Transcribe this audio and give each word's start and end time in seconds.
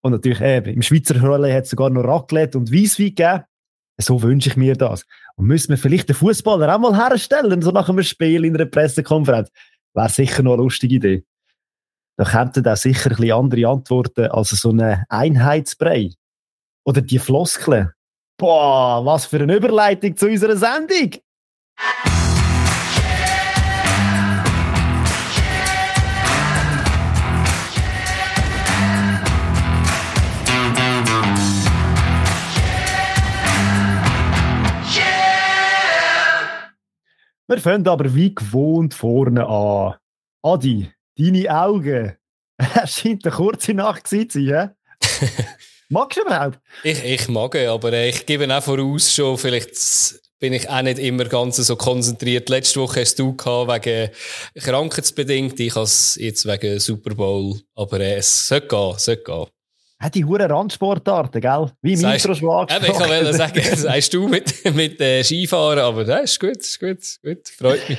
Und 0.02 0.12
natürlich 0.12 0.42
eben, 0.42 0.74
im 0.74 0.82
Schweizer 0.82 1.18
Rolle 1.22 1.54
hat 1.54 1.64
es 1.64 1.70
sogar 1.70 1.88
noch 1.88 2.04
Raclette 2.04 2.58
und 2.58 2.70
Weisswein 2.70 3.14
gegeben. 3.14 3.44
So 3.98 4.22
wünsche 4.22 4.48
ich 4.48 4.56
mir 4.56 4.74
das. 4.74 5.04
Und 5.36 5.46
müssen 5.46 5.70
wir 5.70 5.78
vielleicht 5.78 6.08
den 6.08 6.16
Fußballer 6.16 6.74
auch 6.74 6.78
mal 6.78 6.96
herstellen, 6.96 7.62
so 7.62 7.70
nach 7.70 7.88
einem 7.88 8.02
Spiel 8.02 8.44
in 8.44 8.54
einer 8.54 8.66
Pressekonferenz. 8.66 9.50
Wäre 9.94 10.08
sicher 10.08 10.42
noch 10.42 10.54
eine 10.54 10.62
lustige 10.62 10.96
Idee. 10.96 11.24
Da 12.16 12.24
kämen 12.24 12.62
da 12.62 12.76
sicher 12.76 13.10
ein 13.10 13.16
bisschen 13.16 13.32
andere 13.32 13.68
Antworten 13.68 14.26
als 14.26 14.50
so 14.50 14.70
eine 14.70 15.04
Einheitsbrei. 15.08 16.10
Oder 16.84 17.00
die 17.00 17.18
Floskeln. 17.18 17.90
Boah, 18.36 19.04
was 19.04 19.26
für 19.26 19.40
eine 19.40 19.56
Überleitung 19.56 20.16
zu 20.16 20.26
unserer 20.26 20.56
Sendung! 20.56 21.20
Wir 37.46 37.58
fangen 37.58 37.86
aber 37.88 38.14
wie 38.14 38.34
gewohnt 38.34 38.94
vorne 38.94 39.46
an. 39.46 39.96
Adi, 40.42 40.90
deine 41.18 41.62
Augen. 41.62 42.16
Es 42.82 43.00
scheint 43.00 43.26
eine 43.26 43.34
kurze 43.34 43.74
Nacht 43.74 44.06
zu 44.06 44.24
sein, 44.28 44.42
ja? 44.42 44.74
Magst 45.90 46.18
du 46.18 46.22
überhaupt? 46.22 46.58
Ich, 46.82 47.04
ich 47.04 47.28
mag, 47.28 47.54
aber 47.56 47.92
ich 47.92 48.24
gebe 48.24 48.56
auch 48.56 48.62
voraus 48.62 49.12
schon, 49.12 49.36
vielleicht 49.36 49.74
bin 50.38 50.54
ich 50.54 50.68
auch 50.70 50.82
nicht 50.82 50.98
immer 50.98 51.24
ganz 51.24 51.56
so 51.56 51.76
konzentriert. 51.76 52.48
Letzte 52.48 52.80
Woche 52.80 53.00
hast 53.00 53.18
du 53.18 53.34
gehabt 53.36 53.84
wegen 53.84 54.10
krankheitsbedingt, 54.54 55.60
ich 55.60 55.74
habe 55.74 55.84
es 55.84 56.16
jetzt 56.16 56.46
wegen 56.46 56.80
Super 56.80 57.14
Bowl. 57.14 57.60
Aber 57.74 58.00
äh, 58.00 58.16
es 58.16 58.48
sollte 58.48 58.68
gehen, 58.68 58.94
sollte 58.98 59.22
gehen. 59.22 59.46
Ja, 60.04 60.10
die 60.10 60.22
hure 60.26 60.50
Randsportarten, 60.50 61.40
gell? 61.40 61.70
Wie 61.80 61.94
im 61.94 61.98
Sagst- 61.98 62.26
Intro 62.26 62.34
schon 62.38 62.50
angesprochen. 62.50 62.84
Eben, 62.84 62.92
ich 62.92 63.08
wollte 63.24 63.32
sagen, 63.34 63.62
das 63.70 63.82
sagst 63.82 64.12
du 64.12 64.28
mit, 64.28 64.74
mit 64.74 65.00
äh, 65.00 65.22
Skifahren, 65.24 65.78
aber 65.78 66.04
das 66.04 66.32
ist 66.32 66.40
gut, 66.40 66.56
ist 66.58 66.78
gut, 66.78 66.98
ist 66.98 67.22
gut, 67.22 67.48
freut 67.48 67.88
mich. 67.88 67.98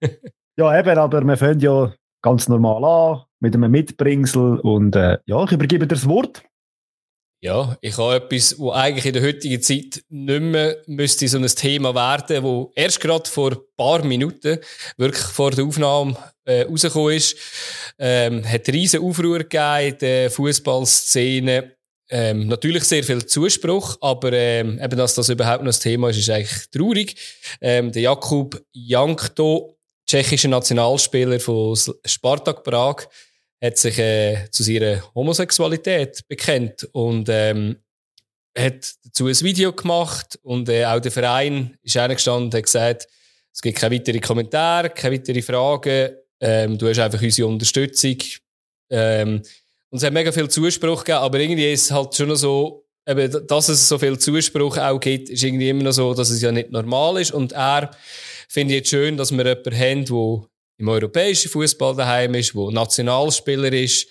Ja, 0.56 0.78
eben, 0.78 0.96
aber 0.98 1.20
wir 1.22 1.36
fangen 1.36 1.58
ja 1.60 1.92
ganz 2.22 2.48
normal 2.48 2.84
an, 2.84 3.22
mit 3.40 3.54
einem 3.56 3.72
Mitbringsel. 3.72 4.60
Und 4.60 4.94
äh, 4.94 5.18
ja, 5.26 5.42
ich 5.44 5.50
übergebe 5.50 5.84
dir 5.86 5.94
das 5.96 6.08
Wort. 6.08 6.44
Ja, 7.44 7.76
ich 7.82 7.98
habe 7.98 8.14
etwas, 8.14 8.58
wo 8.58 8.70
eigentlich 8.72 9.04
in 9.04 9.12
der 9.12 9.22
heutigen 9.22 9.60
Zeit 9.60 10.02
nicht 10.08 10.40
mehr 10.40 10.78
müsste 10.86 11.28
so 11.28 11.36
ein 11.36 11.46
Thema 11.46 11.94
werden, 11.94 12.42
wo 12.42 12.72
erst 12.74 13.00
gerade 13.00 13.28
vor 13.28 13.52
ein 13.52 13.58
paar 13.76 14.02
Minuten 14.02 14.60
wirklich 14.96 15.26
vor 15.26 15.50
der 15.50 15.66
Aufnahme 15.66 16.16
äh, 16.46 16.62
rausgekommen 16.62 17.12
ist. 17.12 17.36
Ähm, 17.98 18.50
hat 18.50 18.66
riesen 18.68 19.02
Aufruhr 19.02 19.40
gegeben 19.40 19.92
in 19.92 19.98
der 19.98 20.30
Fußballszene. 20.30 21.76
Ähm, 22.08 22.48
natürlich 22.48 22.84
sehr 22.84 23.04
viel 23.04 23.26
Zuspruch, 23.26 23.98
aber 24.00 24.32
ähm, 24.32 24.80
eben, 24.82 24.96
dass 24.96 25.14
das 25.14 25.28
überhaupt 25.28 25.64
noch 25.64 25.68
das 25.68 25.80
Thema 25.80 26.08
ist, 26.08 26.20
ist 26.20 26.30
eigentlich 26.30 26.70
traurig. 26.70 27.14
Ähm, 27.60 27.92
der 27.92 28.00
Jakub 28.00 28.58
Jankto, 28.72 29.76
tschechischer 30.06 30.48
Nationalspieler 30.48 31.38
von 31.40 31.76
Spartak 32.06 32.64
Prag, 32.64 33.06
hat 33.62 33.78
sich 33.78 33.98
äh, 33.98 34.48
zu 34.50 34.62
seiner 34.62 35.02
Homosexualität 35.14 36.26
bekennt 36.28 36.88
und 36.92 37.28
ähm, 37.30 37.76
hat 38.56 38.94
dazu 39.04 39.26
ein 39.26 39.40
Video 39.40 39.72
gemacht 39.72 40.38
und 40.42 40.68
äh, 40.68 40.84
auch 40.84 41.00
der 41.00 41.12
Verein 41.12 41.76
ist 41.82 41.96
eingestanden 41.96 42.44
und 42.44 42.54
hat 42.54 42.62
gesagt, 42.62 43.08
es 43.52 43.62
gibt 43.62 43.78
keine 43.78 43.94
weiteren 43.94 44.20
Kommentare, 44.20 44.90
keine 44.90 45.16
weiteren 45.16 45.42
Fragen, 45.42 46.16
ähm, 46.40 46.78
du 46.78 46.88
hast 46.88 46.98
einfach 46.98 47.22
unsere 47.22 47.48
Unterstützung. 47.48 48.16
Ähm, 48.90 49.42
und 49.90 49.98
es 49.98 50.04
hat 50.04 50.12
mega 50.12 50.32
viel 50.32 50.48
Zuspruch 50.48 51.04
gegeben, 51.04 51.22
aber 51.22 51.38
irgendwie 51.38 51.72
ist 51.72 51.84
es 51.84 51.90
halt 51.90 52.14
schon 52.14 52.28
noch 52.28 52.36
so, 52.36 52.84
eben, 53.06 53.46
dass 53.46 53.68
es 53.68 53.88
so 53.88 53.98
viel 53.98 54.18
Zuspruch 54.18 54.76
auch 54.76 54.98
gibt, 54.98 55.30
ist 55.30 55.42
irgendwie 55.42 55.68
immer 55.68 55.84
noch 55.84 55.92
so, 55.92 56.14
dass 56.14 56.30
es 56.30 56.42
ja 56.42 56.52
nicht 56.52 56.70
normal 56.70 57.20
ist 57.20 57.32
und 57.32 57.52
er 57.52 57.90
finde 58.48 58.74
ich 58.74 58.80
jetzt 58.80 58.90
schön, 58.90 59.16
dass 59.16 59.30
wir 59.30 59.44
jemanden 59.44 59.78
haben, 59.78 60.04
der 60.04 60.48
im 60.78 60.88
europäischen 60.88 61.50
Fußball 61.50 61.94
daheim 61.94 62.34
ist, 62.34 62.54
wo 62.54 62.70
Nationalspieler 62.70 63.72
ist, 63.72 64.08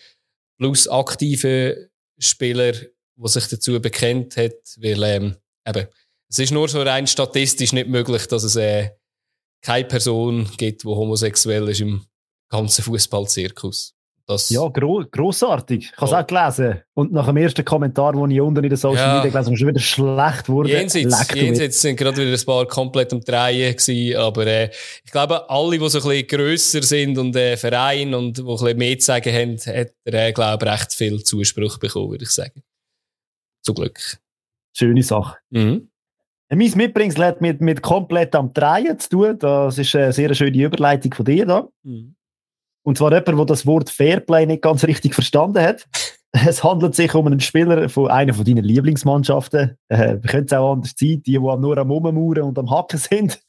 plus 0.57 0.88
aktive 0.88 1.90
Spieler, 2.19 2.72
der 2.72 3.28
sich 3.28 3.47
dazu 3.47 3.79
bekennt 3.81 4.38
hat, 4.38 4.56
weil 4.78 5.03
ähm, 5.03 5.35
eben, 5.68 5.88
es 6.29 6.40
ist 6.40 6.51
nur 6.51 6.68
so 6.68 6.81
rein 6.81 7.06
statistisch 7.06 7.74
nicht 7.74 7.88
möglich, 7.88 8.28
dass 8.28 8.44
es 8.44 8.56
äh, 8.56 8.91
keine 9.62 9.88
Person 9.88 10.50
gibt, 10.57 10.84
die 10.84 10.88
homosexuell 10.88 11.69
ist 11.69 11.81
im 11.81 12.06
ganzen 12.50 12.84
Fußballzirkus. 12.84 13.95
Das, 14.25 14.50
Ja, 14.50 14.66
gro 14.69 15.03
grossartig. 15.11 15.91
Ich 15.91 15.97
habe 15.97 16.06
es 16.06 16.13
auch 16.13 16.25
gelesen. 16.25 16.81
Und 16.94 17.11
nach 17.11 17.25
dem 17.25 17.35
ersten 17.35 17.66
Kommentar, 17.66 18.13
den 18.13 18.31
ich 18.31 18.39
unten 18.39 18.63
in 18.63 18.69
den 18.69 18.78
Social 18.78 19.06
Ja. 19.06 19.16
Media 19.16 19.31
gelesen 19.31 19.47
habe, 19.47 19.57
schon 19.57 19.67
wieder 19.67 19.79
schlecht 19.81 20.47
wurde. 20.47 20.69
Jenseits, 20.69 21.34
jenseits 21.34 21.81
sind 21.81 21.97
gerade 21.97 22.17
wieder 22.17 22.31
ein 22.31 22.45
paar 22.45 22.66
komplett 22.66 23.12
am 23.12 23.19
Drehen 23.19 23.75
gewesen, 23.75 24.17
aber 24.17 24.47
äh, 24.47 24.69
ich 25.03 25.12
glaube, 25.12 25.50
alle, 25.50 25.78
die 25.78 25.89
so 25.89 25.97
ein 26.00 26.03
bisschen 26.03 26.28
grösser 26.28 26.83
sind 26.83 27.17
und 27.17 27.35
äh, 27.35 27.57
Verein 27.57 28.13
und 28.13 28.38
die 28.38 28.41
ein 28.41 28.47
bisschen 28.47 28.78
mehr 28.78 29.00
zu 29.00 29.06
sagen 29.06 29.33
haben, 29.33 29.57
hat 29.57 29.94
er, 30.06 30.28
äh, 30.28 30.31
glaube 30.31 30.66
ich, 30.66 30.72
recht 30.72 30.94
viel 30.94 31.22
Zuspruch 31.22 31.78
bekommen, 31.78 32.12
würde 32.12 32.23
ich 32.23 32.29
sagen. 32.29 32.63
Zum 33.62 33.75
Glück. 33.75 34.00
Schöne 34.73 35.03
Sache. 35.03 35.38
Mhm. 35.50 35.89
Mein 36.50 36.72
Mitbringsel 36.75 37.25
hat 37.25 37.41
mit, 37.41 37.62
mit 37.62 37.81
komplett 37.81 38.35
am 38.35 38.53
Drehen 38.53 38.97
zu 39.00 39.09
tun. 39.09 39.39
Das 39.39 39.78
ist 39.78 39.95
eine 39.95 40.13
sehr 40.13 40.33
schöne 40.33 40.57
Überleitung 40.57 41.13
von 41.13 41.25
dir 41.25 41.45
da. 41.45 41.67
Mhm. 41.83 42.16
Und 42.83 42.97
zwar 42.97 43.11
jemand, 43.11 43.27
der 43.27 43.45
das 43.45 43.66
Wort 43.66 43.89
Fairplay 43.89 44.45
nicht 44.45 44.61
ganz 44.61 44.83
richtig 44.83 45.13
verstanden 45.13 45.61
hat. 45.61 45.85
Es 46.47 46.63
handelt 46.63 46.95
sich 46.95 47.13
um 47.13 47.27
einen 47.27 47.39
Spieler 47.39 47.88
von 47.89 48.09
einer 48.09 48.33
von 48.33 48.44
deinen 48.44 48.63
Lieblingsmannschaften. 48.63 49.77
Äh, 49.88 50.17
könnte 50.17 50.45
es 50.45 50.53
auch 50.53 50.73
anders 50.73 50.95
sein, 50.97 51.21
die, 51.21 51.33
die 51.33 51.38
nur 51.38 51.77
am 51.77 51.91
Rummauern 51.91 52.41
und 52.41 52.57
am 52.57 52.71
Hacken 52.71 52.97
sind. 52.97 53.39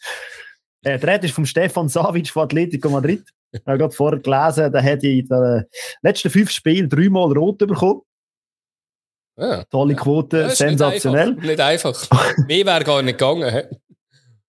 Äh, 0.84 0.98
der 0.98 1.14
Rede 1.14 1.26
ist 1.26 1.34
vom 1.34 1.46
Stefan 1.46 1.88
Savic 1.88 2.28
von 2.28 2.42
Atletico 2.42 2.90
Madrid. 2.90 3.24
Ich 3.52 3.62
habe 3.66 3.78
gerade 3.78 3.94
vorher 3.94 4.20
gelesen, 4.20 4.70
der 4.70 4.82
hat 4.82 5.02
in 5.02 5.26
den 5.26 5.64
letzten 6.02 6.28
fünf 6.28 6.50
Spielen 6.50 6.90
dreimal 6.90 7.32
rot 7.32 7.56
bekommen. 7.56 8.02
Ja. 9.36 9.64
Tolle 9.64 9.94
Quote, 9.96 10.42
Ja, 10.42 10.50
sensationell. 10.50 11.32
Nicht 11.34 11.60
einfach. 11.60 12.08
Mehr 12.46 12.66
wäre 12.66 12.84
gar 12.84 13.02
nicht 13.02 13.18
gegangen. 13.18 13.64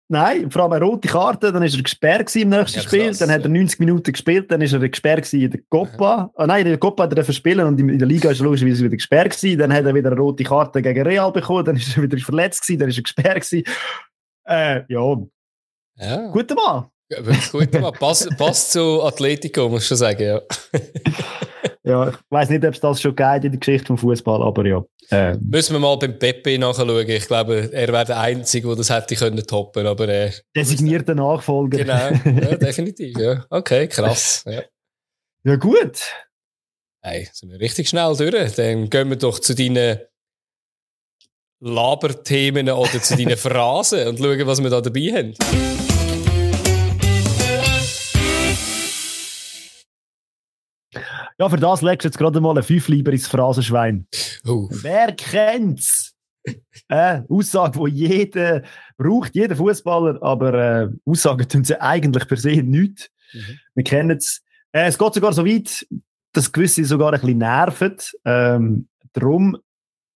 Nein, 0.09 0.51
vor 0.51 0.63
allem 0.63 0.73
eine 0.73 0.85
rote 0.85 1.09
Karte, 1.09 1.51
dann 1.51 1.63
ist 1.63 1.77
er 1.77 1.83
gesperrt 1.83 2.35
im 2.37 2.51
nächsten 2.51 2.79
Ja, 2.79 2.83
Spiel, 2.85 3.07
krass, 3.07 3.19
dann 3.19 3.31
hat 3.31 3.41
er 3.43 3.47
ja. 3.49 3.53
90 3.59 3.81
Minuten 3.81 4.13
gespielt, 4.13 4.51
dann 4.51 4.61
ist 4.61 4.73
er 4.75 4.87
gesperrt 4.87 5.33
in 5.33 5.51
der 5.51 5.61
Copa. 5.71 6.31
Ah, 6.37 6.47
nein, 6.47 6.61
in 6.67 6.73
der 6.73 6.79
Copa 6.79 7.05
hat 7.05 7.13
er 7.13 7.17
dürfen 7.17 7.33
spielen 7.33 7.67
und 7.67 7.81
in 7.81 7.99
der 7.99 8.07
Liga 8.07 8.31
ist 8.31 8.41
er 8.41 8.45
logischerweise 8.45 8.85
wieder 8.85 8.97
gesperrt 8.97 9.35
gewesen. 9.35 9.59
Dann 9.59 9.73
hat 9.73 9.85
er 9.87 9.95
wieder 9.95 10.11
eine 10.13 10.21
rote 10.21 10.45
Karte 10.45 10.83
gegen 10.83 11.03
Real 11.07 11.33
bekommen, 11.33 11.65
dann 11.65 11.77
ist 11.77 11.97
er 11.97 12.03
wieder 12.03 12.19
verletzt 12.19 12.63
gewesen, 12.67 12.81
dann 12.81 12.89
ist 12.91 12.99
er 12.99 13.03
gesperrt 13.03 13.35
gewesen. 13.49 13.65
Äh, 14.47 14.83
ja, 14.93 15.17
Ja. 15.97 16.31
guter 16.31 16.55
Mann. 16.55 16.87
Ja, 17.11 17.25
wirklich 17.25 17.51
gut. 17.51 17.75
aber 17.77 17.93
Passt, 17.93 18.29
passt 18.39 18.73
zu 18.73 19.03
Atletico, 19.03 19.69
muss 19.71 19.83
ich 19.83 19.89
schon 19.89 19.97
sagen, 19.97 20.23
ja. 20.23 20.41
Ja, 21.87 22.09
ich 22.09 22.17
weiß 22.31 22.49
nicht, 22.49 22.65
ob 22.65 22.73
es 22.73 22.81
das 22.81 23.01
schon 23.03 23.15
geht 23.15 23.45
in 23.45 23.53
der 23.53 23.59
Geschichte 23.61 23.89
vom 23.89 23.99
Fußball, 23.99 24.43
aber 24.43 24.65
ja. 24.65 24.83
Äh, 25.11 25.37
Müssen 25.37 25.75
wir 25.75 25.81
mal 25.81 25.97
beim 25.99 26.19
Pepe 26.19 26.59
nachschauen. 26.59 27.07
Ich 27.09 27.27
glaube, 27.27 27.69
er 27.71 27.93
wäre 27.93 28.07
der 28.07 28.21
Einzige, 28.21 28.67
der 28.69 28.77
das 28.77 28.89
hätte 28.89 29.15
können 29.17 29.47
toppen, 29.47 29.87
aber 29.87 30.09
äh, 30.09 30.33
designierter 30.57 31.15
Nachfolger. 31.15 31.79
genau, 31.79 32.41
ja, 32.41 32.57
definitiv, 32.57 33.19
ja. 33.19 33.45
Okay, 33.51 33.87
krass. 33.89 34.45
Ja. 34.47 34.63
ja, 35.45 35.57
gut. 35.57 36.01
Hey, 37.03 37.29
sind 37.33 37.51
wir 37.51 37.61
richtig 37.61 37.91
schnell 37.91 38.17
durch. 38.17 38.55
Dann 38.55 38.89
gehen 38.89 39.11
wir 39.11 39.17
doch 39.17 39.39
zu 39.39 39.55
deinen 39.55 39.99
Laberthemen 41.61 42.71
oder 42.71 43.03
zu 43.03 43.15
deinen 43.15 43.37
Phrasen 43.37 44.09
und 44.09 44.19
schauen, 44.19 44.47
was 44.47 44.63
wir 44.63 44.71
da 44.71 44.81
dabei 44.81 45.13
haben. 45.13 45.94
Ja, 51.39 51.49
für 51.49 51.57
das 51.57 51.83
legst 51.83 52.05
du 52.05 52.09
jetzt 52.09 52.19
gerade 52.19 52.41
mal 52.41 52.57
ein 52.57 52.63
Fünf 52.63 52.89
lieber 52.89 53.13
ins 53.13 53.27
Phrasenschwein. 53.27 54.07
Uh, 54.47 54.69
Wer 54.71 55.13
kennt's? 55.13 56.15
Äh, 56.89 57.23
Aussage, 57.29 57.81
die 57.91 58.07
jeder 58.07 58.63
braucht, 58.99 59.35
jeder 59.35 59.57
Fußballer, 59.57 60.23
aber 60.23 60.55
äh, 60.55 60.89
Aussagen 61.07 61.49
tun 61.49 61.65
sie 61.65 61.81
eigentlich 61.81 62.29
per 62.29 62.37
se 62.37 62.63
nicht. 62.63 63.11
Mhm. 63.33 63.59
Wir 63.75 63.85
kennen 63.85 64.19
es. 64.19 64.43
Äh, 64.73 64.87
es 64.87 64.99
geht 64.99 65.15
sogar 65.15 65.33
so 65.33 65.47
weit, 65.47 65.87
dass 66.33 66.53
gewisse 66.53 66.85
sogar 66.85 67.13
ein 67.13 67.21
bisschen 67.21 67.39
nerven. 67.39 67.97
Ähm, 68.25 68.89
darum 69.15 69.57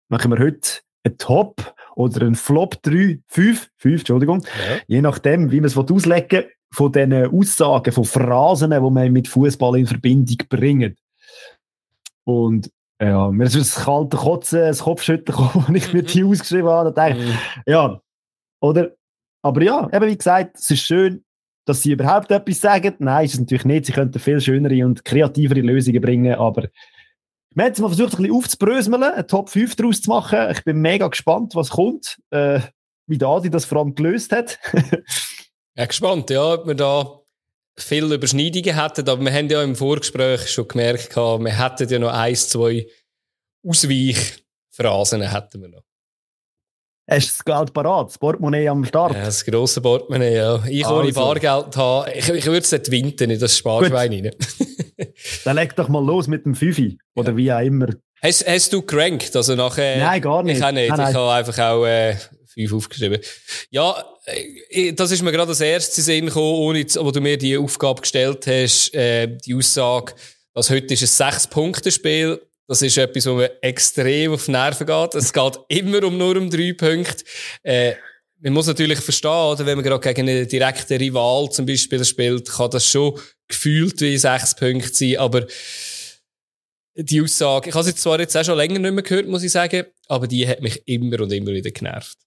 machen 0.09 0.31
wir 0.31 0.39
heute 0.39 0.79
ein 1.03 1.17
Top 1.17 1.73
oder 1.95 2.25
ein 2.25 2.35
Flop 2.35 2.81
3, 2.83 3.21
5, 3.27 3.69
5, 3.77 4.01
Entschuldigung, 4.01 4.43
ja. 4.43 4.77
je 4.87 5.01
nachdem, 5.01 5.51
wie 5.51 5.61
man 5.61 5.67
es 5.67 5.77
auslegen 5.77 6.43
will, 6.43 6.51
von 6.71 6.91
diesen 6.91 7.13
Aussagen, 7.13 7.93
von 7.93 8.05
Phrasen, 8.05 8.71
die 8.71 8.79
man 8.79 9.11
mit 9.13 9.27
Fußball 9.27 9.79
in 9.79 9.87
Verbindung 9.87 10.37
bringt. 10.49 10.97
Und 12.27 12.69
ja, 13.01 13.31
mir 13.31 13.45
ist 13.45 13.55
das 13.55 13.85
kalte 13.85 14.17
Kotzen, 14.17 14.59
das 14.59 14.83
Kopfschütteln 14.83 15.37
gekommen, 15.37 15.65
wenn 15.67 15.75
ich 15.75 15.93
mir 15.93 16.03
die 16.03 16.23
mhm. 16.23 16.31
ausgeschrieben 16.31 16.69
habe. 16.69 16.89
Und 16.89 16.97
dachte, 16.97 17.15
mhm. 17.15 17.37
ja, 17.65 18.01
oder? 18.59 18.91
Aber 19.41 19.63
ja, 19.63 19.89
eben 19.93 20.07
wie 20.07 20.17
gesagt, 20.17 20.57
es 20.57 20.69
ist 20.69 20.81
schön, 20.81 21.23
dass 21.65 21.81
sie 21.81 21.93
überhaupt 21.93 22.29
etwas 22.31 22.59
sagen. 22.59 22.95
Nein, 22.99 23.25
ist 23.25 23.35
es 23.35 23.39
natürlich 23.39 23.63
nicht. 23.63 23.85
Sie 23.85 23.93
könnten 23.93 24.19
viel 24.19 24.41
schönere 24.41 24.85
und 24.85 25.05
kreativere 25.05 25.61
Lösungen 25.61 26.01
bringen, 26.01 26.35
aber 26.35 26.63
wir 27.53 27.63
haben 27.63 27.69
jetzt 27.69 27.79
mal 27.79 27.87
versucht, 27.87 28.13
ein 28.13 28.23
bisschen 28.23 28.35
aufzubröseln, 28.35 29.03
eine 29.03 29.25
Top 29.25 29.49
5 29.49 29.75
daraus 29.77 30.01
zu 30.01 30.09
machen. 30.09 30.51
Ich 30.51 30.63
bin 30.65 30.81
mega 30.81 31.07
gespannt, 31.07 31.55
was 31.55 31.69
kommt, 31.69 32.19
äh, 32.31 32.59
wie 33.07 33.17
der 33.17 33.29
Adi 33.29 33.49
das 33.49 33.63
vor 33.63 33.77
allem 33.79 33.95
gelöst 33.95 34.33
hat. 34.33 34.59
ja, 35.75 35.85
gespannt, 35.85 36.29
ja, 36.29 36.55
ob 36.55 36.67
wir 36.67 36.75
da 36.75 37.21
viele 37.77 38.15
Überschneidungen 38.15 38.81
hätten, 38.81 39.07
aber 39.07 39.21
wir 39.21 39.33
haben 39.33 39.49
ja 39.49 39.63
im 39.63 39.75
Vorgespräch 39.75 40.49
schon 40.49 40.67
gemerkt, 40.67 41.15
wir 41.15 41.57
hätten 41.57 41.89
ja 41.89 41.99
noch 41.99 42.13
ein, 42.13 42.35
zwei 42.35 42.87
Ausweichphrasen 43.65 45.21
hätten 45.21 45.61
wir 45.61 45.69
noch. 45.69 45.83
Hast 47.09 47.27
du 47.27 47.31
das 47.37 47.45
Geld 47.45 47.73
parat? 47.73 48.09
Das 48.09 48.17
Portemonnaie 48.17 48.67
am 48.67 48.83
Start? 48.83 49.13
Ja, 49.13 49.23
das 49.23 49.45
grosse 49.45 49.79
Portemonnaie, 49.79 50.35
ja. 50.35 50.61
Ich 50.67 50.85
also. 50.85 50.99
ohne 50.99 51.13
Bargeld 51.13 51.77
haben, 51.77 52.11
ich, 52.13 52.27
ich 52.27 52.45
würde 52.45 52.59
es 52.59 52.71
nicht 52.71 52.91
winten 52.91 53.29
in 53.29 53.39
das 53.39 53.57
Sparschwein 53.57 54.11
rein. 54.11 54.31
Dann 55.45 55.55
leg 55.55 55.73
doch 55.75 55.87
mal 55.87 56.03
los 56.03 56.27
mit 56.27 56.45
dem 56.45 56.53
Fifi. 56.53 56.97
Oder 57.15 57.31
ja. 57.31 57.37
wie 57.37 57.53
auch 57.53 57.59
immer. 57.59 57.87
Hast, 58.21 58.45
hast 58.45 58.73
du 58.73 58.81
gerankt? 58.81 59.33
Also 59.35 59.55
nachher, 59.55 59.99
nein, 59.99 60.21
gar 60.21 60.43
nicht. 60.43 60.57
Ich 60.57 60.63
auch 60.63 60.71
nicht. 60.71 60.89
Nein, 60.89 60.97
nein. 60.97 61.11
Ich 61.11 61.15
habe 61.15 61.31
einfach 61.31 61.57
auch 61.59 61.85
äh, 61.85 62.15
fünf 62.57 62.73
aufgeschrieben. 62.73 63.19
Ja, 63.69 64.03
äh, 64.25 64.93
das 64.93 65.11
ist 65.11 65.21
mir 65.21 65.31
gerade 65.31 65.49
das 65.49 65.61
erste 65.61 66.01
Sinn 66.01 66.25
gekommen, 66.25 66.55
ohne, 66.59 66.85
wo 66.95 67.11
du 67.11 67.21
mir 67.21 67.37
die 67.37 67.57
Aufgabe 67.57 68.01
gestellt 68.01 68.47
hast, 68.47 68.93
äh, 68.93 69.27
die 69.27 69.55
Aussage, 69.55 70.13
dass 70.53 70.69
heute 70.69 70.93
ist 70.93 71.03
ein 71.03 71.31
Sechs-Punkte-Spiel. 71.31 72.41
Das 72.67 72.81
ist 72.81 72.97
etwas, 72.97 73.25
wo 73.27 73.35
mir 73.35 73.51
extrem 73.61 74.33
auf 74.33 74.45
die 74.45 74.51
Nerven 74.51 74.87
geht. 74.87 75.15
Es 75.15 75.31
geht 75.31 75.59
immer 75.69 76.03
um 76.03 76.17
nur 76.17 76.35
um 76.35 76.49
drei 76.49 76.73
Punkte. 76.73 77.23
Äh, 77.63 77.93
man 78.39 78.53
muss 78.53 78.67
natürlich 78.67 78.99
verstehen, 78.99 79.31
oder, 79.31 79.65
wenn 79.65 79.77
man 79.77 79.85
gerade 79.85 80.13
gegen 80.13 80.29
einen 80.29 80.47
direkten 80.47 80.97
Rival 80.97 81.49
zum 81.51 81.65
Beispiel 81.65 82.03
spielt, 82.05 82.49
kann 82.49 82.69
das 82.69 82.85
schon 82.85 83.19
gefühlt 83.47 83.99
wie 84.01 84.17
sechs 84.17 84.55
Punkte 84.55 84.93
sein, 84.93 85.17
aber 85.17 85.47
die 86.95 87.21
Aussage, 87.21 87.69
ich 87.69 87.75
habe 87.75 87.85
sie 87.85 87.95
zwar 87.95 88.19
jetzt 88.19 88.35
auch 88.35 88.43
schon 88.43 88.57
länger 88.57 88.79
nicht 88.79 88.93
mehr 88.93 89.03
gehört, 89.03 89.27
muss 89.27 89.43
ich 89.43 89.51
sagen, 89.51 89.85
aber 90.07 90.27
die 90.27 90.47
hat 90.47 90.61
mich 90.61 90.81
immer 90.87 91.21
und 91.21 91.31
immer 91.31 91.51
wieder 91.51 91.71
genervt. 91.71 92.17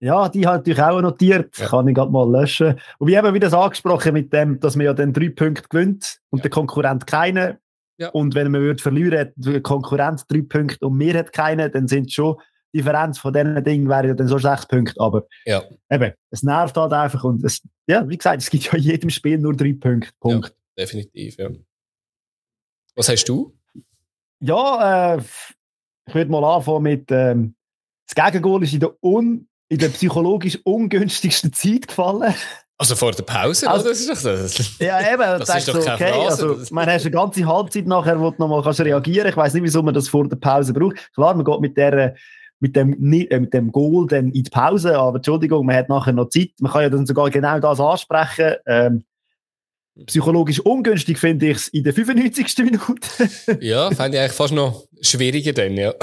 Ja, 0.00 0.30
die 0.30 0.46
hat 0.46 0.60
natürlich 0.60 0.80
auch 0.80 1.00
notiert, 1.00 1.56
ja. 1.58 1.66
kann 1.66 1.86
ich 1.86 1.94
gerade 1.94 2.10
mal 2.10 2.28
löschen. 2.30 2.80
Und 2.98 3.08
wie 3.08 3.14
eben 3.14 3.34
wieder 3.34 3.48
das 3.48 3.54
angesprochen 3.54 4.14
mit 4.14 4.32
dem, 4.32 4.58
dass 4.58 4.74
man 4.74 4.86
ja 4.86 4.94
dann 4.94 5.12
drei 5.12 5.28
Punkte 5.28 5.68
gewinnt 5.68 6.20
und 6.30 6.38
ja. 6.38 6.42
der 6.42 6.50
Konkurrent 6.50 7.06
keine. 7.06 7.60
Ja. 7.98 8.08
Und 8.08 8.34
wenn 8.34 8.50
man 8.50 8.62
würde 8.62 8.82
verlieren, 8.82 9.18
hat 9.18 9.32
der 9.36 9.60
Konkurrent 9.60 10.24
drei 10.28 10.40
Punkte 10.40 10.86
und 10.86 10.98
wir 10.98 11.18
hat 11.18 11.34
keine, 11.34 11.68
dann 11.68 11.86
sind 11.86 12.10
schon 12.10 12.36
die 12.72 12.78
Differenz 12.78 13.18
von 13.18 13.32
diesen 13.32 13.62
Dingen 13.64 13.88
wäre 13.88 14.08
ja 14.08 14.14
dann 14.14 14.28
so 14.28 14.38
sechs 14.38 14.66
Punkte. 14.66 14.98
Aber 15.00 15.26
ja. 15.44 15.62
eben, 15.90 16.14
es 16.30 16.42
nervt 16.42 16.76
halt 16.76 16.92
einfach 16.92 17.24
und 17.24 17.44
es, 17.44 17.60
ja, 17.86 18.08
wie 18.08 18.16
gesagt, 18.16 18.42
es 18.42 18.48
gibt 18.48 18.64
ja 18.64 18.74
in 18.74 18.82
jedem 18.82 19.10
Spiel 19.10 19.38
nur 19.38 19.54
drei 19.54 19.74
Punkte. 19.78 20.12
Punkt. 20.20 20.48
Ja, 20.48 20.84
definitiv, 20.84 21.36
ja. 21.36 21.50
Was 22.94 23.08
hast 23.08 23.28
du? 23.28 23.54
Ja, 24.40 25.14
äh, 25.14 25.20
ich 26.06 26.14
würde 26.14 26.30
mal 26.30 26.44
anfangen 26.44 26.82
mit, 26.82 27.10
ähm, 27.10 27.54
das 28.08 28.14
Gegengol 28.14 28.62
ist 28.62 28.72
in 28.72 28.80
der, 28.80 28.94
un, 29.02 29.48
in 29.70 29.78
der 29.78 29.88
psychologisch 29.88 30.58
ungünstigsten 30.64 31.52
Zeit 31.52 31.88
gefallen. 31.88 32.34
Also 32.76 32.96
vor 32.96 33.12
der 33.12 33.22
Pause, 33.22 33.68
also, 33.68 33.88
Das 33.88 34.00
ist 34.00 34.08
doch 34.08 34.22
das. 34.22 34.78
Ja, 34.78 35.00
eben. 35.00 35.18
Das 35.18 35.54
ist 35.54 35.68
doch 35.68 35.80
so, 35.80 35.92
okay, 35.92 36.12
Phrase. 36.12 36.48
Also, 36.48 36.74
man 36.74 36.88
hast 36.88 37.02
eine 37.02 37.10
ganze 37.10 37.46
Halbzeit 37.46 37.86
nachher, 37.86 38.18
wo 38.18 38.30
du 38.30 38.36
nochmal 38.38 38.62
kannst 38.62 38.80
reagieren 38.80 39.28
Ich 39.28 39.36
weiß 39.36 39.54
nicht, 39.54 39.62
wieso 39.62 39.82
man 39.82 39.94
das 39.94 40.08
vor 40.08 40.28
der 40.28 40.36
Pause 40.36 40.72
braucht. 40.72 40.96
Klar, 41.14 41.34
man 41.34 41.44
geht 41.44 41.60
mit 41.60 41.76
der 41.76 42.16
mit 42.58 42.76
dem, 42.76 43.12
äh, 43.12 43.40
mit 43.40 43.54
dem 43.54 43.72
Goal 43.72 44.06
dann 44.06 44.32
in 44.32 44.44
die 44.44 44.50
Pause, 44.50 44.98
aber 44.98 45.16
Entschuldigung, 45.16 45.64
man 45.64 45.76
hat 45.76 45.88
nachher 45.88 46.12
noch 46.12 46.28
Zeit. 46.28 46.50
Man 46.60 46.70
kann 46.70 46.82
ja 46.82 46.90
dann 46.90 47.06
sogar 47.06 47.30
genau 47.30 47.58
das 47.58 47.80
ansprechen. 47.80 48.54
Ähm, 48.66 49.04
psychologisch 50.06 50.60
ungünstig 50.60 51.18
finde 51.18 51.50
ich 51.50 51.56
es 51.56 51.68
in 51.68 51.84
der 51.84 51.94
95. 51.94 52.58
Minute. 52.58 53.58
ja, 53.60 53.90
fände 53.90 54.16
ich 54.16 54.22
eigentlich 54.22 54.32
fast 54.32 54.52
noch 54.52 54.84
schwieriger 55.00 55.52
dann, 55.52 55.74
ja. 55.74 55.94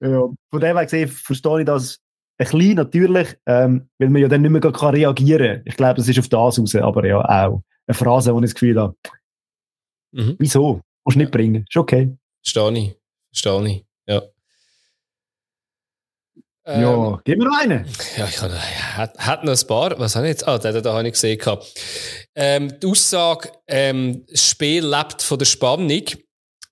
ja 0.00 0.28
von 0.50 0.60
dem 0.60 0.76
her 0.76 0.84
gesehen 0.84 1.08
verstehe 1.08 1.60
ich 1.60 1.66
das 1.66 1.98
ein 2.40 2.50
bisschen 2.50 2.76
natürlich, 2.76 3.36
ähm, 3.46 3.88
weil 3.98 4.08
man 4.08 4.22
ja 4.22 4.28
dann 4.28 4.42
nicht 4.42 4.50
mehr 4.50 4.60
kann 4.60 4.94
reagieren 4.94 5.56
kann. 5.56 5.62
Ich 5.66 5.76
glaube, 5.76 5.94
das 5.96 6.08
ist 6.08 6.18
auf 6.18 6.28
das 6.28 6.58
raus, 6.58 6.74
aber 6.74 7.06
ja, 7.06 7.20
auch 7.20 7.62
eine 7.86 7.94
Phrase, 7.94 8.34
wo 8.34 8.38
ich 8.38 8.44
das 8.44 8.54
Gefühl 8.54 8.80
habe, 8.80 8.94
mhm. 10.12 10.36
wieso? 10.38 10.80
Musst 11.04 11.16
du 11.16 11.20
nicht 11.20 11.32
bringen. 11.32 11.64
Ist 11.68 11.76
okay. 11.76 12.16
Verstehe 12.42 12.78
ich. 12.78 12.96
Verstehe 13.32 13.68
ich. 13.68 13.84
Ja. 14.06 14.22
Ähm, 16.66 16.82
ja, 16.82 17.20
gib 17.24 17.38
mir 17.38 17.46
noch 17.46 17.58
einen. 17.58 17.86
Ja, 18.16 18.26
ich 18.26 18.40
habe, 18.40 18.54
hat, 18.96 19.18
hat 19.18 19.44
noch 19.44 19.52
ein 19.52 19.66
paar. 19.66 19.98
Was 19.98 20.14
habe 20.16 20.26
ich 20.26 20.32
jetzt? 20.32 20.46
Ah, 20.46 20.58
den, 20.58 20.82
den 20.82 20.92
habe 20.92 21.06
ich 21.06 21.12
gesehen. 21.12 21.40
Ähm, 22.34 22.80
die 22.80 22.86
Aussage, 22.86 23.50
ähm, 23.66 24.24
das 24.30 24.48
Spiel 24.48 24.86
lebt 24.86 25.22
von 25.22 25.38
der 25.38 25.46
Spannung, 25.46 26.02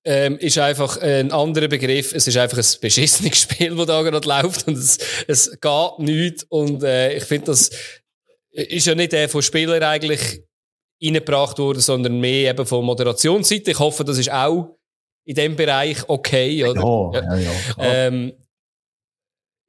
ähm, 0.05 0.39
ist 0.39 0.59
einfach 0.59 0.97
ein 0.99 1.33
anderer 1.33 1.69
Begriff. 1.69 2.13
Es 2.15 2.27
ist 2.27 2.37
einfach 2.37 2.59
ein 2.59 2.81
beschissenes 2.81 3.39
Spiel, 3.43 3.77
das 3.77 3.87
da 3.87 4.03
gerade 4.03 4.29
läuft 4.29 4.67
und 4.69 4.77
es, 4.77 4.99
es 5.27 5.51
geht 5.61 5.99
nichts. 5.99 6.45
Und 6.49 6.83
äh, 6.83 7.15
ich 7.17 7.25
finde, 7.25 7.47
das 7.47 7.71
ist 8.51 8.87
ja 8.87 8.95
nicht 8.95 9.13
der 9.13 9.29
von 9.29 9.43
Spielern 9.43 9.83
eigentlich 9.83 10.43
reingebracht 11.03 11.59
worden, 11.59 11.81
sondern 11.81 12.19
mehr 12.21 12.51
eben 12.51 12.67
von 12.67 12.85
Moderationsseite. 12.85 13.71
Ich 13.71 13.79
hoffe, 13.79 14.05
das 14.05 14.19
ist 14.19 14.33
auch 14.33 14.79
in 15.25 15.35
dem 15.35 15.57
Bereich 15.57 16.09
okay. 16.09 16.65
Oder? 16.65 16.81
Ja, 17.13 17.37
ja, 17.37 17.41
ja. 17.41 17.53
Ähm, 17.79 18.33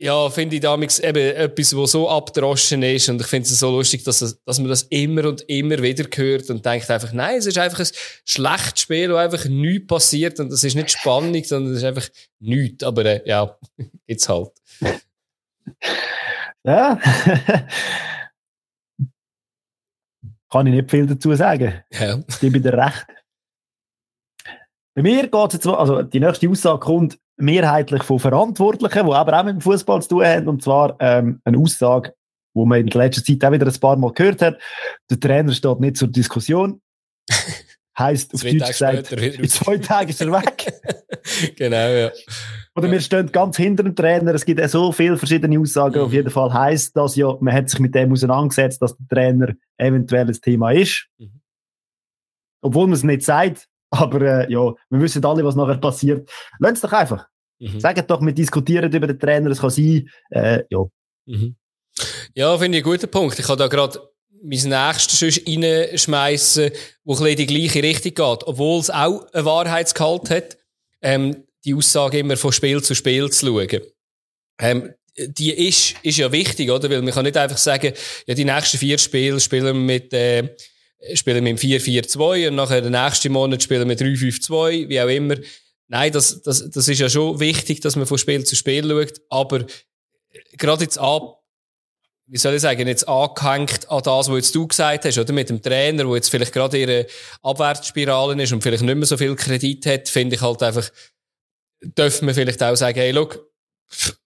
ja, 0.01 0.29
finde 0.29 0.55
ich 0.55 0.61
damals 0.61 0.99
eben 0.99 1.35
etwas, 1.35 1.75
was 1.75 1.91
so 1.91 2.09
abgedroschen 2.09 2.81
ist. 2.83 3.09
Und 3.09 3.19
ich 3.19 3.27
finde 3.27 3.49
es 3.49 3.59
so 3.59 3.69
lustig, 3.69 4.05
dass, 4.05 4.39
dass 4.45 4.59
man 4.59 4.69
das 4.69 4.83
immer 4.83 5.25
und 5.27 5.41
immer 5.49 5.81
wieder 5.81 6.05
hört 6.15 6.49
und 6.49 6.65
denkt 6.65 6.89
einfach, 6.89 7.11
nein, 7.11 7.37
es 7.37 7.45
ist 7.45 7.57
einfach 7.57 7.81
ein 7.81 7.87
schlechtes 8.23 8.79
Spiel, 8.79 9.11
wo 9.11 9.17
einfach 9.17 9.43
nichts 9.45 9.87
passiert. 9.87 10.39
Und 10.39 10.53
das 10.53 10.63
ist 10.63 10.75
nicht 10.75 10.91
spannend, 10.91 11.45
sondern 11.45 11.73
es 11.73 11.79
ist 11.79 11.83
einfach 11.83 12.07
nichts. 12.39 12.81
Aber 12.83 13.03
äh, 13.03 13.21
ja, 13.25 13.57
jetzt 14.07 14.29
halt. 14.29 14.53
Ja. 16.63 16.97
Kann 20.49 20.65
ich 20.65 20.73
nicht 20.73 20.89
viel 20.89 21.07
dazu 21.07 21.35
sagen. 21.35 21.83
Ja. 21.91 22.23
Ich 22.25 22.39
gebe 22.39 22.61
dir 22.61 22.73
recht. 22.73 23.05
Bei 24.95 25.01
mir 25.01 25.27
geht 25.27 25.47
es 25.49 25.53
jetzt, 25.53 25.67
also 25.67 26.03
die 26.03 26.21
nächste 26.21 26.49
Aussage 26.49 26.79
kommt, 26.79 27.19
mehrheitlich 27.39 28.03
von 28.03 28.19
Verantwortlichen, 28.19 29.05
die 29.05 29.13
aber 29.13 29.39
auch 29.39 29.43
mit 29.43 29.55
dem 29.55 29.61
Fußball 29.61 30.01
zu 30.01 30.09
tun 30.09 30.25
haben, 30.25 30.47
und 30.47 30.63
zwar 30.63 30.95
ähm, 30.99 31.41
eine 31.43 31.57
Aussage, 31.57 32.13
wo 32.53 32.65
man 32.65 32.81
in 32.81 32.87
der 32.87 33.03
letzten 33.03 33.23
Zeit 33.25 33.47
auch 33.47 33.53
wieder 33.53 33.67
ein 33.67 33.79
paar 33.79 33.95
Mal 33.95 34.11
gehört 34.11 34.41
hat. 34.41 34.59
Der 35.09 35.19
Trainer 35.19 35.53
steht 35.53 35.79
nicht 35.79 35.97
zur 35.97 36.09
Diskussion. 36.09 36.81
Heißt 37.97 38.33
auf 38.33 38.41
Deutsch 38.41 38.67
gesagt, 38.67 39.11
in 39.11 39.49
zwei 39.49 39.77
Tagen 39.77 40.09
ist 40.09 40.21
er 40.21 40.31
weg. 40.31 40.73
genau, 41.57 41.75
ja. 41.75 42.11
Oder 42.73 42.91
wir 42.91 43.01
stehen 43.01 43.29
ganz 43.29 43.57
hinter 43.57 43.83
dem 43.83 43.93
Trainer. 43.93 44.33
Es 44.33 44.45
gibt 44.45 44.61
ja 44.61 44.69
so 44.69 44.93
viele 44.93 45.17
verschiedene 45.17 45.59
Aussagen. 45.59 45.99
Mhm. 45.99 46.05
Auf 46.05 46.13
jeden 46.13 46.29
Fall 46.29 46.53
heißt 46.53 46.95
das 46.95 47.17
ja, 47.17 47.35
man 47.41 47.53
hat 47.53 47.69
sich 47.69 47.79
mit 47.81 47.93
dem 47.93 48.13
auseinandergesetzt, 48.13 48.81
dass 48.81 48.95
der 48.95 49.07
Trainer 49.09 49.53
eventuell 49.77 50.27
ein 50.27 50.33
Thema 50.41 50.71
ist. 50.71 51.07
Mhm. 51.17 51.41
Obwohl 52.61 52.87
man 52.87 52.93
es 52.93 53.03
nicht 53.03 53.23
sagt, 53.23 53.68
aber 53.99 54.21
äh, 54.21 54.51
ja, 54.51 54.73
wir 54.89 55.01
wissen 55.01 55.23
alle, 55.25 55.43
was 55.43 55.55
nachher 55.55 55.77
passiert. 55.77 56.29
Lass 56.59 56.73
es 56.73 56.81
doch 56.81 56.93
einfach. 56.93 57.27
Mhm. 57.59 57.79
Sagt 57.79 58.09
doch, 58.09 58.21
wir 58.21 58.33
diskutieren 58.33 58.91
über 58.91 59.07
den 59.07 59.19
Trainer, 59.19 59.49
es 59.49 59.59
kann 59.59 59.69
sein. 59.69 60.09
Äh, 60.29 60.63
ja. 60.69 60.85
Mhm. 61.25 61.55
Ja, 62.33 62.57
finde 62.57 62.77
ich 62.77 62.85
einen 62.85 62.93
guten 62.93 63.11
Punkt. 63.11 63.37
Ich 63.39 63.45
kann 63.45 63.57
da 63.57 63.67
gerade 63.67 63.99
mein 64.41 64.59
nächstes 64.69 65.41
reinschmeißen, 65.45 66.71
wo 67.03 67.13
ein 67.13 67.19
bisschen 67.19 67.35
die 67.35 67.45
gleiche 67.47 67.83
Richtung 67.83 68.13
geht. 68.13 68.47
Obwohl 68.47 68.79
es 68.79 68.89
auch 68.89 69.27
ein 69.33 69.45
Wahrheitsgehalt 69.45 70.29
hat, 70.29 70.57
ähm, 71.01 71.43
die 71.65 71.73
Aussage 71.73 72.19
immer 72.19 72.37
von 72.37 72.53
Spiel 72.53 72.81
zu 72.81 72.95
Spiel 72.95 73.29
zu 73.29 73.47
schauen. 73.47 73.81
Ähm, 74.59 74.93
die 75.17 75.51
ist, 75.51 75.95
ist 76.03 76.17
ja 76.17 76.31
wichtig, 76.31 76.69
oder? 76.71 76.89
Weil 76.89 77.01
man 77.01 77.13
kann 77.13 77.25
nicht 77.25 77.35
einfach 77.35 77.57
sagen, 77.57 77.93
ja, 78.25 78.33
die 78.33 78.45
nächsten 78.45 78.77
vier 78.77 78.97
Spiele 78.97 79.39
spielen 79.39 79.65
wir 79.65 79.73
mit, 79.73 80.13
äh, 80.13 80.55
spielen 81.13 81.45
wir 81.45 81.51
im 81.51 81.57
4-4-2 81.57 82.49
und 82.49 82.55
nachher 82.55 82.81
den 82.81 82.91
nächsten 82.91 83.31
Monat 83.31 83.63
spielen 83.63 83.87
wir 83.87 83.97
3-5-2, 83.97 84.89
wie 84.89 85.01
auch 85.01 85.07
immer. 85.07 85.35
Nein, 85.87 86.11
das, 86.11 86.41
das, 86.41 86.69
das 86.69 86.87
ist 86.87 86.99
ja 86.99 87.09
schon 87.09 87.39
wichtig, 87.39 87.81
dass 87.81 87.95
man 87.95 88.05
von 88.05 88.17
Spiel 88.17 88.43
zu 88.43 88.55
Spiel 88.55 88.87
schaut, 88.87 89.21
aber 89.29 89.65
gerade 90.57 90.83
jetzt 90.83 90.99
an, 90.99 91.21
wie 92.27 92.37
soll 92.37 92.53
ich 92.53 92.61
sagen, 92.61 92.87
jetzt 92.87 93.07
angehängt 93.07 93.89
an 93.89 94.03
das, 94.03 94.29
was 94.29 94.35
jetzt 94.35 94.55
du 94.55 94.67
gesagt 94.67 95.05
hast, 95.05 95.17
oder 95.17 95.33
mit 95.33 95.49
dem 95.49 95.61
Trainer, 95.61 96.07
wo 96.07 96.15
jetzt 96.15 96.29
vielleicht 96.29 96.53
gerade 96.53 96.77
ihre 96.77 97.07
Abwärtsspirale 97.41 98.41
ist 98.43 98.53
und 98.53 98.61
vielleicht 98.61 98.83
nicht 98.83 98.95
mehr 98.95 99.07
so 99.07 99.17
viel 99.17 99.35
Kredit 99.35 99.85
hat, 99.87 100.09
finde 100.09 100.35
ich 100.35 100.41
halt 100.41 100.61
einfach, 100.61 100.91
dürfen 101.81 102.27
wir 102.27 102.35
vielleicht 102.35 102.61
auch 102.61 102.75
sagen, 102.75 102.99
hey, 102.99 103.11
look, 103.11 103.49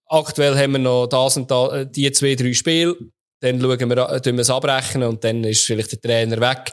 aktuell 0.07 0.57
haben 0.57 0.73
wir 0.73 0.79
noch 0.79 1.07
das 1.07 1.37
und 1.37 1.49
da, 1.49 1.81
äh, 1.81 1.87
die 1.89 2.11
zwei, 2.11 2.35
drei 2.35 2.53
Spiele, 2.53 2.97
dann 3.43 3.59
schauen 3.59 3.89
wir, 3.89 4.09
äh, 4.09 4.21
tun 4.21 4.35
wir 4.35 4.41
es 4.41 4.49
abrechnen 4.49 5.07
und 5.09 5.23
dann 5.23 5.43
ist 5.43 5.65
vielleicht 5.65 5.91
der 5.91 6.01
Trainer 6.01 6.39
weg. 6.39 6.71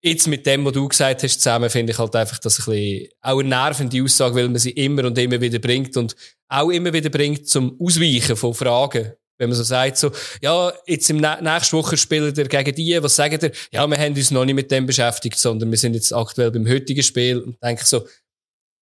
Jetzt 0.00 0.26
mit 0.26 0.46
dem, 0.46 0.64
was 0.64 0.72
du 0.72 0.88
gesagt 0.88 1.22
hast, 1.22 1.40
zusammen, 1.40 1.68
finde 1.68 1.92
ich 1.92 1.98
halt 1.98 2.14
einfach, 2.16 2.38
dass 2.38 2.58
ein 2.60 2.64
bisschen, 2.64 3.08
auch 3.20 3.40
eine 3.40 3.48
nervende 3.48 4.02
Aussage, 4.02 4.34
weil 4.36 4.48
man 4.48 4.58
sie 4.58 4.70
immer 4.70 5.04
und 5.04 5.18
immer 5.18 5.40
wieder 5.40 5.58
bringt 5.58 5.96
und 5.96 6.16
auch 6.48 6.70
immer 6.70 6.92
wieder 6.92 7.10
bringt 7.10 7.48
zum 7.48 7.78
Ausweichen 7.80 8.36
von 8.36 8.54
Fragen. 8.54 9.12
Wenn 9.36 9.50
man 9.50 9.56
so 9.56 9.62
sagt, 9.62 9.98
so, 9.98 10.10
ja, 10.40 10.72
jetzt 10.86 11.10
im 11.10 11.18
nächsten 11.18 11.76
Woche 11.76 11.96
spielen 11.96 12.34
wir 12.34 12.48
gegen 12.48 12.74
die, 12.74 13.02
was 13.02 13.14
sagen 13.14 13.38
ihr? 13.40 13.52
Ja, 13.70 13.86
wir 13.86 13.96
haben 13.96 14.14
uns 14.14 14.30
noch 14.30 14.44
nicht 14.44 14.54
mit 14.54 14.70
dem 14.70 14.86
beschäftigt, 14.86 15.38
sondern 15.38 15.70
wir 15.70 15.78
sind 15.78 15.94
jetzt 15.94 16.12
aktuell 16.12 16.50
beim 16.50 16.66
heutigen 16.68 17.02
Spiel 17.02 17.38
und 17.40 17.62
denke 17.62 17.84
so, 17.84 18.06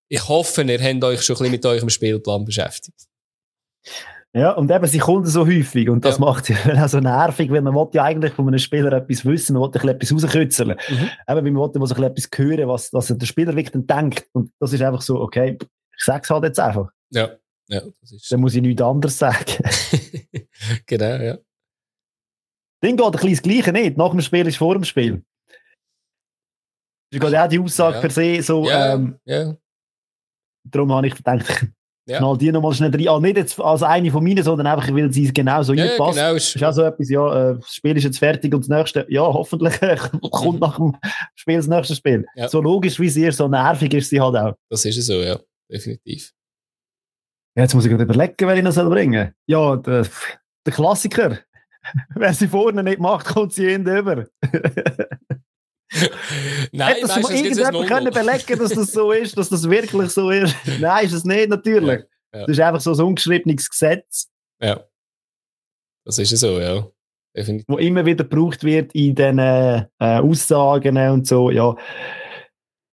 ich 0.09 0.27
hoffe, 0.29 0.63
ihr 0.63 0.81
habt 0.81 1.05
euch 1.05 1.23
schon 1.23 1.37
ein 1.37 1.39
bisschen 1.41 1.51
mit 1.51 1.67
eurem 1.67 1.91
Spielplan 1.91 2.45
beschäftigt. 2.45 3.07
Ja, 4.37 4.51
und 4.51 4.71
eben, 4.71 4.87
sie 4.87 4.99
kommen 4.99 5.25
so 5.25 5.47
häufig 5.47 5.89
und 5.89 6.05
das 6.05 6.19
ja. 6.19 6.21
macht 6.27 6.49
ja 6.51 6.85
auch 6.85 6.89
so 6.89 7.01
nervig, 7.01 7.51
weil 7.51 7.63
man 7.63 7.75
will 7.75 7.89
ja 7.95 8.05
eigentlich 8.05 8.35
von 8.35 8.47
einem 8.47 8.59
Spieler 8.59 8.93
etwas 8.93 9.25
wissen, 9.25 9.57
man 9.57 9.73
will 9.73 9.89
etwas 9.89 10.13
rauskitzeln. 10.13 10.77
Mhm. 10.91 10.95
Eben, 10.95 11.11
weil 11.27 11.51
man 11.51 11.73
will 11.73 11.87
so 11.87 12.05
etwas 12.05 12.29
hören, 12.37 12.69
was, 12.69 12.93
was 12.93 13.07
der 13.07 13.25
Spieler 13.25 13.57
wirklich 13.57 13.87
denkt. 13.87 14.29
Und 14.33 14.53
das 14.61 14.75
ist 14.75 14.83
einfach 14.83 15.01
so, 15.01 15.23
okay, 15.23 15.57
ich 15.59 16.05
sag's 16.05 16.29
halt 16.29 16.45
jetzt 16.45 16.61
einfach. 16.61 16.91
Ja, 17.09 17.31
ja. 17.69 17.81
Das 18.03 18.13
ist 18.13 18.31
Dann 18.31 18.41
muss 18.41 18.55
ich 18.55 18.61
nichts 18.61 18.83
anderes 18.83 19.19
sagen. 19.19 19.55
genau, 20.87 21.17
ja. 21.17 21.39
Ding 22.85 22.99
geht 22.99 23.07
ein 23.07 23.13
bisschen 23.13 23.31
das 23.31 23.43
Gleiche 23.43 23.73
nicht. 23.73 23.97
Nach 23.97 24.11
dem 24.11 24.21
Spiel 24.21 24.47
ist 24.47 24.59
vor 24.59 24.75
dem 24.75 24.85
Spiel. 24.85 25.25
Das 27.11 27.13
ist 27.13 27.21
gerade 27.21 27.43
auch 27.43 27.49
die 27.49 27.59
Aussage 27.59 27.95
ja. 27.95 28.01
per 28.03 28.11
se 28.11 28.43
so, 28.43 28.69
ja, 28.69 28.93
ähm, 28.93 29.19
ja. 29.25 29.57
darum 30.65 30.93
habe 30.93 31.07
ich 31.07 31.15
gedacht, 31.15 31.73
ja. 32.07 32.19
Knall 32.19 32.39
die 32.39 32.53
nochmal 32.53 32.73
schnell 32.73 32.91
rein. 32.91 33.09
Also 33.09 33.21
nicht 33.21 33.37
jetzt 33.37 33.61
als 33.61 33.83
eine 33.83 34.11
von 34.11 34.23
meinen, 34.23 34.43
sondern 34.43 34.67
einfach, 34.67 34.93
weil 34.95 35.13
sie 35.13 35.33
genau 35.33 35.63
so 35.63 35.73
ja, 35.73 35.97
passt. 35.97 36.17
Genau, 36.17 36.35
ist, 36.35 36.57
ist 36.57 36.65
auch 36.65 36.73
so 36.73 36.83
etwas, 36.83 37.11
ja, 37.11 37.51
äh, 37.51 37.55
das 37.57 37.75
Spiel 37.75 37.97
ist 37.97 38.05
jetzt 38.05 38.19
fertig 38.19 38.55
und 38.55 38.61
das 38.61 38.69
nächste, 38.69 39.07
ja, 39.09 39.23
hoffentlich 39.23 39.75
kommt 40.31 40.61
nach 40.61 40.77
dem 40.77 40.97
Spiel 41.35 41.57
das 41.57 41.67
nächste 41.67 41.97
Spiel. 41.97 42.27
Ja. 42.37 42.49
So 42.49 42.61
logisch 42.61 43.01
wie 43.01 43.09
sie 43.09 43.27
ist, 43.27 43.39
so 43.39 43.49
nervig 43.49 43.93
ist 43.95 44.11
sie 44.11 44.21
halt 44.21 44.37
auch. 44.37 44.55
Das 44.71 44.85
ist 44.85 45.05
so, 45.05 45.15
ja, 45.15 45.39
definitiv. 45.71 46.33
Ja, 47.57 47.63
jetzt 47.63 47.75
muss 47.75 47.85
ich 47.85 47.91
gerade 47.91 48.05
überlegen, 48.05 48.35
wer 48.39 48.57
ich 48.57 48.63
noch 48.63 48.73
soll 48.73 48.91
bringen 48.91 49.33
Ja, 49.47 49.77
der, 49.77 50.07
der 50.65 50.73
Klassiker. 50.73 51.39
Wer 52.17 52.35
sie 52.35 52.49
vorne 52.49 52.83
nicht 52.83 52.99
macht, 52.99 53.27
kommt 53.27 53.53
sie 53.53 53.71
hinten 53.71 53.97
über. 53.97 54.27
Nein, 56.73 56.95
Hätte 56.95 57.07
das 57.07 57.23
mal 57.23 57.33
irgendjemand 57.33 57.87
können 57.87 58.13
belegen, 58.13 58.59
dass 58.59 58.73
das 58.73 58.93
so 58.93 59.13
ist, 59.13 59.39
dass 59.39 59.49
das 59.49 59.69
wirklich 59.69 60.11
so 60.11 60.31
ist? 60.31 60.55
Nein, 60.81 61.07
ist 61.07 61.13
es 61.13 61.25
nicht, 61.25 61.49
natürlich. 61.49 62.01
Ja, 62.33 62.41
ja. 62.41 62.47
Das 62.47 62.57
ist 62.57 62.61
einfach 62.61 62.81
so 62.81 62.93
ein 62.93 63.01
ungeschriebenes 63.01 63.71
Gesetz. 63.71 64.29
Ja. 64.61 64.85
Das 66.05 66.19
ist 66.19 66.37
so, 66.37 66.61
ja. 66.61 66.87
Definitiv. 67.37 67.67
Wo 67.69 67.79
immer 67.79 68.05
wieder 68.05 68.25
gebraucht 68.25 68.65
wird 68.65 68.95
in 68.95 69.15
den 69.15 69.39
äh, 69.39 69.87
Aussagen 69.99 70.97
und 70.97 71.27
so, 71.27 71.51
ja. 71.51 71.77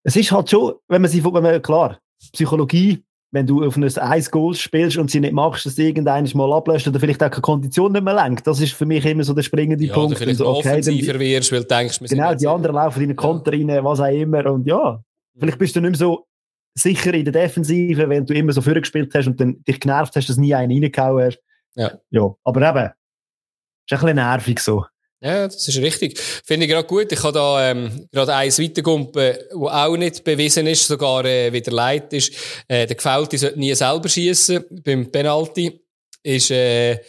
Es 0.02 0.16
ist 0.16 0.32
halt 0.32 0.50
schon, 0.50 0.74
wenn 0.88 1.02
man 1.02 1.10
sie, 1.10 1.22
wenn 1.24 1.42
man, 1.42 1.60
klar, 1.62 2.00
Psychologie 2.32 3.04
wenn 3.32 3.46
du 3.46 3.64
auf 3.64 3.76
ein 3.76 3.84
1 3.84 4.30
Goal 4.30 4.54
spielst 4.54 4.96
und 4.96 5.10
sie 5.10 5.20
nicht 5.20 5.32
machst, 5.32 5.64
dass 5.64 5.78
irgendeines 5.78 6.34
mal 6.34 6.52
ablöscht 6.52 6.88
oder 6.88 6.98
vielleicht 6.98 7.22
auch 7.22 7.30
keine 7.30 7.42
Kondition 7.42 7.92
nicht 7.92 8.02
mehr 8.02 8.14
lenkt. 8.14 8.46
Das 8.46 8.60
ist 8.60 8.72
für 8.72 8.86
mich 8.86 9.04
immer 9.04 9.22
so 9.22 9.34
der 9.34 9.42
springende 9.42 9.84
ja, 9.84 9.94
Punkt. 9.94 10.10
Oder 10.10 10.18
vielleicht 10.18 10.38
so, 10.38 10.48
okay, 10.48 10.68
offensiver 10.68 11.12
dann, 11.12 11.20
wirst, 11.20 11.52
weil 11.52 11.60
du 11.60 11.66
denkst, 11.66 11.98
Genau, 12.00 12.34
die 12.34 12.48
anderen 12.48 12.74
laufen 12.74 13.02
in 13.02 13.08
den 13.10 13.16
Konter 13.16 13.54
ja. 13.54 13.74
rein, 13.74 13.84
was 13.84 14.00
auch 14.00 14.06
immer. 14.06 14.50
Und 14.50 14.66
ja, 14.66 15.02
vielleicht 15.38 15.58
bist 15.58 15.76
du 15.76 15.80
nicht 15.80 15.90
mehr 15.90 15.98
so 15.98 16.26
sicher 16.74 17.14
in 17.14 17.24
der 17.24 17.32
Defensive, 17.32 18.08
wenn 18.08 18.26
du 18.26 18.34
immer 18.34 18.52
so 18.52 18.62
vorgespielt 18.62 19.14
hast 19.14 19.26
und 19.26 19.40
dann 19.40 19.62
dich 19.62 19.78
genervt 19.78 20.16
hast, 20.16 20.28
dass 20.28 20.36
nie 20.36 20.54
einen 20.54 20.72
reingehauen 20.72 21.26
hast. 21.26 21.40
Ja. 21.76 21.92
ja. 22.10 22.34
Aber 22.42 22.68
eben, 22.68 22.86
ist 22.86 23.92
ein 23.92 24.00
bisschen 24.00 24.16
nervig 24.16 24.58
so. 24.58 24.84
Ja, 25.22 25.46
das 25.46 25.68
ist 25.68 25.76
richtig. 25.78 26.18
Finde 26.18 26.64
ich 26.64 26.72
gerade 26.72 26.86
gut. 26.86 27.12
Ich 27.12 27.22
habe 27.22 27.32
da 27.34 27.70
ähm, 27.70 28.06
gerade 28.10 28.34
eins 28.34 28.58
weitergumpen, 28.58 29.34
wo 29.52 29.68
auch 29.68 29.96
nicht 29.96 30.24
bewiesen 30.24 30.66
ist, 30.66 30.86
sogar 30.86 31.24
äh, 31.26 31.52
wieder 31.52 31.72
leid 31.72 32.12
ist. 32.14 32.32
Äh, 32.66 32.86
der 32.86 32.96
Gefällte 32.96 33.36
sollte 33.36 33.58
nie 33.58 33.74
selber 33.74 34.08
schießen 34.08 34.64
beim 34.82 35.10
Penalty. 35.10 35.78
Ist, 36.22 36.50
äh, 36.50 37.00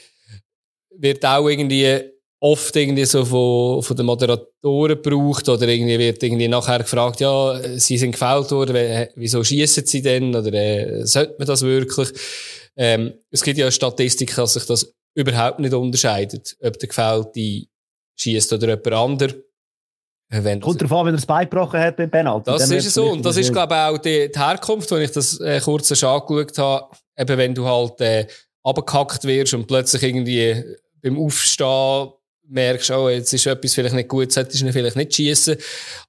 wird 0.97 1.25
auch 1.25 1.47
irgendwie 1.47 2.01
oft 2.41 2.75
irgendwie 2.75 3.05
so 3.05 3.23
von, 3.23 3.83
von 3.83 3.95
den 3.95 4.05
Moderatoren 4.05 5.01
gebraucht 5.01 5.47
oder 5.47 5.67
irgendwie 5.67 5.99
wird 5.99 6.21
irgendwie 6.21 6.47
nachher 6.47 6.79
gefragt, 6.79 7.21
ja, 7.21 7.61
sie 7.77 7.97
sind 7.97 8.11
gefällt 8.11 8.51
worden, 8.51 9.07
wieso 9.15 9.43
schießen 9.43 9.85
sie 9.85 10.01
denn 10.01 10.35
oder 10.35 10.51
äh, 10.51 11.05
sollte 11.05 11.35
man 11.37 11.47
das 11.47 11.61
wirklich? 11.61 12.09
Ähm, 12.75 13.13
es 13.29 13.43
gibt 13.43 13.57
ja 13.57 13.65
eine 13.65 13.71
Statistik, 13.71 14.35
dass 14.35 14.53
sich 14.53 14.65
das 14.65 14.93
überhaupt 15.13 15.59
nicht 15.59 15.73
unterscheidet, 15.73 16.57
ob 16.61 16.79
der 16.79 16.89
Gefällte 16.89 17.67
schießt 18.21 18.53
oder 18.53 18.69
jemand 18.69 18.87
anderes. 18.93 19.35
Äh, 20.29 20.43
wenn 20.43 20.61
Kommt 20.61 20.81
darauf 20.81 20.99
an, 20.99 21.05
wenn 21.07 21.13
er 21.13 21.17
das 21.17 21.25
Bein 21.25 21.49
gebrochen 21.49 21.79
hat 21.79 21.97
beim 21.97 22.09
Penalty. 22.09 22.45
Das 22.51 22.69
ist 22.69 22.93
so. 22.93 23.11
Und 23.11 23.25
das 23.25 23.37
ist, 23.37 23.51
glaube 23.51 23.73
ich, 23.73 23.79
auch 23.79 23.97
die, 23.97 24.31
die 24.31 24.39
Herkunft, 24.39 24.89
wenn 24.91 25.01
ich 25.01 25.11
das 25.11 25.39
äh, 25.39 25.59
kurz 25.59 25.91
angeschaut 25.91 26.57
habe. 26.57 26.95
Eben, 27.17 27.37
wenn 27.37 27.53
du 27.53 27.65
halt 27.65 27.99
äh, 28.01 28.27
abgehackt 28.63 29.23
wirst 29.25 29.53
und 29.53 29.67
plötzlich 29.67 30.03
irgendwie 30.03 30.63
beim 31.01 31.19
Aufstehen 31.19 32.11
merkst, 32.47 32.91
oh, 32.91 33.09
jetzt 33.09 33.33
ist 33.33 33.45
etwas 33.45 33.73
vielleicht 33.73 33.95
nicht 33.95 34.09
gut, 34.09 34.31
solltest 34.31 34.61
du 34.61 34.71
vielleicht 34.71 34.95
nicht 34.95 35.15
schießen. 35.15 35.55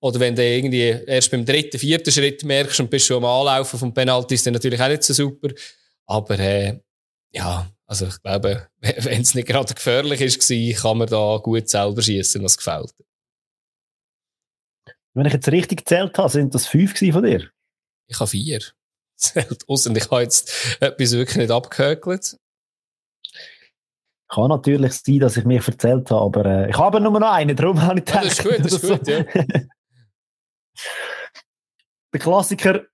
Oder 0.01 0.21
wenn 0.21 0.35
du 0.35 0.45
irgendwie 0.45 0.97
erst 1.07 1.31
beim 1.31 1.45
dritten, 1.45 1.79
vierten 1.79 2.11
Schritt 2.11 2.45
merkst 2.45 2.81
und 2.81 2.91
bist 2.91 3.07
schon 3.07 3.19
am 3.19 3.25
Anlaufen 3.25 3.79
vom 3.79 3.95
Penalty, 3.95 4.35
ist 4.35 4.47
dann 4.47 4.55
natürlich 4.55 4.81
auch 4.81 4.89
nicht 4.89 5.03
so 5.05 5.15
super. 5.15 5.49
Aber 6.07 6.39
äh, 6.39 6.79
ja, 7.33 7.67
also 7.93 8.07
ich 8.07 8.23
glaube, 8.23 8.69
wenn 8.81 9.21
es 9.21 9.35
nicht 9.35 9.49
gerade 9.49 9.75
gefährlich 9.75 10.23
ist, 10.23 10.49
kann 10.81 10.97
man 10.97 11.09
da 11.09 11.37
gut 11.43 11.69
selber 11.69 12.01
schießen, 12.01 12.43
was 12.43 12.57
gefällt. 12.57 12.95
Wenn 15.13 15.27
ich 15.27 15.35
jetzt 15.35 15.53
richtig 15.53 15.81
gezählt 15.81 16.17
habe, 16.17 16.31
sind 16.31 16.55
das 16.55 16.67
fünf 16.67 16.99
von 16.99 17.23
dir? 17.23 17.51
Ich 18.09 18.19
habe 18.19 18.31
vier. 18.31 18.63
Zählt 19.17 19.69
aus 19.69 19.87
und 19.87 19.99
ich 19.99 20.11
habe 20.11 20.23
jetzt 20.23 20.79
etwas 20.81 21.13
wirklich 21.13 21.37
nicht 21.37 21.51
abgehökelt. 21.51 22.39
Kann 24.31 24.49
natürlich 24.49 24.95
sein, 24.95 25.19
dass 25.19 25.37
ich 25.37 25.45
mich 25.45 25.69
erzählt 25.69 26.11
habe, 26.11 26.23
aber 26.23 26.47
äh, 26.47 26.71
ich 26.71 26.79
habe 26.79 26.99
nur 26.99 27.21
noch 27.21 27.31
einen, 27.31 27.55
darum 27.55 27.83
habe 27.83 27.99
ich 27.99 28.07
gedacht. 28.07 28.25
Ja, 28.25 28.31
das 28.31 28.39
ist 28.39 28.43
gut, 28.43 28.65
das 28.65 28.73
ist 28.73 28.89
gut, 28.89 29.07
ja. 29.07 29.23
Der 32.15 32.21
Klassiker 32.21 32.87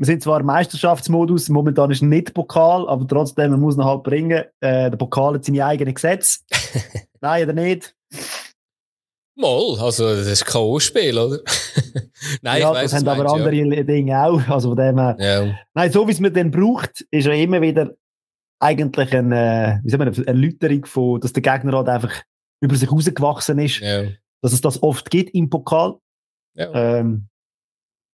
wir 0.00 0.06
sind 0.06 0.22
zwar 0.22 0.40
im 0.40 0.46
Meisterschaftsmodus, 0.46 1.50
momentan 1.50 1.90
ist 1.90 2.00
nicht 2.00 2.32
Pokal, 2.32 2.88
aber 2.88 3.06
trotzdem, 3.06 3.50
man 3.50 3.60
muss 3.60 3.76
ihn 3.76 3.84
halt 3.84 4.02
bringen. 4.02 4.44
Äh, 4.60 4.88
der 4.88 4.96
Pokal 4.96 5.34
hat 5.34 5.44
seine 5.44 5.62
eigenen 5.62 5.92
Gesetze. 5.92 6.40
Nein, 7.20 7.44
oder 7.44 7.52
nicht? 7.52 7.94
Mal, 9.36 9.78
also 9.78 10.16
das 10.16 10.26
ist 10.26 10.46
kein 10.46 10.54
K.O.-Spiel, 10.54 11.18
oder? 11.18 11.40
Nein, 12.40 12.62
ja, 12.62 12.70
ich 12.70 12.78
weiss, 12.78 12.92
das 12.92 13.00
haben 13.00 13.08
aber 13.08 13.24
meinst, 13.24 13.34
andere 13.34 13.76
ja. 13.76 13.82
Dinge 13.82 14.24
auch. 14.24 14.48
Also 14.48 14.70
von 14.70 14.78
dem 14.78 14.98
her. 14.98 15.16
Ja. 15.18 15.58
Nein, 15.74 15.92
so 15.92 16.08
wie 16.08 16.12
es 16.12 16.20
man 16.20 16.32
dann 16.32 16.50
braucht, 16.50 17.04
ist 17.10 17.26
ja 17.26 17.34
immer 17.34 17.60
wieder 17.60 17.90
eigentlich 18.58 19.14
eine, 19.14 19.82
wie 19.84 19.90
sagen 19.90 20.06
wir, 20.06 20.14
eine 20.14 20.26
Erläuterung 20.26 20.86
von, 20.86 21.20
dass 21.20 21.34
der 21.34 21.42
Gegner 21.42 21.76
halt 21.76 21.88
einfach 21.90 22.22
über 22.62 22.74
sich 22.74 22.90
rausgewachsen 22.90 23.58
ist. 23.58 23.80
Ja. 23.80 24.04
Dass 24.40 24.54
es 24.54 24.62
das 24.62 24.82
oft 24.82 25.10
gibt 25.10 25.34
im 25.34 25.50
Pokal. 25.50 25.96
Ja. 26.54 27.00
Ähm, 27.00 27.28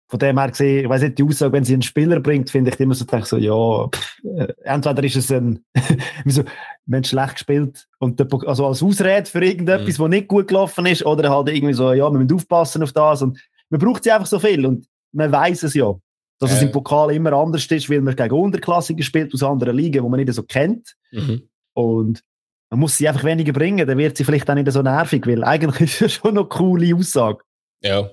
von 0.08 0.18
dem 0.20 0.38
her 0.38 0.50
gesehen, 0.50 0.84
ich 0.84 0.88
weiß 0.88 1.02
nicht, 1.02 1.18
die 1.18 1.24
Aussage, 1.24 1.52
wenn 1.52 1.64
sie 1.64 1.72
einen 1.72 1.82
Spieler 1.82 2.20
bringt, 2.20 2.50
finde 2.50 2.70
ich 2.70 2.78
immer 2.78 2.94
so, 2.94 3.04
denke 3.04 3.26
so, 3.26 3.36
ja, 3.36 3.88
pff, 3.88 4.18
äh, 4.24 4.52
entweder 4.62 5.02
ist 5.02 5.16
es 5.16 5.32
ein, 5.32 5.64
wieso, 6.24 6.44
wenn 6.86 7.02
schlecht 7.02 7.34
gespielt 7.34 7.88
und 7.98 8.20
der, 8.20 8.28
also 8.46 8.66
als 8.66 8.82
Ausrede 8.82 9.26
für 9.28 9.44
irgendetwas, 9.44 9.98
mhm. 9.98 10.02
was 10.04 10.10
nicht 10.10 10.28
gut 10.28 10.48
gelaufen 10.48 10.86
ist, 10.86 11.04
oder 11.04 11.30
halt 11.30 11.48
irgendwie 11.48 11.74
so, 11.74 11.92
ja, 11.92 12.08
wir 12.10 12.18
müssen 12.18 12.34
aufpassen 12.34 12.82
auf 12.84 12.92
das 12.92 13.22
und 13.22 13.40
man 13.68 13.80
braucht 13.80 14.04
sie 14.04 14.12
einfach 14.12 14.26
so 14.28 14.38
viel 14.38 14.64
und 14.64 14.86
man 15.12 15.32
weiß 15.32 15.64
es 15.64 15.74
ja, 15.74 15.92
dass 16.38 16.52
äh. 16.52 16.54
es 16.54 16.62
im 16.62 16.70
Pokal 16.70 17.12
immer 17.12 17.32
anders 17.32 17.66
ist, 17.66 17.90
weil 17.90 18.00
man 18.00 18.14
gegen 18.14 18.34
Unterklassiker 18.34 19.02
spielt 19.02 19.34
aus 19.34 19.42
anderen 19.42 19.76
Ligen, 19.76 20.04
wo 20.04 20.08
man 20.08 20.20
nicht 20.20 20.32
so 20.32 20.44
kennt 20.44 20.94
mhm. 21.10 21.48
und 21.72 22.22
man 22.70 22.80
muss 22.80 22.96
sie 22.96 23.08
einfach 23.08 23.24
weniger 23.24 23.52
bringen, 23.52 23.86
dann 23.86 23.98
wird 23.98 24.16
sie 24.16 24.24
vielleicht 24.24 24.48
auch 24.48 24.54
nicht 24.54 24.70
so 24.70 24.82
nervig, 24.82 25.26
weil 25.26 25.42
eigentlich 25.42 25.80
ist 26.00 26.00
das 26.00 26.12
schon 26.12 26.34
noch 26.34 26.42
eine 26.42 26.48
coole 26.48 26.94
Aussage. 26.94 27.42
Ja. 27.82 28.10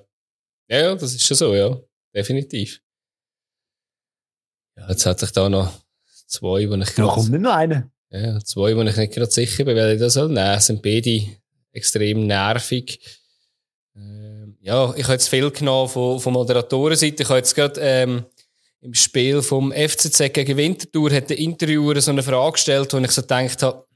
Ja, 0.68 0.80
ja, 0.80 0.94
das 0.94 1.14
ist 1.14 1.26
schon 1.26 1.36
so, 1.36 1.54
ja. 1.54 1.78
Definitiv. 2.14 2.80
Ja, 4.76 4.88
jetzt 4.88 5.06
hatte 5.06 5.24
ich 5.24 5.32
da 5.32 5.48
noch 5.48 5.72
zwei, 6.26 6.68
wo 6.68 6.74
ich 6.74 6.94
gerade... 6.94 6.94
Da 6.96 7.06
kommt 7.06 7.30
nicht 7.30 7.40
noch 7.40 7.54
eine. 7.54 7.90
Ja, 8.10 8.38
zwei, 8.40 8.76
wo 8.76 8.82
ich 8.82 8.96
nicht 8.96 9.12
gerade 9.12 9.30
sicher 9.30 9.64
bin, 9.64 9.76
weil 9.76 9.94
ich 9.94 10.00
das 10.00 10.14
soll 10.14 10.28
nehmen. 10.28 10.60
sind 10.60 10.82
beide 10.82 11.26
extrem 11.72 12.26
nervig. 12.26 13.00
Ähm, 13.96 14.56
ja, 14.60 14.94
ich 14.96 15.04
habe 15.04 15.14
jetzt 15.14 15.28
viel 15.28 15.50
genommen 15.50 15.88
von, 15.88 16.20
von 16.20 16.32
Moderatorenseite. 16.32 17.22
Ich 17.22 17.28
habe 17.28 17.38
jetzt 17.38 17.54
gerade 17.54 17.80
ähm, 17.80 18.24
im 18.80 18.94
Spiel 18.94 19.42
vom 19.42 19.72
FCZ 19.72 20.32
gegen 20.32 20.56
Winterthur 20.56 21.10
hat 21.12 21.30
der 21.30 21.38
Interviewer 21.38 22.00
so 22.00 22.10
eine 22.10 22.22
Frage 22.22 22.52
gestellt, 22.52 22.92
wo 22.92 22.98
ich 22.98 23.10
so 23.10 23.22
gedacht 23.22 23.62
habe, 23.62 23.86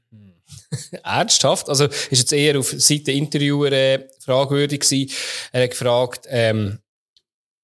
Ernsthaft? 1.03 1.69
Also, 1.69 1.85
ist 1.85 2.11
jetzt 2.11 2.33
eher 2.33 2.59
auf 2.59 2.69
Seite 2.69 3.11
Interviewer 3.11 3.71
äh, 3.71 4.07
fragwürdig 4.19 4.81
gewesen. 4.81 5.11
Er 5.51 5.63
hat 5.63 5.71
gefragt, 5.71 6.25
ähm, 6.29 6.79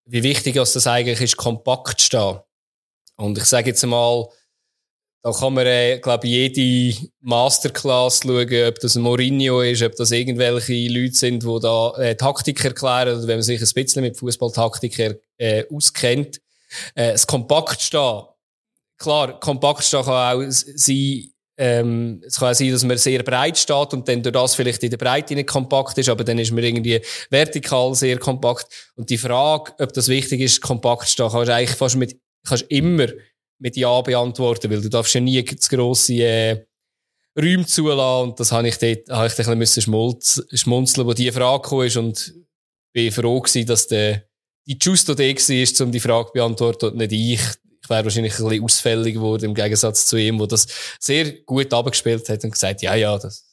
wie 0.06 0.24
wichtig 0.24 0.56
ist 0.56 0.75
das 0.75 0.88
eigentlich 0.88 1.22
ist, 1.22 1.38
kompakt 1.38 2.00
zu 2.00 2.06
stehen. 2.06 2.39
Und 3.18 3.38
ich 3.38 3.46
sage 3.46 3.70
jetzt 3.70 3.86
mal, 3.86 4.27
da 5.25 5.32
kann 5.32 5.56
man, 5.56 5.65
äh, 5.65 5.98
glaube 5.98 6.27
jede 6.27 6.96
Masterclass 7.22 8.20
schauen, 8.22 8.68
ob 8.68 8.80
das 8.80 8.96
ein 8.96 9.01
Mourinho 9.01 9.62
ist, 9.62 9.82
ob 9.82 9.96
das 9.96 10.12
irgendwelche 10.12 10.88
Leute 10.88 11.15
sind, 11.15 11.42
die 11.42 11.60
da 11.62 11.94
äh, 11.98 12.15
Taktik 12.15 12.63
erklären, 12.63 13.18
oder 13.18 13.27
wenn 13.27 13.38
man 13.38 13.42
sich 13.42 13.60
ein 13.60 13.74
bisschen 13.74 14.04
mit 14.04 14.18
Fußballtaktik 14.18 15.20
äh, 15.38 15.65
auskennt. 15.74 16.42
Äh, 16.94 17.13
das 17.13 17.25
Kompaktstehen. 17.25 18.25
Klar, 18.98 19.39
Kompaktstehen 19.39 20.04
kann 20.04 20.38
auch 20.38 20.46
sein, 20.50 21.32
ähm, 21.58 22.22
es 22.26 22.38
kann 22.38 22.52
auch 22.52 22.56
sein, 22.56 22.72
dass 22.72 22.84
man 22.84 22.98
sehr 22.98 23.24
breit 23.24 23.58
steht 23.58 23.94
und 23.94 24.08
dann 24.08 24.22
durch 24.22 24.34
das 24.34 24.56
vielleicht 24.56 24.84
in 24.84 24.90
der 24.90 24.98
Breite 24.98 25.36
nicht 25.36 25.48
kompakt 25.48 25.98
ist, 25.98 26.10
aber 26.10 26.24
dann 26.24 26.38
ist 26.38 26.52
man 26.52 26.64
irgendwie 26.64 27.02
vertikal 27.30 27.96
sehr 27.96 28.18
kompakt. 28.18 28.68
Und 28.96 29.10
die 29.10 29.18
Frage, 29.18 29.74
ob 29.80 29.94
das 29.94 30.08
wichtig 30.10 30.42
ist, 30.42 30.62
kompakt 30.62 31.08
stehen, 31.08 31.30
kannst 31.30 31.48
du 31.48 31.54
eigentlich 31.54 31.78
fast 31.78 31.96
mit, 31.96 32.20
kannst 32.46 32.66
immer 32.70 33.08
mit 33.60 33.78
Ja 33.78 34.02
beantworten, 34.02 34.70
weil 34.70 34.82
du 34.82 34.90
darfst 34.90 35.14
ja 35.14 35.22
nie 35.22 35.44
zu 35.46 35.76
grosse 35.76 36.14
äh, 36.16 36.66
Räume 37.38 37.66
zulassen 37.66 38.30
und 38.30 38.40
das 38.40 38.52
habe 38.52 38.68
ich 38.68 38.78
dort, 38.78 39.10
habe 39.10 39.28
ich 39.28 39.34
dort 39.34 39.50
ein 39.50 39.60
bisschen 39.60 39.84
schmunzeln, 39.84 41.08
wo 41.08 41.14
die 41.14 41.32
Frage 41.32 41.68
kam 41.68 41.82
ist 41.82 41.98
und 41.98 42.34
bin 42.94 43.12
froh 43.12 43.42
gewesen, 43.42 43.66
dass 43.66 43.88
der, 43.88 44.24
die 44.66 44.78
Justo 44.82 45.14
da 45.14 45.24
war, 45.24 45.86
um 45.86 45.92
die 45.92 46.00
Frage 46.00 46.28
zu 46.28 46.34
beantworten 46.34 46.86
und 46.88 46.98
nicht 46.98 47.12
ich 47.12 47.42
ich 47.86 47.89
wäre 47.89 48.04
wahrscheinlich 48.04 48.34
ein 48.39 48.46
bisschen 48.46 48.63
ausfällig 48.63 49.13
geworden 49.13 49.46
im 49.46 49.54
Gegensatz 49.54 50.08
zu 50.08 50.18
ihm, 50.18 50.39
wo 50.39 50.48
das 50.48 50.65
sehr 51.00 51.32
gut 51.44 51.72
abgespielt 51.72 52.27
hat 52.27 52.44
und 52.44 52.51
gesagt, 52.51 52.82
ja, 52.82 52.96
ja, 52.96 53.15
das 53.15 53.46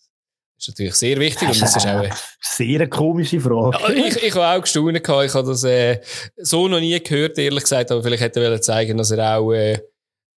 ist 0.59 0.69
natürlich 0.69 0.95
sehr 0.95 1.19
wichtig 1.19 1.49
das 1.49 1.57
und 1.57 1.63
das 1.63 1.77
ist 1.77 1.87
auch 1.87 2.01
eine 2.01 2.11
sehr 2.41 2.89
komische 2.89 3.41
Frage. 3.41 3.79
Ja, 3.79 3.91
ich, 3.91 4.23
ich 4.23 4.35
habe 4.35 4.59
auch 4.59 4.63
gestaunt 4.63 4.97
ich 4.97 5.35
habe 5.35 5.49
das 5.49 5.65
äh, 5.65 6.01
so 6.39 6.67
noch 6.67 6.81
nie 6.81 6.99
gehört, 6.99 7.37
ehrlich 7.37 7.65
gesagt, 7.65 7.91
aber 7.91 8.03
vielleicht 8.03 8.23
hätte 8.23 8.43
er 8.43 8.61
zeigen, 8.63 8.97
dass 8.97 9.11
er 9.11 9.37
auch 9.37 9.53
äh, 9.53 9.81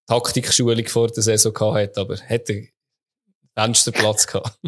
Taktikschulung 0.07 0.85
vor 0.87 1.07
der 1.07 1.23
Saison 1.23 1.53
gehabt 1.53 1.77
hat, 1.77 1.97
aber 1.97 2.17
hätte 2.17 2.67
Fensterplatz 3.57 4.27
gehabt. 4.27 4.59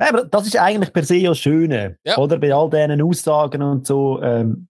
Ja, 0.00 0.08
aber 0.08 0.24
das 0.24 0.46
ist 0.48 0.56
eigentlich 0.56 0.92
per 0.92 1.04
se 1.04 1.16
ja 1.16 1.34
Schöne, 1.34 1.98
ja. 2.04 2.18
oder? 2.18 2.38
Bei 2.38 2.52
all 2.52 2.70
diesen 2.70 3.02
Aussagen 3.02 3.62
und 3.62 3.86
so. 3.86 4.20
Ähm, 4.20 4.67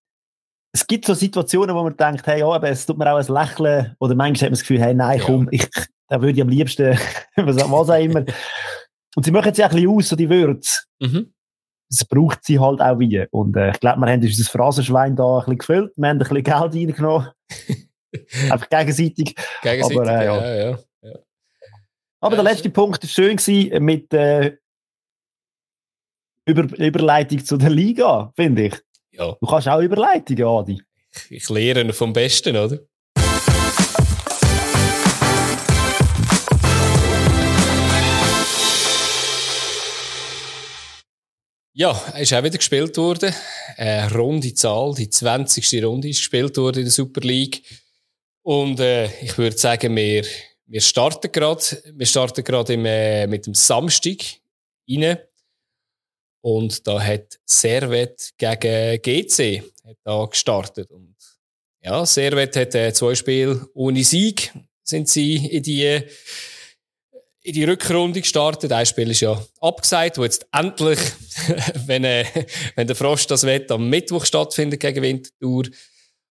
es 0.78 0.86
gibt 0.86 1.06
so 1.06 1.14
Situationen, 1.14 1.74
wo 1.74 1.82
man 1.82 1.96
denkt, 1.96 2.26
hey, 2.26 2.40
ja, 2.40 2.46
aber 2.46 2.68
es 2.70 2.86
tut 2.86 2.98
mir 2.98 3.12
auch 3.12 3.18
ein 3.18 3.34
Lächeln, 3.34 3.96
oder 3.98 4.14
manchmal 4.14 4.46
hat 4.46 4.50
man 4.50 4.52
das 4.52 4.60
Gefühl, 4.60 4.80
hey, 4.80 4.94
nein, 4.94 5.20
komm, 5.20 5.48
ja. 5.50 5.50
ich, 5.52 5.68
da 6.06 6.20
würde 6.20 6.32
ich 6.32 6.42
am 6.42 6.48
liebsten, 6.48 6.96
was, 7.36 7.62
auch 7.62 7.88
immer. 7.98 8.24
Und 9.16 9.24
sie 9.24 9.32
machen 9.32 9.46
jetzt 9.46 9.58
ja 9.58 9.66
ein 9.66 9.74
bisschen 9.74 9.90
aus, 9.90 10.08
so 10.08 10.16
die 10.16 10.30
Würze. 10.30 10.82
Mhm. 11.00 11.32
Das 11.90 12.04
braucht 12.04 12.44
sie 12.44 12.60
halt 12.60 12.80
auch 12.80 12.98
wie. 12.98 13.26
Und 13.30 13.56
äh, 13.56 13.70
ich 13.70 13.80
glaube, 13.80 14.00
wir 14.00 14.12
haben 14.12 14.22
unser 14.22 14.50
Phrasenschwein 14.50 15.16
da 15.16 15.24
ein 15.24 15.38
bisschen 15.40 15.58
gefüllt, 15.58 15.92
wir 15.96 16.08
haben 16.08 16.16
ein 16.16 16.18
bisschen 16.18 16.42
Geld 16.44 16.74
reingenommen. 16.74 17.28
Einfach 18.50 18.68
gegenseitig. 18.68 19.34
Gegenseitig, 19.62 19.98
aber, 19.98 20.10
äh, 20.10 20.24
ja. 20.24 20.36
Ja, 20.36 20.54
ja, 20.54 20.78
ja. 21.02 21.18
Aber 22.20 22.36
der 22.36 22.44
letzte 22.44 22.70
Punkt 22.70 23.02
war 23.02 23.08
schön 23.08 23.36
gewesen 23.36 23.84
mit 23.84 24.12
äh, 24.14 24.56
Über 26.46 26.62
Überleitung 26.78 27.44
zu 27.44 27.56
der 27.56 27.70
Liga, 27.70 28.32
finde 28.36 28.66
ich. 28.66 28.74
Ja. 29.18 29.36
Du 29.40 29.46
kannst 29.46 29.66
auch 29.66 29.80
Überleitungen, 29.80 30.44
Adi. 30.44 30.80
Ich, 31.12 31.30
ich 31.32 31.48
lehre 31.48 31.92
vom 31.92 32.12
Besten, 32.12 32.56
oder? 32.56 32.78
Ja, 41.72 41.90
ist 42.16 42.32
auch 42.32 42.42
wieder 42.44 42.58
gespielt 42.58 42.96
worden. 42.96 43.34
Eine 43.76 44.12
runde 44.12 44.54
Zahl, 44.54 44.94
die 44.94 45.10
20. 45.10 45.84
Runde 45.84 46.08
ist 46.08 46.18
gespielt 46.18 46.56
worden 46.56 46.78
in 46.78 46.84
der 46.84 46.92
Super 46.92 47.20
League. 47.20 47.62
Und 48.42 48.78
äh, 48.78 49.06
ich 49.20 49.36
würde 49.36 49.58
sagen, 49.58 49.94
wir, 49.96 50.24
wir 50.66 50.80
starten 50.80 51.30
gerade. 51.32 51.62
Wir 51.92 52.06
starten 52.06 52.44
gerade 52.44 52.74
äh, 52.74 53.26
mit 53.26 53.46
dem 53.46 53.54
Samstag 53.54 54.18
rein. 54.88 55.18
Und 56.40 56.86
da 56.86 57.02
hat 57.02 57.38
Servet 57.44 58.32
gegen 58.38 59.02
GC 59.02 59.62
hat 59.88 59.96
da 60.04 60.24
gestartet. 60.24 60.90
Und 60.90 61.16
ja, 61.82 62.04
Servet 62.06 62.56
hat 62.56 62.74
äh, 62.74 62.92
zwei 62.92 63.14
Spiele 63.14 63.66
ohne 63.74 64.04
Sieg 64.04 64.52
sind 64.84 65.08
sie 65.08 65.36
in 65.36 65.62
die, 65.62 66.02
in 67.42 67.52
die 67.52 67.64
Rückrunde 67.64 68.20
gestartet. 68.20 68.72
Ein 68.72 68.86
Spiel 68.86 69.10
ist 69.10 69.20
ja 69.20 69.42
abgesagt, 69.60 70.18
wo 70.18 70.24
jetzt 70.24 70.46
endlich, 70.52 70.98
wenn, 71.86 72.04
äh, 72.04 72.24
wenn 72.74 72.86
der 72.86 72.96
Frost 72.96 73.30
das 73.30 73.44
Wett 73.44 73.70
am 73.70 73.88
Mittwoch 73.88 74.24
stattfindet 74.24 74.80
gegen 74.80 75.02
Winterthur. 75.02 75.64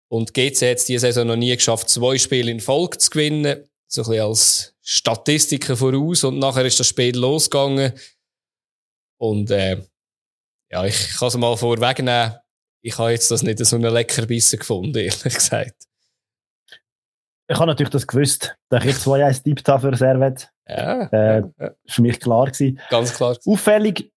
Und 0.08 0.32
GC 0.34 0.70
hat 0.70 0.78
es 0.78 0.84
diese 0.84 1.00
Saison 1.00 1.26
noch 1.26 1.36
nie 1.36 1.54
geschafft, 1.54 1.88
zwei 1.90 2.16
Spiele 2.16 2.50
in 2.50 2.60
Folge 2.60 2.98
zu 2.98 3.10
gewinnen. 3.10 3.64
So 3.88 4.02
ein 4.02 4.08
bisschen 4.08 4.22
als 4.24 4.74
Statistiker 4.82 5.76
voraus. 5.76 6.24
Und 6.24 6.38
nachher 6.38 6.64
ist 6.64 6.80
das 6.80 6.88
Spiel 6.88 7.16
losgegangen. 7.16 7.92
Und 9.18 9.50
äh, 9.50 9.82
ja, 10.70 10.84
ich 10.84 11.16
kann 11.16 11.28
es 11.28 11.36
mal 11.36 11.56
vorwegnehmen. 11.56 12.34
Ich 12.82 12.98
habe 12.98 13.10
jetzt 13.10 13.30
das 13.30 13.42
nicht 13.42 13.64
so 13.64 13.76
einen 13.76 13.92
Leckerbissen 13.92 14.58
gefunden, 14.58 14.96
ehrlich 14.96 15.34
gesagt. 15.34 15.74
Ich 17.48 17.56
habe 17.56 17.66
natürlich 17.66 17.90
das 17.90 18.06
gewusst, 18.06 18.56
dass 18.70 18.84
ich 18.84 18.96
2-1 18.96 19.44
tippt 19.44 19.68
habe 19.68 19.90
für 19.90 19.96
Servet. 19.96 20.50
Ja. 20.68 21.02
Äh, 21.12 21.42
ja. 21.58 21.70
für 21.86 22.02
mich 22.02 22.18
klar 22.18 22.46
gewesen. 22.46 22.80
Ganz 22.90 23.14
klar. 23.14 23.36
Auffällig, 23.46 24.10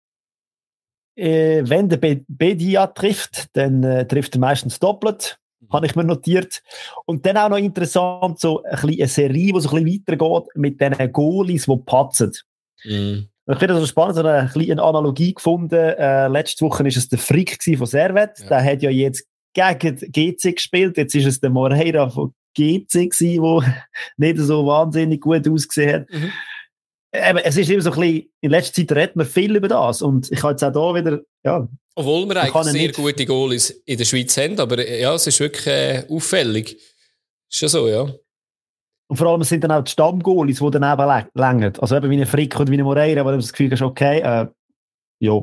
äh, 1.15 1.61
wenn 1.65 1.89
der 1.89 1.97
Bedia 1.97 2.87
trifft, 2.87 3.55
dann 3.55 3.83
äh, 3.83 4.07
trifft 4.07 4.35
er 4.35 4.39
meistens 4.39 4.79
doppelt. 4.79 5.39
Mhm. 5.59 5.69
Habe 5.71 5.85
ich 5.85 5.95
mir 5.95 6.05
notiert. 6.05 6.63
Und 7.05 7.25
dann 7.25 7.37
auch 7.37 7.49
noch 7.49 7.57
interessant, 7.57 8.39
so 8.39 8.63
ein 8.63 8.71
bisschen 8.71 8.99
eine 8.99 9.07
Serie, 9.07 9.53
die 9.53 9.61
so 9.61 9.69
ein 9.69 9.83
bisschen 9.83 10.03
weitergeht 10.07 10.47
mit 10.55 10.81
diesen 10.81 11.11
Goalies, 11.11 11.65
die 11.65 11.77
patzen. 11.85 12.31
Mhm. 12.83 13.29
Ich 13.51 13.57
finde 13.57 13.73
das 13.73 13.89
spannend, 13.89 14.15
so 14.15 14.23
eine 14.23 14.47
kleine 14.47 14.81
Analogie 14.81 15.33
gefunden. 15.33 15.73
Äh, 15.73 16.27
letzte 16.27 16.65
Woche 16.65 16.83
war 16.83 16.87
es 16.87 17.09
der 17.09 17.17
Frick 17.17 17.57
von 17.77 17.87
Servet. 17.87 18.39
Ja. 18.39 18.47
Der 18.47 18.63
hat 18.63 18.83
ja 18.83 18.91
jetzt 18.91 19.25
gegen 19.53 19.95
GC 20.11 20.55
gespielt. 20.55 20.97
Jetzt 20.97 21.15
ist 21.15 21.25
es 21.25 21.39
der 21.39 21.49
Moreira 21.49 22.09
von 22.09 22.33
GC 22.55 23.09
der 23.11 23.75
nicht 24.17 24.37
so 24.37 24.65
wahnsinnig 24.65 25.21
gut 25.21 25.47
ausgesehen 25.47 26.01
hat. 26.01 26.09
Mhm. 26.11 26.31
Eben, 27.11 27.37
es 27.39 27.57
ist 27.57 27.71
immer 27.71 27.81
so 27.81 27.91
ein 27.91 27.99
bisschen, 27.99 28.29
in 28.41 28.51
letzter 28.51 28.73
Zeit 28.75 28.91
redet 28.95 29.15
man 29.15 29.25
viel 29.25 29.55
über 29.55 29.67
das. 29.67 30.03
Und 30.03 30.31
ich 30.31 30.43
habe 30.43 30.51
jetzt 30.51 30.63
auch 30.63 30.71
da 30.71 30.93
wieder, 30.93 31.21
ja. 31.43 31.67
Obwohl 31.95 32.27
wir 32.29 32.41
eigentlich 32.41 32.63
sehr 32.65 32.73
nicht... 32.73 32.95
gute 32.95 33.25
Goalies 33.25 33.71
in 33.85 33.97
der 33.97 34.05
Schweiz 34.05 34.37
haben, 34.37 34.59
aber 34.59 34.87
ja, 34.87 35.15
es 35.15 35.25
ist 35.25 35.39
wirklich 35.39 35.65
äh, 35.65 36.05
auffällig. 36.07 36.73
Ist 37.49 37.57
schon 37.57 37.69
so, 37.69 37.87
ja. 37.87 38.13
Und 39.09 39.17
vor 39.17 39.27
allem 39.27 39.43
sind 39.43 39.63
dann 39.63 39.71
auch 39.71 39.83
die 39.83 39.91
Stammgoalies, 39.91 40.59
die 40.59 40.71
daneben 40.71 41.25
längern. 41.33 41.73
Also 41.79 41.97
eben 41.97 42.11
wie 42.11 42.21
ein 42.21 42.27
Frick 42.27 42.59
und 42.59 42.69
wie 42.69 42.77
ein 42.77 42.83
Moreira, 42.83 43.25
wo 43.25 43.31
du 43.31 43.37
das 43.37 43.51
Gefühl 43.51 43.71
hast, 43.71 43.81
okay, 43.81 44.19
äh, 44.19 44.47
ja. 45.19 45.41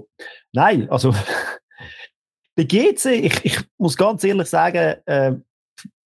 Nein, 0.52 0.88
also 0.88 1.12
bei 2.54 2.62
GC, 2.62 3.06
ich, 3.06 3.44
ich 3.44 3.58
muss 3.76 3.96
ganz 3.96 4.22
ehrlich 4.22 4.48
sagen, 4.48 4.94
äh, 5.06 5.32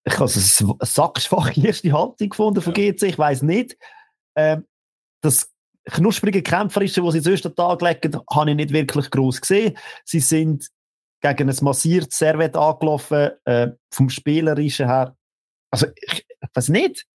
ich 0.04 0.18
habe 0.18 0.30
eine 0.32 0.76
sackschwache 0.80 1.60
erste 1.60 1.92
Haltung 1.92 2.30
gefunden 2.30 2.62
von 2.62 2.72
GC, 2.72 3.02
ich 3.02 3.18
weiß 3.18 3.42
nicht. 3.42 3.76
Äh, 4.34 4.58
das 5.20 5.52
knusprige 5.84 6.42
Kämpferische, 6.42 7.02
das 7.02 7.12
sie 7.12 7.20
sonst 7.20 7.44
an 7.44 7.52
den 7.52 7.56
Tag 7.56 7.82
legen, 7.82 8.20
habe 8.30 8.50
ich 8.50 8.56
nicht 8.56 8.72
wirklich 8.72 9.10
groß 9.10 9.38
gesehen. 9.38 9.76
Sie 10.06 10.20
sind 10.20 10.66
gegen 11.20 11.50
ein 11.50 11.56
massiertes 11.60 12.16
Servet 12.16 12.56
angelaufen, 12.56 13.32
äh, 13.44 13.68
vom 13.92 14.08
Spielerischen 14.08 14.86
her. 14.86 15.14
Also, 15.70 15.88
ich, 15.94 16.26
ich 16.26 16.48
weiß 16.54 16.70
nicht. 16.70 17.06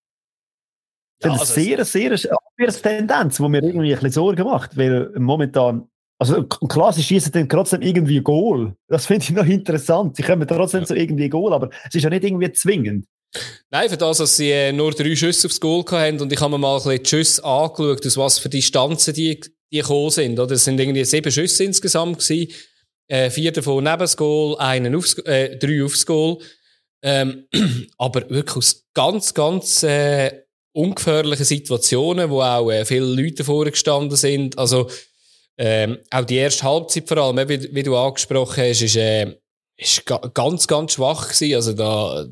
Ja, 1.26 1.40
also 1.40 1.54
sehr, 1.54 1.86
sehr 1.86 2.12
eine 2.58 2.72
Tendenz, 2.72 3.38
die 3.38 3.50
mir 3.50 3.64
irgendwie 3.64 3.94
ein 3.94 3.96
bisschen 3.96 4.12
Sorgen 4.12 4.44
macht, 4.44 4.78
weil 4.78 5.12
momentan, 5.18 5.88
also 6.20 6.44
klar, 6.44 6.94
sie 6.94 7.04
schießen 7.04 7.32
dann 7.32 7.50
trotzdem 7.50 7.82
irgendwie 7.82 8.22
Goal. 8.22 8.76
Das 8.88 9.06
finde 9.06 9.24
ich 9.24 9.32
noch 9.32 9.46
interessant. 9.46 10.16
Sie 10.16 10.24
kommen 10.24 10.48
trotzdem 10.48 10.82
ja. 10.82 10.86
so 10.86 10.96
irgendwie 10.96 11.30
Goal, 11.30 11.54
aber 11.54 11.70
es 11.88 11.96
ist 11.96 12.04
ja 12.04 12.10
nicht 12.10 12.24
irgendwie 12.24 12.52
zwingend. 12.52 13.06
Nein, 13.70 13.90
für 13.90 13.98
das, 13.98 14.20
dass 14.20 14.38
sie 14.38 14.52
äh, 14.52 14.72
nur 14.72 14.92
drei 14.92 15.16
Schüsse 15.16 15.48
aufs 15.48 15.60
Goal 15.60 15.84
hatten 15.92 16.22
und 16.22 16.32
ich 16.32 16.40
habe 16.40 16.52
mir 16.52 16.58
mal 16.58 16.78
ein 16.78 16.84
bisschen 16.84 17.04
die 17.04 17.10
Schüsse 17.10 17.44
angeschaut, 17.44 18.06
aus 18.06 18.18
was 18.18 18.40
für 18.40 18.50
Distanzen 18.50 19.14
die, 19.14 19.42
die 19.72 19.80
gekommen 19.80 20.10
sind. 20.10 20.40
Oder? 20.40 20.54
Es 20.54 20.64
sind 20.64 20.80
irgendwie 20.80 21.04
sieben 21.04 21.32
Schüsse 21.32 21.66
insgesamt 21.66 22.20
gewesen. 22.20 22.54
Äh, 23.08 23.30
vier 23.30 23.52
davon 23.52 23.84
neben 23.84 24.00
das 24.00 24.18
Goal, 24.18 24.58
einen 24.58 24.96
aufs, 24.96 25.18
äh, 25.20 25.58
drei 25.58 25.84
aufs 25.84 26.06
Goal. 26.06 26.38
Ähm, 27.04 27.48
aber 27.98 28.30
wirklich 28.30 28.56
aus 28.56 28.86
ganz, 28.94 29.34
ganz 29.34 29.84
äh, 29.84 30.45
ungefährlichen 30.76 31.46
Situationen, 31.46 32.30
wo 32.30 32.42
auch 32.42 32.70
äh, 32.70 32.86
viele 32.86 33.06
Leute 33.06 33.44
vorgestanden 33.44 34.18
sind. 34.18 34.58
Also 34.58 34.90
ähm, 35.58 36.00
auch 36.12 36.26
die 36.26 36.36
erste 36.36 36.64
Halbzeit 36.64 37.08
vor 37.08 37.18
allem, 37.18 37.48
wie, 37.48 37.74
wie 37.74 37.84
du 37.84 37.96
angesprochen 37.96 38.64
hast, 38.64 38.82
ist, 38.82 38.98
äh, 38.98 39.36
ist 39.78 40.06
ga 40.06 40.18
ganz, 40.34 40.68
ganz 40.68 40.94
schwach 40.94 41.30
gewesen. 41.30 41.56
Also 41.56 41.74
da, 41.74 42.26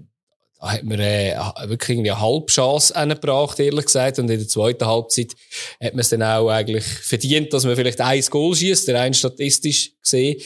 da 0.60 0.72
hat 0.72 0.84
man 0.84 1.00
äh, 1.00 1.38
wirklich 1.66 1.92
irgendwie 1.92 2.12
eine 2.12 2.20
Halbchance 2.20 2.94
angebracht, 2.96 3.60
ehrlich 3.60 3.86
gesagt. 3.86 4.20
Und 4.20 4.30
in 4.30 4.40
der 4.40 4.48
zweiten 4.48 4.86
Halbzeit 4.86 5.34
hat 5.82 5.94
man 5.94 6.02
es 6.02 6.10
dann 6.10 6.24
auch 6.24 6.50
eigentlich 6.50 6.84
verdient, 6.84 7.54
dass 7.54 7.64
man 7.64 7.78
vielleicht 7.78 8.02
ein 8.02 8.22
Goal 8.30 8.56
schießt, 8.56 8.90
der 8.90 9.00
rein 9.00 9.14
statistisch 9.14 9.92
gesehen. 10.02 10.42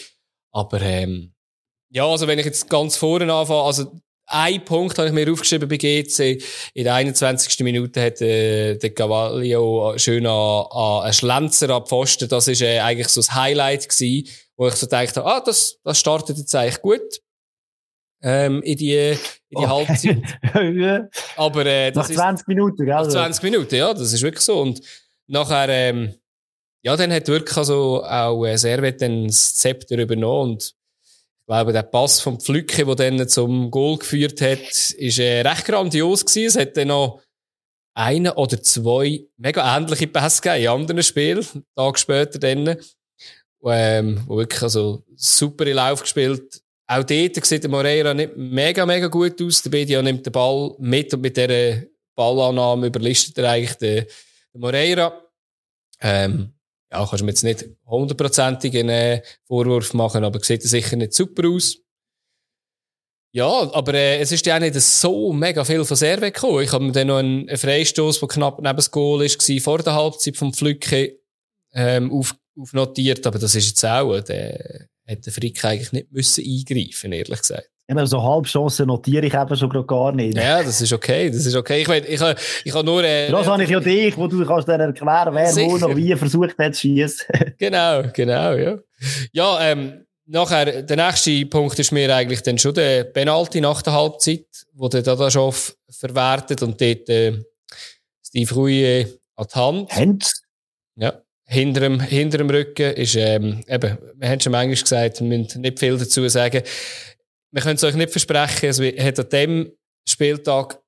Aber 0.51 0.79
ähm, 0.81 1.33
ja, 1.89 2.05
also 2.05 2.27
wenn 2.27 2.37
ich 2.37 2.45
jetzt 2.45 2.69
ganz 2.69 2.95
vorne 2.95 3.31
anfange, 3.33 3.63
also 3.63 3.91
ein 4.27 4.63
Punkt 4.65 4.97
habe 4.97 5.07
ich 5.07 5.13
mir 5.13 5.31
aufgeschrieben 5.31 5.69
bei 5.69 5.77
GC. 5.77 6.43
In 6.73 6.83
der 6.83 6.95
21. 6.95 7.59
Minute 7.61 8.03
hat 8.03 8.21
äh, 8.21 8.75
der 8.75 8.93
Cavallio 8.93 9.93
schön 9.97 10.25
an, 10.25 10.65
an 10.69 11.03
einen 11.03 11.13
Schlenzer 11.13 11.69
abpfosten. 11.69 12.27
Das 12.27 12.47
ist 12.47 12.61
äh, 12.61 12.79
eigentlich 12.79 13.07
so 13.07 13.21
das 13.21 13.33
Highlight 13.33 13.87
gewesen, 13.87 14.27
wo 14.57 14.67
ich 14.67 14.75
so 14.75 14.85
dachte, 14.85 15.23
ah, 15.23 15.39
das, 15.39 15.79
das 15.83 15.97
startet 15.97 16.37
jetzt 16.37 16.53
eigentlich 16.53 16.81
gut. 16.81 17.21
Ähm, 18.21 18.61
in 18.63 18.77
die, 18.77 18.95
in 18.95 19.17
die 19.51 19.55
okay. 19.55 19.67
Halbzeit. 19.67 21.09
Aber, 21.37 21.65
äh, 21.65 21.91
das 21.91 22.09
nach 22.09 22.15
20 22.15 22.41
ist, 22.41 22.47
Minuten, 22.47 22.85
gell? 22.85 22.95
Nach 22.95 23.07
20 23.07 23.43
Minuten, 23.43 23.75
ja, 23.75 23.93
das 23.93 24.11
ist 24.11 24.23
wirklich 24.23 24.43
so. 24.43 24.59
Und 24.59 24.81
nachher, 25.27 25.69
ähm, 25.69 26.15
ja, 26.83 26.97
dann 26.97 27.13
hat 27.13 27.27
wirklich 27.27 27.55
also 27.55 28.03
auch 28.03 28.45
äh, 28.45 28.57
Servet 28.57 29.01
dann 29.01 29.27
das 29.27 29.55
Zepter 29.55 29.97
übernommen 29.97 30.51
und 30.51 30.73
glaube, 31.47 31.73
der 31.73 31.83
Pass 31.83 32.19
vom 32.19 32.39
Pflücke, 32.39 32.85
der 32.85 32.95
dann 32.95 33.27
zum 33.27 33.71
Goal 33.71 33.97
geführt 33.97 34.41
hat, 34.41 34.59
ist 34.59 35.19
äh, 35.19 35.41
recht 35.41 35.65
grandios 35.65 36.25
gewesen. 36.25 36.47
Es 36.47 36.57
hat 36.57 36.77
dann 36.77 36.89
noch 36.89 37.21
einen 37.95 38.31
oder 38.33 38.61
zwei 38.61 39.25
mega 39.37 39.75
ähnliche 39.75 40.07
Pässe 40.07 40.41
gegeben 40.41 40.63
in 40.63 40.69
anderen 40.69 41.03
Spielen, 41.03 41.47
Tag 41.75 41.97
später 41.97 42.37
dann, 42.37 42.77
ähm, 43.65 44.23
wo 44.27 44.37
wirklich 44.37 44.61
also 44.61 45.03
super 45.15 45.65
in 45.65 45.77
Lauf 45.77 46.01
gespielt. 46.01 46.61
Auch 46.85 47.03
dort 47.03 47.45
sieht 47.45 47.63
der 47.63 47.69
Moreira 47.69 48.13
nicht 48.13 48.37
mega, 48.37 48.85
mega 48.85 49.07
gut 49.07 49.41
aus. 49.41 49.61
Der 49.61 49.71
Bedia 49.71 50.01
nimmt 50.01 50.25
den 50.25 50.31
Ball 50.31 50.75
mit 50.79 51.13
und 51.13 51.21
mit 51.21 51.35
dieser 51.35 51.83
Ballannahme 52.15 52.87
überlistet 52.87 53.37
er 53.39 53.51
eigentlich 53.51 53.77
den, 53.77 54.05
den 54.53 54.61
Moreira. 54.61 55.21
Ähm, 55.99 56.53
ja, 56.91 57.05
kannst 57.05 57.21
du 57.21 57.25
mir 57.25 57.31
jetzt 57.31 57.43
nicht 57.43 57.65
hundertprozentig 57.85 58.77
einen 58.77 58.89
äh, 58.89 59.21
Vorwurf 59.45 59.93
machen, 59.93 60.23
aber 60.23 60.39
sieht 60.43 60.63
sicher 60.63 60.95
nicht 60.95 61.13
super 61.13 61.47
aus. 61.49 61.77
Ja, 63.33 63.71
aber 63.73 63.93
äh, 63.93 64.19
es 64.19 64.31
ist 64.31 64.45
ja 64.45 64.55
auch 64.55 64.59
nicht 64.59 64.75
so 64.75 65.33
mega 65.33 65.63
viel 65.65 65.83
von 65.83 65.97
Serve 65.97 66.31
gekommen. 66.31 66.63
Ich 66.63 66.71
habe 66.71 66.85
mir 66.85 66.91
dann 66.93 67.07
noch 67.07 67.17
einen, 67.17 67.47
einen 67.47 67.57
Freistoß, 67.57 68.19
der 68.19 68.29
knapp 68.29 68.59
neben 68.61 68.75
das 68.75 68.89
Goal 68.89 69.23
ist, 69.23 69.61
vor 69.61 69.79
der 69.79 69.93
Halbzeit 69.93 70.37
vom 70.37 70.53
Flücke 70.53 71.19
ähm, 71.73 72.11
auf, 72.11 72.35
aufnotiert, 72.57 73.27
aber 73.27 73.37
das 73.37 73.53
ist 73.53 73.67
jetzt 73.67 73.85
auch, 73.85 74.19
der 74.21 74.87
hätte 75.03 75.21
der 75.23 75.33
Frick 75.33 75.63
eigentlich 75.63 75.91
nicht 75.91 76.11
müssen 76.11 76.43
eingreifen, 76.43 77.11
ehrlich 77.11 77.39
gesagt. 77.39 77.69
Ja, 77.89 78.05
so 78.05 78.21
Halbchancen 78.21 78.87
notiere 78.87 79.25
ich 79.25 79.33
eben 79.33 79.55
schon 79.55 79.87
gar 79.87 80.11
nicht. 80.11 80.37
Ja, 80.37 80.61
das 80.61 80.81
ist 80.81 80.91
okay, 80.91 81.29
das 81.29 81.45
ist 81.45 81.55
okay. 81.55 81.81
Ich, 81.81 81.87
mein, 81.87 82.03
ich, 82.03 82.19
ich, 82.19 82.35
ich 82.65 82.73
habe 82.73 82.85
nur... 82.85 83.01
Äh, 83.01 83.31
das 83.31 83.47
habe 83.47 83.63
ich 83.63 83.69
ja 83.69 83.79
dich, 83.79 84.17
wo 84.17 84.27
du 84.27 84.45
kannst 84.45 84.67
dir 84.67 84.73
erklären, 84.73 85.33
wer 85.33 85.47
sicher. 85.47 85.71
wo 85.71 85.77
noch 85.77 85.95
wie 85.95 86.13
versucht 86.15 86.57
hat 86.57 86.75
zu 86.75 86.81
schießen. 86.81 87.25
genau, 87.57 88.03
genau, 88.13 88.53
ja. 88.53 88.77
Ja, 89.31 89.71
ähm, 89.71 90.05
nachher, 90.25 90.81
der 90.81 90.97
nächste 90.97 91.45
Punkt 91.45 91.79
ist 91.79 91.93
mir 91.93 92.13
eigentlich 92.13 92.43
dann 92.43 92.57
schon 92.57 92.73
der 92.73 93.05
Penalty 93.05 93.61
nach 93.61 93.81
der 93.81 93.93
Halbzeit, 93.93 94.45
wo 94.73 94.89
der 94.89 95.01
Dadaschow 95.01 95.77
verwertet 95.89 96.61
und 96.63 96.81
dort 96.81 97.07
äh, 97.07 97.37
Steve 98.21 98.53
Rui 98.53 99.05
an 99.37 99.47
die 99.49 99.59
Hand. 99.59 99.95
Hand? 99.95 100.31
Ja. 100.97 101.13
Hinter 101.45 101.79
dem, 101.79 102.01
hinter 102.01 102.39
dem 102.39 102.49
Rücken 102.49 102.93
ist, 102.95 103.15
ähm, 103.15 103.63
eben, 103.65 103.97
wir 104.15 104.29
haben 104.29 104.41
schon 104.41 104.51
manchmal 104.51 104.75
gesagt, 104.75 105.21
wir 105.21 105.27
müssen 105.27 105.61
nicht 105.61 105.79
viel 105.79 105.97
dazu 105.97 106.27
sagen 106.27 106.63
wir 107.57 107.63
können 107.63 107.77
es 107.77 107.83
euch 107.83 107.95
nicht 107.95 108.11
versprechen, 108.11 108.69
es 108.69 108.79
hat 108.79 109.17
an 109.17 109.29
dem 109.29 109.71
Spieltag 110.07 110.79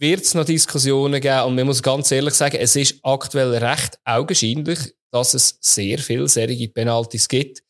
wird 0.00 0.22
es 0.22 0.34
noch 0.34 0.44
Diskussionen 0.44 1.20
geben 1.20 1.44
und 1.44 1.54
man 1.54 1.66
muss 1.66 1.80
ganz 1.80 2.10
ehrlich 2.10 2.34
sagen, 2.34 2.56
es 2.56 2.74
ist 2.74 2.98
aktuell 3.04 3.54
recht 3.54 4.00
augenscheinlich, 4.04 4.96
dass 5.12 5.34
es 5.34 5.58
sehr 5.60 6.00
viele 6.00 6.26
serige 6.26 6.68
Penalties 6.70 7.28
gibt, 7.28 7.62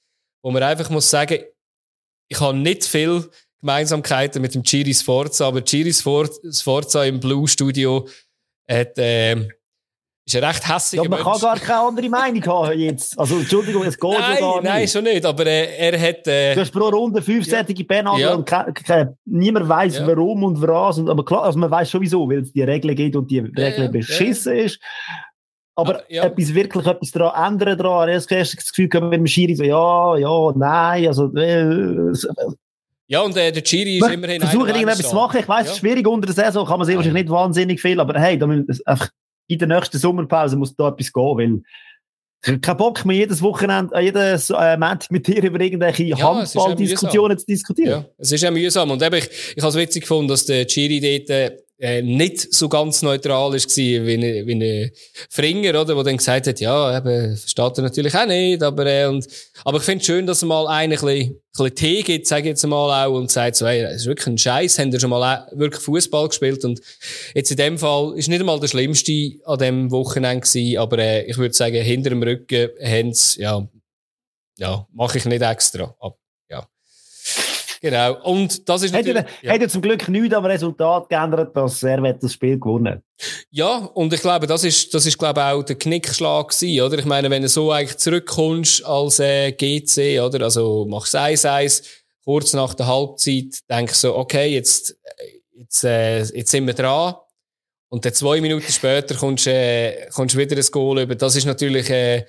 wo 0.42 0.50
man 0.50 0.62
einfach 0.62 0.88
muss 0.88 1.10
sagen, 1.10 1.44
ich 2.30 2.40
habe 2.40 2.56
nicht 2.56 2.86
viel 2.86 3.28
Gemeinsamkeiten 3.60 4.40
mit 4.40 4.54
dem 4.54 4.62
Chiri 4.62 4.94
Sforza, 4.94 5.48
aber 5.48 5.62
Chiri 5.62 5.92
Sforza 5.92 7.04
im 7.04 7.20
Blue 7.20 7.46
Studio 7.46 8.08
hat, 8.66 8.96
äh, 8.96 9.46
ist 10.24 10.36
ein 10.36 10.44
recht 10.44 10.68
hässiger 10.68 11.02
ja, 11.02 11.08
man 11.08 11.22
Mensch. 11.22 11.32
kann 11.32 11.40
gar 11.40 11.58
keine 11.58 11.80
andere 11.80 12.08
Meinung 12.08 12.44
haben 12.46 12.78
jetzt. 12.78 13.18
Also, 13.18 13.38
Entschuldigung, 13.38 13.82
es 13.84 13.98
geht 13.98 14.10
nein, 14.10 14.38
gar 14.38 14.60
nicht. 14.60 14.70
Nein, 14.70 14.88
schon 14.88 15.04
nicht, 15.04 15.24
aber 15.24 15.46
äh, 15.46 15.76
er 15.76 16.00
hat... 16.00 16.26
Äh, 16.26 16.54
du 16.54 16.60
hast 16.60 16.70
pro 16.70 16.88
Runde 16.88 17.20
fünfsätige 17.20 17.84
ja. 17.90 18.18
Ja. 18.18 18.34
und 18.34 18.46
ke 18.46 18.72
ke 18.72 19.16
niemand 19.24 19.68
weiss, 19.68 19.98
ja. 19.98 20.06
warum 20.06 20.44
und 20.44 20.62
was. 20.62 20.98
Und, 20.98 21.10
aber 21.10 21.24
klar, 21.24 21.42
also 21.42 21.58
man 21.58 21.70
weiss 21.70 21.90
schon 21.90 22.02
wieso, 22.02 22.28
weil 22.28 22.42
es 22.42 22.52
die 22.52 22.62
Regeln 22.62 22.94
gibt 22.94 23.16
und 23.16 23.30
die 23.30 23.40
Regeln 23.40 23.84
ja, 23.84 23.88
beschissen 23.88 24.54
ist. 24.54 24.80
Aber, 25.74 26.02
ja. 26.08 26.24
etwas 26.24 26.54
wirklich 26.54 26.86
etwas 26.86 27.10
daran 27.10 27.54
ändern 27.54 27.78
dran. 27.78 28.08
Ich 28.08 28.24
habe 28.30 28.38
das 28.38 28.56
Gefühl 28.56 28.88
mit 29.02 29.12
dem 29.14 29.26
Schiri 29.26 29.56
so, 29.56 29.64
ja, 29.64 30.16
ja, 30.16 30.52
nein, 30.54 31.08
also, 31.08 31.34
äh, 31.34 32.12
ja, 33.08 33.20
und 33.20 33.36
äh, 33.36 33.52
der 33.52 33.62
Chiri 33.62 33.98
ist 33.98 34.08
immerhin 34.08 34.40
Versuchen 34.40 34.68
irgendetwas 34.68 35.10
zu 35.10 35.14
machen. 35.14 35.40
Ich 35.40 35.48
weiss, 35.48 35.66
es 35.66 35.72
ist 35.72 35.78
schwierig 35.80 36.06
unter 36.06 36.26
der 36.26 36.34
Saison, 36.34 36.66
kann 36.66 36.78
man 36.78 36.86
sich 36.86 36.96
wahrscheinlich 36.96 37.24
nicht 37.24 37.32
wahnsinnig 37.32 37.80
viel, 37.80 38.00
aber 38.00 38.18
hey, 38.18 38.38
da 38.38 38.46
müssen 38.46 38.68
einfach 38.86 39.10
in 39.52 39.58
der 39.58 39.68
nächsten 39.68 39.98
Sommerpause 39.98 40.56
muss 40.56 40.74
da 40.74 40.88
etwas 40.88 41.12
gehen, 41.12 41.36
weil 41.38 41.62
ich 42.44 42.48
habe 42.48 42.60
keinen 42.60 42.76
Bock 42.76 43.04
mehr, 43.04 43.16
jedes 43.16 43.40
Wochenende, 43.40 43.94
äh, 43.94 44.00
jedes 44.00 44.50
äh, 44.50 44.76
Montag 44.76 45.10
mit 45.10 45.28
dir 45.28 45.42
über 45.44 45.60
irgendwelche 45.60 46.02
ja, 46.02 46.18
Handballdiskussionen 46.18 47.38
zu 47.38 47.46
diskutieren. 47.46 48.02
Ja, 48.02 48.08
es 48.18 48.32
ist 48.32 48.42
ja 48.42 48.50
mühsam. 48.50 48.90
Und 48.90 49.00
eben, 49.00 49.14
ich, 49.14 49.28
ich 49.54 49.62
habe 49.62 49.68
es 49.68 49.76
witzig 49.76 50.02
gefunden, 50.02 50.28
dass 50.28 50.44
der 50.46 50.66
Chiri 50.66 51.24
dort 51.24 51.61
äh, 51.82 52.00
nicht 52.00 52.54
so 52.54 52.68
ganz 52.68 53.02
neutral 53.02 53.56
ist 53.56 53.76
wie, 53.76 54.06
wie, 54.06 54.46
wie 54.46 54.54
ein 54.54 54.90
Fringer, 55.30 55.70
oder, 55.80 55.96
der 55.96 56.04
dann 56.04 56.16
gesagt 56.16 56.46
hat, 56.46 56.60
ja, 56.60 56.96
eben, 56.96 57.36
versteht 57.36 57.76
er 57.76 57.82
natürlich 57.82 58.14
auch 58.14 58.26
nicht, 58.26 58.62
aber, 58.62 58.86
äh, 58.86 59.06
und, 59.06 59.26
aber 59.64 59.78
ich 59.78 59.82
finde 59.82 60.00
es 60.00 60.06
schön, 60.06 60.24
dass 60.24 60.42
er 60.42 60.46
mal 60.46 60.68
einen 60.68 60.92
ein 60.92 61.00
bisschen, 61.00 61.32
ein 61.32 61.40
bisschen 61.50 61.74
Tee 61.74 62.02
gibt, 62.02 62.28
sage 62.28 62.42
ich 62.42 62.46
jetzt 62.50 62.64
mal 62.68 63.04
auch, 63.04 63.12
und 63.12 63.32
sagt 63.32 63.56
so, 63.56 63.66
hey, 63.66 63.82
das 63.82 63.96
ist 63.96 64.06
wirklich 64.06 64.28
ein 64.28 64.38
Scheiß, 64.38 64.78
haben 64.78 64.92
ihr 64.92 65.00
schon 65.00 65.10
mal 65.10 65.48
wirklich 65.50 65.82
Fußball 65.82 66.28
gespielt, 66.28 66.64
und 66.64 66.80
jetzt 67.34 67.50
in 67.50 67.56
dem 67.56 67.78
Fall 67.78 68.16
ist 68.16 68.28
nicht 68.28 68.38
einmal 68.38 68.60
der 68.60 68.68
Schlimmste 68.68 69.32
an 69.44 69.58
dem 69.58 69.90
Wochenende 69.90 70.46
gewesen, 70.46 70.78
aber, 70.78 70.98
äh, 70.98 71.24
ich 71.24 71.36
würde 71.36 71.52
sagen, 71.52 71.82
hinter 71.82 72.10
dem 72.10 72.22
Rücken 72.22 72.68
haben 72.80 73.12
ja, 73.38 73.68
ja, 74.58 74.86
mache 74.92 75.18
ich 75.18 75.24
nicht 75.24 75.42
extra, 75.42 75.96
aber, 75.98 76.16
Genau. 77.82 78.22
Und 78.22 78.68
das 78.68 78.84
ist 78.84 78.92
natürlich. 78.92 79.24
Hat 79.24 79.42
ja. 79.42 79.52
Hat 79.52 79.70
zum 79.70 79.82
Glück 79.82 80.08
nichts 80.08 80.34
am 80.34 80.44
Resultat 80.44 81.08
geändert, 81.08 81.56
dass 81.56 81.80
Servet 81.80 82.22
das 82.22 82.32
Spiel 82.32 82.58
gewonnen 82.58 83.02
Ja, 83.50 83.78
und 83.94 84.12
ich 84.12 84.20
glaube, 84.20 84.46
das 84.46 84.62
ist, 84.62 84.94
das 84.94 85.04
ist, 85.04 85.18
glaube 85.18 85.40
ich, 85.40 85.46
auch 85.46 85.62
der 85.64 85.76
Knickschlag 85.76 86.48
gewesen, 86.48 86.80
oder? 86.80 86.98
Ich 86.98 87.04
meine, 87.04 87.28
wenn 87.28 87.42
du 87.42 87.48
so 87.48 87.72
eigentlich 87.72 87.98
zurückkommst 87.98 88.86
als 88.86 89.18
äh, 89.18 89.50
GC, 89.50 90.20
oder? 90.20 90.44
Also 90.44 90.86
machst 90.88 91.16
1-1, 91.16 91.82
kurz 92.24 92.52
nach 92.52 92.74
der 92.74 92.86
Halbzeit, 92.86 93.58
denkst 93.68 93.94
so, 93.94 94.16
okay, 94.16 94.54
jetzt, 94.54 94.96
jetzt, 95.56 95.82
äh, 95.82 96.20
jetzt 96.20 96.52
sind 96.52 96.68
wir 96.68 96.74
dran. 96.74 97.16
Und 97.88 98.04
dann 98.04 98.14
zwei 98.14 98.40
Minuten 98.40 98.70
später 98.70 99.16
kommst, 99.16 99.48
äh, 99.48 100.06
kommst 100.14 100.38
wieder 100.38 100.56
ein 100.56 100.66
Goal 100.70 101.00
über. 101.00 101.16
Das 101.16 101.34
ist 101.34 101.46
natürlich, 101.46 101.90
äh, 101.90 102.24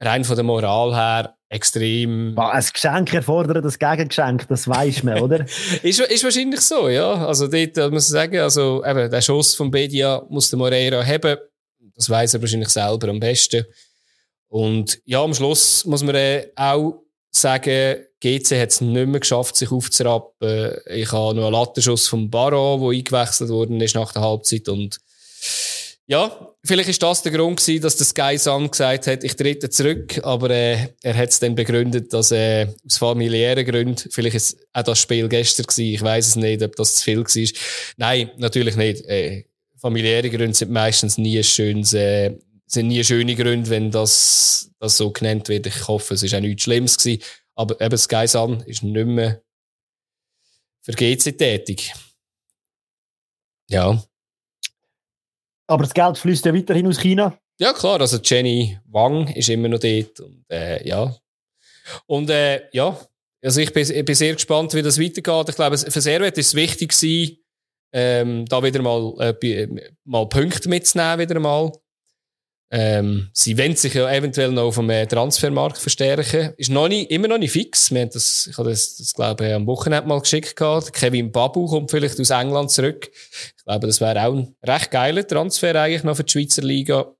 rein 0.00 0.22
von 0.22 0.36
der 0.36 0.44
Moral 0.44 0.94
her 0.94 1.37
extrem. 1.48 2.38
Ein 2.38 2.64
Geschenk 2.72 3.14
erfordert 3.14 3.64
das 3.64 3.78
Gegengeschenk, 3.78 4.46
das 4.48 4.68
weiß 4.68 5.02
man, 5.02 5.20
oder? 5.20 5.40
ist, 5.82 6.00
ist 6.00 6.24
wahrscheinlich 6.24 6.60
so, 6.60 6.88
ja. 6.88 7.26
Also 7.26 7.48
dort 7.48 7.76
äh, 7.76 7.88
muss 7.90 8.04
ich 8.04 8.10
sagen, 8.10 8.38
also 8.38 8.84
eben, 8.84 9.10
der 9.10 9.20
Schuss 9.22 9.54
von 9.54 9.70
Bedia 9.70 10.22
muss 10.28 10.50
der 10.50 10.58
Moreira 10.58 11.04
haben. 11.04 11.36
Das 11.94 12.10
weiß 12.10 12.34
er 12.34 12.40
wahrscheinlich 12.40 12.68
selber 12.68 13.08
am 13.08 13.18
besten. 13.18 13.64
Und 14.48 15.00
ja, 15.04 15.22
am 15.22 15.34
Schluss 15.34 15.84
muss 15.84 16.02
man 16.02 16.14
äh, 16.14 16.48
auch 16.54 17.02
sagen, 17.30 18.04
GC 18.20 18.60
hat 18.60 18.70
es 18.70 18.80
nicht 18.80 19.06
mehr 19.06 19.20
geschafft, 19.20 19.56
sich 19.56 19.70
aufzurappen. 19.70 20.72
Ich 20.86 21.12
habe 21.12 21.34
noch 21.34 21.44
einen 21.44 21.52
Lattenschuss 21.52 22.08
vom 22.08 22.30
Baron, 22.30 22.80
der 22.80 22.98
eingewechselt 22.98 23.50
worden 23.50 23.80
ist 23.80 23.94
nach 23.94 24.12
der 24.12 24.22
Halbzeit 24.22 24.68
und 24.68 24.98
ja, 26.08 26.54
vielleicht 26.64 26.88
ist 26.88 27.02
das 27.02 27.22
der 27.22 27.32
Grund 27.32 27.60
gewesen, 27.60 27.82
dass 27.82 27.96
der 27.96 28.06
Sky 28.06 28.38
Sun 28.38 28.70
gesagt 28.70 29.06
hat, 29.06 29.22
ich 29.24 29.36
trete 29.36 29.68
zurück, 29.68 30.18
aber 30.24 30.48
äh, 30.48 30.88
er 31.02 31.14
hat 31.14 31.28
es 31.28 31.38
dann 31.38 31.54
begründet, 31.54 32.14
dass 32.14 32.32
äh, 32.32 32.66
aus 32.86 32.96
familiären 32.96 33.66
Gründen, 33.66 34.10
vielleicht 34.10 34.36
ist 34.36 34.66
auch 34.72 34.84
das 34.84 35.00
Spiel 35.00 35.28
gestern 35.28 35.66
gewesen, 35.66 35.94
ich 35.94 36.00
weiß 36.00 36.28
es 36.28 36.36
nicht, 36.36 36.62
ob 36.62 36.74
das 36.76 36.96
zu 36.96 37.04
viel 37.04 37.18
war. 37.18 37.60
Nein, 37.98 38.30
natürlich 38.38 38.76
nicht. 38.76 39.04
Äh, 39.04 39.44
familiäre 39.76 40.30
Gründe 40.30 40.54
sind 40.54 40.70
meistens 40.70 41.18
nie 41.18 41.36
ein 41.36 41.44
schönes, 41.44 41.92
äh, 41.92 42.34
sind 42.66 42.88
nie 42.88 43.04
schöne 43.04 43.34
Gründe, 43.34 43.68
wenn 43.68 43.90
das, 43.90 44.70
das 44.80 44.96
so 44.96 45.10
genannt 45.10 45.50
wird. 45.50 45.66
Ich 45.66 45.88
hoffe, 45.88 46.14
es 46.14 46.22
ist 46.22 46.34
auch 46.34 46.40
nichts 46.40 46.62
Schlimmes 46.62 46.96
gewesen. 46.96 47.22
Aber 47.54 47.78
eben 47.82 47.98
Sky 47.98 48.26
Sun 48.26 48.62
ist 48.62 48.82
nicht 48.82 49.06
mehr 49.06 49.42
für 50.80 50.92
GC 50.92 51.36
tätig. 51.36 51.92
Ja. 53.68 54.02
Aber 55.68 55.84
das 55.84 55.94
Geld 55.94 56.18
fließt 56.18 56.44
ja 56.46 56.54
weiterhin 56.54 56.86
aus 56.86 56.98
China. 56.98 57.38
Ja, 57.60 57.72
klar. 57.72 58.00
Also 58.00 58.18
Jenny 58.22 58.78
Wang 58.86 59.28
ist 59.28 59.48
immer 59.48 59.68
noch 59.68 59.78
dort. 59.78 60.20
Und, 60.20 60.44
äh, 60.50 60.86
ja. 60.86 61.14
Und 62.06 62.30
äh, 62.30 62.62
ja, 62.72 62.98
also 63.42 63.60
ich 63.60 63.72
bin, 63.72 63.82
ich 63.82 64.04
bin 64.04 64.14
sehr 64.14 64.34
gespannt, 64.34 64.74
wie 64.74 64.82
das 64.82 65.00
weitergeht. 65.00 65.48
Ich 65.48 65.56
glaube, 65.56 65.78
für 65.78 66.00
Servet 66.00 66.38
ist 66.38 66.48
es 66.48 66.54
wichtig 66.54 66.90
gewesen, 66.90 67.38
ähm, 67.92 68.44
da 68.46 68.62
wieder 68.62 68.82
mal, 68.82 69.14
äh, 69.42 69.68
mal 70.04 70.28
Punkte 70.28 70.68
mitzunehmen, 70.68 71.18
wieder 71.18 71.40
mal. 71.40 71.72
Ähm, 72.70 73.30
sie 73.32 73.56
wollen 73.56 73.76
sich 73.76 73.94
ja 73.94 74.10
eventuell 74.10 74.52
noch 74.52 74.64
auf 74.64 74.76
dem 74.76 74.88
Transfermarkt 75.08 75.78
verstärken. 75.78 76.52
Ist 76.58 76.70
noch 76.70 76.88
nicht, 76.88 77.10
immer 77.10 77.28
noch 77.28 77.38
nicht 77.38 77.52
fix. 77.52 77.90
Wir 77.90 78.02
haben 78.02 78.10
das, 78.12 78.46
ich 78.50 78.58
habe 78.58 78.68
das, 78.68 78.96
das 78.96 79.14
glaube 79.14 79.46
ich, 79.46 79.54
am 79.54 79.66
Wochenende 79.66 80.06
mal 80.06 80.20
geschickt 80.20 80.54
gehabt. 80.54 80.92
Kevin 80.92 81.32
Babu 81.32 81.66
kommt 81.66 81.90
vielleicht 81.90 82.20
aus 82.20 82.30
England 82.30 82.70
zurück. 82.70 83.10
Ich 83.56 83.64
glaube, 83.64 83.86
das 83.86 84.00
wäre 84.00 84.26
auch 84.26 84.34
ein 84.34 84.54
recht 84.62 84.90
geiler 84.90 85.26
Transfer 85.26 85.74
eigentlich 85.80 86.04
noch 86.04 86.16
für 86.16 86.24
die 86.24 86.32
Schweizer 86.32 86.62
Liga. 86.62 87.14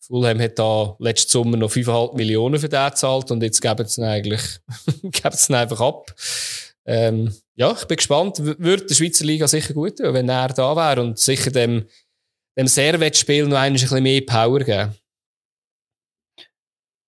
Fulham 0.00 0.40
hat 0.40 0.58
da 0.58 0.96
letzten 0.98 1.30
Sommer 1.30 1.56
noch 1.56 1.70
5,5 1.70 2.16
Millionen 2.16 2.58
für 2.58 2.68
den 2.68 2.90
gezahlt 2.90 3.30
und 3.30 3.42
jetzt 3.42 3.62
geben 3.62 3.86
sie 3.86 4.00
ihn 4.02 4.04
eigentlich, 4.04 4.42
geben 5.02 5.30
sie 5.32 5.52
ihn 5.52 5.56
einfach 5.56 5.80
ab. 5.80 6.14
Ähm, 6.86 7.32
ja, 7.54 7.72
ich 7.72 7.84
bin 7.86 7.96
gespannt. 7.96 8.38
Würde 8.40 8.84
die 8.84 8.94
Schweizer 8.94 9.24
Liga 9.24 9.48
sicher 9.48 9.72
gut 9.72 9.96
tun, 9.98 10.12
wenn 10.12 10.28
er 10.28 10.48
da 10.48 10.76
wäre 10.76 11.00
und 11.00 11.18
sicher 11.18 11.50
dem, 11.50 11.86
dem 12.56 12.66
Servet-Spiel 12.66 13.46
noch 13.46 13.58
ein 13.58 13.72
bisschen 13.72 14.02
mehr 14.02 14.20
Power 14.22 14.60
geben. 14.60 14.94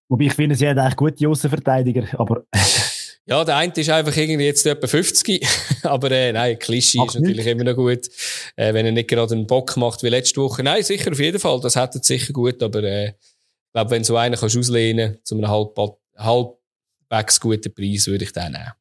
Wobei 0.09 0.25
ich 0.27 0.35
finde, 0.35 0.55
sie 0.55 0.69
haben 0.69 0.79
eigentlich 0.79 0.97
gute 0.97 1.29
Außenverteidiger, 1.29 2.07
aber. 2.19 2.45
ja, 3.27 3.45
der 3.45 3.57
eine 3.57 3.73
ist 3.73 3.91
einfach 3.91 4.17
irgendwie 4.17 4.47
jetzt 4.47 4.65
etwa 4.67 4.87
50. 4.87 5.45
aber 5.83 6.11
äh, 6.13 6.33
nein, 6.33 6.59
Klischee 6.59 7.05
ist 7.05 7.15
natürlich 7.15 7.45
nicht. 7.45 7.47
immer 7.47 7.65
noch 7.65 7.75
gut. 7.75 8.09
Äh, 8.55 8.73
wenn 8.73 8.87
er 8.87 8.93
nicht 8.93 9.09
gerade 9.09 9.35
einen 9.35 9.47
Bock 9.47 9.77
macht 9.77 10.03
wie 10.03 10.09
letzte 10.09 10.41
Woche. 10.41 10.63
Nein, 10.63 10.83
sicher, 10.83 11.11
auf 11.11 11.19
jeden 11.19 11.41
Fall. 11.41 11.61
Das 11.61 11.77
hätte 11.77 11.99
sicher 12.03 12.33
gut. 12.33 12.63
Aber 12.63 12.83
äh, 12.85 13.09
ich 13.09 13.73
glaube, 13.73 13.91
wenn 13.91 14.05
so 14.05 14.17
einen 14.17 14.37
kannst 14.37 14.57
auslehnen 14.57 15.19
zu 15.25 15.37
einem 15.37 15.49
halb, 15.49 15.77
halbwegs 16.17 17.41
guten 17.41 17.75
Preis, 17.75 18.07
würde 18.07 18.25
ich 18.25 18.33
den 18.33 18.53
nehmen. 18.53 18.73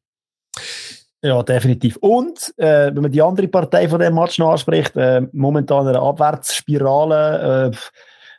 Ja, 1.26 1.42
definitiv. 1.42 1.96
Und 1.96 2.54
äh, 2.56 2.94
wenn 2.94 3.02
man 3.02 3.10
die 3.10 3.20
andere 3.20 3.48
Partei 3.48 3.88
von 3.88 3.98
dem 3.98 4.14
Match 4.14 4.38
noch 4.38 4.52
anspricht, 4.52 4.96
äh, 4.96 5.22
momentan 5.32 5.88
eine 5.88 5.98
Abwärtsspirale, 5.98 7.72
äh, 7.72 7.76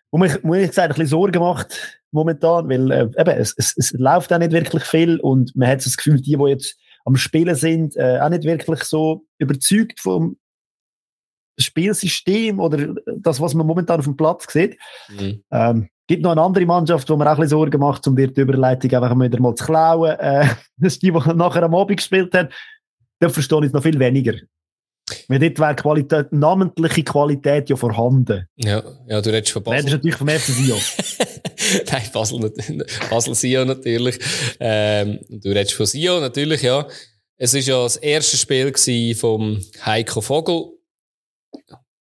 wo 0.10 0.18
mich, 0.18 0.42
muss 0.42 0.58
ich 0.58 0.72
sagen, 0.72 0.94
ein 0.94 0.96
bisschen 0.96 1.20
Sorgen 1.20 1.40
macht 1.40 2.00
momentan, 2.12 2.70
weil 2.70 2.90
äh, 2.92 3.10
eben, 3.18 3.38
es, 3.38 3.54
es, 3.58 3.76
es 3.76 3.92
läuft 3.92 4.32
auch 4.32 4.38
nicht 4.38 4.54
wirklich 4.54 4.86
viel 4.86 5.20
und 5.20 5.54
man 5.54 5.68
hat 5.68 5.82
so 5.82 5.90
das 5.90 5.98
Gefühl, 5.98 6.22
die, 6.22 6.38
die 6.38 6.50
jetzt 6.50 6.78
am 7.04 7.18
Spielen 7.18 7.56
sind, 7.56 7.98
äh, 7.98 8.20
auch 8.22 8.30
nicht 8.30 8.46
wirklich 8.46 8.84
so 8.84 9.26
überzeugt 9.38 10.00
vom 10.00 10.38
Spielsystem 11.60 12.62
oder 12.62 12.96
das, 13.18 13.42
was 13.42 13.54
man 13.54 13.68
momentan 13.68 14.00
auf 14.00 14.06
dem 14.06 14.16
Platz 14.16 14.50
sieht. 14.50 14.78
Mhm. 15.10 15.44
Ähm, 15.52 15.90
gibt 16.08 16.24
noch 16.24 16.32
eine 16.32 16.42
andere 16.42 16.66
Mannschaft, 16.66 17.10
wo 17.10 17.18
man 17.18 17.28
auch 17.28 17.32
ein 17.32 17.42
bisschen 17.42 17.58
Sorgen 17.58 17.82
macht, 17.82 18.08
um 18.08 18.16
dir 18.16 18.32
die 18.32 18.40
Überleitung 18.40 18.94
einfach 18.94 19.20
wieder 19.20 19.42
mal 19.42 19.56
zu 19.56 19.66
klauen. 19.66 20.18
Äh, 20.18 20.46
das 20.78 20.94
ist 20.94 21.02
die, 21.02 21.12
die 21.12 21.34
nachher 21.34 21.64
am 21.64 21.76
Abend 21.76 21.98
gespielt 21.98 22.34
hat 22.34 22.54
dann 23.20 23.32
verstehe 23.32 23.60
ich 23.60 23.66
es 23.68 23.74
noch 23.74 23.84
viel 23.84 24.00
weniger. 24.00 24.34
Weil 25.28 25.40
dort 25.40 25.60
wäre 25.60 25.76
Qualität, 25.76 26.32
namentliche 26.32 27.04
Qualität 27.04 27.70
ja 27.70 27.76
vorhanden. 27.76 28.48
Ja, 28.58 28.84
ja 29.08 29.22
du 29.22 29.30
redest 29.30 29.54
von 29.54 29.64
Basel. 29.64 29.78
Redest 29.78 29.94
natürlich 29.94 30.18
vom 30.18 30.28
FC 30.28 30.46
Sion. 30.48 30.80
Nein, 31.92 32.10
Basel, 32.12 32.54
Basel 33.10 33.36
Sion 33.36 33.68
natürlich. 33.68 34.20
Ähm, 34.60 35.20
du 35.30 35.50
redest 35.50 35.74
von 35.74 35.86
Sion 35.86 36.22
natürlich, 36.22 36.62
ja. 36.62 36.88
Es 37.38 37.54
war 37.54 37.62
ja 37.62 37.84
das 37.84 37.98
erste 37.98 38.36
Spiel 38.36 39.16
vom 39.16 39.62
Heiko 39.86 40.22
Vogel, 40.22 40.72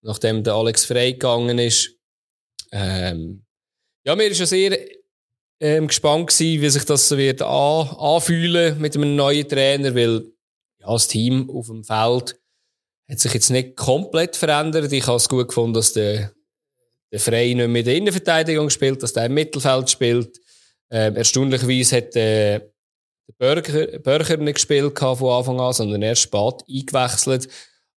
nachdem 0.02 0.42
der 0.42 0.54
Alex 0.54 0.86
Frey 0.86 1.12
gegangen 1.12 1.58
ist. 1.58 1.94
Ähm, 2.72 3.44
ja, 4.04 4.16
mir 4.16 4.28
ist 4.28 4.40
ja 4.40 4.46
sehr 4.46 4.78
ähm, 5.60 5.88
gespannt 5.88 6.28
gewesen, 6.28 6.62
wie 6.62 6.70
sich 6.70 6.84
das 6.84 7.08
so 7.08 7.18
wird 7.18 7.42
an, 7.42 7.88
anfühlen 7.98 8.80
mit 8.80 8.96
einem 8.96 9.14
neuen 9.14 9.48
Trainer, 9.48 9.94
weil 9.94 10.24
das 10.94 11.08
Team 11.08 11.50
auf 11.50 11.66
dem 11.66 11.84
Feld 11.84 12.38
hat 13.08 13.20
sich 13.20 13.34
jetzt 13.34 13.50
nicht 13.50 13.76
komplett 13.76 14.36
verändert. 14.36 14.92
Ich 14.92 15.06
habe 15.06 15.16
es 15.16 15.28
gut 15.28 15.48
gefunden, 15.48 15.74
dass 15.74 15.92
der, 15.92 16.32
der 17.12 17.20
Frey 17.20 17.54
nicht 17.54 17.68
mehr 17.68 17.80
in 17.80 17.84
der 17.84 17.96
Innenverteidigung 17.96 18.70
spielt, 18.70 19.02
dass 19.02 19.12
der 19.12 19.26
im 19.26 19.34
Mittelfeld 19.34 19.90
spielt. 19.90 20.40
Ähm, 20.90 21.16
erstaunlicherweise 21.16 21.96
hat 21.96 22.16
äh, 22.16 22.60
der 23.28 23.34
Bürger, 23.38 23.98
Bürger 23.98 24.36
nicht 24.38 24.54
gespielt 24.54 24.98
von 24.98 25.30
Anfang 25.30 25.60
an, 25.60 25.72
sondern 25.72 26.02
erst 26.02 26.22
spät 26.22 26.62
eingewechselt. 26.68 27.48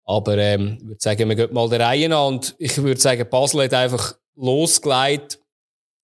Aber 0.05 0.38
ähm, 0.38 0.79
ich 0.81 0.87
würde 0.87 1.01
sagen, 1.01 1.29
wir 1.29 1.37
gehen 1.37 1.53
mal 1.53 1.68
der 1.68 1.81
Reihe 1.81 2.14
an. 2.16 2.35
Und 2.35 2.55
ich 2.59 2.77
würde 2.79 3.01
sagen, 3.01 3.29
Basel 3.29 3.64
hat 3.64 3.74
einfach 3.74 4.16
losgelegt 4.37 5.38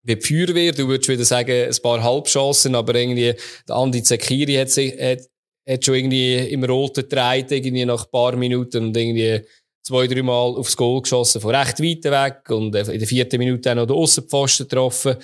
wie 0.02 0.16
die 0.16 0.20
Feuerwehr. 0.20 0.72
Du 0.72 0.88
würdest 0.88 1.08
wieder 1.08 1.24
sagen, 1.24 1.68
ein 1.68 1.82
paar 1.82 2.02
Halbchancen, 2.02 2.74
aber 2.74 2.94
irgendwie 2.94 3.34
der 3.66 3.76
Andi 3.76 4.02
Zekiri 4.02 4.54
hat, 4.56 4.70
sich, 4.70 4.92
hat, 5.00 5.20
hat 5.68 5.85
schon 5.85 5.94
irgendwie 5.94 6.37
im 6.37 6.64
Roten 6.64 7.09
gedreht, 7.09 7.50
irgendwie 7.50 7.85
nach 7.85 8.05
ein 8.05 8.11
paar 8.11 8.37
Minuten 8.37 8.85
und 8.87 8.96
irgendwie 8.96 9.42
zwei, 9.83 10.07
drei 10.07 10.22
Mal 10.22 10.57
aufs 10.57 10.77
Goal 10.77 11.03
geschossen, 11.03 11.40
von 11.40 11.55
recht 11.55 11.81
weit 11.81 12.05
weg 12.05 12.50
und 12.50 12.74
in 12.74 12.98
der 12.98 13.09
vierten 13.09 13.38
Minute 13.38 13.70
auch 13.70 13.77
noch 13.77 13.87
den 13.87 13.96
Aussenpfosten 13.96 14.68
getroffen. 14.68 15.16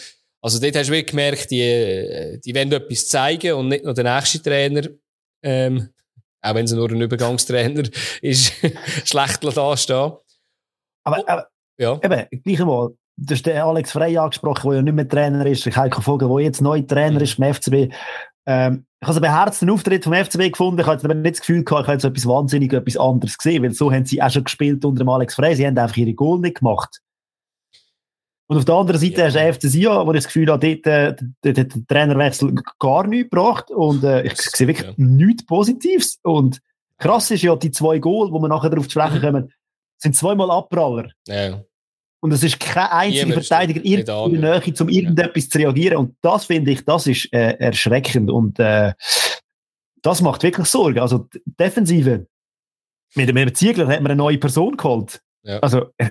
Also 0.43 0.59
dort 0.59 0.77
hast 0.77 0.89
du 0.89 0.93
wirklich 0.93 1.11
gemerkt, 1.11 1.51
die, 1.51 2.41
die 2.45 2.55
wollen 2.55 2.73
etwas 2.73 3.09
zeigen 3.09 3.55
und 3.55 3.69
nicht 3.69 3.85
nur 3.85 3.95
der 3.95 4.15
nächste 4.15 4.43
Trainer, 4.43 4.89
ähm, 5.43 5.89
auch 6.43 6.55
wenn 6.55 6.65
es 6.65 6.73
nur 6.73 6.89
ein 6.91 7.01
Übergangstrainer 7.01 7.89
ist, 8.23 8.53
schlecht 9.05 9.45
dastehen. 9.45 10.13
Aber, 11.05 11.29
aber 11.29 11.49
ja. 11.79 11.99
eben, 12.03 12.43
gleich 12.43 12.61
einmal, 12.61 12.91
du 13.17 13.35
hast 13.35 13.45
den 13.45 13.57
Alex 13.57 13.93
Frey 13.93 14.17
angesprochen, 14.17 14.71
der 14.71 14.77
ja 14.77 14.83
nicht 14.83 14.95
mehr 14.95 15.09
Trainer 15.09 15.47
ist, 15.47 15.65
Heiko 15.77 16.01
Vogel, 16.01 16.29
der 16.29 16.41
jetzt 16.41 16.61
neu 16.61 16.81
Trainer 16.83 17.19
mhm. 17.19 17.25
ist 17.25 17.39
beim 17.39 17.55
FCB. 17.55 17.95
Ähm, 18.51 18.85
ich 19.01 19.07
habe 19.07 19.17
einen 19.17 19.23
beherzten 19.23 19.71
Auftritt 19.71 20.03
vom 20.03 20.13
FCB 20.13 20.51
gefunden. 20.51 20.81
Ich 20.81 20.87
habe 20.87 21.05
aber 21.05 21.15
nicht 21.15 21.37
das 21.37 21.41
Gefühl 21.41 21.63
gehabt, 21.63 21.83
ich 21.83 21.87
habe 21.87 21.93
jetzt 21.95 22.05
etwas 22.05 22.27
wahnsinnig, 22.27 22.73
etwas 22.73 22.97
anderes 22.97 23.39
gesehen, 23.39 23.63
weil 23.63 23.73
so 23.73 23.93
haben 23.93 24.05
sie 24.05 24.21
auch 24.21 24.31
schon 24.31 24.45
gespielt 24.45 24.85
unter 24.85 25.05
dem 25.05 25.09
Alex 25.09 25.37
Frey. 25.37 25.55
Sie 25.55 25.65
haben 25.65 25.79
einfach 25.79 25.97
ihre 25.97 26.15
Goal 26.15 26.41
nicht 26.41 26.59
gemacht. 26.59 27.01
Und 28.49 28.57
auf 28.57 28.65
der 28.65 28.75
anderen 28.75 29.01
Seite 29.01 29.21
ja. 29.21 29.27
hast 29.27 29.37
du 29.37 29.53
FC 29.53 29.73
Sion, 29.73 30.07
wo 30.07 30.11
ich 30.11 30.19
das 30.19 30.27
Gefühl 30.27 30.51
habe, 30.51 30.77
dort, 30.77 30.87
äh, 30.87 31.15
dort 31.43 31.59
hat 31.59 31.75
der 31.75 31.87
Trainerwechsel 31.87 32.53
gar 32.81 33.07
nichts 33.07 33.31
gebracht. 33.31 33.71
Und 33.71 34.03
äh, 34.03 34.23
ich 34.23 34.37
sehe 34.37 34.67
wirklich 34.67 34.89
ja. 34.89 34.95
nichts 34.97 35.47
Positives. 35.47 36.19
Und 36.25 36.59
krass 36.99 37.31
ist 37.31 37.43
ja, 37.43 37.55
die 37.55 37.71
zwei 37.71 38.01
Goal, 38.01 38.33
wo 38.33 38.41
wir 38.41 38.49
nachher 38.49 38.71
darauf 38.71 38.89
zu 38.89 38.99
sprechen 38.99 39.21
kommen, 39.21 39.53
sind 39.99 40.17
zweimal 40.17 40.51
Abpraller. 40.51 41.11
Ja. 41.29 41.63
Und 42.21 42.33
es 42.33 42.43
ist 42.43 42.61
kein 42.61 42.87
einziger 42.89 43.33
Verteidiger 43.33 43.83
in 43.83 44.05
der 44.05 44.29
Nähe, 44.29 44.75
um 44.79 44.89
irgendetwas 44.89 45.49
zu 45.49 45.59
reagieren. 45.59 45.97
Und 45.97 46.17
das 46.21 46.45
finde 46.45 46.71
ich, 46.73 46.85
das 46.85 47.07
ist 47.07 47.33
äh, 47.33 47.55
erschreckend. 47.59 48.31
Und 48.31 48.59
äh, 48.59 48.93
das 50.03 50.21
macht 50.21 50.43
wirklich 50.43 50.67
Sorge. 50.67 51.01
Also 51.01 51.29
Defensive. 51.45 52.27
Mit 53.15 53.29
dem 53.29 53.55
Ziegler 53.55 53.89
hat 53.89 54.03
man 54.03 54.13
eine 54.13 54.17
neue 54.17 54.39
Person 54.39 54.77
geholt. 54.77 55.21
Ja. 55.43 55.59
Also 55.61 55.87
äh, 55.97 56.11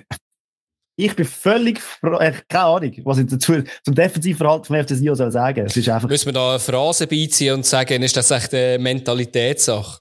ich 0.96 1.16
bin 1.16 1.24
völlig, 1.24 1.80
äh, 2.02 2.32
keine 2.48 2.64
Ahnung, 2.64 2.92
was 3.04 3.18
ich 3.18 3.26
dazu 3.26 3.62
zum 3.84 3.94
Defensivverhalten 3.94 4.64
vom 4.66 4.84
FC 4.84 4.96
Sion 4.96 5.16
soll 5.16 5.30
sagen. 5.30 5.64
Es 5.64 5.76
ist 5.76 5.88
einfach. 5.88 6.08
Müssen 6.08 6.26
wir 6.26 6.32
da 6.32 6.50
eine 6.50 6.58
Phrase 6.58 7.06
beiziehen 7.06 7.54
und 7.54 7.66
sagen, 7.66 8.02
ist 8.02 8.16
das 8.16 8.30
echt 8.30 8.52
eine 8.52 8.78
Mentalitätssache? 8.78 10.00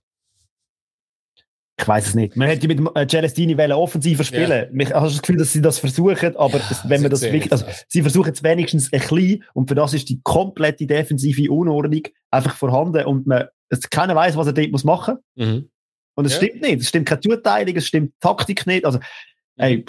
Ich 1.80 1.88
weiß 1.88 2.08
es 2.08 2.16
nicht. 2.16 2.36
Man 2.36 2.48
hätte 2.48 2.68
mit 2.68 2.80
äh, 2.96 3.08
Celestini 3.08 3.56
offensiver 3.72 4.24
spielen. 4.24 4.70
Ja. 4.74 4.86
Ich 4.88 4.94
habe 4.94 5.08
das 5.08 5.22
Gefühl, 5.22 5.38
dass 5.38 5.54
sie 5.54 5.62
das 5.62 5.80
versuchen, 5.80 6.36
aber 6.36 6.58
ja, 6.58 6.82
wenn 6.86 7.02
man 7.02 7.12
das 7.12 7.22
wirklich, 7.22 7.52
also, 7.52 7.66
sie 7.88 8.02
versuchen 8.02 8.34
es 8.34 8.44
wenigstens 8.44 8.92
ein 8.92 9.00
bisschen 9.00 9.44
und 9.54 9.70
für 9.70 9.76
das 9.76 9.94
ist 9.94 10.10
die 10.10 10.20
komplette 10.24 10.86
defensive 10.86 11.52
Unordnung 11.52 12.04
einfach 12.32 12.56
vorhanden 12.56 13.06
und 13.06 13.28
man, 13.28 13.46
es, 13.70 13.90
keiner 13.90 14.16
weiß, 14.16 14.36
was 14.36 14.48
er 14.48 14.54
dort 14.54 14.72
muss 14.72 14.84
machen. 14.84 15.18
Mhm. 15.36 15.70
Und 16.16 16.26
es 16.26 16.34
ja. 16.34 16.38
stimmt 16.40 16.62
nicht. 16.62 16.82
Es 16.82 16.90
stimmt 16.90 17.08
keine 17.08 17.22
Zuteilung, 17.22 17.76
es 17.76 17.88
stimmt 17.88 18.14
Taktik 18.20 18.68
nicht. 18.68 18.86
Also, 18.86 19.00
Hey. 19.58 19.84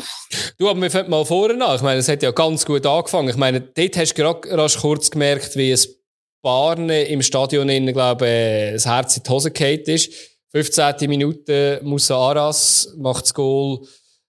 Du, 0.59 0.68
aber 0.68 0.83
wir 0.83 0.90
fangen 0.90 1.11
mal 1.11 1.24
vorne 1.24 1.64
an. 1.64 1.76
Ich 1.76 1.83
meine, 1.83 2.00
es 2.00 2.09
hat 2.09 2.24
ja 2.24 2.33
ganz 2.33 2.66
gut 2.66 2.85
angefangen. 2.85 3.29
Ich 3.29 3.37
meine, 3.37 3.61
dort 3.61 3.96
hast 3.96 4.14
du 4.14 4.22
gerade 4.22 4.59
rasch 4.59 4.76
kurz 4.79 5.12
gemerkt, 5.12 5.55
wie 5.55 5.70
es 5.70 6.00
Barne 6.42 7.05
im 7.05 7.22
Stadion 7.22 7.68
innen, 7.68 7.94
glaube 7.94 8.26
ich, 8.26 8.72
das 8.74 8.87
Herz 8.87 9.16
in 9.16 9.22
die 9.22 9.31
Hose 9.31 9.53
gefallen 9.53 9.85
ist. 9.87 10.12
15. 10.52 11.08
Minute, 11.08 11.80
Musa 11.82 12.16
Aras 12.16 12.92
macht 12.98 13.24
das 13.24 13.34
Goal. 13.34 13.80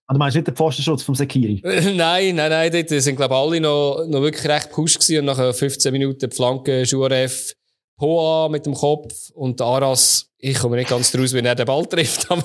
Ah, 0.07 0.13
du 0.13 0.19
meinst 0.19 0.35
nicht 0.35 0.47
den 0.47 0.55
Pfostenschutz 0.55 1.03
vom 1.03 1.15
Sekiri? 1.15 1.61
nein, 1.63 2.35
nein, 2.35 2.49
nein, 2.49 2.71
dort 2.71 2.89
sind, 2.89 3.15
glaube 3.15 3.33
ich, 3.33 3.39
alle 3.39 3.61
noch, 3.61 4.05
noch 4.07 4.21
wirklich 4.21 4.47
recht 4.47 4.69
pusht 4.69 4.99
gewesen. 4.99 5.19
Und 5.19 5.37
nach 5.37 5.55
15 5.55 5.91
Minuten 5.91 6.29
die 6.29 6.35
Flanke, 6.35 6.83
Juaref, 6.83 7.53
Poa 7.97 8.49
mit 8.49 8.65
dem 8.65 8.73
Kopf 8.73 9.29
und 9.33 9.61
Aras, 9.61 10.27
ich 10.37 10.57
komme 10.57 10.75
nicht 10.75 10.89
ganz 10.89 11.11
draus, 11.11 11.33
wenn 11.33 11.45
er 11.45 11.55
den 11.55 11.65
Ball 11.65 11.85
trifft. 11.85 12.25
Aber 12.31 12.43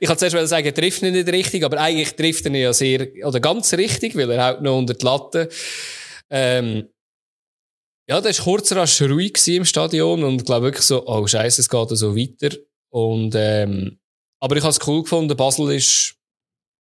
ich 0.00 0.08
kann 0.08 0.18
zuerst 0.18 0.48
sagen, 0.48 0.66
er 0.66 0.74
trifft 0.74 1.02
ihn 1.02 1.12
nicht 1.12 1.28
richtig, 1.28 1.64
aber 1.64 1.78
eigentlich 1.78 2.14
trifft 2.14 2.44
er 2.44 2.50
ihn 2.50 2.62
ja 2.62 2.72
sehr, 2.72 3.06
oder 3.24 3.40
ganz 3.40 3.72
richtig, 3.74 4.16
weil 4.16 4.30
er 4.30 4.48
haut 4.48 4.62
noch 4.62 4.76
unter 4.76 4.94
die 4.94 5.04
Latte. 5.04 5.48
Ähm, 6.28 6.88
ja, 8.08 8.20
da 8.20 8.30
war 8.30 8.44
kurz 8.44 8.72
rasch 8.72 9.02
ruhig 9.02 9.36
im 9.48 9.66
Stadion 9.66 10.24
und 10.24 10.36
ich 10.36 10.44
glaube 10.46 10.66
wirklich 10.66 10.84
so, 10.84 11.06
oh 11.06 11.26
Scheiße, 11.26 11.60
es 11.60 11.68
geht 11.68 11.88
so 11.90 12.16
weiter. 12.16 12.56
Und, 12.90 13.34
ähm, 13.36 13.98
aber 14.40 14.56
ich 14.56 14.62
habe 14.62 14.70
es 14.70 14.86
cool 14.86 15.02
gefunden, 15.02 15.36
Basel 15.36 15.70
ist, 15.72 16.14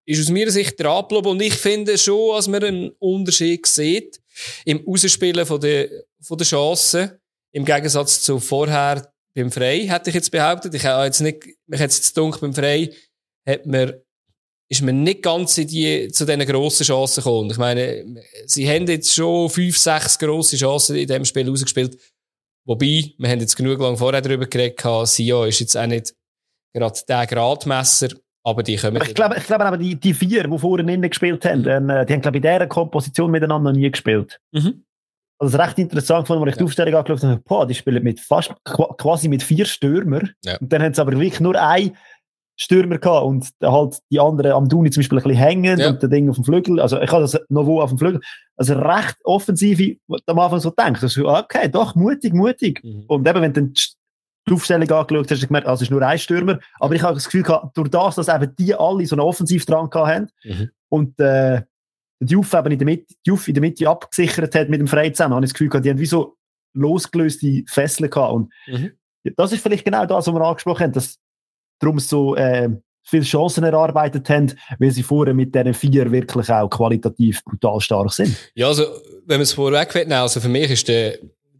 ist 0.05 0.21
aus 0.21 0.29
meiner 0.29 0.51
Sicht 0.51 0.79
dran 0.79 1.01
geblieben 1.01 1.27
und 1.27 1.41
ich 1.41 1.53
finde 1.53 1.97
schon, 1.97 2.33
dass 2.33 2.47
man 2.47 2.63
einen 2.63 2.89
Unterschied 2.99 3.65
sieht 3.67 4.21
im 4.63 4.87
Ausspielen 4.87 5.45
von 5.45 5.59
der, 5.59 5.89
von 6.21 6.37
der 6.37 6.47
Chancen. 6.47 7.11
Im 7.51 7.65
Gegensatz 7.65 8.21
zu 8.21 8.39
vorher 8.39 9.11
beim 9.35 9.51
Frei, 9.51 9.85
hätte 9.87 10.09
ich 10.09 10.15
jetzt 10.15 10.31
behauptet. 10.31 10.73
Ich 10.75 10.85
habe 10.85 11.05
jetzt 11.05 11.19
nicht, 11.19 11.45
mich 11.65 11.79
jetzt 11.79 12.15
dunkel 12.17 12.39
beim 12.41 12.53
Frei, 12.53 12.93
hat 13.45 13.65
man 13.65 13.93
ist 14.69 14.81
man 14.81 15.03
nicht 15.03 15.23
ganz 15.23 15.57
in 15.57 15.67
die, 15.67 16.09
zu 16.09 16.25
diesen 16.25 16.45
grossen 16.45 16.85
Chancen 16.85 17.23
gekommen. 17.23 17.49
Ich 17.49 17.57
meine, 17.57 18.05
sie 18.45 18.69
haben 18.69 18.85
jetzt 18.87 19.13
schon 19.13 19.49
fünf, 19.49 19.77
sechs 19.77 20.19
grosse 20.19 20.57
Chancen 20.57 20.95
in 20.95 21.07
diesem 21.07 21.25
Spiel 21.25 21.49
rausgespielt. 21.49 21.97
Wobei, 22.65 23.13
wir 23.17 23.29
haben 23.29 23.39
jetzt 23.39 23.55
genug 23.55 23.79
lang 23.79 23.95
vorher 23.95 24.21
darüber 24.21 24.45
geredet, 24.45 24.81
Sia 25.07 25.45
ist 25.45 25.61
jetzt 25.61 25.77
auch 25.77 25.87
nicht 25.87 26.13
gerade 26.73 26.99
der 27.07 27.25
Gradmesser, 27.25 28.09
aber 28.43 28.61
die 28.61 28.75
kommen. 28.75 29.01
Ich 29.01 29.15
glaube, 29.15 29.35
ich 29.37 29.45
glaube 29.45 29.65
aber 29.65 29.77
die, 29.77 29.95
die 29.95 30.13
vier, 30.13 30.47
die 30.47 30.59
vorher 30.59 30.87
innen 30.87 31.09
gespielt 31.09 31.45
haben, 31.45 31.61
mhm. 31.61 31.89
ähm, 31.89 32.05
die 32.05 32.13
haben, 32.13 32.21
glaube 32.21 32.37
ich, 32.37 32.43
in 32.43 32.51
dieser 32.51 32.67
Komposition 32.67 33.31
miteinander 33.31 33.71
noch 33.71 33.77
nie 33.77 33.89
gespielt. 33.89 34.39
Mhm. 34.51 34.83
Also, 35.39 35.57
recht 35.57 35.77
interessant 35.77 36.27
fand, 36.27 36.41
als 36.41 36.49
ich 36.49 36.55
ja. 36.55 36.57
die 36.57 36.63
Aufstellung 36.63 36.95
angeschaut 36.95 37.29
habe, 37.29 37.41
boah, 37.45 37.67
die 37.67 37.75
spielen 37.75 38.03
mit 38.03 38.19
fast, 38.19 38.53
quasi 38.65 39.27
mit 39.29 39.43
vier 39.43 39.65
Stürmer. 39.65 40.23
Ja. 40.43 40.57
Und 40.57 40.73
dann 40.73 40.81
haben 40.81 40.93
sie 40.93 41.01
aber 41.01 41.11
wirklich 41.11 41.39
nur 41.39 41.55
ein 41.61 41.95
Stürmer 42.59 42.97
gehabt 42.97 43.25
und 43.25 43.49
halt 43.61 43.99
die 44.09 44.19
anderen 44.19 44.51
am 44.51 44.67
Duni 44.67 44.89
zum 44.89 45.01
Beispiel 45.01 45.19
ein 45.19 45.23
bisschen 45.23 45.37
hängen 45.37 45.79
ja. 45.79 45.89
und 45.89 46.01
der 46.01 46.09
Ding 46.09 46.27
auf 46.27 46.35
dem 46.35 46.43
Flügel. 46.43 46.79
Also 46.79 46.99
ich 46.99 47.11
habe 47.11 47.21
das 47.21 47.39
noch 47.49 47.67
wo 47.67 47.81
auf 47.81 47.91
dem 47.91 47.99
Flügel. 47.99 48.19
Also 48.55 48.73
recht 48.73 49.15
offensiv, 49.23 49.79
am 50.25 50.39
Anfang 50.39 50.59
so 50.59 50.71
denkt. 50.71 51.03
Also, 51.03 51.29
okay, 51.29 51.69
doch, 51.69 51.93
mutig, 51.93 52.33
mutig. 52.33 52.83
Mhm. 52.83 53.05
Und 53.07 53.27
eben, 53.27 53.41
wenn 53.41 53.53
du 53.53 53.61
die 53.61 54.53
Aufstellung 54.53 54.89
angeschaut 54.89 55.25
hast, 55.25 55.31
hast 55.31 55.43
du 55.43 55.47
gemerkt, 55.47 55.67
also 55.67 55.81
es 55.81 55.81
ist 55.83 55.91
nur 55.91 56.01
ein 56.01 56.17
Stürmer. 56.17 56.59
Aber 56.79 56.95
ich 56.95 57.03
habe 57.03 57.13
das 57.13 57.25
Gefühl 57.25 57.43
gehabt, 57.43 57.77
durch 57.77 57.89
das, 57.89 58.15
dass 58.15 58.27
eben 58.27 58.55
die 58.57 58.73
alle 58.73 59.05
so 59.05 59.15
einen 59.15 59.21
Offensivdrang 59.21 59.93
haben 59.93 60.29
mhm. 60.43 60.71
und 60.89 61.19
äh, 61.19 61.61
die 62.19 62.33
Juff 62.33 62.51
eben 62.55 62.71
in 62.71 62.79
der 62.79 62.85
Mitte, 62.85 63.05
die 63.23 63.29
Juff 63.29 63.47
in 63.47 63.53
der 63.53 63.61
Mitte 63.61 63.87
abgesichert 63.87 64.55
hat 64.55 64.69
mit 64.69 64.79
dem 64.79 64.87
Frei 64.87 65.11
zusammen, 65.11 65.35
habe 65.35 65.45
ich 65.45 65.51
das 65.51 65.53
Gefühl 65.53 65.69
gehabt, 65.69 65.85
die 65.85 65.91
haben 65.91 65.99
wie 65.99 66.07
so 66.07 66.37
losgelöste 66.73 67.63
Fesseln 67.67 68.09
gehabt. 68.09 68.33
Und 68.33 68.51
mhm. 68.65 68.93
das 69.35 69.51
ist 69.51 69.61
vielleicht 69.61 69.85
genau 69.85 70.07
das, 70.07 70.25
was 70.25 70.33
wir 70.33 70.41
angesprochen 70.41 70.85
haben, 70.85 70.93
dass 70.93 71.19
darum 71.79 71.99
so 71.99 72.35
äh, 72.35 72.69
viele 73.03 73.23
Chancen 73.23 73.63
erarbeitet 73.63 74.29
haben, 74.29 74.53
weil 74.79 74.91
sie 74.91 75.03
vorher 75.03 75.33
mit 75.33 75.55
diesen 75.55 75.73
vier 75.73 76.11
wirklich 76.11 76.49
auch 76.49 76.69
qualitativ 76.69 77.43
brutal 77.43 77.79
stark 77.79 78.11
sind. 78.11 78.35
Ja, 78.53 78.67
also 78.67 78.83
wenn 79.25 79.37
man 79.37 79.41
es 79.41 79.53
vorweg 79.53 79.95
nehmen, 79.95 80.11
also 80.13 80.39
für 80.39 80.49
mich 80.49 80.69
ist 80.69 80.87
der, 80.87 81.17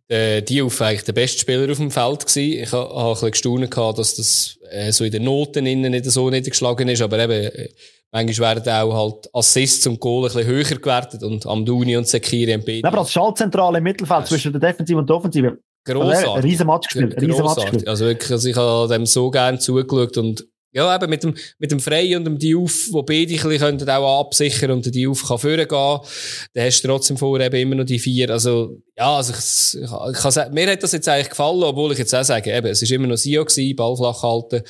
der 0.10 0.42
Diouf 0.42 0.82
eigentlich 0.82 1.04
der 1.06 1.14
beste 1.14 1.40
Spieler 1.40 1.72
auf 1.72 1.78
dem 1.78 1.92
Feld 1.92 2.26
gewesen. 2.26 2.64
Ich 2.64 2.72
habe 2.72 2.96
ein 2.96 3.14
bisschen 3.14 3.32
gestaunt 3.32 3.72
gehabt, 3.72 4.00
dass 4.00 4.16
das 4.16 4.60
äh, 4.70 4.92
so 4.92 5.06
in 5.06 5.12
den 5.12 5.24
Noten 5.24 5.66
innen 5.66 5.92
nicht 5.92 6.06
so 6.06 6.30
niedergeschlagen 6.30 6.88
ist, 6.90 7.02
aber 7.02 7.20
eben, 7.20 7.32
äh, 7.32 7.70
manchmal 8.12 8.56
werden 8.56 8.74
auch 8.74 8.94
halt 8.94 9.30
Assists 9.34 9.88
und 9.88 10.00
Goal 10.00 10.26
ein 10.26 10.34
bisschen 10.34 10.48
höher 10.48 10.64
gewertet 10.64 11.24
und 11.24 11.46
Amduni 11.46 11.96
und 11.96 12.08
Sekiri 12.08 12.56
und 12.56 12.66
Beide. 12.66 12.88
Aber 12.88 13.00
als 13.00 13.12
Schaltzentrale 13.12 13.78
im 13.78 13.84
Mittelfeld 13.86 14.22
ja, 14.22 14.26
zwischen 14.26 14.52
der 14.52 14.62
Defensive 14.62 14.98
und 14.98 15.10
der 15.10 15.16
Offensive 15.16 15.60
Grossartig. 15.88 16.30
Ein 16.30 16.42
riesen 16.42 16.68
Match 16.68 16.88
gespielt. 16.88 17.22
Riesen 17.22 17.46
Match 17.46 17.56
gespielt. 17.56 17.88
Also 17.88 18.06
wirklich, 18.06 18.32
also 18.32 18.48
ich 18.50 18.56
habe 18.56 18.94
dem 18.94 19.06
so 19.06 19.32
gerne 19.32 19.60
zugeschaut 19.60 20.18
und 20.18 20.46
ja, 20.74 20.94
eben 20.96 21.10
mit 21.10 21.24
dem, 21.24 21.34
mit 21.60 21.72
dem 21.72 21.80
Frey 21.80 22.16
und 22.16 22.26
dem 22.26 22.38
Diouf, 22.38 22.90
wo 22.92 23.02
beide 23.02 23.34
ein 23.34 23.50
bisschen 23.50 23.90
auch 23.90 24.20
absichern 24.20 24.72
und 24.72 24.86
der 24.86 24.92
Diouf 24.92 25.28
kann 25.28 25.40
vorgehen, 25.40 25.68
dann 25.70 26.66
hast 26.66 26.82
du 26.82 26.88
trotzdem 26.88 27.18
vorher 27.18 27.48
eben 27.48 27.62
immer 27.62 27.76
noch 27.76 27.86
die 27.86 27.98
vier. 27.98 28.30
Also, 28.30 28.78
ja, 28.96 29.16
also 29.16 29.34
ich, 29.34 29.82
ich, 29.82 29.90
ich 29.90 30.22
kann 30.22 30.32
sagen, 30.32 30.54
mir 30.54 30.70
hat 30.70 30.84
das 30.84 30.92
jetzt 30.92 31.08
eigentlich 31.08 31.30
gefallen, 31.30 31.64
obwohl 31.64 31.94
ich 31.94 31.98
jetzt 31.98 32.14
auch 32.14 32.24
sage, 32.24 32.54
eben, 32.54 32.68
es 32.68 32.82
ist 32.82 32.92
immer 32.92 33.08
noch 33.08 33.18
Sio 33.18 33.46
gewesen, 33.46 33.76
Ball 33.76 33.96
flach 33.96 34.22
halten. 34.22 34.62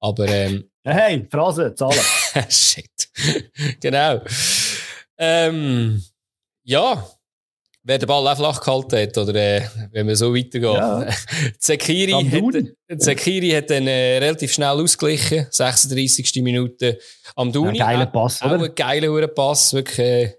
Aber, 0.00 0.26
ähm. 0.28 0.64
Hey, 0.86 1.26
Phrase, 1.30 1.74
Zahlen. 1.74 1.98
Shit. 2.48 2.90
genau. 3.80 4.20
Ähm, 5.18 6.02
ja, 6.62 7.06
wer 7.84 7.98
den 7.98 8.06
Ball 8.06 8.26
auch 8.26 8.36
flach 8.36 8.60
gehalten 8.60 8.96
hat, 8.96 9.18
oder 9.18 9.34
äh, 9.34 9.62
wenn 9.92 10.06
man 10.06 10.16
so 10.16 10.34
weitergeht. 10.34 10.62
Ja. 10.62 11.06
Zekiri, 11.58 12.12
hat, 12.12 13.00
Zekiri 13.00 13.50
hat 13.50 13.70
dann 13.70 13.86
äh, 13.86 14.18
relativ 14.18 14.52
schnell 14.52 14.68
ausgeglichen, 14.68 15.46
36. 15.50 16.42
Minute 16.42 16.98
am 17.36 17.52
Duni. 17.52 17.78
Ja, 17.78 17.86
geiler 17.86 18.06
Pass, 18.06 18.42
auch, 18.42 18.46
oder? 18.46 18.56
Auch 18.56 18.64
ein 18.64 18.74
geiler 18.74 19.28
Pass, 19.28 19.74
wirklich, 19.74 19.98
äh, 19.98 20.34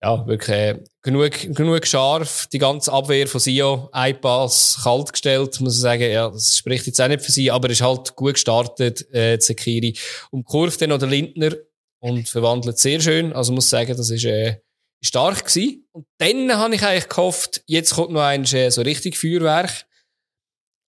ja, 0.00 0.26
wirklich 0.26 0.56
äh, 0.56 0.78
genug, 1.02 1.32
genug 1.54 1.84
scharf. 1.86 2.46
Die 2.52 2.58
ganze 2.58 2.92
Abwehr 2.92 3.26
von 3.26 3.40
Sio, 3.40 3.88
ein 3.90 4.20
Pass, 4.20 4.78
kalt 4.84 5.12
gestellt, 5.12 5.60
muss 5.60 5.74
ich 5.74 5.80
sagen. 5.80 6.10
Ja, 6.10 6.30
das 6.30 6.56
spricht 6.56 6.86
jetzt 6.86 7.00
auch 7.00 7.08
nicht 7.08 7.22
für 7.22 7.32
sie, 7.32 7.50
aber 7.50 7.68
ist 7.70 7.82
halt 7.82 8.14
gut 8.14 8.34
gestartet, 8.34 9.12
äh, 9.12 9.38
Zekiri. 9.38 9.96
Um 10.30 10.44
Kurve 10.44 10.78
dann 10.78 10.90
noch 10.90 10.98
der 10.98 11.08
Lindner 11.08 11.56
und 11.98 12.28
verwandelt 12.28 12.78
sehr 12.78 13.00
schön. 13.00 13.32
Also 13.32 13.52
muss 13.52 13.68
sagen, 13.68 13.96
das 13.96 14.10
ist... 14.10 14.24
Äh, 14.24 14.60
stark 15.02 15.46
gewesen. 15.46 15.86
Und 15.92 16.06
dann 16.18 16.56
habe 16.56 16.74
ich 16.74 16.82
eigentlich 16.82 17.08
gehofft, 17.08 17.62
jetzt 17.66 17.94
kommt 17.94 18.12
noch 18.12 18.22
ein 18.22 18.44
äh, 18.44 18.70
so 18.70 18.82
richtig 18.82 19.16
Feuerwerk. 19.16 19.86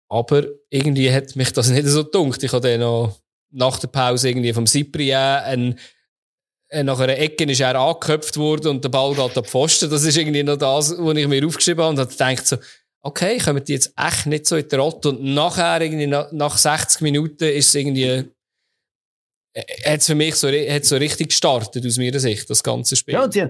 Aber 0.09 0.45
irgendwie 0.71 1.13
hat 1.13 1.37
mich 1.37 1.53
das 1.53 1.69
nicht 1.71 1.87
so 1.87 2.05
gedunkt. 2.05 2.43
Ich 2.43 2.53
habe 2.53 2.69
dann 2.69 2.81
noch 2.81 3.21
nach 3.53 3.79
der 3.79 3.89
Pause 3.89 4.29
irgendwie 4.29 4.53
vom 4.53 4.67
Cyprien 4.67 5.17
ein, 5.17 5.79
äh, 6.69 6.83
nach 6.85 6.99
einer 7.01 7.19
Ecke 7.19 7.45
ist 7.45 7.61
er 7.61 7.75
angeköpft 7.75 8.37
worden 8.37 8.69
und 8.69 8.85
der 8.85 8.91
Ball 8.91 9.15
geht 9.15 9.39
auf 9.39 9.47
Pfosten. 9.47 9.91
Das 9.91 10.05
ist 10.05 10.17
irgendwie 10.17 10.43
noch 10.43 10.57
das, 10.57 10.97
was 10.97 11.17
ich 11.17 11.29
mir 11.29 11.47
aufgeschrieben 11.47 11.83
habe 11.83 11.93
und 11.95 11.99
habe 11.99 12.11
gedacht 12.11 12.47
so, 12.47 12.57
okay, 13.03 13.39
kommen 13.39 13.65
die 13.65 13.73
jetzt 13.73 13.93
echt 13.97 14.27
nicht 14.27 14.47
so 14.47 14.57
in 14.57 14.69
die 14.69 14.77
Rotte 14.77 15.11
und 15.11 15.23
nachher 15.23 15.81
irgendwie 15.81 16.07
nach, 16.07 16.31
nach 16.33 16.57
60 16.57 17.01
Minuten 17.01 17.45
ist 17.45 17.69
es 17.69 17.75
irgendwie 17.75 18.25
äh, 19.53 19.91
hat 19.91 20.03
für 20.03 20.15
mich 20.15 20.37
so, 20.37 20.49
hat 20.49 20.85
so 20.85 20.97
richtig 20.97 21.31
gestartet 21.31 21.85
aus 21.85 21.99
meiner 21.99 22.21
Sicht, 22.21 22.49
das 22.49 22.63
ganze 22.63 22.95
Spiel. 22.95 23.15
Ja, 23.15 23.25
und 23.25 23.33
sie, 23.33 23.47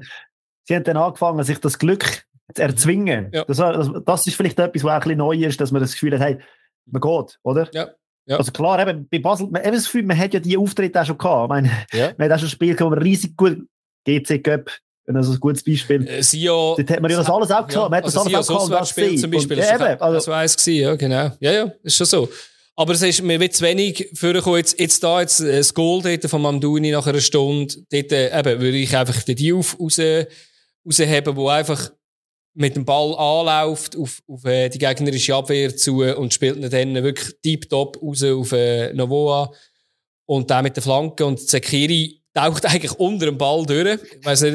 sie 0.71 0.77
haben 0.77 0.85
dann 0.85 0.97
angefangen, 0.97 1.43
sich 1.43 1.59
das 1.59 1.81
Glück 1.81 2.25
zu 2.55 2.63
erzwingen. 2.63 3.29
Ja. 3.33 3.45
Das, 3.45 3.57
das, 3.57 3.91
das, 4.07 4.27
ist 4.29 4.37
vielleicht 4.37 4.59
etwas, 4.59 4.85
was 4.85 4.91
auch 4.91 4.95
ein 4.95 5.01
bisschen 5.01 5.19
neu 5.19 5.35
ist, 5.35 5.61
dass 5.61 5.73
man 5.73 5.83
das 5.83 5.93
Gefühl 5.93 6.15
hat, 6.15 6.21
hey, 6.21 6.39
man 6.87 7.01
geht, 7.01 7.39
oder? 7.43 7.69
Ja. 7.73 7.89
Ja. 8.27 8.37
Also 8.37 8.53
klar, 8.53 8.81
eben, 8.81 9.09
bei 9.11 9.19
Basel, 9.19 9.49
man, 9.51 9.63
eben 9.63 9.75
das 9.75 9.87
Gefühl, 9.87 10.05
man 10.05 10.17
hat 10.17 10.33
ja 10.33 10.39
die 10.39 10.57
Auftritte 10.57 11.01
auch 11.01 11.07
schon 11.07 11.19
gehabt. 11.19 11.47
Ich 11.47 11.49
meine, 11.49 11.71
ja. 11.93 12.13
man 12.17 12.31
hat 12.31 12.37
auch 12.37 12.41
schon 12.41 12.49
Spiele 12.49 12.77
gehabt, 12.77 12.93
wo 12.93 12.95
man 12.95 13.03
riesig 13.03 13.37
gut, 13.37 13.59
GC 14.07 14.45
Cup, 14.45 14.71
also 15.13 15.33
ein 15.33 15.41
gutes 15.41 15.65
Beispiel. 15.65 16.07
Äh, 16.07 16.23
Sio, 16.23 16.77
Dort 16.77 16.91
hat 16.91 17.01
man 17.01 17.11
ja 17.11 17.17
das 17.17 17.29
alles 17.29 17.51
auch 17.51 17.67
gehabt. 17.67 17.73
Ja, 17.73 17.89
man 17.89 17.97
hat 17.97 18.05
also 18.05 18.23
das 18.23 18.33
alles 18.33 18.51
auch 18.51 18.69
gehabt, 18.69 18.87
Spiel 18.87 19.19
zum 19.19 19.33
Beispiel. 19.33 19.59
Und, 19.59 19.65
ja, 19.65 19.75
eben, 19.75 20.01
also, 20.01 20.15
das 20.15 20.29
war 20.29 20.39
eins 20.39 20.57
gewesen, 20.57 20.81
ja, 20.81 20.95
genau. 20.95 21.33
Ja, 21.41 21.53
ja, 21.53 21.73
ist 21.83 21.97
schon 21.97 22.07
so. 22.07 22.29
Aber 22.77 22.93
es 22.93 23.03
ist 23.03 23.21
mir 23.21 23.41
wird 23.41 23.55
zu 23.55 23.65
wenig 23.65 24.11
vorgekommen. 24.15 24.59
Jetzt, 24.59 24.79
jetzt 24.79 25.03
da, 25.03 25.21
jetzt, 25.21 25.41
äh, 25.41 25.57
das 25.57 25.75
Goal 25.75 26.01
dort 26.03 26.31
von 26.31 26.41
Mamdouni 26.41 26.93
nach 26.93 27.09
einer 27.09 27.21
Stunde, 27.21 27.75
dort, 27.91 28.13
äh, 28.13 28.39
eben, 28.39 28.61
würde 28.61 28.77
ich 28.77 28.97
einfach 28.97 29.21
die 29.25 29.53
auf 29.53 29.77
raus, 29.81 29.99
rausheben, 30.87 31.37
wo 31.37 31.49
einfach 31.49 31.91
mit 32.55 32.77
dem 32.77 32.85
Ball 32.85 33.15
anläuft 33.17 33.97
auf, 33.97 34.21
auf 34.27 34.45
äh, 34.45 34.69
die 34.69 34.79
gegnerische 34.79 35.35
Abwehr 35.35 35.77
zu 35.77 36.03
und 36.03 36.35
spielt 36.35 36.57
ihn 36.57 36.69
dann 36.69 37.03
wirklich 37.03 37.41
deep-top 37.45 38.03
raus 38.03 38.23
auf 38.25 38.53
äh, 38.53 38.93
Novoa 38.93 39.53
und 40.27 40.51
dann 40.51 40.65
mit 40.65 40.77
der 40.77 40.83
Flanke 40.83 41.25
und 41.25 41.41
Zekiri 41.41 42.21
taucht 42.35 42.67
eigentlich 42.73 42.93
unter 42.93 43.27
dem 43.27 43.39
Ball 43.39 43.65
durch. 43.65 43.99
Ich 44.19 44.25
weiss 44.25 44.43
nicht, 44.43 44.55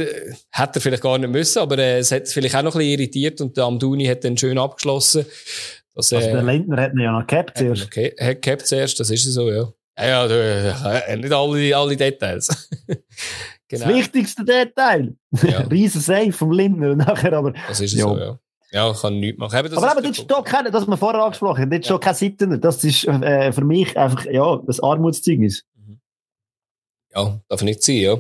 hätte 0.52 0.80
er 0.80 0.82
vielleicht 0.82 1.04
gar 1.04 1.18
nicht 1.18 1.32
müssen, 1.32 1.60
aber 1.60 1.78
äh, 1.78 2.00
es 2.00 2.12
hat 2.12 2.28
vielleicht 2.28 2.56
auch 2.56 2.64
noch 2.64 2.76
ein 2.76 2.80
bisschen 2.80 3.00
irritiert 3.00 3.42
und 3.42 3.56
der 3.56 3.66
Amduni 3.66 4.06
hat 4.06 4.24
dann 4.24 4.38
schön 4.38 4.58
abgeschlossen. 4.58 5.26
Dass, 5.94 6.12
also 6.12 6.28
der 6.28 6.44
Lindner 6.44 6.82
hat 6.82 6.94
ihn 6.94 7.00
ja 7.00 7.18
noch 7.18 7.26
gehabt 7.26 7.58
zuerst. 7.58 7.86
Okay, 7.86 8.14
hat 8.20 8.42
gehabt 8.42 8.68
zuerst, 8.68 9.00
das 9.00 9.10
ist 9.10 9.24
so, 9.26 9.50
ja. 9.50 9.72
Ja, 9.98 10.28
ja, 10.28 10.98
äh, 11.00 11.16
nicht 11.16 11.32
alle, 11.32 11.76
alle 11.76 11.96
Details. 11.96 12.70
Genau. 13.68 13.86
Das 13.86 13.96
wichtigste 13.96 14.46
Detail. 14.46 15.16
Ja. 15.42 15.60
Riesen 15.72 16.02
Save 16.02 16.32
vom 16.32 16.52
Lindner 16.52 16.96
nachher, 16.96 17.34
aber. 17.34 17.54
Das 17.68 17.80
ist 17.80 17.94
es 17.94 18.00
ja. 18.00 18.08
so, 18.08 18.18
ja. 18.18 18.40
Ja, 18.72 18.92
ich 18.92 19.00
kann 19.00 19.20
nichts 19.20 19.40
machen. 19.40 19.58
Eben, 19.58 19.78
aber 19.78 19.92
eben, 19.92 20.04
das 20.04 20.20
ist 20.20 20.28
doch 20.30 20.44
keine, 20.44 20.70
das 20.70 20.86
wir 20.86 20.98
vorher 20.98 21.24
angesprochen 21.24 21.62
haben, 21.62 21.70
das 21.70 21.80
ist 21.80 21.86
ja. 21.86 21.94
schon 21.94 22.00
kein 22.02 22.16
Seitener. 22.16 22.58
Das 22.58 22.84
ist 22.84 23.06
äh, 23.06 23.52
für 23.54 23.64
mich 23.64 23.98
einfach, 23.98 24.26
ja, 24.26 24.62
das 24.66 24.82
Armutszeugnis. 24.82 25.64
Mhm. 25.76 26.00
Ja, 27.16 27.40
darf 27.48 27.62
nicht 27.62 27.84
sein, 27.84 27.96
ja. 27.96 28.18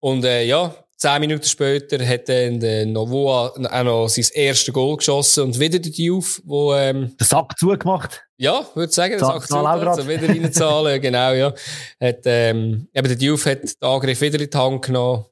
Und 0.00 0.24
äh, 0.24 0.44
ja, 0.44 0.74
Zehn 0.98 1.20
Minuten 1.20 1.44
später 1.44 2.04
hat 2.04 2.28
dann 2.28 2.58
der 2.58 2.84
Novoa 2.84 3.50
auch 3.50 3.84
noch 3.84 4.08
sein 4.08 4.26
erstes 4.34 4.74
Goal 4.74 4.96
geschossen 4.96 5.44
und 5.44 5.60
wieder 5.60 5.78
der 5.78 5.92
Diouf, 5.92 6.42
wo... 6.44 6.74
Ähm, 6.74 7.16
den 7.16 7.24
Sack 7.24 7.56
zugemacht. 7.56 8.26
Ja, 8.40 8.68
würde 8.74 8.92
sagen, 8.92 9.12
den 9.12 9.20
Sack 9.20 9.48
zugemacht, 9.48 9.86
also 9.86 10.08
wieder 10.08 10.28
reinzahlen, 10.28 11.00
genau, 11.02 11.32
ja. 11.32 11.54
Hat, 12.00 12.20
ähm, 12.24 12.88
eben 12.94 13.08
der 13.08 13.16
Diouf 13.16 13.46
hat 13.46 13.62
den 13.62 13.72
Angriff 13.80 14.20
wieder 14.20 14.40
in 14.40 14.48
die 14.48 14.56
Hand 14.56 14.84
genommen. 14.84 15.24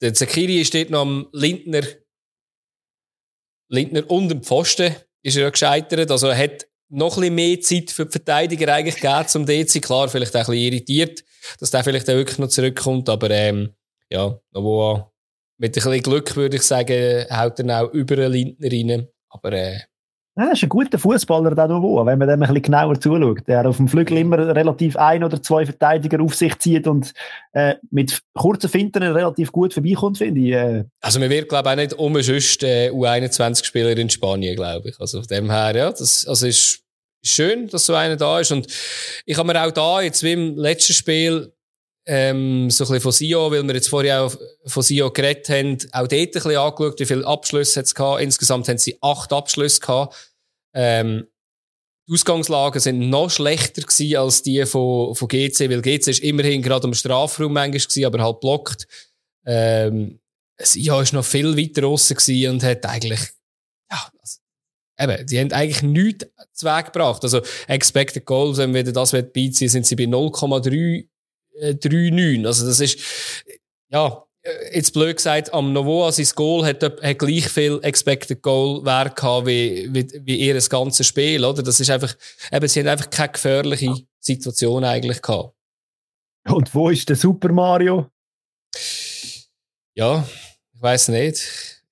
Der 0.00 0.12
Zakiri 0.12 0.64
steht 0.64 0.90
noch 0.90 1.02
am 1.02 1.28
Lindner, 1.32 1.82
Lindner 3.70 4.10
und 4.10 4.28
dem 4.28 4.42
Pfosten 4.42 4.94
ist 5.22 5.36
er 5.36 5.42
ja 5.42 5.50
gescheitert, 5.50 6.10
also 6.10 6.28
er 6.28 6.38
hat 6.38 6.66
noch 6.88 7.16
ein 7.16 7.20
bisschen 7.20 7.34
mehr 7.34 7.60
Zeit 7.60 7.90
für 7.90 8.06
die 8.06 8.12
Verteidiger 8.12 8.72
eigentlich 8.72 9.00
gegeben 9.00 9.28
zum 9.28 9.46
DC. 9.46 9.82
Klar, 9.82 10.08
vielleicht 10.08 10.36
auch 10.36 10.40
ein 10.40 10.46
bisschen 10.46 10.72
irritiert, 10.72 11.24
dass 11.58 11.70
der 11.70 11.82
vielleicht 11.82 12.08
auch 12.08 12.14
wirklich 12.14 12.38
noch 12.38 12.48
zurückkommt, 12.48 13.08
aber 13.08 13.30
ähm, 13.30 13.74
ja, 14.10 14.38
wo 14.52 15.12
mit 15.58 15.70
ein 15.70 15.72
bisschen 15.72 16.02
Glück 16.02 16.36
würde 16.36 16.56
ich 16.56 16.62
sagen, 16.62 17.26
haut 17.30 17.58
er 17.58 17.82
auch 17.82 17.92
über 17.92 18.14
einen 18.16 18.32
Lindner 18.32 18.70
rein. 18.70 19.08
Aber 19.30 19.52
äh, 19.52 19.80
ja, 20.38 20.52
ist 20.52 20.62
ein 20.62 20.68
guter 20.68 20.98
Fußballer, 20.98 21.54
der 21.54 21.68
Novo, 21.68 22.04
wenn 22.04 22.18
man 22.18 22.28
dem 22.28 22.42
ein 22.42 22.48
bisschen 22.48 22.62
genauer 22.62 23.00
zuschaut. 23.00 23.38
Der 23.46 23.66
auf 23.66 23.78
dem 23.78 23.88
Flügel 23.88 24.18
immer 24.18 24.38
relativ 24.54 24.96
ein 24.96 25.24
oder 25.24 25.42
zwei 25.42 25.64
Verteidiger 25.64 26.22
auf 26.22 26.34
sich 26.34 26.58
zieht 26.58 26.86
und 26.86 27.14
äh, 27.52 27.76
mit 27.90 28.20
kurzen 28.34 28.68
Finten 28.68 29.02
relativ 29.02 29.50
gut 29.50 29.72
vorbeikommt, 29.72 30.18
finde 30.18 30.40
ich. 30.40 30.52
Äh. 30.52 30.84
Also 31.00 31.20
man 31.20 31.30
wird, 31.30 31.48
glaube 31.48 31.68
ich, 31.68 31.72
auch 31.72 31.76
nicht 31.76 31.92
umsonst 31.94 32.62
äh, 32.64 32.90
U21-Spieler 32.90 33.96
in 33.96 34.10
Spanien, 34.10 34.56
glaube 34.56 34.90
ich. 34.90 35.00
Also 35.00 35.20
von 35.20 35.28
dem 35.28 35.50
her, 35.50 35.74
ja, 35.74 35.90
das 35.90 36.26
also 36.26 36.46
ist 36.46 36.80
schön, 37.24 37.68
dass 37.68 37.86
so 37.86 37.94
einer 37.94 38.16
da 38.16 38.38
ist. 38.38 38.52
Und 38.52 38.66
ich 39.24 39.38
habe 39.38 39.52
mir 39.52 39.64
auch 39.64 39.72
da, 39.72 40.02
jetzt 40.02 40.22
wie 40.22 40.32
im 40.32 40.56
letzten 40.56 40.92
Spiel, 40.92 41.52
ähm, 42.06 42.70
so 42.70 42.84
ein 42.84 42.88
bisschen 42.88 43.00
von 43.00 43.12
Sio, 43.12 43.50
weil 43.50 43.66
wir 43.66 43.74
jetzt 43.74 43.88
vorher 43.88 44.22
auch 44.22 44.36
von 44.66 44.82
Sio 44.82 45.10
geredet 45.10 45.48
haben, 45.48 45.76
auch 45.92 46.06
dort 46.06 46.12
ein 46.12 46.30
bisschen 46.30 46.56
angeschaut, 46.56 47.00
wie 47.00 47.06
viele 47.06 47.26
Abschlüsse 47.26 47.80
es 47.80 47.94
gehabt. 47.94 48.22
Insgesamt 48.22 48.68
haben 48.68 48.78
sie 48.78 48.96
acht 49.00 49.32
Abschlüsse 49.32 49.80
gehabt. 49.80 50.32
Ähm, 50.72 51.26
die 52.08 52.12
Ausgangslagen 52.12 52.80
sind 52.80 53.10
noch 53.10 53.30
schlechter 53.30 53.82
gewesen 53.82 54.16
als 54.16 54.42
die 54.42 54.64
von, 54.64 55.16
von 55.16 55.26
GC, 55.26 55.68
weil 55.68 55.82
GC 55.82 56.06
ist 56.06 56.22
immerhin 56.22 56.62
gerade 56.62 56.86
am 56.86 56.94
Strafraum 56.94 57.52
manchmal 57.52 57.80
gewesen, 57.80 58.04
aber 58.04 58.22
halt 58.22 58.40
blockt. 58.40 58.86
Ähm, 59.44 60.20
Sia 60.58 61.02
ist 61.02 61.12
noch 61.12 61.24
viel 61.24 61.56
weiter 61.56 61.82
draussen 61.82 62.16
gewesen 62.16 62.50
und 62.50 62.62
hat 62.62 62.86
eigentlich, 62.86 63.20
ja, 63.90 64.08
also, 64.20 64.38
eben, 65.00 65.26
die 65.26 65.40
haben 65.40 65.52
eigentlich 65.52 65.82
nichts 65.82 66.26
zu 66.52 66.66
Weg 66.66 66.86
gebracht. 66.86 67.24
Also, 67.24 67.42
Expected 67.66 68.24
Goals, 68.24 68.58
wenn 68.58 68.72
wir 68.72 68.84
das 68.84 69.10
beiziehen, 69.10 69.68
sind 69.68 69.86
sie 69.86 69.96
bei 69.96 70.04
0,3 70.04 71.08
3-9. 71.60 72.42
Äh, 72.42 72.46
also 72.46 72.66
das 72.66 72.80
ist, 72.80 72.98
ja, 73.90 74.26
jetzt 74.72 74.92
blöd 74.92 75.16
gesagt, 75.16 75.52
am 75.52 75.72
Novoa 75.72 76.12
sein 76.12 76.28
Goal 76.34 76.64
hat, 76.64 76.82
hat 76.82 77.18
gleich 77.18 77.48
viel 77.48 77.78
Expected 77.82 78.42
Goal 78.42 78.84
Wert 78.84 79.16
gehabt 79.16 79.46
wie, 79.46 79.88
wie, 79.92 80.08
wie 80.24 80.36
ihr 80.36 80.54
das 80.54 80.70
ganze 80.70 81.04
Spiel, 81.04 81.44
oder? 81.44 81.62
Das 81.62 81.80
ist 81.80 81.90
einfach, 81.90 82.14
eben, 82.52 82.68
sie 82.68 82.80
haben 82.80 82.88
einfach 82.88 83.10
keine 83.10 83.32
gefährliche 83.32 83.94
Situation 84.20 84.84
eigentlich 84.84 85.22
gehabt. 85.22 85.54
Und 86.48 86.74
wo 86.74 86.90
ist 86.90 87.08
der 87.08 87.16
Super 87.16 87.52
Mario? 87.52 88.10
Ja, 89.94 90.26
ich 90.74 90.82
weiß 90.82 91.08
nicht. 91.08 91.82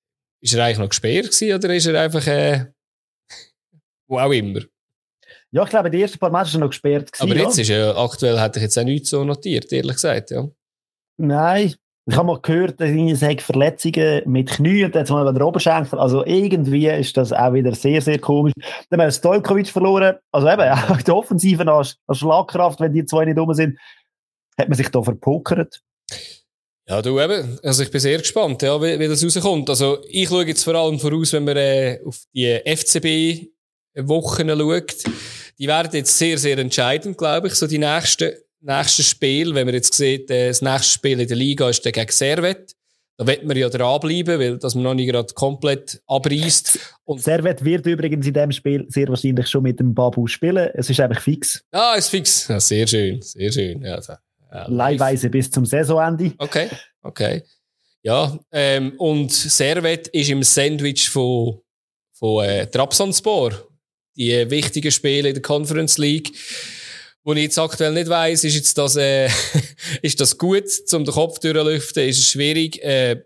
Ist 0.40 0.54
er 0.54 0.64
eigentlich 0.64 0.78
noch 0.78 0.88
gesperrt 0.90 1.30
gewesen, 1.30 1.54
oder 1.54 1.74
ist 1.74 1.86
er 1.86 2.00
einfach, 2.00 2.26
äh, 2.26 2.66
wo 4.06 4.18
auch 4.18 4.30
immer? 4.30 4.60
Ja, 5.54 5.62
ich 5.62 5.70
glaube, 5.70 5.88
die 5.88 6.02
ersten 6.02 6.18
paar 6.18 6.30
Matches 6.30 6.54
waren 6.54 6.62
noch 6.62 6.70
gesperrt. 6.70 7.12
Gewesen, 7.12 7.30
Aber 7.30 7.40
jetzt 7.40 7.56
ja. 7.56 7.62
ist 7.62 7.68
ja, 7.68 7.96
aktuell 7.96 8.40
hätte 8.40 8.58
ich 8.58 8.64
jetzt 8.64 8.76
auch 8.76 8.82
nichts 8.82 9.10
so 9.10 9.22
notiert, 9.22 9.72
ehrlich 9.72 9.94
gesagt, 9.94 10.32
ja. 10.32 10.48
Nein, 11.16 11.74
ich 12.06 12.16
habe 12.16 12.26
mal 12.26 12.40
gehört, 12.42 12.80
dass 12.80 12.90
es 12.90 13.22
hat 13.22 13.40
Verletzungen 13.40 14.22
mit 14.26 14.50
Knie 14.50 14.84
und 14.84 14.96
jetzt 14.96 15.10
mal 15.10 15.32
der 15.32 15.46
Oberschenkel. 15.46 16.00
Also 16.00 16.26
irgendwie 16.26 16.88
ist 16.88 17.16
das 17.16 17.32
auch 17.32 17.52
wieder 17.52 17.72
sehr, 17.72 18.02
sehr 18.02 18.18
komisch. 18.18 18.52
Dann 18.90 19.00
haben 19.00 19.06
wir 19.06 19.12
Stojkovic 19.12 19.68
verloren. 19.68 20.16
Also 20.32 20.48
eben, 20.48 20.68
auch 20.90 21.00
die 21.00 21.10
Offensive 21.12 21.72
als, 21.72 21.98
als 22.08 22.18
Schlagkraft, 22.18 22.80
wenn 22.80 22.92
die 22.92 23.06
zwei 23.06 23.24
nicht 23.24 23.38
rum 23.38 23.54
sind, 23.54 23.78
hat 24.58 24.68
man 24.68 24.76
sich 24.76 24.88
da 24.88 25.02
verpokert. 25.02 25.82
Ja, 26.88 27.00
du 27.00 27.20
eben. 27.20 27.60
Also 27.62 27.84
ich 27.84 27.92
bin 27.92 28.00
sehr 28.00 28.18
gespannt, 28.18 28.60
ja, 28.62 28.82
wie, 28.82 28.98
wie 28.98 29.08
das 29.08 29.24
rauskommt. 29.24 29.70
Also 29.70 29.98
ich 30.08 30.28
schaue 30.28 30.46
jetzt 30.46 30.64
vor 30.64 30.74
allem 30.74 30.98
voraus, 30.98 31.32
wenn 31.32 31.44
man 31.44 31.56
äh, 31.56 32.00
auf 32.04 32.18
die 32.34 32.60
FCB-Wochen 33.94 34.48
schaut. 34.48 35.04
Die 35.58 35.66
werden 35.66 35.90
jetzt 35.92 36.18
sehr, 36.18 36.38
sehr 36.38 36.58
entscheidend, 36.58 37.16
glaube 37.16 37.48
ich, 37.48 37.54
so 37.54 37.66
die 37.66 37.78
nächsten, 37.78 38.32
nächsten 38.60 39.02
Spiele. 39.02 39.54
Wenn 39.54 39.66
man 39.66 39.74
jetzt 39.74 39.94
sieht, 39.94 40.30
äh, 40.30 40.48
das 40.48 40.62
nächste 40.62 40.90
Spiel 40.90 41.20
in 41.20 41.28
der 41.28 41.36
Liga 41.36 41.68
ist 41.68 41.84
der 41.84 41.92
gegen 41.92 42.10
Servet. 42.10 42.74
Da 43.16 43.24
wird 43.28 43.44
man 43.44 43.56
ja 43.56 43.68
dranbleiben, 43.68 44.40
weil 44.40 44.58
dass 44.58 44.74
man 44.74 44.82
noch 44.82 44.94
nicht 44.94 45.08
gerade 45.08 45.32
komplett 45.34 46.02
abreißt. 46.08 46.78
Und 47.04 47.22
Servet 47.22 47.64
wird 47.64 47.86
übrigens 47.86 48.26
in 48.26 48.34
diesem 48.34 48.50
Spiel 48.50 48.86
sehr 48.88 49.06
wahrscheinlich 49.08 49.48
schon 49.48 49.62
mit 49.62 49.78
dem 49.78 49.94
Babu 49.94 50.26
spielen. 50.26 50.68
Es 50.74 50.90
ist 50.90 50.98
einfach 50.98 51.22
fix. 51.22 51.62
Ah, 51.70 51.94
es 51.96 52.06
ist 52.06 52.10
fix. 52.10 52.48
Ja, 52.48 52.58
sehr 52.58 52.86
schön, 52.88 53.22
sehr 53.22 53.52
schön. 53.52 53.82
Ja, 53.82 54.00
ja, 54.52 54.66
Leihweise 54.68 55.30
bis 55.30 55.48
zum 55.48 55.64
Saisonende. 55.64 56.32
Okay, 56.38 56.68
okay. 57.02 57.42
Ja, 58.02 58.36
ähm, 58.50 58.94
und 58.98 59.32
Servet 59.32 60.08
ist 60.08 60.30
im 60.30 60.42
Sandwich 60.42 61.08
von, 61.08 61.60
von 62.12 62.44
äh, 62.44 62.66
Trabzonspor. 62.66 63.52
Die 64.16 64.50
wichtigen 64.50 64.92
Spiele 64.92 65.28
in 65.28 65.34
der 65.34 65.42
Conference 65.42 65.98
League. 65.98 66.32
Wo 67.24 67.32
ich 67.32 67.42
jetzt 67.42 67.58
aktuell 67.58 67.92
nicht 67.92 68.08
weiss, 68.08 68.44
ist 68.44 68.54
jetzt 68.54 68.76
das, 68.76 68.96
äh, 68.96 69.28
ist 70.02 70.20
das 70.20 70.36
gut, 70.36 70.64
um 70.92 71.04
den 71.04 71.14
Kopf 71.14 71.38
durchlüften? 71.38 72.06
Ist 72.06 72.18
es 72.18 72.30
schwierig? 72.30 72.82
Äh, 72.82 73.22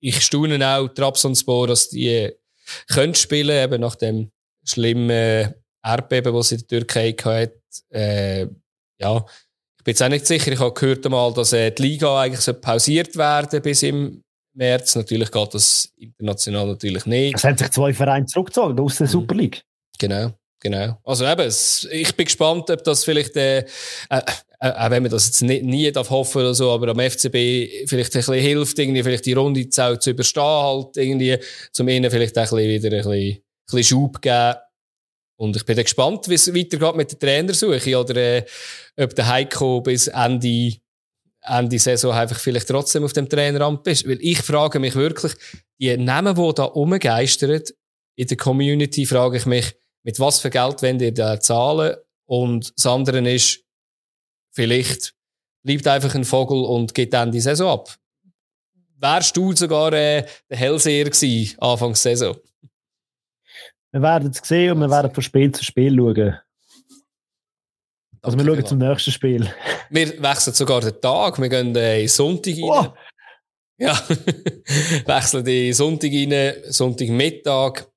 ich 0.00 0.20
staune 0.20 0.64
auch 0.66 0.88
Trabzonspor, 0.88 1.66
dass 1.66 1.88
die 1.88 2.08
äh, 2.08 2.36
können 2.88 3.14
spielen, 3.14 3.62
eben 3.62 3.80
nach 3.80 3.96
dem 3.96 4.30
schlimmen 4.64 5.10
äh, 5.10 5.52
Erdbeben, 5.84 6.34
was 6.34 6.52
in 6.52 6.58
der 6.58 6.66
Türkei 6.66 7.12
hatte. 7.12 7.60
Äh, 7.90 8.46
ja, 9.00 9.24
ich 9.78 9.84
bin 9.84 9.92
jetzt 9.92 10.02
auch 10.02 10.08
nicht 10.08 10.26
sicher. 10.26 10.52
Ich 10.52 10.60
habe 10.60 10.72
gehört 10.74 11.04
einmal, 11.04 11.32
dass 11.32 11.52
äh, 11.52 11.70
die 11.72 11.82
Liga 11.82 12.20
eigentlich 12.20 12.60
pausiert 12.60 13.16
werden 13.16 13.60
bis 13.62 13.82
im 13.82 14.22
März. 14.54 14.94
Natürlich 14.94 15.30
geht 15.30 15.54
das 15.54 15.92
international 15.96 16.68
natürlich 16.68 17.06
nicht. 17.06 17.36
Es 17.36 17.44
haben 17.44 17.58
sich 17.58 17.70
zwei 17.70 17.92
Vereine 17.92 18.26
zurückgezogen 18.26 18.78
aus 18.78 18.98
der 18.98 19.08
mhm. 19.08 19.10
Super 19.10 19.34
League. 19.34 19.62
Genau. 20.02 20.32
Genau. 20.62 20.98
Also 21.04 21.26
eben, 21.26 21.52
ich 21.90 22.14
bin 22.14 22.24
gespannt, 22.24 22.70
ob 22.70 22.84
das 22.84 23.04
vielleicht, 23.04 23.36
äh, 23.36 23.58
äh, 23.58 23.64
äh, 24.10 24.20
auch 24.60 24.90
wenn 24.90 25.02
man 25.02 25.10
das 25.10 25.26
jetzt 25.26 25.42
nie, 25.42 25.60
nie 25.60 25.90
darf 25.90 26.10
hoffen 26.10 26.42
oder 26.42 26.54
so, 26.54 26.70
aber 26.70 26.88
am 26.88 27.00
FCB 27.00 27.88
vielleicht 27.88 28.14
ein 28.14 28.18
bisschen 28.18 28.34
hilft, 28.34 28.78
irgendwie 28.78 29.02
vielleicht 29.02 29.26
die 29.26 29.32
Runde 29.32 29.68
zu, 29.68 29.98
überstehen, 30.06 30.42
halt 30.42 30.96
irgendwie, 30.96 31.38
zum 31.72 31.88
ihnen 31.88 32.10
vielleicht 32.10 32.38
auch 32.38 32.52
ein 32.52 32.58
wieder 32.58 32.90
ein 32.90 32.96
bisschen, 32.96 33.12
ein 33.12 33.42
bisschen 33.66 33.84
Schub 33.84 34.22
geben. 34.22 34.54
Und 35.36 35.56
ich 35.56 35.64
bin 35.64 35.74
dann 35.74 35.84
gespannt, 35.84 36.28
wie 36.28 36.34
es 36.34 36.54
weitergeht 36.54 36.94
mit 36.96 37.10
der 37.10 37.18
Trainersuche 37.18 37.98
oder 37.98 38.16
äh, 38.16 38.44
ob 38.96 39.14
der 39.16 39.28
Heiko 39.28 39.80
bis 39.80 40.06
Ende, 40.06 40.74
Ende 41.40 41.78
Saison 41.80 42.12
einfach 42.12 42.38
vielleicht 42.38 42.68
trotzdem 42.68 43.02
auf 43.02 43.12
dem 43.12 43.28
Traineramt 43.28 43.82
bist. 43.82 44.08
Weil 44.08 44.18
ich 44.20 44.42
frage 44.42 44.78
mich 44.78 44.94
wirklich, 44.94 45.32
die 45.80 45.96
Namen, 45.96 46.36
die 46.36 46.54
da 46.54 46.64
rumgeistern 46.64 47.62
in 48.14 48.26
der 48.28 48.36
Community, 48.36 49.06
frage 49.06 49.38
ich 49.38 49.46
mich, 49.46 49.74
mit 50.02 50.18
was 50.20 50.40
für 50.40 50.50
Geld 50.50 50.82
wollt 50.82 51.02
ihr 51.02 51.14
da 51.14 51.40
zahlen? 51.40 51.96
Und 52.26 52.72
das 52.76 52.86
andere 52.86 53.18
ist, 53.30 53.64
vielleicht 54.50 55.14
bleibt 55.62 55.86
einfach 55.86 56.14
ein 56.14 56.24
Vogel 56.24 56.64
und 56.64 56.94
geht 56.94 57.12
dann 57.12 57.32
die 57.32 57.40
Saison 57.40 57.70
ab. 57.70 57.96
Wärst 58.98 59.36
du 59.36 59.52
sogar 59.52 59.92
äh, 59.92 60.24
der 60.48 60.56
Hellseher 60.56 61.04
gewesen, 61.04 61.56
Anfangs 61.58 62.02
Saison? 62.02 62.36
Wir 63.90 64.00
werden 64.00 64.30
es 64.30 64.46
sehen 64.46 64.72
und 64.72 64.80
wir 64.80 64.90
werden 64.90 65.12
von 65.12 65.22
Spiel 65.22 65.52
zu 65.52 65.64
Spiel 65.64 65.96
schauen. 65.96 66.38
Also 68.22 68.38
wir 68.38 68.44
schauen 68.44 68.66
zum 68.66 68.78
nächsten 68.78 69.10
Spiel. 69.10 69.52
Wir 69.90 70.22
wechseln 70.22 70.54
sogar 70.54 70.80
den 70.80 70.98
Tag. 71.00 71.38
Wir 71.38 71.48
gehen 71.50 71.76
äh, 71.76 72.02
in 72.02 72.08
Sonntag 72.08 72.54
rein. 72.54 72.62
Oh. 72.62 72.86
Ja, 73.76 73.94
wechseln 75.06 75.44
in 75.46 75.74
Sonntag 75.74 76.10
rein, 76.10 76.54
Sonntagmittag 76.70 77.88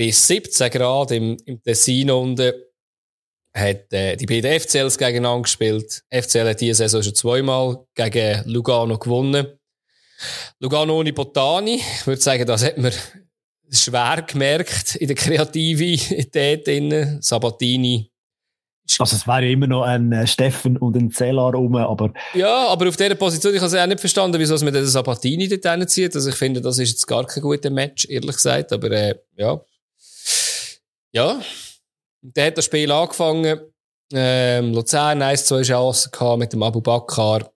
bis 0.00 0.26
17 0.28 0.70
Grad 0.70 1.10
im, 1.10 1.36
im 1.44 1.62
Tessin 1.62 2.10
unten. 2.10 2.54
Hat 3.54 3.92
äh, 3.92 4.16
die 4.16 4.24
beiden 4.24 4.58
FCLs 4.58 4.96
gegeneinander 4.96 5.42
gespielt. 5.42 6.02
FCL 6.10 6.48
hat 6.48 6.60
diese 6.62 6.88
Saison 6.88 7.02
schon 7.02 7.14
zweimal 7.14 7.84
gegen 7.94 8.42
Lugano 8.46 8.96
gewonnen. 8.96 9.46
Lugano 10.58 10.98
ohne 10.98 11.12
Botani. 11.12 11.82
Ich 11.98 12.06
würde 12.06 12.22
sagen, 12.22 12.46
das 12.46 12.64
hat 12.64 12.78
man 12.78 12.92
schwer 13.70 14.24
gemerkt 14.26 14.96
in 14.96 15.08
der 15.08 15.16
Kreativität. 15.16 16.66
Drin. 16.66 17.18
Sabatini. 17.20 18.10
Also 18.98 19.16
es 19.16 19.26
wäre 19.26 19.44
ja 19.44 19.50
immer 19.50 19.66
noch 19.66 19.82
ein 19.82 20.12
äh, 20.12 20.26
Steffen 20.26 20.78
und 20.78 20.96
ein 20.96 21.10
Zellar 21.10 21.52
rum, 21.52 21.76
aber... 21.76 22.10
Ja, 22.32 22.68
aber 22.68 22.88
auf 22.88 22.96
dieser 22.96 23.14
Position, 23.16 23.54
ich 23.54 23.60
habe 23.60 23.66
es 23.66 23.74
auch 23.74 23.86
nicht 23.86 24.00
verstanden, 24.00 24.40
wieso 24.40 24.54
es 24.54 24.64
mit 24.64 24.74
den 24.74 24.86
Sabatini 24.86 25.46
dort 25.46 25.66
reinzieht. 25.66 26.16
Also 26.16 26.30
ich 26.30 26.36
finde, 26.36 26.62
das 26.62 26.78
ist 26.78 26.88
jetzt 26.88 27.06
gar 27.06 27.26
kein 27.26 27.42
guter 27.42 27.68
Match, 27.68 28.06
ehrlich 28.08 28.36
gesagt. 28.36 28.72
Aber 28.72 28.90
äh, 28.90 29.14
ja. 29.36 29.60
Ja. 31.12 31.40
Der 32.22 32.46
hat 32.46 32.58
das 32.58 32.66
Spiel 32.66 32.90
angefangen. 32.90 33.60
Ähm, 34.12 34.72
Luzern 34.74 35.22
1-2 35.22 35.62
Chancen 35.62 36.38
mit 36.38 36.52
dem 36.52 36.62
Abu 36.62 36.80
Bakr. 36.80 37.50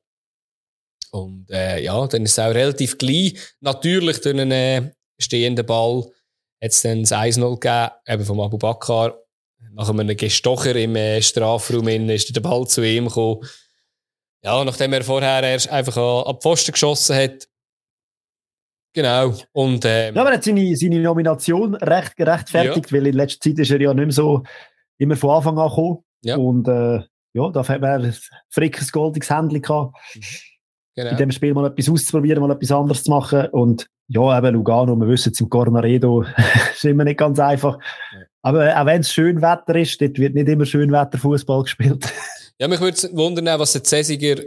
Und 1.11 1.51
äh, 1.51 1.81
ja, 1.83 2.07
dann 2.07 2.25
ist 2.25 2.33
es 2.33 2.39
auch 2.39 2.55
relativ 2.55 2.99
gleich. 2.99 3.35
Natürlich 3.61 4.21
durch 4.21 4.35
einen 4.35 4.51
äh, 4.51 4.93
stehenden 5.19 5.67
Ball 5.67 6.03
hat 6.63 6.71
es 6.71 6.83
dann 6.83 7.03
das 7.03 7.13
1-0 7.13 7.61
gegeben, 7.61 7.91
eben 8.07 8.25
vom 8.25 8.41
Abu 8.41 8.59
Bakr. 8.59 9.21
Nach 9.73 9.89
einem 9.89 10.17
Gestocher 10.17 10.75
im 10.77 10.97
äh, 10.97 11.21
Strafraum 11.21 11.89
in, 11.89 12.09
ist 12.09 12.35
der 12.35 12.41
Ball 12.41 12.67
zu 12.67 12.83
ihm 12.83 13.09
gekommen. 13.09 13.45
Ja, 14.43 14.65
nachdem 14.65 14.93
er 14.93 15.03
vorher 15.03 15.43
erst 15.43 15.69
einfach 15.69 15.97
an, 15.97 16.27
an 16.27 16.41
Pfosten 16.41 16.73
geschossen 16.73 17.17
hat. 17.17 17.49
Genau. 18.95 19.35
Und, 19.53 19.85
ähm, 19.85 20.15
ja, 20.15 20.21
aber 20.21 20.31
er 20.31 20.37
hat 20.37 20.45
seine, 20.45 20.77
seine 20.77 21.01
Nomination 21.01 21.75
recht 21.75 22.17
gerechtfertigt, 22.17 22.91
ja. 22.91 22.97
weil 22.97 23.09
in 23.09 23.15
letzter 23.15 23.51
Zeit 23.51 23.59
ist 23.59 23.71
er 23.73 23.81
ja 23.81 23.93
nicht 23.93 24.05
mehr 24.05 24.13
so 24.13 24.45
immer 24.99 25.17
von 25.17 25.31
Anfang 25.31 25.59
an 25.59 25.69
gekommen. 25.69 25.99
Ja. 26.23 26.37
Und 26.37 26.69
äh, 26.69 27.01
ja, 27.35 27.51
da 27.51 27.67
hat 27.67 27.83
er 27.83 28.15
Frickers 28.51 28.93
goldiges 28.93 29.31
Händchen 29.31 29.63
gehabt. 29.63 29.97
Mhm. 30.15 30.21
Genau. 30.97 31.11
In 31.11 31.17
dem 31.17 31.33
Spiel 31.33 31.55
mal 31.55 31.67
etwas 31.67 31.89
auszuprobieren, 31.89 32.41
mal 32.41 32.53
etwas 32.53 32.71
anderes 32.71 33.03
zu 33.03 33.11
machen. 33.11 33.47
Und 33.49 33.89
ja, 34.07 34.39
eben 34.39 34.55
Lugano, 34.55 34.95
wir 34.95 35.09
wissen 35.09 35.33
es 35.33 35.41
im 35.41 35.49
Cornaredo, 35.49 36.23
ist 36.73 36.85
immer 36.85 37.03
nicht 37.03 37.19
ganz 37.19 37.41
einfach. 37.41 37.79
Ja. 38.13 38.21
Aber 38.43 38.81
auch 38.81 38.87
wenn 38.87 39.01
es 39.01 39.13
schön 39.13 39.43
Wetter 39.43 39.75
ist, 39.75 40.01
dort 40.01 40.19
wird 40.19 40.35
nicht 40.35 40.49
immer 40.49 40.67
schön 40.67 40.93
Wetter 40.93 41.19
Fußball 41.19 41.65
gespielt. 41.65 42.13
ja, 42.61 42.69
mich 42.69 42.81
würde 42.81 43.09
wundern, 43.13 43.59
was 43.59 43.73
der 43.73 43.83
Cäsiger 43.83 44.41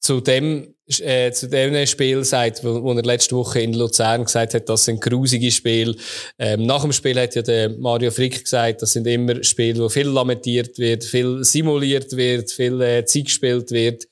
zu 0.00 0.20
dem 0.20 0.74
äh, 1.00 1.30
zu 1.32 1.48
dem 1.48 1.86
Spiel 1.86 2.24
sagt, 2.24 2.64
wo, 2.64 2.82
wo, 2.82 2.92
er 2.92 3.02
letzte 3.02 3.36
Woche 3.36 3.60
in 3.60 3.74
Luzern 3.74 4.24
gesagt 4.24 4.54
hat, 4.54 4.68
das 4.68 4.84
sind 4.84 5.00
grusige 5.00 5.50
Spiele. 5.50 5.94
Ähm, 6.38 6.64
nach 6.66 6.82
dem 6.82 6.92
Spiel 6.92 7.20
hat 7.20 7.34
ja 7.34 7.42
der 7.42 7.70
Mario 7.70 8.10
Frick 8.10 8.44
gesagt, 8.44 8.82
das 8.82 8.92
sind 8.92 9.06
immer 9.06 9.42
Spiele, 9.44 9.82
wo 9.82 9.88
viel 9.88 10.08
lamentiert 10.08 10.78
wird, 10.78 11.04
viel 11.04 11.44
simuliert 11.44 12.16
wird, 12.16 12.50
viel 12.50 12.80
äh, 12.80 13.04
Zeit 13.04 13.26
gespielt 13.26 13.70
wird. 13.70 14.04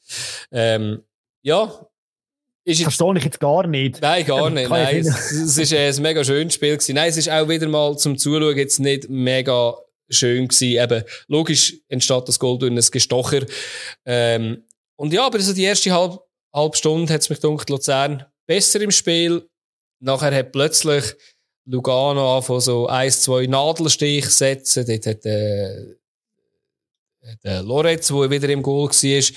Ähm, 0.52 1.02
ja, 1.42 1.72
ist 2.66 2.82
Verstehe 2.82 3.16
ich 3.16 3.24
jetzt 3.24 3.38
gar 3.38 3.64
nicht. 3.68 4.02
Nein, 4.02 4.26
gar 4.26 4.50
nicht. 4.50 4.68
Nein, 4.68 4.98
es, 4.98 5.30
es 5.30 5.56
ist 5.56 5.72
ein 5.72 6.02
mega 6.02 6.24
schönes 6.24 6.54
Spiel 6.54 6.76
gewesen. 6.76 6.96
Nein, 6.96 7.10
es 7.10 7.16
ist 7.16 7.30
auch 7.30 7.48
wieder 7.48 7.68
mal 7.68 7.96
zum 7.96 8.18
Zuschauen 8.18 8.56
jetzt 8.56 8.80
nicht 8.80 9.08
mega 9.08 9.76
schön 10.10 10.48
gewesen. 10.48 10.82
Eben, 10.82 11.04
logisch 11.28 11.74
entsteht 11.88 12.26
das 12.26 12.40
Gold 12.40 12.62
durch 12.62 12.72
ein 12.72 12.90
Gestocher. 12.90 13.46
Ähm, 14.04 14.64
und 14.96 15.12
ja, 15.12 15.26
aber 15.26 15.38
so 15.38 15.52
die 15.52 15.62
erste 15.62 15.92
halbe, 15.92 16.18
halbe 16.56 16.76
Stunde 16.76 17.12
hat 17.12 17.20
es 17.20 17.30
mich 17.30 17.40
gedacht, 17.40 17.70
Luzern 17.70 18.24
besser 18.46 18.80
im 18.80 18.90
Spiel. 18.90 19.48
Nachher 20.00 20.34
hat 20.34 20.52
plötzlich 20.52 21.14
Lugano 21.66 22.34
angefangen, 22.36 22.60
so 22.60 22.86
ein, 22.86 23.10
zwei 23.10 23.46
Nadelstich 23.46 24.28
setzen. 24.28 24.86
Dort 24.86 25.06
hat, 25.06 25.24
äh, 25.26 25.96
der 27.44 27.62
Lorenz, 27.62 28.08
der 28.08 28.30
wieder 28.30 28.48
im 28.48 28.62
Goal 28.62 28.88
war, 28.88 29.36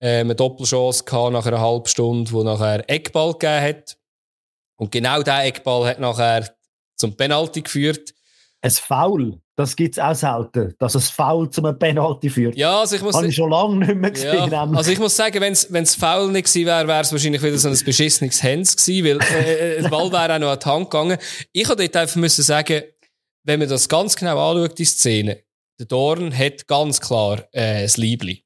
äh, 0.00 0.20
eine 0.20 0.34
Doppelchance 0.34 1.04
gehabt 1.04 1.32
nach 1.32 1.46
einer 1.46 1.60
halben 1.60 1.86
Stunde, 1.86 2.30
wo 2.32 2.42
nachher 2.42 2.88
Eckball 2.88 3.32
gegeben 3.32 3.62
hat. 3.62 3.98
Und 4.76 4.92
genau 4.92 5.22
der 5.22 5.44
Eckball 5.44 5.88
hat 5.88 6.00
nachher 6.00 6.54
zum 6.96 7.16
Penalty 7.16 7.62
geführt. 7.62 8.14
Ein 8.62 8.70
Foul, 8.70 9.40
das 9.60 9.76
gibt 9.76 9.96
es 9.96 10.02
auch 10.02 10.14
selten, 10.14 10.74
dass 10.78 10.96
ein 10.96 11.02
Foul 11.02 11.50
zu 11.50 11.62
einem 11.62 11.78
Penalty 11.78 12.30
führt. 12.30 12.56
Ja, 12.56 12.80
also 12.80 12.96
ich 12.96 13.02
muss... 13.02 13.14
Habe 13.14 13.28
ich 13.28 13.34
schon 13.34 13.50
lange 13.50 13.76
nicht 13.76 13.94
mehr 13.94 14.10
gesehen. 14.10 14.50
Ja, 14.50 14.62
also 14.74 14.90
ich 14.90 14.98
muss 14.98 15.16
sagen, 15.16 15.40
wenn 15.40 15.52
es 15.52 15.94
Foul 15.94 16.32
nicht 16.32 16.46
gewesen 16.46 16.66
wäre, 16.66 16.88
wäre 16.88 17.00
es 17.00 17.12
wahrscheinlich 17.12 17.42
wieder 17.42 17.58
so 17.58 17.68
ein 17.68 17.78
beschissenes 17.84 18.42
Hands 18.42 18.76
gewesen, 18.76 19.04
weil 19.04 19.18
äh, 19.20 19.76
äh, 19.76 19.82
der 19.82 19.88
Ball 19.88 20.10
wäre 20.10 20.34
auch 20.34 20.38
noch 20.38 20.50
an 20.50 20.58
die 20.58 20.68
Hand 20.68 20.90
gegangen. 20.90 21.18
Ich 21.52 21.68
hätte 21.68 21.76
dort 21.76 21.96
einfach 21.96 22.16
müssen 22.16 22.42
sagen, 22.42 22.82
wenn 23.44 23.58
man 23.58 23.68
das 23.68 23.88
ganz 23.88 24.16
genau 24.16 24.50
anschaut, 24.50 24.78
die 24.78 24.84
Szene, 24.84 25.42
der 25.78 25.86
Dorn 25.86 26.36
hat 26.36 26.66
ganz 26.66 27.00
klar 27.00 27.44
äh, 27.52 27.82
das 27.82 27.96
Liebli 27.96 28.44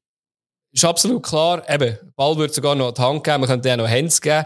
ist 0.75 0.85
absolut 0.85 1.23
klar. 1.23 1.67
Eben, 1.69 1.97
Ball 2.15 2.37
wird 2.37 2.53
sogar 2.53 2.75
noch 2.75 2.89
an 2.89 2.93
die 2.93 3.01
Hand 3.01 3.23
geben, 3.23 3.39
man 3.39 3.49
könnte 3.49 3.69
ja 3.69 3.77
noch 3.77 3.87
Hands 3.87 4.21
geben. 4.21 4.45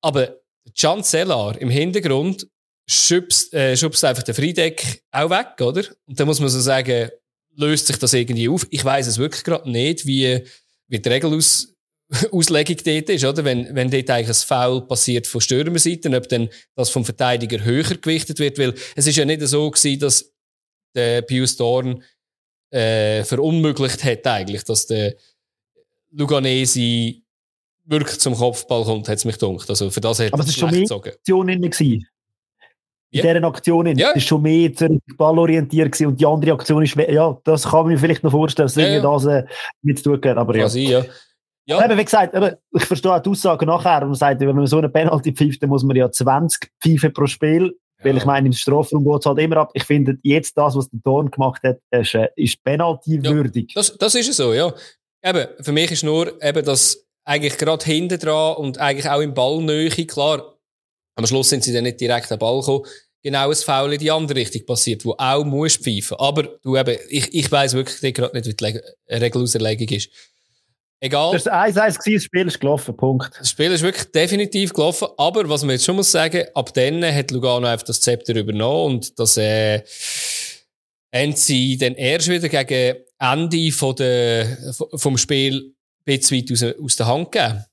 Aber 0.00 0.36
Can 0.78 1.02
Sellar 1.02 1.56
im 1.58 1.70
Hintergrund 1.70 2.46
schubst, 2.90 3.54
äh, 3.54 3.76
schubst 3.76 4.04
einfach 4.04 4.24
den 4.24 4.34
Friedeck 4.34 5.02
auch 5.12 5.30
weg, 5.30 5.60
oder? 5.60 5.84
Und 6.06 6.18
dann 6.18 6.26
muss 6.26 6.40
man 6.40 6.48
so 6.48 6.60
sagen, 6.60 7.10
löst 7.54 7.86
sich 7.86 7.96
das 7.98 8.12
irgendwie 8.12 8.48
auf? 8.48 8.66
Ich 8.70 8.84
weiß 8.84 9.06
es 9.06 9.18
wirklich 9.18 9.44
gerade 9.44 9.70
nicht, 9.70 10.06
wie, 10.06 10.42
wie 10.88 10.98
die 10.98 11.08
Regelaus 11.08 11.74
Auslegung 12.32 12.76
dort 12.84 13.08
ist, 13.08 13.24
oder? 13.24 13.44
Wenn, 13.44 13.74
wenn 13.76 13.90
dort 13.90 14.10
eigentlich 14.10 14.28
ein 14.28 14.46
Foul 14.46 14.86
passiert 14.88 15.28
von 15.28 15.40
Stürmerseite, 15.40 16.14
ob 16.16 16.28
dann 16.28 16.48
das 16.74 16.90
vom 16.90 17.04
Verteidiger 17.04 17.64
höher 17.64 17.96
gewichtet 17.96 18.40
wird, 18.40 18.58
weil 18.58 18.74
es 18.96 19.06
ist 19.06 19.16
ja 19.16 19.24
nicht 19.24 19.42
so 19.42 19.70
gewesen, 19.70 20.00
dass 20.00 20.32
der 20.96 21.22
Pius 21.22 21.56
Dorn 21.56 22.02
äh, 22.70 23.22
verunmöglicht 23.22 24.02
hat 24.02 24.26
eigentlich, 24.26 24.64
dass 24.64 24.86
der 24.86 25.14
Luganesi 26.10 27.22
wirklich 27.84 28.18
zum 28.18 28.34
Kopfball 28.34 28.82
kommt, 28.82 29.08
hat 29.08 29.18
es 29.18 29.24
mich 29.24 29.38
gedacht. 29.38 29.70
Also 29.70 29.90
für 29.90 30.00
das 30.00 30.18
hat 30.18 30.32
Aber 30.32 30.42
es 30.42 30.48
ist 30.48 30.58
schon 30.58 30.72
mehr 30.72 30.90
Aktion 30.90 31.48
in 33.10 33.24
yeah. 33.24 33.34
dieser 33.34 33.46
Aktion 33.46 33.86
in. 33.86 33.98
Yeah. 33.98 34.12
Ist 34.12 34.26
schon 34.26 34.42
mehr 34.42 34.70
ballorientiert 35.16 35.92
gewesen. 35.92 36.06
und 36.06 36.20
die 36.20 36.26
andere 36.26 36.52
Aktion 36.52 36.82
ist, 36.82 36.94
ja, 36.94 37.36
das 37.44 37.64
kann 37.64 37.80
man 37.80 37.92
mir 37.92 37.98
vielleicht 37.98 38.22
noch 38.22 38.30
vorstellen, 38.30 38.66
dass 38.66 38.76
yeah, 38.76 39.00
das 39.00 39.26
äh, 39.26 39.44
mit 39.82 39.98
zu 39.98 40.16
tun 40.16 40.38
aber 40.38 40.56
ja. 40.56 40.68
Sein, 40.68 40.82
ja. 40.82 41.04
Ja. 41.66 41.84
Eben, 41.84 41.98
wie 41.98 42.04
gesagt, 42.04 42.34
eben, 42.34 42.56
ich 42.72 42.84
verstehe 42.84 43.12
auch 43.12 43.20
die 43.20 43.30
Aussage 43.30 43.64
nachher, 43.64 44.04
man 44.04 44.14
sagt, 44.14 44.40
wenn 44.40 44.56
man 44.56 44.66
so 44.66 44.78
eine 44.78 44.88
Penalty 44.88 45.32
pfeift, 45.32 45.62
dann 45.62 45.70
muss 45.70 45.84
man 45.84 45.94
ja 45.94 46.10
20 46.10 46.68
pfeifen 46.82 47.12
pro 47.12 47.26
Spiel. 47.26 47.76
Ja. 47.98 48.04
Weil 48.06 48.16
ich 48.16 48.24
meine, 48.24 48.46
im 48.46 48.52
Strafraum 48.52 49.04
geht 49.04 49.20
es 49.20 49.26
halt 49.26 49.38
immer 49.38 49.58
ab. 49.58 49.70
Ich 49.74 49.84
finde, 49.84 50.18
jetzt 50.22 50.56
das, 50.56 50.74
was 50.74 50.88
der 50.88 50.98
Dorn 51.04 51.30
gemacht 51.30 51.62
hat, 51.62 51.78
ist, 51.90 52.14
äh, 52.14 52.28
ist 52.34 52.62
Penalty 52.64 53.22
würdig. 53.22 53.72
Ja, 53.74 53.82
das, 53.82 53.96
das 53.96 54.14
ist 54.14 54.32
so, 54.32 54.52
ja. 54.52 54.72
Eben, 55.22 55.46
für 55.60 55.72
mich 55.72 55.90
ist 55.92 56.02
nur 56.02 56.42
eben 56.42 56.64
das 56.64 57.06
eigentlich 57.24 57.58
gerade 57.58 57.84
hinten 57.84 58.18
dran 58.18 58.56
und 58.56 58.78
eigentlich 58.78 59.08
auch 59.08 59.20
im 59.20 59.34
Ballnähe, 59.34 59.90
klar, 60.06 60.54
am 61.20 61.26
Schluss 61.26 61.48
sind 61.48 61.64
sie 61.64 61.72
dann 61.72 61.84
nicht 61.84 62.00
direkt 62.00 62.30
am 62.32 62.38
Ball 62.38 62.60
gekommen, 62.60 62.84
genau 63.22 63.50
ein 63.50 63.56
Foul 63.56 63.92
in 63.92 63.98
die 63.98 64.10
andere 64.10 64.38
Richtung 64.38 64.64
passiert, 64.66 65.04
wo 65.04 65.14
auch 65.16 65.44
muss 65.44 65.76
pfeifen. 65.76 66.16
Aber 66.18 66.42
du 66.62 66.76
eben, 66.76 66.96
ich, 67.08 67.32
ich 67.32 67.50
weiss 67.52 67.74
wirklich 67.74 68.14
gerade 68.14 68.36
nicht, 68.36 68.46
wie 68.46 68.54
die 68.54 69.14
Regelauserlegung 69.14 69.88
ist. 69.88 70.10
Egal. 71.02 71.32
Das 71.32 71.46
war 71.46 71.64
1-1, 71.64 72.14
das 72.14 72.24
Spiel 72.24 72.46
ist 72.46 72.60
gelaufen, 72.60 72.94
Punkt. 72.94 73.32
Das 73.38 73.48
Spiel 73.48 73.72
ist 73.72 73.82
wirklich 73.82 74.10
definitiv 74.12 74.74
gelaufen, 74.74 75.08
aber 75.16 75.48
was 75.48 75.62
man 75.62 75.70
jetzt 75.70 75.86
schon 75.86 75.96
muss 75.96 76.12
sagen, 76.12 76.44
ab 76.54 76.74
dann 76.74 77.02
hat 77.02 77.30
Lugano 77.30 77.66
einfach 77.66 77.86
das 77.86 78.02
Zepter 78.02 78.34
übernommen 78.34 78.96
und 78.96 79.18
das, 79.18 79.38
äh, 79.38 79.82
haben 81.14 81.34
sie 81.34 81.76
dann 81.76 81.94
erst 81.94 82.28
wieder 82.28 82.48
gegen 82.48 82.98
Ende 83.18 83.72
von 83.72 83.96
der, 83.96 84.74
vom 84.94 85.18
Spiel 85.18 85.56
ein 85.56 85.74
bisschen 86.04 86.38
weit 86.38 86.52
aus, 86.52 86.84
aus 86.84 86.96
der 86.96 87.06
Hand 87.06 87.32
gegeben. 87.32 87.64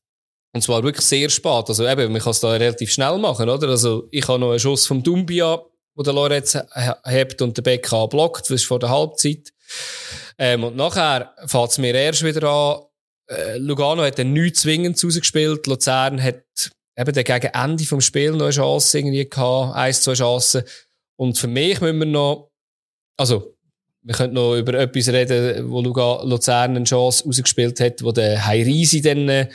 Und 0.57 0.61
zwar 0.63 0.81
wirklich 0.81 1.05
sehr 1.05 1.29
spät. 1.29 1.65
Also 1.67 1.87
eben, 1.87 2.11
man 2.11 2.19
kann 2.19 2.31
es 2.31 2.39
da 2.39 2.49
relativ 2.49 2.91
schnell 2.91 3.19
machen, 3.19 3.47
oder? 3.47 3.69
Also 3.69 4.07
ich 4.09 4.27
habe 4.27 4.39
noch 4.39 4.49
einen 4.49 4.59
Schuss 4.59 4.87
vom 4.87 5.03
Dumbia, 5.03 5.61
wo 5.93 6.01
der 6.01 6.13
Lorenz 6.13 6.57
hebt 7.05 7.43
und 7.43 7.55
der 7.55 7.61
Becker 7.61 8.07
blockt. 8.07 8.41
Das 8.41 8.49
ist 8.49 8.65
vor 8.65 8.79
der 8.79 8.89
Halbzeit. 8.89 9.53
Ähm, 10.39 10.63
und 10.63 10.75
nachher 10.75 11.31
fängt 11.45 11.69
es 11.69 11.77
mir 11.77 11.93
erst 11.93 12.23
wieder 12.23 12.49
an. 12.49 12.81
Äh, 13.29 13.57
Lugano 13.59 14.01
hat 14.01 14.17
dann 14.17 14.33
nichts 14.33 14.61
zwingend 14.61 15.03
rausgespielt. 15.03 15.67
Luzern 15.67 16.23
hat 16.23 16.43
eben 16.97 17.13
dann 17.13 17.23
gegen 17.23 17.53
Ende 17.53 17.83
vom 17.83 18.01
Spiel 18.01 18.31
noch 18.31 18.45
eine 18.45 18.49
Chance 18.49 18.97
irgendwie 18.97 19.29
gehabt. 19.29 19.75
Eins, 19.75 20.01
zwei 20.01 20.13
Chancen. 20.13 20.63
Und 21.17 21.37
für 21.37 21.47
mich 21.47 21.79
müssen 21.81 21.99
wir 21.99 22.05
noch 22.07 22.49
also, 23.15 23.55
wir 24.01 24.15
können 24.15 24.33
noch 24.33 24.55
über 24.55 24.73
etwas 24.73 25.09
reden, 25.09 25.69
wo 25.69 25.81
Luzern 25.81 26.75
eine 26.75 26.83
Chance 26.83 27.25
rausgespielt 27.25 27.79
hat, 27.79 28.03
wo 28.03 28.11
der 28.11 28.43
Heirisi 28.43 29.01
dann 29.01 29.29
äh, 29.29 29.49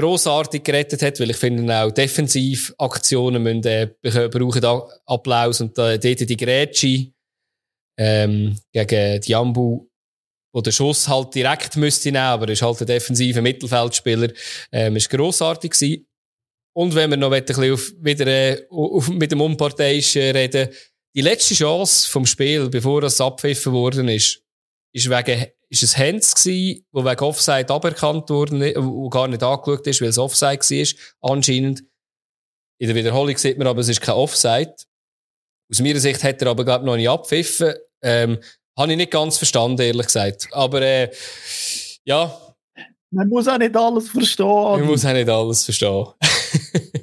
grossartig 0.00 0.64
gerettet 0.64 1.02
hat, 1.02 1.20
weil 1.20 1.30
ich 1.30 1.36
finde 1.36 1.74
auch 1.74 1.90
Defensivaktionen 1.90 3.42
müssen, 3.42 3.64
äh, 3.64 3.88
brauchen 4.02 4.64
Applaus 5.06 5.60
und 5.60 5.76
äh, 5.78 5.98
dort 5.98 6.28
die 6.28 6.36
Grätschi 6.36 7.12
ähm, 7.98 8.56
gegen 8.72 9.20
Diambu, 9.20 9.86
wo 10.52 10.60
der 10.60 10.72
Schuss 10.72 11.06
halt 11.08 11.34
direkt 11.34 11.76
müsste 11.76 12.10
nehmen, 12.10 12.24
aber 12.24 12.46
er 12.46 12.52
ist 12.52 12.62
halt 12.62 12.80
ein 12.80 12.86
defensiver 12.86 13.42
Mittelfeldspieler, 13.42 14.32
ähm, 14.72 14.96
ist 14.96 15.10
grossartig 15.10 15.72
gewesen. 15.72 16.06
Und 16.72 16.94
wenn 16.94 17.10
wir 17.10 17.16
noch 17.16 17.32
ein 17.32 17.44
bisschen 17.44 17.72
auf, 17.72 17.92
wieder 18.00 18.26
äh, 18.26 18.66
auf, 18.70 19.08
mit 19.08 19.32
dem 19.32 19.40
Unparteiischen 19.40 20.22
reden, 20.30 20.68
die 21.14 21.20
letzte 21.20 21.54
Chance 21.54 22.08
vom 22.08 22.24
Spiel, 22.24 22.68
bevor 22.68 23.00
das 23.00 23.20
abpfiffen 23.20 23.72
worden 23.72 24.08
ist, 24.08 24.42
ist 24.92 25.10
wegen, 25.10 25.46
ist 25.70 25.82
es 25.84 25.96
Hands 25.96 26.34
gewesen, 26.34 26.84
wo 26.92 27.04
wegen 27.04 27.20
Offside 27.20 27.72
aberkannt 27.72 28.28
worden, 28.28 28.60
wo 28.76 29.08
gar 29.08 29.28
nicht 29.28 29.42
angeschaut 29.42 29.86
ist, 29.86 30.00
weil 30.00 30.08
es 30.08 30.18
Offside 30.18 30.60
war, 30.60 31.30
anscheinend. 31.32 31.84
In 32.80 32.88
der 32.88 32.96
Wiederholung 32.96 33.36
sieht 33.36 33.58
man 33.58 33.66
aber, 33.66 33.80
es 33.80 33.88
ist 33.88 34.00
kein 34.00 34.14
Offside. 34.14 34.74
Aus 35.70 35.80
meiner 35.80 36.00
Sicht 36.00 36.24
hat 36.24 36.42
er 36.42 36.48
aber, 36.48 36.64
glaube 36.64 36.84
noch 36.86 36.96
nicht 36.96 37.08
abpfiffen. 37.08 37.74
Ähm, 38.02 38.38
habe 38.76 38.92
ich 38.92 38.96
nicht 38.96 39.10
ganz 39.10 39.36
verstanden, 39.36 39.82
ehrlich 39.82 40.06
gesagt. 40.06 40.48
Aber, 40.52 40.80
äh, 40.80 41.10
ja. 42.04 42.36
Man 43.10 43.28
muss 43.28 43.46
auch 43.46 43.58
nicht 43.58 43.76
alles 43.76 44.08
verstehen. 44.08 44.46
Man 44.46 44.86
muss 44.86 45.04
auch 45.04 45.12
nicht 45.12 45.28
alles 45.28 45.64
verstehen. 45.64 46.06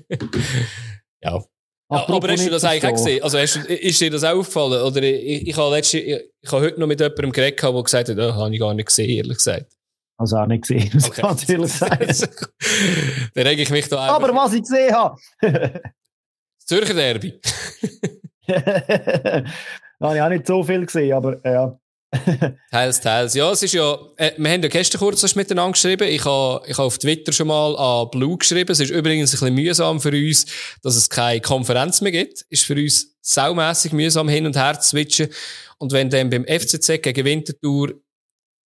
ja. 1.21 1.43
Ja, 1.89 2.05
aber 2.09 2.27
hast 2.27 2.45
du 2.45 2.49
das 2.49 2.65
eigentlich 2.65 2.85
auch 2.85 2.91
gesehen? 2.91 3.23
Also 3.23 3.37
hast, 3.37 3.55
ist 3.55 4.01
dir 4.01 4.11
das 4.11 4.23
auch 4.23 4.37
aufgefallen? 4.37 4.81
Oder 4.81 5.03
ich, 5.03 5.47
ich, 5.47 5.57
habe 5.57 5.73
letzte, 5.73 5.99
ich, 5.99 6.21
ich 6.41 6.51
habe 6.51 6.65
heute 6.65 6.79
noch 6.79 6.87
mit 6.87 6.99
jemandem 6.99 7.31
geredet, 7.31 7.63
der 7.63 7.83
gesagt 7.83 8.09
hat, 8.09 8.17
habe 8.17 8.53
ich 8.53 8.59
gar 8.59 8.73
nicht 8.73 8.87
gesehen, 8.87 9.09
ehrlich 9.09 9.37
gesagt. 9.37 9.71
Also 10.17 10.37
auch 10.37 10.47
nicht 10.47 10.63
gesehen, 10.63 10.89
muss 10.93 11.07
okay. 11.07 11.21
ganz 11.21 11.49
ehrlich 11.49 11.71
sagen. 11.71 12.07
Dann 13.35 13.47
rege 13.47 13.61
ich 13.61 13.69
mich 13.69 13.87
da 13.87 13.99
Aber 13.99 14.35
was 14.35 14.53
ich 14.53 14.61
gesehen 14.61 14.93
habe! 14.93 15.17
Zürcher 16.57 16.93
Derby. 16.93 17.39
da 18.47 19.43
habe 20.01 20.15
ich 20.15 20.21
auch 20.21 20.29
nicht 20.29 20.47
so 20.47 20.63
viel 20.63 20.85
gesehen, 20.85 21.13
aber 21.13 21.39
ja. 21.45 21.79
teils, 22.71 23.01
teils. 23.01 23.33
Ja, 23.33 23.51
es 23.51 23.63
ist 23.63 23.73
ja, 23.73 23.97
äh, 24.15 24.31
wir 24.37 24.51
haben 24.51 24.63
ja 24.63 24.69
gestern 24.69 24.99
kurz 24.99 25.35
miteinander 25.35 25.73
geschrieben. 25.73 26.07
Ich 26.07 26.23
habe, 26.23 26.65
ich 26.65 26.77
habe 26.77 26.87
auf 26.87 26.97
Twitter 26.97 27.33
schon 27.33 27.47
mal 27.47 27.75
an 27.75 28.09
Blue 28.11 28.37
geschrieben. 28.37 28.71
Es 28.71 28.79
ist 28.79 28.91
übrigens 28.91 29.33
ein 29.33 29.39
bisschen 29.39 29.53
mühsam 29.53 29.99
für 29.99 30.11
uns, 30.11 30.45
dass 30.81 30.95
es 30.95 31.09
keine 31.09 31.41
Konferenz 31.41 31.99
mehr 32.01 32.13
gibt. 32.13 32.45
Ist 32.49 32.63
für 32.63 32.75
uns 32.75 33.17
saumässig 33.21 33.91
mühsam 33.91 34.29
hin 34.29 34.45
und 34.45 34.55
her 34.55 34.79
zu 34.79 34.89
switchen. 34.89 35.27
Und 35.79 35.91
wenn 35.91 36.09
dann 36.09 36.29
beim 36.29 36.45
FCZ 36.45 37.01
gegen 37.01 37.25
Winterthur 37.25 37.93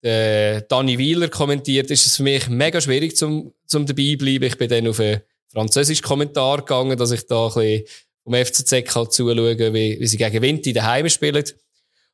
der 0.04 0.62
Danny 0.62 0.98
Wieler 0.98 1.30
kommentiert, 1.30 1.90
ist 1.90 2.06
es 2.06 2.18
für 2.18 2.24
mich 2.24 2.48
mega 2.48 2.80
schwierig 2.80 3.16
zum, 3.16 3.54
zum 3.66 3.86
dabei 3.86 4.16
bleiben. 4.18 4.46
Ich 4.46 4.58
bin 4.58 4.70
dann 4.70 4.88
auf 4.88 5.00
einen 5.00 5.22
französischen 5.52 6.04
Kommentar 6.04 6.60
gegangen, 6.60 6.98
dass 6.98 7.12
ich 7.12 7.26
da 7.28 7.48
ein 7.48 7.54
bisschen 7.54 7.86
vom 8.24 8.34
FCZ 8.34 8.86
kann 8.86 9.10
zuschauen, 9.10 9.74
wie, 9.74 10.00
wie 10.00 10.08
sie 10.08 10.18
gegen 10.18 10.42
Winter 10.42 10.74
daheim 10.74 11.10
spielen. 11.10 11.44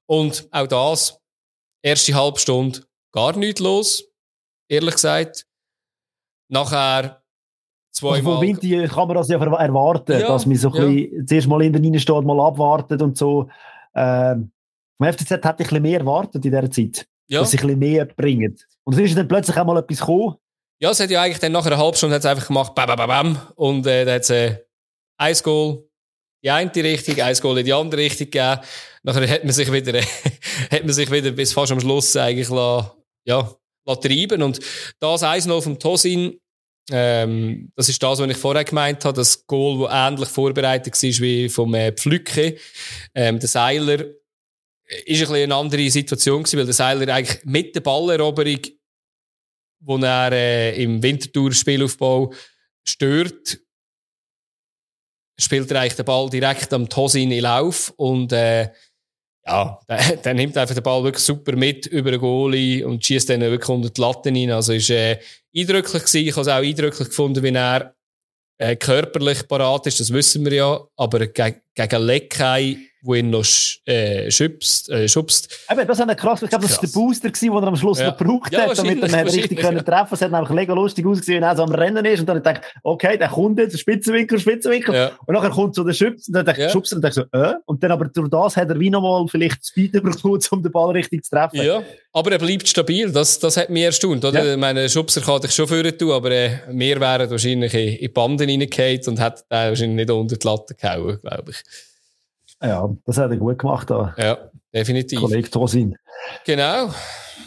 Und 0.07 0.47
auch 0.51 0.67
das, 0.67 1.19
erste 1.81 2.13
halbe 2.13 2.39
Stunde 2.39 2.81
gar 3.11 3.35
nichts 3.35 3.61
los, 3.61 4.03
ehrlich 4.69 4.95
gesagt. 4.95 5.45
Nachher 6.49 7.23
zweimal. 7.91 8.17
Also 8.17 8.31
von 8.31 8.41
Vinti 8.41 8.87
kann 8.87 9.07
man 9.07 9.17
das 9.17 9.27
ja 9.27 9.37
erwarten, 9.37 10.13
ja, 10.13 10.27
dass 10.27 10.45
man 10.45 10.55
so 10.55 10.71
ein 10.71 10.75
ja. 10.75 10.87
bisschen 10.87 11.27
zuerst 11.27 11.47
mal 11.47 11.61
in 11.61 11.73
der 11.73 11.81
Linie 11.81 11.99
steht, 11.99 12.23
mal 12.23 12.39
abwartet 12.39 13.01
und 13.01 13.17
so. 13.17 13.49
Ähm, 13.95 14.51
vom 14.97 15.13
FCZ 15.13 15.31
hätte 15.31 15.39
ich 15.41 15.49
ein 15.49 15.57
bisschen 15.57 15.81
mehr 15.81 15.99
erwartet 15.99 16.35
in 16.35 16.51
dieser 16.51 16.71
Zeit. 16.71 17.07
Ja. 17.27 17.41
Dass 17.41 17.51
sie 17.51 17.57
ein 17.57 17.61
bisschen 17.61 17.79
mehr 17.79 18.05
bringen. 18.05 18.57
Und 18.83 18.95
dann 18.95 19.03
ist 19.03 19.17
dann 19.17 19.27
plötzlich 19.27 19.57
auch 19.57 19.65
mal 19.65 19.77
etwas 19.77 19.99
gekommen. 19.99 20.35
Ja, 20.79 20.91
es 20.91 20.99
hat 20.99 21.09
ja 21.09 21.21
eigentlich 21.21 21.39
dann 21.39 21.51
nach 21.51 21.65
einer 21.65 21.77
halben 21.77 21.97
Stunde 21.97 22.15
hat's 22.15 22.25
einfach 22.25 22.47
gemacht, 22.47 22.75
bam, 22.75 22.87
bam, 22.87 23.07
bam, 23.07 23.37
und 23.55 23.85
äh, 23.87 24.05
dann 24.05 24.15
hat 24.15 24.21
es 24.21 24.29
äh, 24.29 24.63
ein 25.17 25.35
Goal 25.43 25.86
die 26.43 26.51
eine 26.51 26.71
Richtung, 26.75 27.19
ein 27.19 27.35
Goal 27.35 27.59
in 27.59 27.65
die 27.65 27.73
andere 27.73 28.01
Richtung 28.01 28.29
gegeben. 28.29 28.61
Nachher 29.03 29.29
hat 29.29 29.43
man 29.43 29.53
sich 29.53 29.71
wieder, 29.71 30.01
hat 30.71 30.83
man 30.83 30.93
sich 30.93 31.11
wieder 31.11 31.31
bis 31.31 31.53
fast 31.53 31.71
am 31.71 31.79
Schluss 31.79 32.15
eigentlich 32.15 32.49
la, 32.49 32.95
ja, 33.25 33.51
la 33.85 33.95
treiben. 33.95 34.43
Und 34.43 34.59
das 34.99 35.23
1-0 35.23 35.61
vom 35.61 35.79
Tosin, 35.79 36.39
ähm, 36.91 37.71
das 37.75 37.89
ist 37.89 38.01
das, 38.01 38.19
was 38.19 38.29
ich 38.29 38.37
vorher 38.37 38.63
gemeint 38.63 39.03
habe, 39.03 39.15
das 39.15 39.45
Goal, 39.45 39.87
das 39.87 39.93
ähnlich 39.93 40.29
vorbereitet 40.29 40.93
war 40.93 41.23
wie 41.23 41.49
vom 41.49 41.73
äh, 41.73 41.91
Pflücke. 41.91 42.57
Ähm, 43.13 43.39
der 43.39 43.49
Seiler 43.49 44.05
ist 45.05 45.29
ein 45.29 45.35
eine 45.35 45.55
andere 45.55 45.89
Situation 45.89 46.43
gewesen, 46.43 46.59
weil 46.59 46.65
der 46.65 46.73
Seiler 46.73 47.13
eigentlich 47.13 47.43
mit 47.43 47.75
der 47.75 47.81
Balleroberung, 47.81 48.59
wo 49.81 49.97
er 49.97 50.31
äh, 50.31 50.81
im 50.81 51.03
Wintertour-Spielaufbau 51.03 52.31
stört, 52.85 53.59
spielt 55.39 55.71
er 55.71 55.81
eigentlich 55.81 55.95
den 55.95 56.05
Ball 56.05 56.29
direkt 56.29 56.73
am 56.73 56.89
Tosin 56.89 57.31
in 57.31 57.43
Lauf 57.43 57.93
und 57.97 58.31
äh, 58.33 58.69
ja, 59.45 59.79
der, 59.89 60.17
der, 60.17 60.33
nimmt 60.33 60.57
einfach 60.57 60.75
den 60.75 60.83
Ball 60.83 61.03
wirklich 61.03 61.23
super 61.23 61.55
mit 61.55 61.85
über 61.85 62.11
den 62.11 62.19
Goalie 62.19 62.83
und 62.83 63.05
schießt 63.05 63.29
dann 63.29 63.41
wirklich 63.41 63.69
unter 63.69 63.89
die 63.89 64.01
Latte 64.01 64.29
rein. 64.29 64.51
Also 64.51 64.73
ist 64.73 64.89
äh, 64.89 65.19
eindrücklich 65.55 66.03
gewesen. 66.03 66.27
Ich 66.27 66.31
habe 66.33 66.41
es 66.41 66.47
auch 66.47 66.55
eindrücklich 66.55 67.07
gefunden, 67.07 67.43
wie 67.43 67.53
er 67.53 67.95
äh, 68.57 68.75
körperlich 68.75 69.47
parat 69.47 69.87
ist, 69.87 69.99
das 69.99 70.11
wissen 70.11 70.43
wir 70.45 70.53
ja, 70.53 70.87
aber 70.95 71.27
gegen, 71.27 71.61
gegen 71.75 72.01
Leckei 72.01 72.77
wo 73.01 73.13
ihn 73.13 73.29
noch 73.29 73.45
äh, 73.85 74.29
schubst. 74.31 74.89
Äh, 74.89 75.07
schubst. 75.07 75.65
Eben, 75.69 75.87
das 75.87 75.99
ist 75.99 76.17
krass. 76.17 76.41
Ich 76.41 76.49
glaube, 76.49 76.67
das 76.67 76.75
war 76.75 76.81
der 76.81 76.87
Booster, 76.87 77.29
gewesen, 77.29 77.53
den 77.53 77.63
er 77.63 77.67
am 77.67 77.75
Schluss 77.75 77.99
ja. 77.99 78.07
noch 78.07 78.17
gebraucht 78.17 78.53
ja, 78.53 78.67
hat, 78.67 78.77
damit 78.77 79.01
er 79.01 79.21
ihn 79.21 79.27
richtig 79.27 79.59
können 79.59 79.85
treffen 79.85 80.13
Es 80.13 80.21
hat 80.21 80.33
einfach 80.33 80.53
mega 80.53 80.73
lustig 80.73 81.05
ausgesehen, 81.05 81.41
wenn 81.41 81.49
er 81.49 81.55
so 81.55 81.63
am 81.63 81.71
Rennen 81.71 82.05
ist. 82.05 82.21
Und 82.21 82.25
dann 82.27 82.37
ich, 82.37 82.61
okay, 82.83 83.17
der 83.17 83.29
kommt 83.29 83.59
jetzt, 83.59 83.79
Spitzenwinkel, 83.79 84.39
Spitzenwinkel. 84.39 84.95
Ja. 84.95 85.11
Und 85.25 85.33
nachher 85.33 85.51
kommt 85.51 85.75
so 85.75 85.83
der 85.83 85.93
Schubs 85.93 86.27
und 86.27 86.33
dann 86.33 86.47
ich, 86.49 86.57
ja. 86.57 86.69
Schubs 86.69 86.91
und 86.93 87.01
dann 87.01 87.11
so, 87.11 87.21
äh. 87.31 87.53
Und 87.65 87.83
dann 87.83 87.91
aber 87.91 88.05
durch 88.05 88.29
das 88.29 88.57
hat 88.57 88.69
er 88.69 88.79
wie 88.79 88.89
nochmal 88.89 89.25
vielleicht 89.27 89.65
Speed 89.65 89.91
bekommen, 89.91 90.39
um 90.51 90.63
den 90.63 90.71
Ball 90.71 90.91
richtig 90.91 91.23
zu 91.23 91.31
treffen. 91.31 91.61
Ja, 91.61 91.83
aber 92.13 92.31
er 92.31 92.39
bleibt 92.39 92.67
stabil. 92.67 93.11
Das, 93.11 93.39
das 93.39 93.57
hat 93.57 93.69
mich 93.69 93.83
erstaunt, 93.83 94.25
oder? 94.25 94.43
Ja. 94.43 94.57
Meine 94.57 94.89
Schubser 94.89 95.21
kann 95.21 95.41
ich 95.43 95.51
schon 95.51 95.67
führen 95.67 95.97
tun, 95.97 96.11
aber 96.11 96.31
äh, 96.31 96.59
wir 96.71 96.99
wären 96.99 97.29
wahrscheinlich 97.29 97.73
in, 97.73 97.97
die 97.99 98.07
Banden 98.07 98.49
reingefallen 98.49 99.01
und 99.07 99.19
hätten 99.19 99.43
den 99.51 99.69
wahrscheinlich 99.69 99.95
nicht 99.95 100.11
unter 100.11 100.35
die 100.35 100.47
Latte 100.47 100.75
gehauen, 100.75 101.19
glaube 101.21 101.51
ich. 101.51 101.57
Ja, 102.61 102.89
das 103.05 103.17
hat 103.17 103.31
er 103.31 103.37
gut 103.37 103.59
gemacht. 103.59 103.89
Da. 103.89 104.15
Ja, 104.17 104.37
definitiv. 104.73 105.19
Kollege 105.19 105.49
Tosin. 105.49 105.95
Genau. 106.45 106.91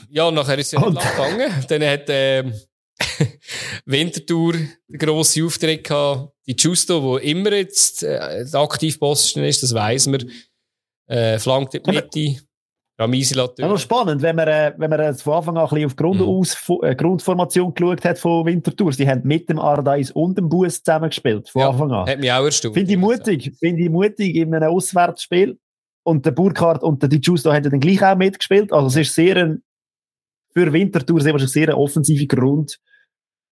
Ja, 0.09 0.29
und 0.29 0.35
nachher 0.35 0.59
ist 0.59 0.67
es 0.67 0.73
ja 0.73 0.81
nicht 0.89 0.95
lang 1.17 1.37
gegangen. 1.37 1.65
Dann 1.69 1.83
hat 1.85 2.05
ähm, 2.09 2.55
Winterthur 3.85 4.53
den 4.55 4.99
grossen 4.99 5.47
Auftritt 5.47 5.85
gehabt. 5.85 6.33
Die 6.47 6.57
Justo, 6.57 7.03
wo 7.03 7.17
immer 7.17 7.53
jetzt 7.53 8.03
äh, 8.03 8.45
der 8.45 8.61
Aktivposten 8.61 9.45
ist, 9.45 9.63
das 9.63 9.75
weiss 9.75 10.07
man, 10.07 10.31
äh, 11.07 11.39
flankt 11.39 11.75
in 11.75 11.83
die 11.83 11.91
Mitte. 11.91 12.43
Ramisi 13.01 13.35
lässt 13.35 13.59
ja, 13.59 13.79
spannend, 13.79 14.21
wenn 14.21 14.37
man, 14.37 14.47
äh, 14.47 14.75
wenn 14.77 14.91
man 14.91 15.15
von 15.15 15.35
Anfang 15.35 15.57
an 15.57 15.65
ein 15.65 15.69
bisschen 15.71 15.87
auf 15.87 15.97
Grund 15.97 16.21
mhm. 16.21 16.87
äh, 16.87 16.95
Grundformation 16.95 17.73
geschaut 17.73 18.05
hat 18.05 18.19
von 18.19 18.45
Winterthur. 18.45 18.93
Sie 18.93 19.09
haben 19.09 19.23
mit 19.25 19.49
dem 19.49 19.59
Ardais 19.59 20.11
und 20.11 20.37
dem 20.37 20.49
Bus 20.51 20.83
zusammengespielt, 20.83 21.49
von 21.49 21.63
ja, 21.63 21.71
Anfang 21.71 21.91
an. 21.93 22.09
Hat 22.09 22.21
mich 22.21 22.31
auch 22.31 22.45
erstaunt. 22.45 22.75
Finde 22.75 22.93
ich 22.93 22.99
mutig, 22.99 23.53
finde 23.59 23.83
ich 23.83 23.91
mutig 23.91 24.37
in 24.37 24.55
einem 24.55 24.71
Auswärtsspiel. 24.71 25.59
Und 26.03 26.27
der 26.27 26.33
Burkhardt 26.33 26.83
und 26.83 27.03
der 27.03 27.09
Di 27.09 27.21
Giusto 27.21 27.53
haben 27.53 27.63
dann 27.63 27.81
gleich 27.81 28.03
auch 28.03 28.17
mitgespielt. 28.17 28.73
Also 28.73 28.89
es 28.89 28.97
ist 28.97 29.15
sehr 29.15 29.37
ein, 29.37 29.63
für 30.53 30.73
Winterthur 30.73 31.21
sehr 31.21 31.33
wahrscheinlich 31.33 31.53
sehr 31.53 31.69
eine 31.69 31.77
offensive 31.77 32.27
Grund, 32.27 32.79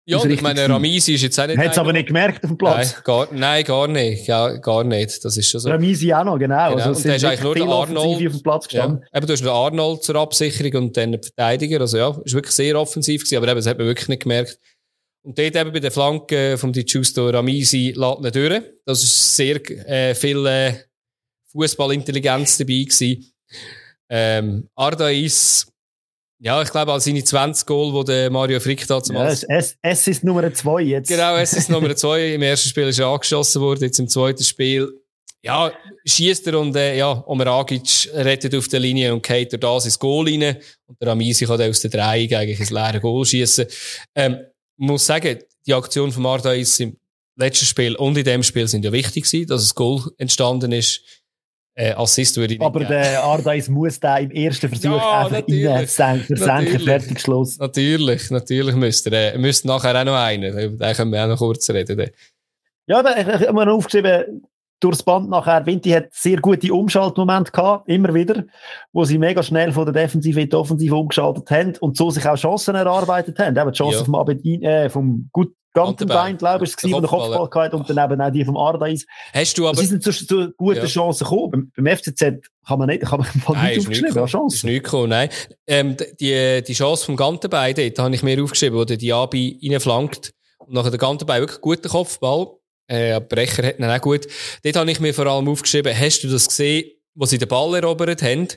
ja, 0.08 0.24
ich 0.24 0.42
meine, 0.42 0.70
Ramisi 0.70 1.14
ist 1.14 1.24
jetzt 1.24 1.40
auch 1.40 1.48
nicht. 1.48 1.58
Hat 1.58 1.72
es 1.72 1.78
aber 1.78 1.92
nicht 1.92 2.08
gemerkt 2.08 2.44
auf 2.44 2.50
dem 2.50 2.58
Platz? 2.58 2.94
Nein, 2.94 3.02
gar, 3.04 3.28
nein, 3.34 3.64
gar 3.64 3.88
nicht. 3.88 4.28
Ja, 4.28 4.58
gar 4.58 4.84
nicht. 4.84 5.26
Das 5.26 5.36
ist 5.36 5.50
schon 5.50 5.60
so. 5.60 5.70
Ramisi 5.70 6.14
auch 6.14 6.24
noch, 6.24 6.38
genau. 6.38 6.70
genau. 6.72 6.86
Also, 6.86 7.00
und 7.00 7.06
da 7.06 7.16
ist 7.16 7.26
eigentlich 7.26 7.42
nur 7.42 7.56
der 7.56 7.66
Arnold. 7.66 8.16
Auf 8.28 8.34
dem 8.34 8.44
Platz 8.44 8.68
gestanden. 8.68 9.02
Ja. 9.12 9.18
Eben, 9.18 9.28
du 9.28 9.34
hast 9.34 9.42
den 9.42 9.50
Arnold 9.50 10.04
zur 10.04 10.16
Absicherung 10.16 10.84
und 10.84 10.98
dann 10.98 11.14
den 11.14 11.24
Verteidiger. 11.24 11.82
Also 11.82 11.98
ja, 11.98 12.16
ist 12.24 12.34
wirklich 12.34 12.54
sehr 12.54 12.80
offensiv 12.80 13.22
gewesen, 13.22 13.38
aber 13.38 13.48
eben, 13.48 13.56
das 13.58 13.68
hat 13.68 13.78
man 13.80 13.88
wirklich 13.88 14.08
nicht 14.08 14.24
gemerkt. 14.24 14.60
Und 15.24 15.40
dort 15.40 15.56
eben 15.56 15.72
bei 15.74 15.80
der 15.80 15.92
Flanke 15.92 16.58
vom 16.60 16.72
Di 16.72 16.84
Giusto 16.84 17.28
Ramisi 17.30 17.94
lädt 17.96 18.22
nicht 18.22 18.36
durch. 18.36 18.62
Das 18.86 19.02
ist 19.02 19.36
sehr 19.36 19.56
äh, 19.90 20.14
viel 20.14 20.46
äh, 20.46 20.74
Fußballintelligenz 21.52 22.60
dabei 22.60 22.84
gewesen. 22.84 23.34
Ähm, 24.08 24.70
Arda 24.76 25.10
ist 25.10 25.74
ja, 26.40 26.62
ich 26.62 26.70
glaube, 26.70 26.92
als 26.92 27.06
seine 27.06 27.24
20 27.24 27.66
Goal, 27.66 27.94
wo 27.94 28.04
der 28.04 28.30
Mario 28.30 28.60
Frick 28.60 28.86
da 28.88 29.02
zum 29.02 29.16
ja, 29.16 29.28
es, 29.28 29.46
es 29.82 30.08
ist 30.08 30.24
Nummer 30.24 30.54
2 30.54 30.82
jetzt. 30.82 31.08
Genau, 31.08 31.38
es 31.38 31.54
ist 31.54 31.70
Nummer 31.70 31.96
2. 31.96 32.34
Im 32.34 32.42
ersten 32.42 32.70
Spiel 32.70 32.88
ist 32.90 33.00
er 33.00 33.08
angeschossen 33.08 33.62
worden, 33.62 33.84
jetzt 33.84 34.00
im 34.00 34.08
zweiten 34.08 34.44
Spiel. 34.44 34.92
Ja, 35.42 35.72
schießt 36.06 36.48
er 36.48 36.60
und 36.60 36.76
äh, 36.76 36.98
ja, 36.98 37.24
Omer 37.28 37.48
Agic 37.48 38.10
rettet 38.14 38.56
auf 38.56 38.68
der 38.68 38.80
Linie 38.80 39.14
und 39.14 39.22
geht 39.22 39.54
durch 39.54 39.62
das 39.62 39.86
ins 39.86 40.00
Goal 40.00 40.28
rein. 40.28 40.58
Und 40.88 41.00
der 41.02 41.10
Amisi 41.10 41.46
kann 41.46 41.62
aus 41.62 41.82
der 41.82 41.92
Dreieck 41.92 42.34
eigentlich 42.34 42.60
ins 42.60 42.72
leere 42.72 43.00
Goal 43.00 43.24
schießen. 43.26 43.66
Ähm, 44.16 44.40
muss 44.78 45.06
sagen, 45.06 45.40
die 45.66 45.74
Aktion 45.74 46.12
von 46.12 46.24
Marta 46.24 46.52
ist 46.52 46.80
im 46.80 46.98
letzten 47.38 47.66
Spiel 47.66 47.96
und 47.96 48.18
in 48.18 48.24
dem 48.24 48.44
Spiel 48.44 48.68
sind 48.68 48.84
ja 48.84 48.92
wichtig 48.92 49.24
gewesen, 49.26 49.48
dass 49.48 49.62
das 49.62 49.76
Goal 49.76 50.02
entstanden 50.18 50.72
ist 50.72 51.02
äh, 51.76 51.92
Assist 51.92 52.38
würde 52.38 52.54
ich 52.54 52.62
Aber 52.62 52.80
geben. 52.80 52.92
der 52.92 53.24
Ardais 53.24 53.68
muss 53.68 54.00
da 54.00 54.18
im 54.18 54.32
ersten 54.32 54.70
Versuch 54.70 54.96
ja, 54.96 55.26
einfach 55.26 55.44
reinsenken, 55.48 56.38
versenken, 56.38 56.80
fertig 56.80 57.20
Schluss. 57.20 57.60
Natürlich, 57.60 58.32
natürlich 58.32 58.76
müsste 58.76 59.10
er. 59.16 59.38
müsste 59.38 59.68
nachher 59.68 60.00
auch 60.00 60.06
noch 60.06 60.16
einen. 60.16 60.78
Da 60.78 60.94
können 60.94 61.12
wir 61.12 61.24
auch 61.24 61.28
noch 61.28 61.38
kurz 61.38 61.70
reden. 61.70 62.12
Ja, 62.88 63.04
da, 63.04 63.18
ich, 63.18 63.28
ich 63.28 63.48
habe 63.48 63.54
mir 63.54 63.72
aufgeschrieben, 63.72 64.44
durchs 64.80 65.04
Band 65.04 65.30
nachher, 65.30 65.66
Vinti 65.66 65.90
hat 65.90 66.14
sehr 66.14 66.40
gute 66.40 66.74
Umschaltmomente 66.74 67.52
gehabt, 67.52 67.90
immer 67.90 68.14
wieder, 68.14 68.44
wo 68.94 69.04
sie 69.04 69.18
mega 69.18 69.42
schnell 69.44 69.72
von 69.72 69.86
der 69.86 69.94
Defensive 69.94 70.40
in 70.40 70.50
die 70.50 70.56
Offensive 70.56 70.96
umgeschaltet 70.96 71.50
haben 71.50 71.74
und 71.80 71.98
so 71.98 72.10
sich 72.10 72.26
auch 72.26 72.36
Chancen 72.36 72.76
erarbeitet 72.76 73.38
haben. 73.40 73.58
Eben 73.58 73.72
die 73.72 73.78
Chance 73.78 74.00
ja. 74.00 74.04
vom, 74.06 74.16
Abedin, 74.16 74.64
äh, 74.64 74.90
vom 74.90 75.30
gut 75.32 75.54
Gantenbein, 75.76 76.38
glaube 76.38 76.66
ich, 76.66 76.74
war 76.92 77.02
der 77.02 77.10
Kopfball 77.10 77.50
gehabt 77.50 77.74
und 77.74 77.90
dann 77.90 78.12
eben 78.12 78.22
auch 78.22 78.32
die 78.32 78.46
vom 78.46 78.58
Ardais. 78.58 79.06
Hast 79.34 79.58
du 79.58 79.68
aber... 79.68 79.78
Sie 79.78 79.86
sind 79.86 80.02
zu, 80.02 80.12
zu 80.12 80.52
guten 80.54 80.80
ja. 80.80 80.86
Chancen 80.86 81.26
gekommen. 81.26 81.72
Beim, 81.76 81.86
beim 81.86 81.98
FCZ 81.98 82.22
kann 82.66 82.80
man 82.80 82.88
nicht, 82.88 83.04
kann 83.04 83.20
man 83.20 83.28
mal 83.48 83.54
nein, 83.54 83.70
nicht 83.76 83.80
aufgeschrieben, 83.80 84.26
Chance. 84.26 84.56
Ist 84.56 84.64
nicht 84.64 84.84
gekommen, 84.84 85.10
nein. 85.10 85.30
Ähm, 85.68 85.98
die, 86.20 86.64
die 86.66 86.74
Chance 86.74 87.06
vom 87.06 87.18
Gantenbein, 87.18 87.76
dort 87.76 88.00
habe 88.00 88.16
ich 88.16 88.24
mir 88.24 88.42
aufgeschrieben, 88.42 88.80
wo 88.80 88.86
der 88.86 88.98
Diaby 88.98 89.60
reinflankt 89.70 90.34
und 90.60 90.74
nachher 90.74 90.92
der 90.92 91.00
Gantenbein 91.00 91.42
wirklich 91.42 91.62
guter 91.62 91.90
Kopfball. 91.90 92.48
Äh, 92.88 93.20
Brecher 93.20 93.68
hat 93.68 93.80
ihn 93.80 93.86
auch 93.86 94.02
gut. 94.02 94.28
Dort 94.64 94.76
habe 94.76 94.90
ich 94.90 95.00
mir 95.00 95.14
vor 95.14 95.28
allem 95.28 95.50
aufgeschrieben, 95.50 95.94
hast 95.98 96.24
du 96.24 96.30
das 96.30 96.48
gesehen, 96.48 96.92
wo 97.16 97.26
sie 97.26 97.38
den 97.38 97.48
Ball 97.48 97.76
erobert 97.76 98.22
haben, 98.22 98.48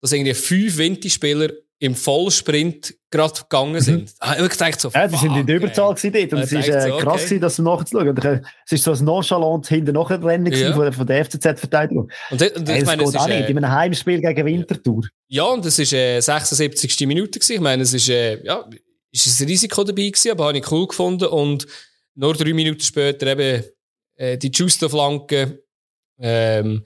dass 0.00 0.12
irgendwie 0.12 0.34
fünf 0.34 0.76
Winterspieler 0.76 1.50
im 1.78 1.94
Vollsprint 1.94 2.94
gerade 3.10 3.40
gegangen 3.42 3.80
sind. 3.80 4.04
Mhm. 4.04 4.08
Ah, 4.20 4.36
ich 4.42 4.48
gedacht 4.48 4.80
so, 4.80 4.88
ja, 4.88 5.06
die 5.06 5.16
sind 5.16 5.36
in 5.36 5.46
der 5.46 5.56
Überzahl 5.56 5.90
okay. 5.90 6.10
dort. 6.10 6.32
Und 6.32 6.38
es 6.40 6.52
ist 6.52 6.68
äh, 6.68 6.88
so, 6.88 6.96
krass, 6.96 7.24
okay. 7.24 7.38
das 7.38 7.58
nachzuschauen. 7.58 8.44
Es 8.64 8.72
ist 8.72 8.84
so 8.84 8.92
ein 8.92 9.04
nonchalant 9.04 9.66
hinten 9.68 9.92
nachher 9.92 10.22
Rennen 10.22 10.52
ja. 10.52 10.74
von, 10.74 10.90
von 10.92 11.06
der 11.06 11.24
FCZ-Verteidigung. 11.24 12.10
Und, 12.30 12.42
und 12.42 12.68
hey, 12.68 12.78
ich 12.80 12.86
meine, 12.86 13.02
es 13.02 13.12
geht 13.12 13.20
auch 13.20 13.26
nicht. 13.26 13.36
Äh, 13.36 13.50
in 13.50 13.58
einem 13.58 13.70
Heimspiel 13.70 14.20
gegen 14.20 14.46
Winterthur. 14.46 15.02
Ja, 15.28 15.44
und 15.44 15.66
es 15.66 15.78
war 15.78 15.98
äh, 15.98 16.20
76. 16.20 17.06
Minute. 17.06 17.38
Gewesen. 17.38 17.52
Ich 17.52 17.60
meine, 17.60 17.82
es 17.82 17.92
ist, 17.92 18.08
äh, 18.08 18.42
ja, 18.42 18.68
ist 19.12 19.40
ein 19.40 19.46
Risiko 19.46 19.84
dabei 19.84 20.08
gewesen, 20.08 20.30
aber 20.30 20.46
habe 20.46 20.58
ich 20.58 20.70
cool 20.70 20.86
gefunden. 20.86 21.26
Und 21.26 21.66
nur 22.14 22.34
drei 22.34 22.54
Minuten 22.54 22.80
später 22.80 23.26
eben 23.26 23.64
äh, 24.16 24.38
die 24.38 24.50
Justo-Flanke. 24.50 25.62
Ähm, 26.18 26.84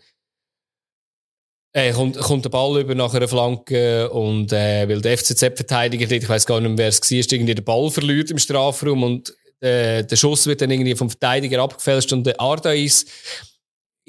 äh, 1.73 1.93
kommt, 1.93 2.18
kommt 2.18 2.45
der 2.45 2.51
Ball 2.51 2.81
über 2.81 2.95
nach 2.95 3.14
einer 3.14 3.29
Flanke 3.29 4.11
und 4.11 4.53
äh, 4.53 4.89
weil 4.89 5.01
der 5.01 5.16
FCZ-Verteidiger, 5.16 6.11
ich 6.11 6.29
weiß 6.29 6.47
gar 6.47 6.61
nicht 6.61 6.71
mehr, 6.71 6.79
wer 6.79 6.89
es 6.89 7.01
war, 7.01 7.33
irgendwie 7.33 7.55
den 7.55 7.64
Ball 7.64 7.91
verliert 7.91 8.31
im 8.31 8.39
Strafraum 8.39 9.03
und 9.03 9.35
äh, 9.61 10.05
der 10.05 10.16
Schuss 10.16 10.47
wird 10.47 10.62
dann 10.62 10.71
irgendwie 10.71 10.95
vom 10.97 11.11
Verteidiger 11.11 11.62
abgefälscht 11.62 12.12
und 12.12 12.27
der 12.27 12.41
Arda 12.41 12.73
ist 12.73 13.09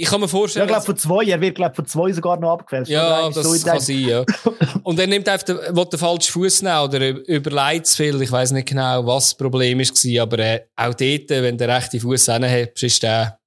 ich 0.01 0.07
kann 0.07 0.20
mir 0.20 0.28
vorstellen. 0.28 0.68
Ja, 0.68 0.78
ich 0.78 0.84
glaube 0.84 0.86
von 0.86 0.97
zwei. 0.97 1.26
Er 1.26 1.41
wird 1.41 1.55
glaube 1.55 1.76
von 1.76 1.86
zwei 1.86 2.12
sogar 2.12 2.39
noch 2.39 2.53
abgefälscht. 2.53 2.89
Ja, 2.89 3.30
das 3.30 3.43
so 3.45 3.68
kann 3.68 3.80
sein, 3.80 3.99
ja. 3.99 4.26
und 4.84 4.99
er 4.99 5.05
nimmt 5.05 5.30
einfach 5.30 5.45
den, 5.45 5.57
den 5.57 5.99
falschen 5.99 6.32
Fuß 6.32 6.64
nehmen 6.64 6.80
oder 6.80 7.07
überlegt 7.28 7.86
zu 7.86 7.97
viel. 7.97 8.20
Ich 8.22 8.32
weiß 8.32 8.51
nicht 8.53 8.70
genau, 8.70 9.05
was 9.05 9.26
das 9.26 9.38
Problem 9.38 9.78
war, 9.78 10.24
aber 10.24 10.39
äh, 10.39 10.62
auch 10.76 10.93
dort, 10.95 11.30
wenn 11.30 11.57
der 11.57 11.68
rechte 11.68 11.99
Fuß 11.99 12.30
hat, 12.30 12.41
ist 12.82 13.03
der, 13.03 13.38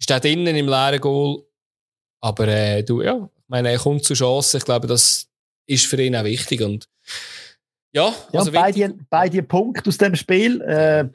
ist 0.00 0.08
der 0.08 0.20
drinnen 0.20 0.56
im 0.56 0.68
leeren 0.68 1.00
Goal. 1.00 1.42
Aber 2.22 2.48
äh, 2.48 2.82
du, 2.82 3.02
ja, 3.02 3.28
meine, 3.48 3.70
er 3.70 3.78
kommt 3.78 4.04
zu 4.04 4.14
Chancen. 4.14 4.58
Ich 4.58 4.64
glaube, 4.64 4.86
das 4.86 5.28
ist 5.66 5.86
für 5.86 6.00
ihn 6.00 6.16
auch 6.16 6.24
wichtig. 6.24 6.62
Und 6.62 6.88
ja, 7.92 8.14
ja 8.32 8.38
also 8.38 8.52
beide, 8.52 8.94
beide 9.10 9.42
Punkte 9.42 9.88
aus 9.88 9.98
dem 9.98 10.14
Spiel. 10.14 10.60
Äh, 10.62 11.08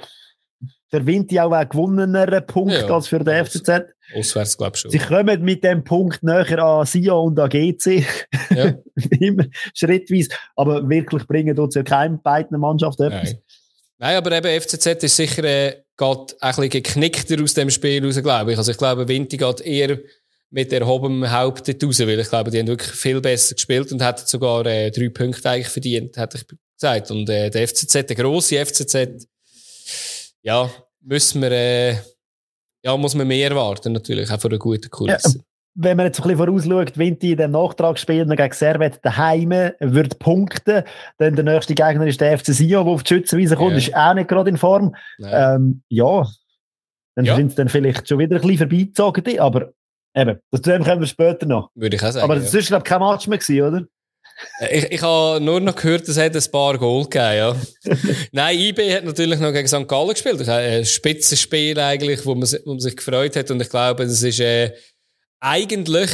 der 0.91 1.05
Vinti 1.05 1.39
auch 1.39 1.51
ein 1.51 1.67
gewonnener 1.67 2.39
Punkt 2.41 2.73
ja, 2.73 2.87
als 2.87 3.07
für 3.07 3.19
den 3.19 3.45
FCZ. 3.45 3.87
Auswärts, 4.15 4.57
glaube 4.57 4.75
ich 4.75 4.81
schon. 4.81 4.91
Sie 4.91 4.99
kommen 4.99 5.43
mit 5.43 5.63
dem 5.63 5.83
Punkt 5.83 6.23
näher 6.23 6.59
an 6.59 6.85
Sion 6.85 7.27
und 7.27 7.39
an 7.39 7.49
GC. 7.49 8.05
Ja. 8.51 8.73
Immer 9.19 9.45
schrittweise. 9.73 10.29
Aber 10.55 10.87
wirklich 10.87 11.27
bringen 11.27 11.55
dort 11.55 11.75
ja 11.75 11.83
keinem 11.83 12.21
beiden 12.21 12.57
Mannschaft 12.59 12.99
etwas. 13.01 13.31
Nein. 13.31 13.41
Nein, 13.99 14.15
aber 14.17 14.31
eben 14.31 14.61
FCZ 14.61 15.03
ist 15.03 15.15
sicher 15.15 15.43
äh, 15.43 15.83
geht 15.97 16.35
ein 16.39 16.49
bisschen 16.49 16.69
geknickter 16.69 17.41
aus 17.41 17.53
dem 17.55 17.69
Spiel 17.69 18.05
raus, 18.05 18.21
glaube 18.21 18.51
ich. 18.51 18.57
Also 18.57 18.71
ich 18.71 18.77
glaube, 18.77 19.07
Vinti 19.07 19.37
geht 19.37 19.61
eher 19.61 19.97
mit 20.49 20.71
erhobenem 20.71 21.31
Haupt 21.31 21.67
raus, 21.83 21.99
weil 21.99 22.19
ich 22.19 22.29
glaube, 22.29 22.51
die 22.51 22.59
haben 22.59 22.67
wirklich 22.67 22.91
viel 22.91 23.19
besser 23.21 23.55
gespielt 23.55 23.91
und 23.91 24.03
hätten 24.03 24.25
sogar 24.25 24.65
äh, 24.65 24.91
drei 24.91 25.09
Punkte 25.09 25.49
eigentlich 25.49 25.67
verdient, 25.67 26.17
hätte 26.17 26.37
ich 26.37 26.45
gesagt. 26.79 27.11
Und 27.11 27.29
äh, 27.29 27.49
der 27.49 27.67
FCZ, 27.67 27.93
der 28.07 28.15
grosse 28.15 28.65
FCZ, 28.65 29.27
ja, 30.41 30.69
müssen 31.01 31.41
wir, 31.41 31.51
äh, 31.51 31.95
ja, 32.83 32.95
muss 32.95 33.15
man 33.15 33.27
mehr 33.27 33.49
erwarten, 33.49 33.91
natürlich, 33.91 34.31
auch 34.31 34.39
von 34.39 34.51
einer 34.51 34.59
guten 34.59 34.89
Kulisse. 34.89 35.37
Ja, 35.37 35.43
wenn 35.79 35.97
man 35.97 36.07
jetzt 36.07 36.19
ein 36.19 36.23
bisschen 36.23 36.37
vorausschaut, 36.37 36.97
Vinti 36.97 37.31
in 37.33 37.37
dem 37.37 37.51
Nachtragsspiel 37.51 38.25
gegen 38.25 38.53
Servet 38.53 38.99
daheim 39.03 39.51
wird 39.79 40.17
punkten, 40.17 40.83
dann 41.19 41.35
der 41.35 41.43
nächste 41.43 41.75
Gegner 41.75 42.07
ist 42.07 42.19
der 42.19 42.37
FC 42.37 42.47
Sion, 42.47 42.85
der 42.85 42.93
auf 42.93 43.03
die 43.03 43.13
Schützenwiese 43.13 43.55
kommt, 43.55 43.73
ja. 43.73 43.77
ist 43.77 43.95
auch 43.95 44.13
nicht 44.15 44.27
gerade 44.27 44.49
in 44.49 44.57
Form. 44.57 44.95
Ähm, 45.23 45.83
ja, 45.89 46.25
dann 47.15 47.25
ja. 47.25 47.35
sind 47.35 47.51
sie 47.51 47.57
dann 47.57 47.69
vielleicht 47.69 48.07
schon 48.07 48.17
wieder 48.17 48.37
ein 48.37 48.41
bisschen 48.41 48.57
vorbeizogen, 48.57 49.39
aber 49.39 49.73
eben, 50.18 50.39
das 50.51 50.61
kommen 50.61 50.99
wir 50.99 51.07
später 51.07 51.45
noch. 51.45 51.70
Würde 51.76 51.95
ich 51.95 52.03
auch 52.03 52.11
sagen. 52.11 52.24
Aber 52.24 52.36
das 52.36 52.51
ja. 52.51 52.59
ist, 52.59 52.68
glaube 52.68 52.84
ich, 52.86 52.89
kein 52.89 52.99
Match 52.99 53.28
mehr 53.28 53.38
gewesen, 53.38 53.61
oder? 53.61 53.86
Ich, 54.70 54.84
ich 54.91 55.01
habe 55.01 55.43
nur 55.43 55.59
noch 55.59 55.76
gehört, 55.76 56.07
es 56.07 56.18
hat 56.18 56.36
ein 56.36 56.51
paar 56.51 56.78
Goal 56.78 57.05
gegeben, 57.05 57.38
ja. 57.38 57.55
Nein, 58.32 58.59
IB 58.59 58.93
hat 58.93 59.03
natürlich 59.03 59.39
noch 59.39 59.51
gegen 59.51 59.68
St. 59.68 59.88
Gallen 59.88 60.09
gespielt. 60.09 60.47
Ein 60.47 60.86
Spitzenspiel 60.86 61.80
eigentlich, 61.80 62.26
wo 62.26 62.36
man, 62.36 62.47
wo 62.65 62.72
man 62.72 62.80
sich 62.80 62.95
gefreut 62.95 63.36
hat. 63.36 63.49
Und 63.49 63.61
ich 63.61 63.70
glaube, 63.70 64.03
es 64.03 64.22
ist 64.22 64.39
äh, 64.39 64.74
eigentlich, 65.39 66.11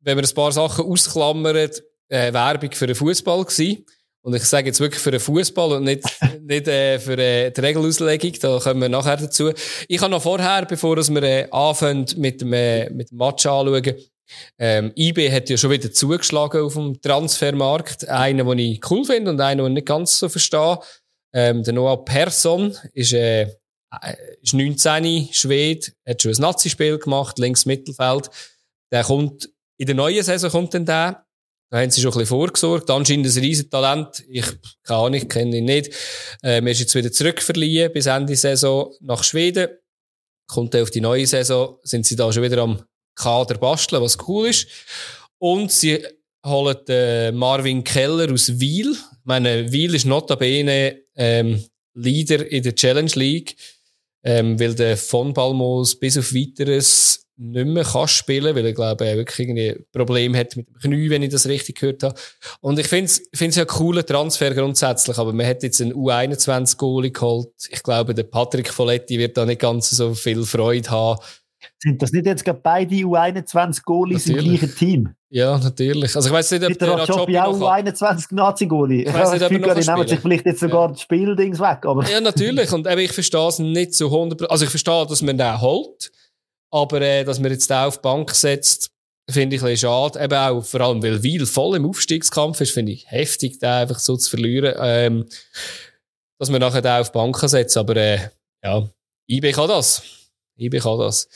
wenn 0.00 0.16
man 0.16 0.24
ein 0.24 0.34
paar 0.34 0.52
Sachen 0.52 0.84
ausklammert, 0.84 1.82
äh, 2.08 2.32
Werbung 2.32 2.70
für 2.72 2.86
den 2.86 2.96
Fußball 2.96 3.44
gewesen. 3.44 3.86
Und 4.24 4.34
ich 4.34 4.44
sage 4.44 4.68
jetzt 4.68 4.78
wirklich 4.78 5.02
für 5.02 5.10
den 5.10 5.20
Fußball 5.20 5.72
und 5.72 5.84
nicht, 5.84 6.04
nicht 6.40 6.68
äh, 6.68 6.98
für 6.98 7.18
äh, 7.18 7.50
die 7.50 7.60
Regelauslegung. 7.60 8.32
Da 8.40 8.58
kommen 8.58 8.80
wir 8.80 8.88
nachher 8.88 9.16
dazu. 9.16 9.52
Ich 9.88 10.00
habe 10.00 10.10
noch 10.10 10.22
vorher, 10.22 10.64
bevor 10.64 10.96
wir 10.96 11.22
äh, 11.22 11.48
anfangen 11.50 12.06
mit 12.16 12.40
dem, 12.40 12.52
äh, 12.52 12.88
mit 12.90 13.10
dem 13.10 13.18
Match 13.18 13.44
anschauen, 13.46 13.94
ähm, 14.58 14.92
IB 14.96 15.30
hat 15.30 15.50
ja 15.50 15.56
schon 15.56 15.70
wieder 15.70 15.92
zugeschlagen 15.92 16.62
auf 16.62 16.74
dem 16.74 17.00
Transfermarkt. 17.00 18.08
Einen, 18.08 18.46
den 18.46 18.58
ich 18.58 18.90
cool 18.90 19.04
finde 19.04 19.30
und 19.32 19.40
einen, 19.40 19.58
den 19.58 19.66
ich 19.68 19.74
nicht 19.74 19.86
ganz 19.86 20.18
so 20.18 20.28
verstehe. 20.28 20.78
Ähm, 21.34 21.64
der 21.64 21.74
Noah 21.74 22.04
Persson 22.04 22.76
ist, 22.92 23.12
äh, 23.12 23.48
ist 24.40 24.54
19, 24.54 25.28
Schwede, 25.32 25.88
hat 26.06 26.22
schon 26.22 26.32
ein 26.32 26.40
Nazi-Spiel 26.40 26.98
gemacht, 26.98 27.38
links 27.38 27.66
Mittelfeld. 27.66 28.30
Der 28.90 29.04
kommt, 29.04 29.50
in 29.78 29.86
der 29.86 29.94
neuen 29.94 30.22
Saison 30.22 30.50
kommt 30.50 30.74
dann 30.74 30.86
der. 30.86 31.24
Da 31.72 31.80
haben 31.80 31.90
sie 31.90 32.02
schon 32.02 32.10
ein 32.10 32.18
bisschen 32.18 32.26
vorgesorgt. 32.26 32.90
Anscheinend 32.90 33.34
ein 33.34 33.42
riesen 33.42 33.70
Talent. 33.70 34.22
Ich, 34.28 34.44
keine 34.82 35.00
Ahnung, 35.00 35.26
kenne 35.26 35.56
ihn 35.56 35.64
nicht. 35.64 35.90
Ähm, 36.42 36.66
er 36.66 36.72
ist 36.72 36.80
jetzt 36.80 36.94
wieder 36.94 37.10
zurückverliehen 37.10 37.90
bis 37.90 38.04
Ende 38.04 38.36
Saison 38.36 38.92
nach 39.00 39.24
Schweden. 39.24 39.68
Kommt 40.46 40.74
er 40.74 40.82
auf 40.82 40.90
die 40.90 41.00
neue 41.00 41.26
Saison, 41.26 41.78
sind 41.82 42.04
sie 42.04 42.14
da 42.14 42.30
schon 42.30 42.42
wieder 42.42 42.58
am 42.58 42.82
Kader 43.14 43.56
basteln, 43.56 44.02
was 44.02 44.18
cool 44.28 44.48
ist. 44.48 44.66
Und 45.38 45.72
sie 45.72 46.06
holen 46.44 46.76
den 46.86 47.36
Marvin 47.36 47.82
Keller 47.82 48.30
aus 48.30 48.60
Wiel. 48.60 48.92
Ich 48.92 49.24
meine, 49.24 49.72
Wiel 49.72 49.94
ist 49.94 50.04
notabene 50.04 50.98
ähm, 51.16 51.64
Leader 51.94 52.46
in 52.50 52.64
der 52.64 52.74
Challenge 52.74 53.12
League, 53.14 53.56
ähm, 54.24 54.60
weil 54.60 54.74
der 54.74 54.98
von 54.98 55.32
Balmos 55.32 55.98
bis 55.98 56.18
auf 56.18 56.34
weiteres 56.34 57.21
nicht 57.36 57.66
mehr 57.66 57.84
kann 57.84 58.08
spielen, 58.08 58.54
weil 58.54 58.66
er, 58.66 58.72
glaube 58.72 59.06
ich, 59.06 59.16
wirklich 59.16 59.48
irgendwie 59.48 59.84
Problem 59.92 60.36
hat 60.36 60.56
mit 60.56 60.68
dem 60.68 60.78
Knie, 60.78 61.10
wenn 61.10 61.22
ich 61.22 61.30
das 61.30 61.46
richtig 61.46 61.80
gehört 61.80 62.02
habe. 62.02 62.14
Und 62.60 62.78
ich 62.78 62.88
finde 62.88 63.10
es 63.10 63.56
ja 63.56 63.64
cooler 63.64 64.04
Transfer 64.04 64.54
grundsätzlich, 64.54 65.18
aber 65.18 65.32
man 65.32 65.46
hat 65.46 65.62
jetzt 65.62 65.80
einen 65.80 65.94
U21-Goalie 65.94 67.10
geholt. 67.10 67.52
Ich 67.70 67.82
glaube, 67.82 68.14
der 68.14 68.24
Patrick 68.24 68.68
Folletti 68.70 69.18
wird 69.18 69.36
da 69.36 69.46
nicht 69.46 69.60
ganz 69.60 69.90
so 69.90 70.14
viel 70.14 70.44
Freude 70.44 70.90
haben, 70.90 71.18
sind 71.78 72.02
das 72.02 72.12
nicht 72.12 72.26
jetzt 72.26 72.44
gerade 72.44 72.60
beide 72.62 72.94
U21-Goalies 72.94 74.28
im 74.30 74.36
gleichen 74.38 74.74
Team? 74.74 75.08
Ja, 75.30 75.58
natürlich. 75.58 76.14
Also 76.14 76.28
ich 76.28 76.32
weiß 76.34 76.50
nicht, 76.52 76.64
ob 76.64 76.78
der 76.78 76.88
Rajopi 76.88 77.38
auch 77.38 77.58
U21-Nazi-Goalie. 77.58 79.04
Ich 79.04 79.14
weiß 79.14 79.32
nicht, 79.32 79.42
ob 79.42 79.52
er 79.52 79.58
noch 79.58 79.96
nehmen 79.96 80.08
sich 80.08 80.20
vielleicht 80.20 80.46
jetzt 80.46 80.60
sogar 80.60 80.82
ja. 80.82 80.88
das 80.88 81.00
Spieldings 81.00 81.58
weg. 81.58 81.78
Aber. 81.84 82.08
Ja, 82.08 82.20
natürlich. 82.20 82.72
Und 82.72 82.86
eben, 82.86 83.00
ich 83.00 83.12
verstehe 83.12 83.48
es 83.48 83.58
nicht 83.58 83.94
zu 83.94 84.08
100%. 84.08 84.46
Also 84.46 84.64
ich 84.64 84.70
verstehe, 84.70 85.06
dass 85.06 85.22
man 85.22 85.38
den 85.38 85.60
holt. 85.60 86.12
Aber 86.72 87.00
äh, 87.00 87.24
dass 87.24 87.38
man 87.38 87.52
jetzt 87.52 87.68
den 87.70 87.76
auf 87.76 87.98
die 87.98 88.02
Bank 88.02 88.30
setzt, 88.32 88.90
finde 89.30 89.56
ich 89.56 89.62
ein 89.62 89.68
bisschen 89.68 89.88
schade. 89.88 90.22
Eben 90.22 90.34
auch, 90.34 90.64
vor 90.64 90.80
allem, 90.80 91.02
weil 91.02 91.22
Wiel 91.22 91.46
voll 91.46 91.76
im 91.76 91.86
Aufstiegskampf 91.86 92.60
ist, 92.60 92.72
finde 92.72 92.92
ich 92.92 93.10
heftig, 93.10 93.58
den 93.58 93.68
einfach 93.68 93.98
so 93.98 94.16
zu 94.16 94.30
verlieren. 94.30 94.74
Ähm, 94.78 95.26
dass 96.38 96.50
man 96.50 96.60
nachher 96.60 96.82
den 96.82 96.92
auf 96.92 97.10
die 97.10 97.18
Bank 97.18 97.38
setzt. 97.38 97.76
Aber 97.76 97.96
äh, 97.96 98.18
ja, 98.64 98.88
IB 99.28 99.52
kann 99.52 99.68
das. 99.68 100.02
IB 100.58 100.78
kann 100.78 100.98
das. 100.98 101.28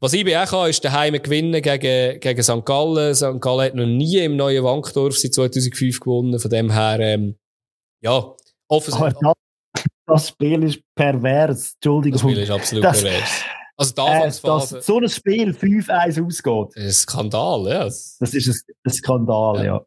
Was 0.00 0.12
IB 0.12 0.36
auch 0.36 0.46
kann, 0.46 0.70
ist 0.70 0.84
daheim 0.84 1.20
gewinnen 1.20 1.60
gegen, 1.60 2.20
gegen 2.20 2.42
St. 2.42 2.64
Gallen. 2.64 3.14
St. 3.14 3.40
Gallen 3.40 3.60
hat 3.62 3.74
noch 3.74 3.86
nie 3.86 4.18
im 4.18 4.36
neuen 4.36 4.62
Wankdorf 4.62 5.16
seit 5.18 5.34
2005 5.34 6.00
gewonnen. 6.00 6.38
Von 6.38 6.50
dem 6.50 6.70
her, 6.70 7.00
ähm, 7.00 7.36
ja, 8.00 8.34
offensichtlich. 8.68 9.14
Das, 9.22 9.84
das, 10.06 10.28
Spiel 10.28 10.62
ist 10.64 10.80
pervers. 10.94 11.74
Entschuldigung. 11.74 12.20
Das 12.20 12.20
Spiel 12.20 12.42
ist 12.42 12.50
absolut 12.50 12.84
das, 12.84 13.02
pervers. 13.02 13.30
Also 13.76 13.94
die 13.94 14.00
äh, 14.00 14.30
dass 14.42 14.70
so 14.70 14.98
ein 14.98 15.08
Spiel 15.08 15.50
5-1 15.50 16.24
ausgeht. 16.24 16.76
Das 16.76 16.84
ist 16.84 16.86
ein 16.86 16.92
Skandal, 16.92 17.66
ja. 17.68 17.84
Das 17.84 18.20
ist 18.20 18.66
ein, 18.84 18.92
Skandal, 18.92 19.56
ja. 19.58 19.64
ja. 19.64 19.80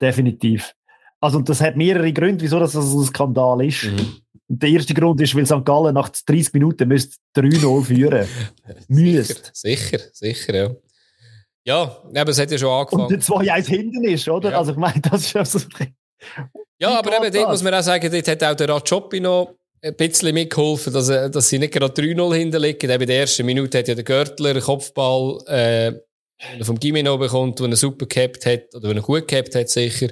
Definitiv. 0.00 0.74
Also, 1.20 1.40
das 1.40 1.60
hat 1.60 1.76
mehrere 1.76 2.12
Gründe, 2.12 2.42
wieso 2.42 2.58
das 2.58 2.74
ein 2.74 3.04
Skandal 3.04 3.64
ist. 3.64 3.84
Mhm. 3.84 4.20
Der 4.48 4.70
erste 4.70 4.94
Grund 4.94 5.20
ist, 5.20 5.34
weil 5.34 5.46
St. 5.46 5.64
Gallen 5.64 5.94
nach 5.94 6.08
30 6.08 6.54
Minuten 6.54 6.88
müsste 6.88 7.16
3-0 7.36 7.84
führen. 7.84 8.26
müsste. 8.88 9.50
Sicher, 9.52 9.98
sicher, 10.12 10.54
ja. 10.54 10.70
Ja, 11.64 11.96
aber 12.16 12.30
es 12.30 12.38
hat 12.40 12.50
ja 12.50 12.58
schon 12.58 12.70
angefangen. 12.70 13.02
Und 13.04 13.10
der 13.10 13.20
2-1 13.20 13.66
hinten 13.66 14.04
ist, 14.04 14.28
oder? 14.28 14.52
Ja. 14.52 14.58
Also 14.58 14.72
ich 14.72 14.78
meine, 14.78 15.00
das 15.00 15.20
ist 15.22 15.32
ja 15.34 15.44
so... 15.44 15.60
Ja, 16.78 16.98
aber 16.98 17.16
eben 17.16 17.32
dort 17.32 17.50
muss 17.50 17.62
man 17.62 17.74
auch 17.74 17.82
sagen, 17.82 18.10
dort 18.10 18.28
hat 18.28 18.42
auch 18.42 18.54
der 18.54 18.68
Rajopi 18.70 19.20
noch 19.20 19.54
ein 19.82 19.96
bisschen 19.96 20.34
mitgeholfen, 20.34 20.92
dass, 20.92 21.06
dass 21.06 21.48
sie 21.48 21.58
nicht 21.58 21.72
gerade 21.72 22.02
3-0 22.02 22.34
hinterliegen. 22.34 22.90
Eben 22.90 23.02
in 23.02 23.08
der 23.08 23.20
ersten 23.20 23.46
Minute 23.46 23.78
hat 23.78 23.88
ja 23.88 23.94
der 23.94 24.04
Görtler 24.04 24.50
einen 24.50 24.60
Kopfball 24.60 25.42
äh, 25.46 26.64
vom 26.64 26.78
Gimino 26.78 27.16
bekommt, 27.18 27.60
den 27.60 27.72
er 27.72 27.76
super 27.76 28.06
gehabt 28.06 28.44
hat, 28.46 28.74
oder 28.74 28.88
den 28.88 28.98
er 28.98 29.02
gut 29.02 29.26
gehabt 29.28 29.54
hat, 29.54 29.68
sicher. 29.68 30.08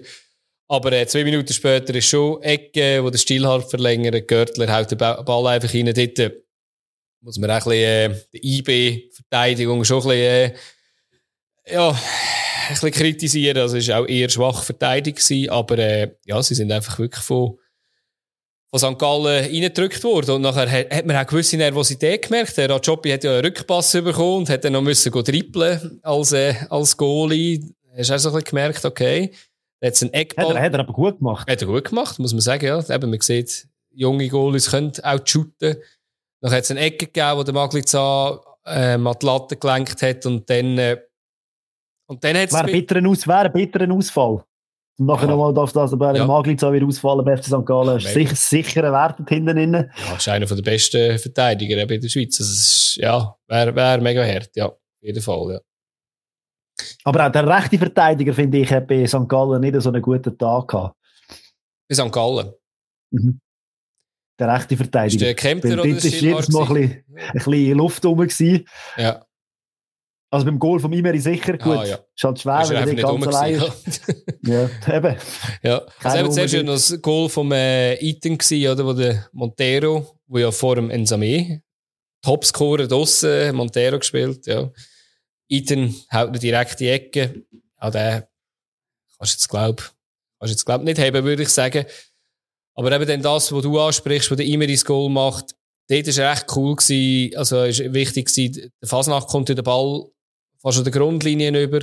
Aber 0.68 0.92
äh, 0.92 1.06
zwei 1.06 1.24
Minuten 1.24 1.52
später 1.52 1.94
ist 1.94 2.08
schon 2.08 2.42
Ecke, 2.42 3.02
wo 3.02 3.10
der 3.10 3.18
Stilhalt 3.18 3.70
verlängert, 3.70 4.28
Görtler 4.28 4.74
haut 4.74 4.90
den 4.90 4.98
Ball 4.98 5.46
einfach 5.46 5.72
rein. 5.72 5.86
Dort 5.86 6.18
äh, 6.18 6.30
muss 7.20 7.38
man 7.38 7.50
auch 7.50 7.66
ein 7.66 7.70
bisschen, 7.70 8.12
äh, 8.12 8.14
die 8.34 8.58
IB-Verteidigung 8.58 9.84
schon 9.84 10.02
ein 10.02 10.08
bisschen, 10.08 10.20
äh, 10.20 10.54
ja, 11.70 11.90
ein 11.90 12.74
bisschen 12.74 12.90
kritisieren. 12.90 13.58
Also 13.58 13.78
es 13.78 13.88
war 13.88 14.00
auch 14.00 14.06
eher 14.06 14.28
schwach 14.28 14.62
verteidigt 14.62 15.50
aber 15.50 15.78
äh, 15.78 16.16
ja, 16.26 16.42
sie 16.42 16.54
sind 16.54 16.70
einfach 16.70 16.98
wirklich 16.98 17.24
von, 17.24 17.58
von 18.70 18.78
St. 18.78 18.98
Gallen 18.98 19.44
reingedrückt 19.44 20.04
worden. 20.04 20.32
Und 20.32 20.42
nachher 20.42 20.70
hat, 20.70 20.94
hat 20.94 21.06
man 21.06 21.16
auch 21.16 21.26
gewisse 21.26 21.56
Nervosität 21.56 22.22
gemerkt. 22.22 22.56
Der 22.56 22.68
Rajopi 22.70 23.10
hat 23.10 23.24
ja 23.24 23.32
einen 23.32 23.44
Rückpass 23.44 23.92
bekommen 23.92 24.38
und 24.38 24.50
hat 24.50 24.64
dann 24.64 24.74
noch 24.74 24.82
müssen 24.82 25.12
trippeln 25.12 26.00
als, 26.02 26.32
äh, 26.32 26.54
als 26.68 26.96
Goalie. 26.96 27.74
Hast 27.96 28.10
du 28.10 28.14
auch 28.14 28.18
so 28.18 28.28
ein 28.28 28.34
bisschen 28.34 28.50
gemerkt, 28.50 28.84
okay, 28.84 29.32
Jetzt 29.80 30.02
ein 30.02 30.12
Eckball. 30.12 30.48
Hat 30.48 30.56
er, 30.56 30.62
hat 30.62 30.72
er 30.74 30.80
aber 30.80 30.92
gut 30.92 31.18
gemacht. 31.18 31.48
Hat 31.48 31.60
er 31.60 31.66
gut 31.66 31.84
gemacht, 31.84 32.18
muss 32.18 32.32
man 32.32 32.40
sagen, 32.40 32.66
ja. 32.66 32.78
Eben, 32.90 33.10
man 33.10 33.20
sieht, 33.20 33.68
junge 33.92 34.28
Goalies 34.28 34.70
können 34.70 34.92
auch 35.02 35.20
shooten. 35.24 35.76
Dann 36.40 36.52
hat 36.52 36.64
es 36.64 36.70
eine 36.70 36.80
Ecke 36.80 37.06
gegeben, 37.06 37.38
wo 37.38 37.42
der 37.42 37.54
Magliza 37.54 38.40
ähm, 38.66 39.06
an 39.06 39.16
die 39.20 39.26
Latte 39.26 39.56
gelenkt 39.56 40.02
hat 40.02 40.26
und 40.26 40.48
dann, 40.50 40.78
äh, 40.78 41.00
und 42.06 42.22
dann 42.22 42.36
hat 42.36 42.48
es... 42.48 42.54
Wäre 42.54 42.64
ein 42.64 42.72
bitterer, 42.72 43.08
Aus, 43.08 43.26
wäre 43.26 43.46
ein 43.46 43.52
bitterer 43.52 43.92
Ausfall. 43.92 44.44
Und 44.99 45.07
nachher 45.07 45.28
ja. 45.28 45.30
nochmal 45.30 45.55
darf 45.55 45.72
das 45.72 45.96
bei 45.96 46.12
ja. 46.12 46.26
Magliza 46.26 46.72
wieder 46.72 46.84
ausfallen 46.84 47.24
bei 47.24 47.36
FC 47.36 47.44
St. 47.44 47.64
Gallen. 47.64 47.99
Ist 47.99 48.12
sicher, 48.12 48.34
sicher 48.34 48.84
ein 48.84 48.92
Wert 48.92 49.28
hinten 49.28 49.55
drin. 49.55 49.72
Ja, 49.72 50.16
ist 50.16 50.28
einer 50.28 50.44
der 50.44 50.62
besten 50.62 51.18
Verteidiger 51.18 51.80
in 51.80 52.01
der 52.01 52.09
Schweiz. 52.09 52.40
Also, 52.40 52.53
ist, 52.53 52.96
ja, 52.96 53.36
wäre 53.46 53.74
wär 53.74 54.01
mega 54.01 54.24
hart, 54.24 54.51
ja. 54.57 54.66
Auf 54.66 54.76
jeden 55.01 55.22
Fall, 55.22 55.53
ja. 55.53 55.61
Aber 57.05 57.26
auch 57.26 57.32
der 57.32 57.46
rechte 57.46 57.78
Verteidiger, 57.78 58.34
finde 58.34 58.59
ich, 58.59 58.72
hat 58.72 58.88
bei 58.88 59.07
St. 59.07 59.28
Gallen 59.28 59.61
nicht 59.61 59.80
so 59.80 59.88
einen 59.88 60.03
guten 60.03 60.36
Tag 60.36 60.68
gehabt. 60.68 60.96
Bei 61.88 61.94
St. 61.94 62.12
Gallen? 62.12 62.53
Mhm. 63.11 63.40
Der 64.38 64.55
rechte 64.55 64.76
Verteidiger. 64.76 65.14
Ist 65.14 65.20
der 65.20 65.34
Kempter 65.34 65.72
oder 65.74 65.84
ist 65.84 66.05
jedes 66.05 66.49
Mal 66.49 66.62
ein 66.62 66.74
bisschen, 66.74 67.05
ein 67.16 67.32
bisschen 67.32 67.78
Luft 67.78 68.05
rum 68.05 68.18
gewesen. 68.18 68.66
Ja. 68.96 69.24
Also 70.30 70.44
beim 70.44 70.58
Goal 70.58 70.78
von 70.78 70.92
Imeri 70.92 71.20
sicher, 71.20 71.56
gut. 71.56 71.78
Ah, 71.78 71.84
ja. 71.86 71.98
Ist 72.14 72.24
halt 72.24 72.40
schwer, 72.40 72.68
wenn 72.68 72.76
er 72.76 72.86
nicht 72.86 73.02
ganz 73.02 73.26
allein 73.26 73.54
ist. 73.54 74.02
ja, 74.42 74.68
eben. 74.94 75.16
Ja. 75.62 75.82
Also 76.02 76.18
eben 76.18 76.32
zuerst 76.32 76.54
war 76.54 76.62
das 76.64 77.02
Goal 77.02 77.28
vom 77.28 77.52
äh, 77.52 77.94
Eaton 77.94 78.36
gewesen, 78.36 78.70
oder, 78.70 78.84
wo 78.84 78.92
der 78.92 79.28
Montero 79.32 80.18
wo 80.28 80.38
ja 80.38 80.50
vor 80.50 80.76
dem 80.76 80.90
Ensame 80.90 81.62
Topscorer 82.22 82.86
draussen, 82.86 83.54
Montero 83.54 83.98
gespielt, 83.98 84.46
ja. 84.46 84.70
Iten 85.48 85.94
haut 86.12 86.28
eine 86.28 86.38
direkte 86.38 86.90
Ecke. 86.90 87.46
Auch 87.78 87.90
der 87.90 88.28
kannst 89.16 89.32
du 89.32 89.36
jetzt, 89.36 89.48
glaub, 89.48 89.94
kannst 90.38 90.52
jetzt, 90.52 90.66
glaub, 90.66 90.82
nicht 90.82 90.98
haben, 90.98 91.24
würde 91.24 91.42
ich 91.42 91.48
sagen. 91.48 91.86
Aber 92.74 92.92
eben 92.92 93.06
dann 93.06 93.22
das, 93.22 93.50
was 93.50 93.62
du 93.62 93.80
ansprichst, 93.80 94.30
wo 94.30 94.34
der 94.34 94.46
immer 94.46 94.68
ins 94.68 94.84
Goal 94.84 95.10
macht, 95.10 95.54
dort 95.88 96.06
war 96.06 96.24
er 96.24 96.32
echt 96.32 96.56
cool 96.56 96.76
gewesen. 96.76 97.36
Also, 97.36 97.64
ist 97.64 97.92
wichtig 97.94 98.26
gewesen. 98.26 98.72
Der 98.80 98.88
Fasnacht 98.88 99.28
kommt 99.28 99.48
den 99.48 99.56
Ball 99.64 100.06
fast 100.61 100.78
an 100.78 100.84
der 100.84 100.92
Grundlinie 100.92 101.62
über. 101.62 101.80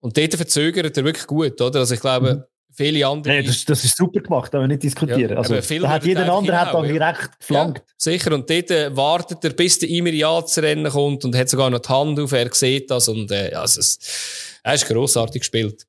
Und 0.00 0.16
dort 0.16 0.34
verzögert 0.34 0.96
er 0.96 1.04
wirklich 1.04 1.26
gut, 1.26 1.60
oder? 1.60 1.80
Also, 1.80 1.94
ich 1.94 2.00
glaube, 2.00 2.34
mhm. 2.34 2.42
viele 2.72 3.06
andere. 3.06 3.34
Nee, 3.34 3.42
das, 3.44 3.64
das 3.64 3.84
ist 3.84 3.96
super 3.96 4.20
gemacht, 4.20 4.52
da 4.52 4.60
wir 4.60 4.66
nicht 4.66 4.82
diskutieren. 4.82 5.30
Ja, 5.30 5.36
also, 5.36 5.54
da 5.54 5.88
hat 5.88 6.04
jeder 6.04 6.32
andere 6.32 6.60
hat 6.60 6.74
dann 6.74 6.88
direkt 6.88 7.38
geflankt. 7.38 7.78
Ja, 7.78 7.94
sicher. 7.96 8.32
Und 8.34 8.50
dort 8.50 8.70
äh, 8.70 8.96
wartet 8.96 9.44
er, 9.44 9.50
bis 9.50 9.78
der 9.78 9.88
immer 9.88 10.10
ja 10.10 10.44
zu 10.44 10.60
Rennen 10.60 10.90
kommt 10.90 11.24
und 11.24 11.36
hat 11.36 11.48
sogar 11.48 11.70
noch 11.70 11.78
die 11.78 11.88
Hand 11.88 12.18
auf. 12.18 12.32
Er 12.32 12.52
sieht 12.52 12.90
das 12.90 13.08
und, 13.08 13.30
äh, 13.30 13.52
also, 13.54 13.80
es, 13.80 14.60
er 14.64 14.74
ist 14.74 14.86
grossartig 14.86 15.42
gespielt. 15.42 15.86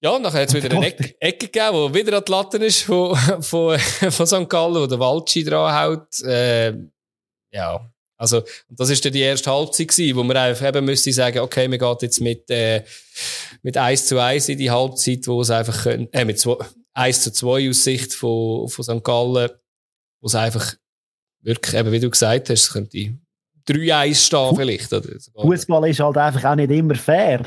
Ja, 0.00 0.10
und 0.10 0.22
nachher 0.22 0.42
hat 0.42 0.48
es 0.48 0.54
wieder 0.54 0.76
eine 0.76 0.86
Ecke, 0.86 1.14
Ecke 1.18 1.46
gegeben, 1.48 1.92
die 1.92 1.98
wieder 1.98 2.18
an 2.18 2.24
die 2.24 2.30
Latte 2.30 2.58
ist 2.58 2.82
von, 2.82 3.16
von, 3.40 3.78
von 3.78 4.26
St. 4.26 4.48
Gallen, 4.48 4.74
wo 4.76 4.86
der 4.86 5.00
Waldschi 5.00 5.42
dranhält. 5.42 6.22
Äh, 6.22 6.74
ja, 7.52 7.90
also, 8.18 8.42
das 8.68 8.90
ist 8.90 9.04
dann 9.04 9.12
die 9.12 9.20
erste 9.20 9.50
Halbzeit 9.50 9.88
gewesen, 9.88 10.16
wo 10.16 10.24
man 10.24 10.36
einfach 10.36 10.66
eben 10.66 10.84
müsste 10.84 11.12
sagen, 11.12 11.38
okay, 11.38 11.70
wir 11.70 11.78
gehen 11.78 11.96
jetzt 12.00 12.20
mit, 12.20 12.50
äh, 12.50 12.82
mit 13.62 13.76
1 13.76 14.06
zu 14.06 14.18
1 14.18 14.48
in 14.48 14.58
die 14.58 14.72
Halbzeit, 14.72 15.26
wo 15.28 15.40
es 15.40 15.50
einfach, 15.50 15.86
äh, 15.86 16.24
mit 16.24 16.40
2, 16.40 16.56
1 16.94 17.22
zu 17.22 17.32
2 17.32 17.70
aus 17.70 17.84
Sicht 17.84 18.12
von, 18.12 18.68
von 18.68 18.84
St. 18.84 19.04
Gallen, 19.04 19.50
wo 20.20 20.26
es 20.26 20.34
einfach 20.34 20.74
wirklich, 21.42 21.76
eben 21.76 21.92
wie 21.92 22.00
du 22.00 22.10
gesagt 22.10 22.50
hast, 22.50 22.60
es 22.60 22.72
könnte 22.72 23.14
3-1 23.68 24.14
stehen 24.14 24.56
vielleicht. 24.56 24.90
Fußball 25.40 25.88
ist 25.88 26.00
halt 26.00 26.16
einfach 26.16 26.44
auch 26.44 26.56
nicht 26.56 26.72
immer 26.72 26.96
fair. 26.96 27.46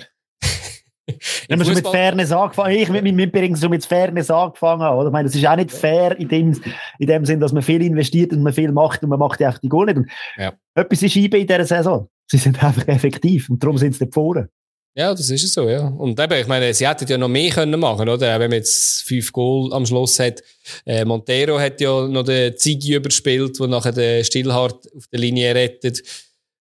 Wenn 1.48 1.58
man 1.58 1.66
schon 1.66 1.76
mit 1.76 1.88
Fairness 1.88 2.32
angefangen 2.32 2.76
ich 2.76 2.90
mit 2.90 3.04
meinem 3.04 3.20
übrigens 3.20 3.62
schon 3.62 3.70
mit 3.70 3.86
Fairness 3.86 4.30
angefangen 4.30 4.88
oder? 4.88 5.08
Ich 5.08 5.14
meine, 5.14 5.28
das 5.28 5.36
ist 5.36 5.46
auch 5.46 5.56
nicht 5.56 5.72
fair 5.72 6.18
in 6.20 6.28
dem, 6.28 6.62
in 7.00 7.08
dem 7.08 7.26
Sinn, 7.26 7.40
dass 7.40 7.54
man 7.54 7.64
viel 7.64 7.82
investiert 7.82 8.32
und 8.34 8.44
man 8.44 8.54
viel 8.54 8.72
macht 8.72 9.04
und 9.04 9.10
man 9.10 9.20
macht 9.20 9.42
einfach 9.42 9.60
die 9.60 9.70
Goal 9.70 9.86
nicht. 9.88 9.98
Und 9.98 10.10
ja. 10.38 10.54
Etwas 10.76 11.04
ist 11.04 11.16
IB 11.16 11.42
in 11.42 11.48
dieser 11.48 11.66
Saison. 11.66 12.08
Sie 12.28 12.38
sind 12.38 12.64
einfach 12.64 12.88
effektiv 12.88 13.50
und 13.50 13.62
darum 13.62 13.78
sind 13.78 13.96
sie 13.96 14.04
nicht 14.06 14.14
vorne. 14.14 14.50
Ja, 14.94 15.12
das 15.12 15.30
ist 15.30 15.44
es 15.44 15.54
so, 15.54 15.70
ja. 15.70 15.88
Und 15.88 16.20
eben, 16.20 16.34
ich 16.34 16.48
meine, 16.48 16.74
sie 16.74 16.86
hätten 16.86 17.08
ja 17.08 17.18
noch 17.18 17.30
mehr 17.30 17.50
können 17.50 17.80
machen, 17.80 18.10
oder? 18.10 18.40
Wenn 18.40 18.50
man 18.50 18.58
jetzt 18.58 19.04
fünf 19.04 19.32
Goal 19.32 19.74
am 19.74 19.86
Schluss 19.86 20.20
hat. 20.20 20.44
Äh, 20.86 21.06
Montero 21.06 21.58
hat 21.58 21.80
ja 21.80 22.08
noch 22.08 22.24
den 22.24 22.58
Ziggy 22.58 22.96
überspielt, 22.96 23.58
der 23.58 23.68
nachher 23.68 23.94
den 23.94 24.26
Stillhart 24.26 24.86
auf 24.94 25.08
der 25.08 25.20
Linie 25.20 25.56
rettet. 25.56 26.02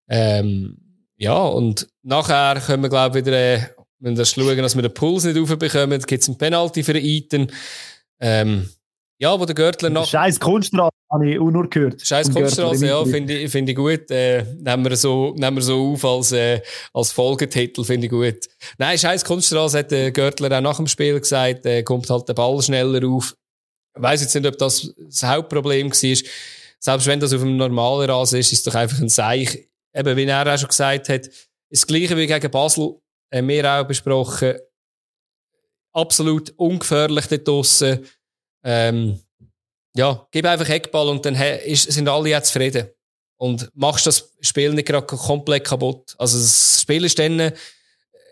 Ähm, 0.07 0.77
ja, 1.17 1.37
und 1.43 1.87
nachher 2.03 2.61
können 2.61 2.83
wir, 2.83 2.89
glaube 2.89 3.19
ich, 3.19 3.25
wieder 3.25 3.37
äh, 3.37 3.59
wenn 4.01 4.17
wir 4.17 4.25
schauen, 4.25 4.57
dass 4.57 4.75
wir 4.75 4.81
den 4.81 4.93
Puls 4.93 5.23
nicht 5.23 5.37
aufbekommen, 5.37 6.01
gibt 6.01 6.21
es 6.21 6.27
einen 6.27 6.37
Penalty 6.37 6.83
für 6.83 6.93
den 6.93 7.05
Eiten. 7.05 7.51
Ähm, 8.19 8.69
ja, 9.19 9.39
wo 9.39 9.45
der 9.45 9.53
Görtler 9.53 9.91
noch. 9.91 10.07
Scheiß 10.07 10.39
Kunststraße, 10.39 10.95
habe 11.11 11.29
ich 11.29 11.39
auch 11.39 11.51
nur 11.51 11.69
gehört. 11.69 12.01
Scheiß 12.01 12.33
Kunststraße, 12.33 12.87
ja, 12.87 13.05
finde 13.05 13.37
ich, 13.37 13.51
find 13.51 13.69
ich 13.69 13.75
gut. 13.75 14.09
Äh, 14.09 14.43
nehmen, 14.59 14.83
wir 14.83 14.97
so, 14.97 15.35
nehmen 15.37 15.57
wir 15.57 15.61
so 15.61 15.93
auf 15.93 16.03
als, 16.03 16.31
äh, 16.31 16.59
als 16.91 17.11
Folgetitel, 17.11 17.83
finde 17.83 18.07
ich 18.07 18.11
gut. 18.11 18.47
Nein, 18.79 18.97
Scheiß 18.97 19.23
Kunststraße 19.23 19.77
hat 19.77 19.91
der 19.91 20.11
Görtler 20.11 20.57
auch 20.57 20.61
nach 20.61 20.77
dem 20.77 20.87
Spiel 20.87 21.19
gesagt, 21.19 21.67
äh, 21.67 21.83
kommt 21.83 22.09
halt 22.09 22.27
der 22.27 22.33
Ball 22.33 22.59
schneller 22.63 23.07
auf. 23.07 23.35
Ich 23.95 24.01
weiss 24.01 24.21
jetzt 24.21 24.33
nicht, 24.33 24.47
ob 24.47 24.57
das 24.57 24.91
das 24.97 25.23
Hauptproblem 25.23 25.91
war. 25.91 26.17
Selbst 26.79 27.05
wenn 27.05 27.19
das 27.19 27.31
auf 27.31 27.41
einem 27.41 27.57
normalen 27.57 28.09
Rasen 28.09 28.39
ist, 28.39 28.51
ist 28.51 28.59
es 28.59 28.63
doch 28.63 28.73
einfach 28.73 28.99
ein 28.99 29.09
Seich. 29.09 29.67
Eben, 29.93 30.17
wie 30.17 30.23
er 30.23 30.51
auch 30.51 30.57
schon 30.57 30.69
gesagt 30.69 31.09
hat, 31.09 31.29
das 31.69 31.85
Gleiche 31.85 32.17
wie 32.17 32.25
gegen 32.25 32.49
Basel 32.49 32.95
haben 33.33 33.47
wir 33.47 33.71
auch 33.71 33.87
besprochen. 33.87 34.55
Absolut 35.93 36.53
ungefährlich 36.57 37.27
dort 37.27 37.47
draussen. 37.47 38.05
Ähm, 38.63 39.19
ja, 39.95 40.25
gib 40.31 40.45
einfach 40.45 40.69
Eckball 40.69 41.09
und 41.09 41.25
dann 41.25 41.35
ist, 41.35 41.91
sind 41.91 42.07
alle 42.07 42.29
jetzt 42.29 42.47
zufrieden. 42.47 42.87
Und 43.37 43.69
machst 43.73 44.05
das 44.05 44.31
Spiel 44.41 44.73
nicht 44.73 44.87
gerade 44.87 45.05
komplett 45.05 45.65
kaputt. 45.65 46.15
Also 46.17 46.37
das 46.37 46.79
Spiel 46.81 47.03
ist 47.05 47.17
dann 47.17 47.39
äh, 47.39 47.53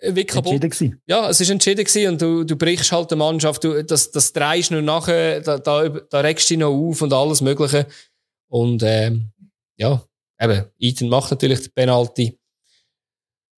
wie 0.02 0.24
kaputt. 0.24 0.64
Entschieden 0.64 1.02
ja, 1.08 1.30
es 1.30 1.42
ist 1.42 1.50
entschieden 1.50 1.84
gewesen 1.84 2.14
und 2.14 2.22
du, 2.22 2.44
du 2.44 2.56
brichst 2.56 2.92
halt 2.92 3.12
die 3.12 3.16
Mannschaft, 3.16 3.64
du, 3.64 3.84
das, 3.84 4.12
das 4.12 4.32
drehst 4.32 4.72
nur 4.72 4.82
nachher, 4.82 5.42
da, 5.42 5.58
da, 5.58 5.90
da 5.90 6.20
regst 6.20 6.50
du 6.50 6.54
dich 6.54 6.60
noch 6.60 6.72
auf 6.72 7.02
und 7.02 7.12
alles 7.12 7.42
Mögliche. 7.42 7.88
Und 8.48 8.84
ähm, 8.84 9.32
ja, 9.78 10.04
eben, 10.40 10.66
Ethan 10.80 11.10
macht 11.10 11.32
natürlich 11.32 11.62
die 11.62 11.70
Penalty. 11.70 12.39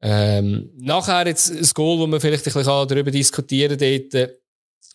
Ähm, 0.02 0.72
nachher 0.78 1.28
jetzt 1.28 1.52
ein 1.52 1.70
Goal, 1.74 2.00
wo 2.00 2.08
man 2.08 2.20
vielleicht 2.20 2.48
ein 2.48 2.54
bisschen 2.54 2.88
darüber 2.88 3.12
diskutieren 3.12 3.78
kann, 3.78 4.10
dort, 4.12 4.32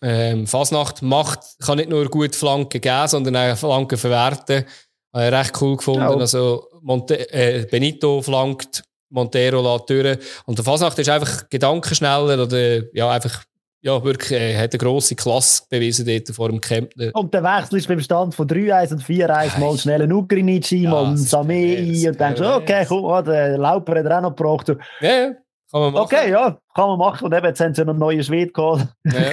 ähm, 0.01 0.47
Fasnacht 0.47 1.01
macht, 1.01 1.39
kann 1.59 1.77
nicht 1.77 1.89
nur 1.89 2.09
gut 2.09 2.35
Flanken 2.35 2.81
geben, 2.81 3.07
sondern 3.07 3.35
auch 3.35 3.57
Flanken 3.57 3.97
verwerten. 3.97 4.65
Habe 5.13 5.25
ich 5.25 5.31
recht 5.31 5.61
cool 5.61 5.77
gefunden. 5.77 6.01
Ja. 6.01 6.15
Also, 6.15 6.67
Monte 6.81 7.31
äh, 7.33 7.65
Benito 7.65 8.21
flankt, 8.21 8.83
Montero 9.09 9.61
lässt 9.61 9.89
durch. 9.89 10.17
Und 10.45 10.57
der 10.57 10.65
Fasnacht 10.65 10.99
ist 10.99 11.09
einfach 11.09 11.49
gedankenschneller 11.49 12.43
oder, 12.43 12.83
ja, 12.93 13.09
einfach 13.09 13.43
ja, 13.81 14.03
wirklich, 14.03 14.31
äh, 14.31 14.55
hat 14.57 14.73
eine 14.73 14.79
grosse 14.79 15.15
Klasse 15.15 15.63
bewiesen 15.69 16.05
dort 16.05 16.27
vor 16.35 16.49
dem 16.49 16.59
Camp. 16.59 16.93
Und 17.13 17.33
der 17.33 17.43
Wechsel 17.43 17.77
ist 17.77 17.87
beim 17.87 17.99
Stand 17.99 18.33
von 18.33 18.47
3-1 18.47 18.93
und 18.93 19.03
4-1 19.03 19.59
mal 19.59 19.77
schnell 19.77 20.01
ein 20.01 20.11
Ugrinici, 20.11 20.83
ja, 20.83 20.89
mal 20.89 21.05
ein 21.05 21.17
Samei 21.17 22.07
und 22.07 22.19
denkst, 22.19 22.41
okay, 22.41 22.85
komm, 22.87 23.03
oh, 23.03 23.21
der 23.21 23.57
Lauper 23.57 23.99
hat 23.99 24.05
er 24.05 24.17
auch 24.17 24.21
noch 24.21 24.35
gebraucht. 24.35 24.69
Ja, 25.01 25.09
ja. 25.09 25.35
Kann 25.69 25.81
man 25.81 25.93
machen. 25.93 26.03
Okay, 26.05 26.31
ja, 26.31 26.59
kann 26.73 26.87
man 26.87 26.97
machen. 26.97 27.25
Und 27.25 27.33
eben, 27.33 27.45
jetzt 27.45 27.59
haben 27.59 27.75
sie 27.75 27.81
noch 27.83 27.89
einen 27.89 27.99
neuen 27.99 28.23
Schwede 28.23 28.51
geholt. 28.51 28.87
Ja, 29.03 29.31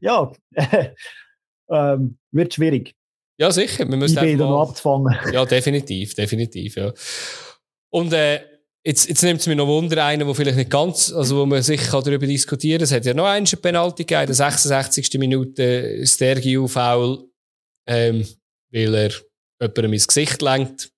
ja 0.50 0.92
ähm, 1.94 2.18
wird 2.32 2.54
schwierig. 2.54 2.94
Ja, 3.38 3.52
sicher. 3.52 3.88
Wir 3.88 3.96
müssen 3.96 4.18
einfach 4.18 4.48
mal... 4.48 4.62
abzufangen. 4.62 5.16
Ja, 5.32 5.44
definitiv, 5.44 6.14
definitiv, 6.14 6.76
ja. 6.76 6.92
Und 7.90 8.12
äh, 8.12 8.40
Jetzt, 8.88 9.06
jetzt 9.06 9.22
nimmt 9.22 9.38
es 9.38 9.46
mir 9.46 9.54
noch 9.54 9.66
Wunder, 9.66 10.02
einen, 10.02 10.26
der 10.26 10.34
vielleicht 10.34 10.56
nicht 10.56 10.70
ganz, 10.70 11.12
also 11.12 11.36
wo 11.36 11.44
man 11.44 11.62
sicher 11.62 12.00
darüber 12.00 12.26
diskutieren 12.26 12.78
kann. 12.78 12.84
Es 12.84 12.92
hat 12.92 13.04
ja 13.04 13.12
noch 13.12 13.26
einen 13.26 13.44
Penalty 13.44 14.04
gegeben, 14.04 14.24
der 14.24 14.34
66. 14.34 15.12
Minute, 15.18 16.06
Stergiu 16.06 16.66
Foul, 16.66 17.22
ähm, 17.86 18.26
weil 18.72 18.94
er 18.94 19.12
jemandem 19.60 19.92
ins 19.92 20.08
Gesicht 20.08 20.40
lenkt. 20.40 20.90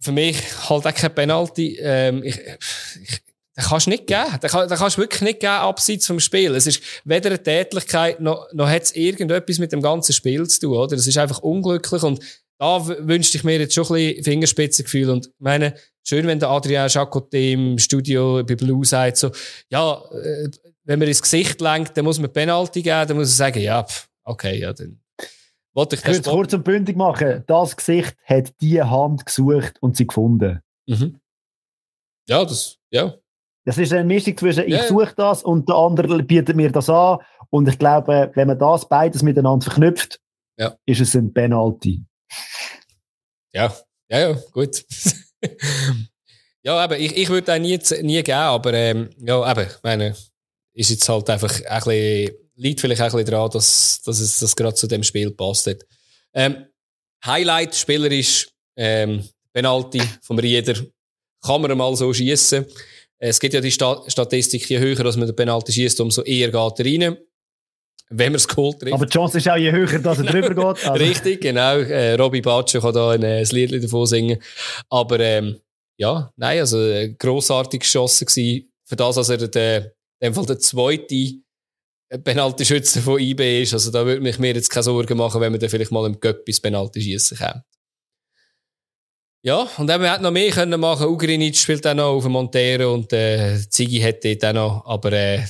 Für 0.00 0.12
mich 0.12 0.38
halt 0.66 0.86
auch 0.86 0.94
kein 0.94 1.14
Penalty. 1.14 1.76
Ähm, 1.78 2.24
ich, 2.24 2.38
ich, 2.38 3.20
den 3.54 3.64
kannst 3.64 3.84
du 3.84 3.90
nicht 3.90 4.06
geben. 4.06 4.40
Den, 4.42 4.48
kann, 4.48 4.66
den 4.66 4.78
kannst 4.78 4.96
du 4.96 5.02
wirklich 5.02 5.20
nicht 5.20 5.40
geben, 5.40 5.52
abseits 5.52 6.06
vom 6.06 6.20
Spiel. 6.20 6.54
Es 6.54 6.66
ist 6.66 6.82
weder 7.04 7.28
eine 7.28 7.42
Tätlichkeit, 7.42 8.18
noch, 8.18 8.50
noch 8.54 8.70
hat 8.70 8.84
es 8.84 8.96
irgendetwas 8.96 9.58
mit 9.58 9.72
dem 9.72 9.82
ganzen 9.82 10.14
Spiel 10.14 10.48
zu 10.48 10.60
tun, 10.60 10.76
oder? 10.78 10.96
Es 10.96 11.06
ist 11.06 11.18
einfach 11.18 11.40
unglücklich 11.40 12.02
und 12.02 12.24
da 12.58 12.86
wünschte 12.86 13.36
ich 13.38 13.44
mir 13.44 13.58
jetzt 13.58 13.74
schon 13.74 13.84
ein 13.84 13.92
bisschen 13.94 14.24
Fingerspitzengefühl 14.24 15.10
und 15.10 15.30
meine, 15.38 15.74
schön, 16.04 16.26
wenn 16.26 16.38
der 16.38 16.50
Adrian 16.50 16.88
Jacoté 16.88 17.52
im 17.52 17.78
Studio 17.78 18.42
bei 18.44 18.54
Blue 18.54 18.84
sagt, 18.84 19.16
so, 19.16 19.30
ja, 19.68 20.00
äh, 20.12 20.48
wenn 20.84 20.98
man 20.98 21.08
ins 21.08 21.22
Gesicht 21.22 21.60
lenkt, 21.60 21.96
dann 21.96 22.04
muss 22.04 22.18
man 22.18 22.32
Penalty 22.32 22.82
geben, 22.82 23.08
dann 23.08 23.16
muss 23.16 23.28
er 23.28 23.46
sagen, 23.46 23.60
ja, 23.60 23.86
okay, 24.24 24.58
ja, 24.58 24.72
dann 24.72 25.00
wollte 25.74 25.96
ich 25.96 26.02
das. 26.02 26.18
Ich 26.18 26.24
kurz 26.24 26.52
und 26.52 26.64
bündig 26.64 26.96
machen. 26.96 27.44
Das 27.46 27.76
Gesicht 27.76 28.16
hat 28.24 28.52
die 28.60 28.82
Hand 28.82 29.24
gesucht 29.26 29.74
und 29.80 29.96
sie 29.96 30.06
gefunden. 30.06 30.60
Mhm. 30.86 31.20
Ja, 32.28 32.44
das, 32.44 32.78
ja. 32.90 33.14
Das 33.64 33.78
ist 33.78 33.92
eine 33.92 34.04
Mischung 34.04 34.36
zwischen, 34.36 34.66
ich 34.66 34.82
suche 34.82 35.14
das 35.16 35.42
und 35.44 35.68
der 35.68 35.76
andere 35.76 36.22
bietet 36.22 36.56
mir 36.56 36.70
das 36.72 36.90
an. 36.90 37.18
Und 37.50 37.68
ich 37.68 37.78
glaube, 37.78 38.30
wenn 38.34 38.48
man 38.48 38.58
das 38.58 38.88
beides 38.88 39.22
miteinander 39.22 39.64
verknüpft, 39.64 40.20
ja. 40.58 40.74
ist 40.84 41.00
es 41.00 41.14
ein 41.14 41.32
Penalty. 41.32 42.04
Ja, 43.52 43.76
ja, 44.08 44.18
ja, 44.18 44.42
gut. 44.52 44.84
ja, 46.62 46.76
aber 46.76 46.98
ich, 46.98 47.16
ich 47.16 47.28
würde 47.28 47.52
den 47.52 47.62
nie, 47.62 47.78
nie 48.02 48.22
geben, 48.22 48.38
aber 48.38 48.72
ähm, 48.72 49.10
ja, 49.18 49.50
eben, 49.50 49.70
meine, 49.82 50.16
ist 50.74 50.90
jetzt 50.90 51.08
halt 51.08 51.28
einfach 51.30 51.60
ein 51.64 51.82
bisschen, 51.84 52.36
liegt 52.56 52.80
vielleicht 52.80 53.00
auch 53.00 53.06
ein 53.06 53.12
bisschen 53.12 53.30
daran, 53.30 53.50
dass, 53.50 54.00
dass 54.04 54.20
es 54.20 54.38
das 54.38 54.56
gerade 54.56 54.74
zu 54.74 54.86
dem 54.86 55.02
Spiel 55.02 55.30
passt 55.30 55.66
hat. 55.66 55.84
Ähm, 56.34 56.66
Highlight 57.24 57.74
spielerisch, 57.74 58.48
ähm, 58.76 59.28
Penalty 59.52 60.02
vom 60.22 60.38
Rieder, 60.38 60.74
kann 61.42 61.62
man 61.62 61.76
mal 61.76 61.94
so 61.94 62.12
schießen. 62.12 62.66
Es 63.18 63.38
gibt 63.38 63.54
ja 63.54 63.60
die 63.60 63.70
Statistik, 63.70 64.68
je 64.68 64.78
höher 64.78 65.04
dass 65.04 65.16
man 65.16 65.26
den 65.26 65.36
Penalty 65.36 65.72
schießt, 65.72 66.00
umso 66.00 66.22
eher 66.22 66.50
geht 66.50 66.78
er 66.78 66.84
rein 66.84 67.18
wenn 68.12 68.32
man 68.32 68.36
es 68.36 68.48
geholt 68.48 68.80
trifft. 68.80 68.94
Aber 68.94 69.06
die 69.06 69.12
Chance 69.12 69.38
ist 69.38 69.48
auch 69.48 69.56
je 69.56 69.72
höher, 69.72 69.98
dass 69.98 70.18
er 70.24 70.24
drüber 70.24 70.54
geht. 70.54 70.88
Also. 70.88 70.92
Richtig, 70.92 71.40
genau. 71.40 71.76
Äh, 71.78 72.14
Robby 72.14 72.40
Batscho 72.40 72.80
kann 72.80 72.94
da 72.94 73.10
ein, 73.10 73.24
ein 73.24 73.44
Lied 73.44 73.82
davon 73.82 74.06
singen. 74.06 74.38
Aber 74.88 75.18
ähm, 75.20 75.60
ja, 75.96 76.32
nein, 76.36 76.60
also 76.60 76.80
äh, 76.80 77.14
grossartig 77.18 77.80
geschossen 77.80 78.26
gewesen. 78.26 78.72
Für 78.84 78.96
das, 78.96 79.16
dass 79.16 79.28
er 79.28 79.38
der, 79.38 79.84
in 80.20 80.28
dem 80.28 80.34
Fall 80.34 80.46
der 80.46 80.58
zweite 80.58 81.42
Penalty-Schütze 82.18 83.00
von 83.00 83.18
IB 83.18 83.62
ist. 83.62 83.72
Also 83.72 83.90
da 83.90 84.04
würde 84.04 84.20
mich 84.20 84.38
mir 84.38 84.54
jetzt 84.54 84.68
keine 84.68 84.82
Sorgen 84.82 85.16
machen, 85.16 85.40
wenn 85.40 85.52
man 85.52 85.60
dann 85.60 85.70
vielleicht 85.70 85.92
mal 85.92 86.06
im 86.06 86.20
Göppis 86.20 86.60
Penalty 86.60 87.00
schießen 87.00 87.38
kann. 87.38 87.62
Ja, 89.44 89.68
und 89.76 89.90
eben, 89.90 90.02
wir 90.02 90.12
hätten 90.12 90.22
noch 90.22 90.30
mehr 90.30 90.50
können 90.50 90.78
machen. 90.78 91.08
Ugrinic 91.08 91.56
spielt 91.56 91.84
auch 91.86 91.94
noch 91.94 92.12
auf 92.12 92.22
dem 92.22 92.32
Montero 92.32 92.94
und 92.94 93.12
äh, 93.12 93.58
Ziggy 93.68 93.98
hätte 93.98 94.36
dort 94.36 94.50
auch 94.50 94.54
noch. 94.54 94.86
Aber 94.86 95.12
äh, 95.12 95.44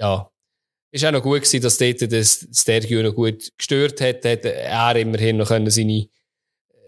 ja, 0.00 0.28
ist 0.90 1.04
auch 1.04 1.12
noch 1.12 1.22
gut 1.22 1.42
gewesen, 1.42 1.60
dass 1.60 1.78
dort 1.78 2.12
das 2.12 2.46
Stergio 2.52 3.02
noch 3.02 3.14
gut 3.14 3.50
gestört 3.56 4.00
hat. 4.00 4.24
Hat 4.24 4.44
er 4.44 4.96
immerhin 4.96 5.36
noch 5.36 5.48
können 5.48 5.70
seine 5.70 6.08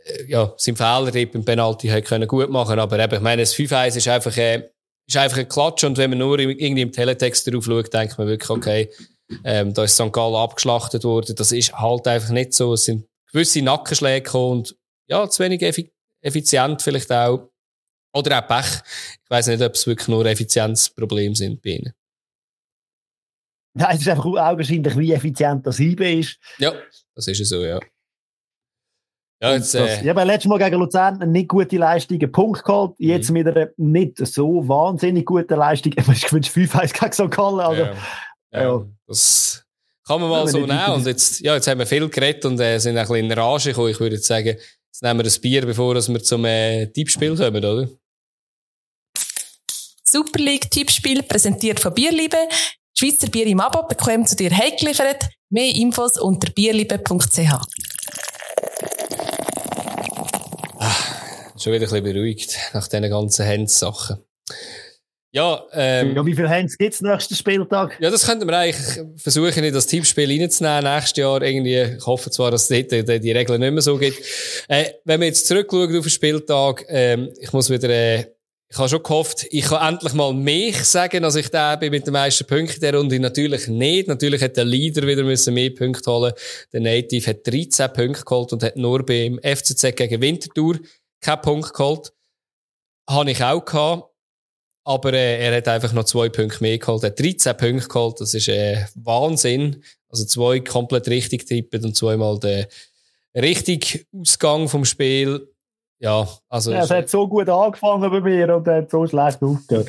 äh, 0.05 0.24
ja, 0.26 0.53
sein 0.57 0.76
Fehler 0.76 1.26
beim 1.26 1.44
Penalty 1.44 1.88
hat 1.88 2.05
können 2.05 2.28
gut 2.28 2.51
machen 2.51 2.78
Aber 2.78 2.98
eben, 2.98 3.14
ich 3.14 3.20
meine, 3.20 3.42
das 3.42 3.55
5-1 3.55 3.96
ist 3.96 4.09
einfach, 4.09 4.36
äh, 4.36 4.70
ist 5.07 5.16
einfach 5.16 5.38
ein 5.38 5.48
Klatsch. 5.48 5.84
Und 5.84 5.98
wenn 5.98 6.11
man 6.11 6.20
nur 6.20 6.38
irgendwie 6.38 6.82
im 6.82 6.92
Teletext 6.92 7.46
darauf 7.46 7.64
schaut, 7.64 7.92
denkt 7.92 8.18
man 8.18 8.26
wirklich, 8.26 8.51
okay, 8.51 8.90
ähm, 9.44 9.74
da 9.74 9.84
ist 9.84 9.94
St. 9.94 10.12
Gallen 10.12 10.34
abgeschlachtet 10.34 11.05
worden. 11.05 11.36
Das 11.36 11.53
ist 11.53 11.72
halt 11.74 12.07
einfach 12.09 12.30
nicht 12.30 12.55
so. 12.55 12.72
Es 12.72 12.84
sind 12.84 13.07
gewisse 13.32 13.62
Nackenschläge 13.62 14.22
gekommen 14.22 14.59
und 14.59 14.76
ja, 15.07 15.28
zu 15.28 15.42
wenig 15.42 15.62
effizient 16.20 16.82
vielleicht 16.82 17.12
auch. 17.12 17.51
Oder 18.12 18.38
auch 18.38 18.48
Pech. 18.48 18.82
Ich 19.22 19.30
weiß 19.30 19.48
nicht, 19.48 19.62
ob 19.62 19.74
es 19.74 19.86
wirklich 19.86 20.09
nur 20.09 20.26
Effizienzprobleme 20.26 21.36
sind 21.36 21.62
bei 21.62 21.70
ihnen. 21.70 21.92
Nein, 23.75 23.95
es 23.95 24.01
ist 24.03 24.09
einfach 24.09 24.25
augenscheinlich, 24.25 24.97
wie 24.99 25.12
effizient 25.12 25.66
das 25.66 25.79
IB 25.79 26.21
ist. 26.21 26.39
Ja, 26.59 26.73
das 27.14 27.29
ist 27.29 27.49
so, 27.49 27.64
ja. 27.64 27.79
Ja, 29.43 29.55
jetzt, 29.55 29.75
äh, 29.75 30.03
ich 30.03 30.09
habe 30.09 30.23
letztes 30.25 30.51
Mal 30.51 30.59
gegen 30.59 30.79
Luzern 30.81 31.23
eine 31.23 31.31
nicht 31.31 31.49
gute 31.49 31.79
Leistung, 31.79 32.21
einen 32.21 32.31
Punkt 32.31 32.62
geholt. 32.62 32.95
Jetzt 32.99 33.31
mhm. 33.31 33.35
mit 33.35 33.47
einer 33.49 33.68
nicht 33.79 34.18
so 34.27 34.68
wahnsinnig 34.68 35.25
guten 35.25 35.57
Leistung. 35.57 35.95
Ich 36.12 36.31
wünsche 36.31 36.53
5-1 36.53 36.93
gegen 36.93 37.12
St. 37.12 37.35
Gallen. 37.35 37.61
Also, 37.61 37.83
ja. 37.83 37.95
Ja, 38.53 38.62
ja. 38.62 38.87
Das 39.07 39.64
kann 40.07 40.21
man 40.21 40.29
mal 40.29 40.47
so 40.47 40.59
nehmen. 40.59 40.93
Und 40.93 41.07
jetzt, 41.07 41.41
ja, 41.41 41.55
jetzt 41.55 41.66
haben 41.68 41.79
wir 41.79 41.87
viel 41.87 42.07
geredet 42.11 42.45
und 42.45 42.61
äh, 42.61 42.79
sind 42.79 42.99
ein 42.99 43.03
bisschen 43.07 43.31
in 43.31 43.33
Rage 43.33 43.71
gekommen. 43.71 43.89
Ich 43.89 44.01
würde 44.01 44.16
jetzt 44.16 44.27
sagen, 44.27 44.59
jetzt 44.59 45.03
nehmen 45.03 45.21
wir 45.21 45.31
ein 45.31 45.41
Bier, 45.41 45.64
bevor 45.64 45.95
wir 45.95 46.23
zum 46.23 46.45
äh, 46.45 46.89
Tippspiel 46.89 47.35
kommen, 47.35 47.64
oder? 47.64 47.89
Super 50.05 50.41
League 50.41 50.71
Tippspiel 50.71 51.23
präsentiert 51.23 51.81
von 51.81 51.95
Bierliebe. 51.95 52.37
Schweizer 53.01 53.30
Bier 53.30 53.46
im 53.46 53.61
Abo 53.61 53.88
bekommt 53.88 54.28
zu 54.28 54.36
dir 54.36 54.51
heimgeliefert. 54.55 55.30
Mehr 55.48 55.74
Infos 55.74 56.18
unter 56.20 56.53
bierliebe.ch. 56.53 57.38
Ah, 60.78 60.94
schon 61.59 61.72
wieder 61.72 61.76
ein 61.76 61.80
bisschen 61.80 62.05
beruhigt 62.05 62.59
nach 62.74 62.86
diesen 62.88 63.09
ganzen 63.09 63.46
Hands-Sachen. 63.46 64.18
Ja, 65.32 65.64
ähm, 65.72 66.14
ja, 66.14 66.26
wie 66.26 66.34
viele 66.34 66.51
Hands 66.51 66.76
gibt 66.76 66.92
es 66.92 67.01
nächsten 67.01 67.36
Spieltag? 67.36 67.96
Ja, 68.01 68.11
das 68.11 68.26
könnten 68.26 68.46
wir 68.46 68.59
eigentlich 68.59 69.01
versuchen, 69.16 69.64
in 69.64 69.72
das 69.72 69.86
Tippspiel 69.86 70.28
reinzunehmen 70.38 70.84
nächstes 70.84 71.16
Jahr. 71.16 71.40
Irgendwie, 71.40 71.96
ich 71.96 72.05
hoffe 72.05 72.30
zwar, 72.30 72.51
dass 72.51 72.68
es 72.70 72.86
die, 72.86 73.03
die, 73.03 73.18
die 73.18 73.32
Regeln 73.32 73.61
nicht 73.61 73.72
mehr 73.72 73.80
so 73.80 73.96
gibt. 73.96 74.18
Äh, 74.68 74.90
wenn 75.07 75.20
wir 75.20 75.28
jetzt 75.28 75.46
zurückschauen 75.46 75.96
auf 75.96 76.05
den 76.05 76.11
Spieltag, 76.11 76.84
ähm, 76.88 77.32
ich 77.40 77.51
muss 77.55 77.70
wieder, 77.70 77.88
äh, 77.88 78.26
ich 78.73 78.79
habe 78.79 78.89
schon 78.89 79.03
gehofft, 79.03 79.47
ich 79.51 79.64
kann 79.64 79.95
endlich 79.95 80.12
mal 80.12 80.33
mich 80.33 80.85
sagen, 80.85 81.25
als 81.25 81.35
ich 81.35 81.49
da 81.49 81.75
bin 81.75 81.91
mit 81.91 82.07
den 82.07 82.12
meisten 82.12 82.47
Punkten 82.47 82.81
der 82.81 82.95
Runde. 82.95 83.18
Natürlich 83.18 83.66
nicht. 83.66 84.07
Natürlich 84.07 84.41
hat 84.43 84.57
der 84.57 84.64
Leader 84.64 85.05
wieder 85.09 85.25
müssen 85.25 85.55
mehr 85.55 85.75
Punkte 85.75 86.09
holen. 86.09 86.33
Der 86.73 86.81
Native 86.81 87.31
hat 87.31 87.45
13 87.45 87.93
Punkte 87.93 88.25
geholt 88.25 88.53
und 88.53 88.62
hat 88.62 88.77
nur 88.77 89.05
beim 89.05 89.41
FCZ 89.43 89.97
gegen 89.97 90.21
Winterthur 90.21 90.79
keinen 91.21 91.41
Punkt 91.41 91.75
geholt. 91.75 92.12
Habe 93.09 93.33
ich 93.33 93.43
auch 93.43 93.64
gehabt. 93.64 94.14
Aber 94.85 95.12
äh, 95.14 95.45
er 95.45 95.57
hat 95.57 95.66
einfach 95.66 95.93
noch 95.93 96.05
zwei 96.05 96.29
Punkte 96.29 96.62
mehr 96.62 96.79
geholt. 96.79 97.03
Er 97.03 97.11
hat 97.11 97.18
13 97.18 97.57
Punkte 97.57 97.89
geholt. 97.89 98.21
Das 98.21 98.35
ist 98.35 98.49
äh, 98.49 98.87
Wahnsinn. 98.95 99.83
Also 100.09 100.25
zwei 100.27 100.61
komplett 100.61 101.09
richtig 101.09 101.45
tippen 101.45 101.85
und 101.85 101.97
zweimal 101.97 102.39
der 102.39 102.68
richtige 103.35 104.05
Ausgang 104.16 104.68
vom 104.68 104.85
Spiel. 104.85 105.49
Ja, 106.01 106.26
also. 106.48 106.72
Ja, 106.72 106.82
es 106.82 106.90
hat 106.90 107.09
so 107.09 107.28
gut 107.28 107.48
angefangen 107.48 108.11
bei 108.11 108.20
mir 108.20 108.57
und 108.57 108.66
hat 108.66 108.90
so 108.90 109.07
schlecht 109.07 109.42
aufgehört. 109.42 109.88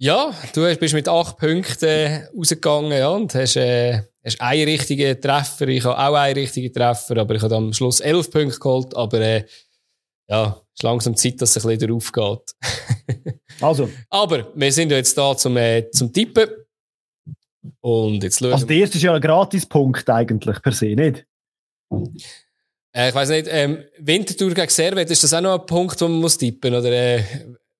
Ja, 0.00 0.32
du 0.54 0.76
bist 0.76 0.94
mit 0.94 1.08
acht 1.08 1.38
Punkten 1.38 2.28
rausgegangen 2.36 2.92
ja, 2.92 3.08
und 3.08 3.34
hast, 3.34 3.56
äh, 3.56 4.02
hast 4.24 4.40
einen 4.40 4.68
richtigen 4.68 5.20
Treffer. 5.20 5.66
Ich 5.68 5.84
habe 5.84 5.98
auch 5.98 6.14
einen 6.14 6.38
richtigen 6.38 6.72
Treffer, 6.72 7.16
aber 7.16 7.34
ich 7.34 7.42
habe 7.42 7.56
am 7.56 7.72
Schluss 7.72 7.98
elf 7.98 8.30
Punkte 8.30 8.60
geholt. 8.60 8.94
Aber 8.94 9.20
äh, 9.20 9.44
ja, 10.28 10.60
ist 10.72 10.82
langsam 10.84 11.16
Zeit, 11.16 11.40
dass 11.40 11.56
es 11.56 11.64
ein 11.64 11.76
bisschen 11.76 11.88
darauf 11.88 12.12
geht. 12.12 13.40
also. 13.60 13.88
Aber 14.10 14.52
wir 14.54 14.70
sind 14.70 14.92
ja 14.92 14.98
jetzt 14.98 15.16
da 15.18 15.36
zum, 15.36 15.56
äh, 15.56 15.90
zum 15.90 16.12
Tippen. 16.12 16.48
Und 17.80 18.22
jetzt 18.22 18.38
schauen 18.38 18.52
Also, 18.52 18.66
der 18.66 18.76
erste 18.76 18.98
ist 18.98 19.02
ja 19.02 19.14
ein 19.14 19.20
Gratispunkt 19.20 20.08
eigentlich 20.08 20.62
per 20.62 20.72
se, 20.72 20.94
nicht? 20.94 21.26
Äh, 22.98 23.10
ich 23.10 23.14
weiß 23.14 23.28
nicht, 23.28 23.46
ähm, 23.48 23.84
Winterthur 23.98 24.52
gegen 24.52 24.68
Servet, 24.68 25.08
ist 25.08 25.22
das 25.22 25.32
auch 25.32 25.40
noch 25.40 25.60
ein 25.60 25.66
Punkt, 25.66 26.00
den 26.00 26.10
man 26.10 26.20
muss 26.20 26.36
tippen 26.36 26.74
oder? 26.74 26.90
Äh, 26.90 27.22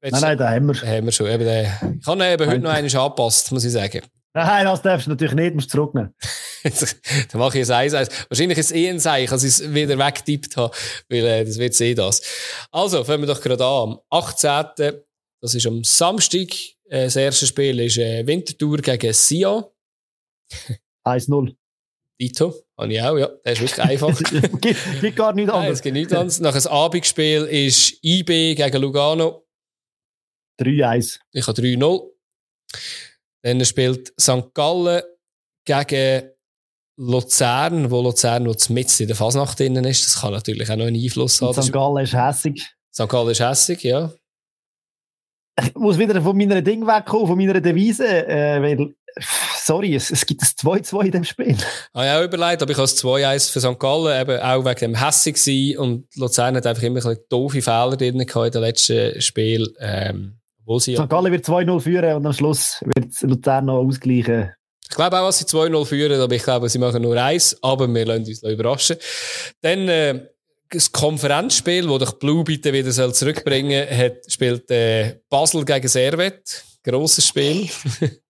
nein, 0.01 0.13
nein, 0.13 0.39
den 0.39 0.47
haben 0.49 0.67
wir. 0.67 0.75
Haben 0.75 1.07
wir 1.07 1.13
schon. 1.13 1.27
Eben, 1.27 1.47
äh, 1.47 1.65
ich 1.99 2.07
habe 2.07 2.25
eben 2.25 2.47
heute 2.47 2.61
noch 2.61 2.71
einen 2.71 2.95
angepasst, 2.95 3.51
muss 3.51 3.65
ich 3.65 3.73
sagen. 3.73 4.03
Nein, 4.33 4.65
das 4.65 4.83
darfst 4.83 5.07
du 5.07 5.11
natürlich 5.11 5.35
nicht, 5.35 5.55
musst 5.57 5.75
du 5.75 5.79
zurücknehmen. 5.79 6.15
Dann 6.63 7.41
mache 7.41 7.59
ich 7.59 7.69
ein 7.69 7.93
1 7.93 7.93
Wahrscheinlich 8.29 8.59
ist 8.59 8.67
es 8.67 8.73
eh 8.73 8.89
ein 8.89 9.01
Zeichen, 9.01 9.33
als 9.33 9.43
ich 9.43 9.51
es 9.51 9.75
wieder 9.75 9.99
weggetippt 9.99 10.57
habe, 10.57 10.77
weil 11.09 11.25
äh, 11.25 11.45
das 11.45 11.59
wird 11.59 11.81
eh 11.81 11.95
das. 11.95 12.23
Also, 12.71 13.03
fangen 13.03 13.23
wir 13.23 13.27
doch 13.27 13.41
gerade 13.41 13.65
an. 13.65 13.91
Am 13.91 14.01
18. 14.11 15.01
Das 15.41 15.55
ist 15.55 15.67
am 15.67 15.83
Samstag. 15.83 16.49
Äh, 16.85 17.07
das 17.07 17.17
erste 17.17 17.47
Spiel 17.47 17.81
ist 17.81 17.99
äh, 17.99 18.25
Winterthur 18.25 18.79
gegen 18.79 19.13
Sion. 19.13 19.65
1-0. 21.05 21.57
Dito, 22.21 22.53
habe 22.77 22.93
ich 22.93 23.01
auch, 23.01 23.17
ja. 23.17 23.29
Das 23.45 23.61
ist 23.61 23.79
wirklich 23.79 24.03
einfach. 24.03 24.19
gibt, 24.61 25.01
gibt 25.01 25.17
gar 25.17 25.33
nichts 25.33 25.53
anderes. 25.53 25.75
es 25.75 25.83
gibt 25.83 25.95
nichts 25.95 26.13
anderes. 26.13 26.41
Nach 26.41 26.55
einem 26.55 26.67
Abendspiel 26.67 27.45
ist 27.45 27.99
IB 28.03 28.57
gegen 28.57 28.83
Lugano. 28.83 29.47
3-1. 30.61 31.21
Ich 31.33 31.47
habe 31.47 31.61
3-0. 31.61 32.11
Dann 33.43 33.65
spielt 33.65 34.13
St. 34.21 34.53
Gallen 34.53 35.03
gegen 35.65 36.31
Luzern, 36.99 37.91
wo 37.91 38.03
Luzern 38.03 38.43
noch 38.43 38.69
mit 38.71 39.01
in 39.01 39.07
der 39.07 39.17
Fasnacht 39.17 39.61
drin 39.61 39.77
ist. 39.77 40.05
Das 40.05 40.21
kann 40.21 40.33
natürlich 40.33 40.69
auch 40.69 40.77
noch 40.77 40.87
einen 40.87 41.01
Einfluss 41.01 41.41
haben. 41.41 41.63
St. 41.63 41.73
Gallen 41.73 42.05
ist 42.05 42.15
hässig. 42.15 42.75
St. 42.93 43.09
Gallen 43.09 43.31
ist 43.31 43.41
hässig, 43.41 43.85
ja. 43.85 44.13
Ich 45.61 45.75
muss 45.75 45.99
wieder 45.99 46.21
von 46.21 46.37
meiner 46.37 46.63
Ding 46.63 46.87
wegkommen, 46.87 47.27
von 47.29 47.39
meiner 47.39 47.61
Devise, 47.61 48.27
äh, 48.27 48.61
weil, 48.61 48.95
sorry, 49.57 49.95
es, 49.95 50.11
es 50.11 50.25
gibt 50.27 50.43
ein 50.43 50.47
2-2 50.47 51.05
in 51.05 51.11
dem 51.13 51.25
Spiel. 51.25 51.57
Ah, 51.93 52.05
ja, 52.05 52.23
überlegt, 52.23 52.63
aber 52.63 52.71
ich 52.71 52.77
habe 52.77 52.85
es 52.85 53.03
2-1 53.03 53.53
für 53.53 53.61
St. 53.61 53.79
Gallen, 53.79 54.21
eben 54.21 54.41
auch 54.41 54.65
wegen 54.65 54.81
dem 54.81 54.95
hässig 54.95 55.37
sein 55.37 55.79
und 55.79 56.07
Luzern 56.17 56.57
hat 56.57 56.67
einfach 56.67 56.83
immer 56.83 57.01
ein 57.01 57.03
bisschen 57.03 57.25
doofe 57.29 57.63
Fehler 57.63 57.97
drin 57.97 58.19
gehabt 58.19 58.47
in 58.47 58.53
den 58.53 58.63
letzten 58.63 59.21
Spiel. 59.21 59.75
Ähm, 59.81 60.39
wo 60.65 60.79
sie 60.79 60.97
St. 60.97 61.09
Gallen 61.09 61.33
wird 61.33 61.47
2-0 61.47 61.81
führen 61.81 62.17
und 62.17 62.27
am 62.27 62.33
Schluss 62.33 62.83
wird 62.85 63.21
Luzern 63.23 63.67
noch 63.67 63.79
ausgleichen. 63.79 64.53
Ich 64.91 64.97
glaube 64.97 65.19
auch, 65.19 65.27
dass 65.27 65.39
sie 65.39 65.45
2-0 65.45 65.85
führen, 65.85 66.21
aber 66.21 66.35
ich 66.35 66.43
glaube, 66.43 66.69
sie 66.69 66.79
machen 66.79 67.03
nur 67.03 67.17
eins, 67.17 67.57
aber 67.63 67.93
wir 67.93 68.07
lassen 68.07 68.27
uns 68.27 68.43
überraschen. 68.43 68.97
Dann, 69.61 69.89
äh, 69.89 70.27
das 70.71 70.93
Konferenzspiel, 70.93 71.89
wo 71.89 71.99
dich 71.99 72.11
Blue 72.13 72.45
bitte 72.45 72.73
wieder 72.73 72.93
soll 72.93 73.15
zurückbringen 73.15 73.87
hat, 73.89 74.31
spielt 74.31 74.71
äh, 74.71 75.21
Basel 75.31 75.65
gegen 75.65 75.89
Servet. 75.89 76.65
Grosses 76.83 77.27
Spiel. 77.27 77.69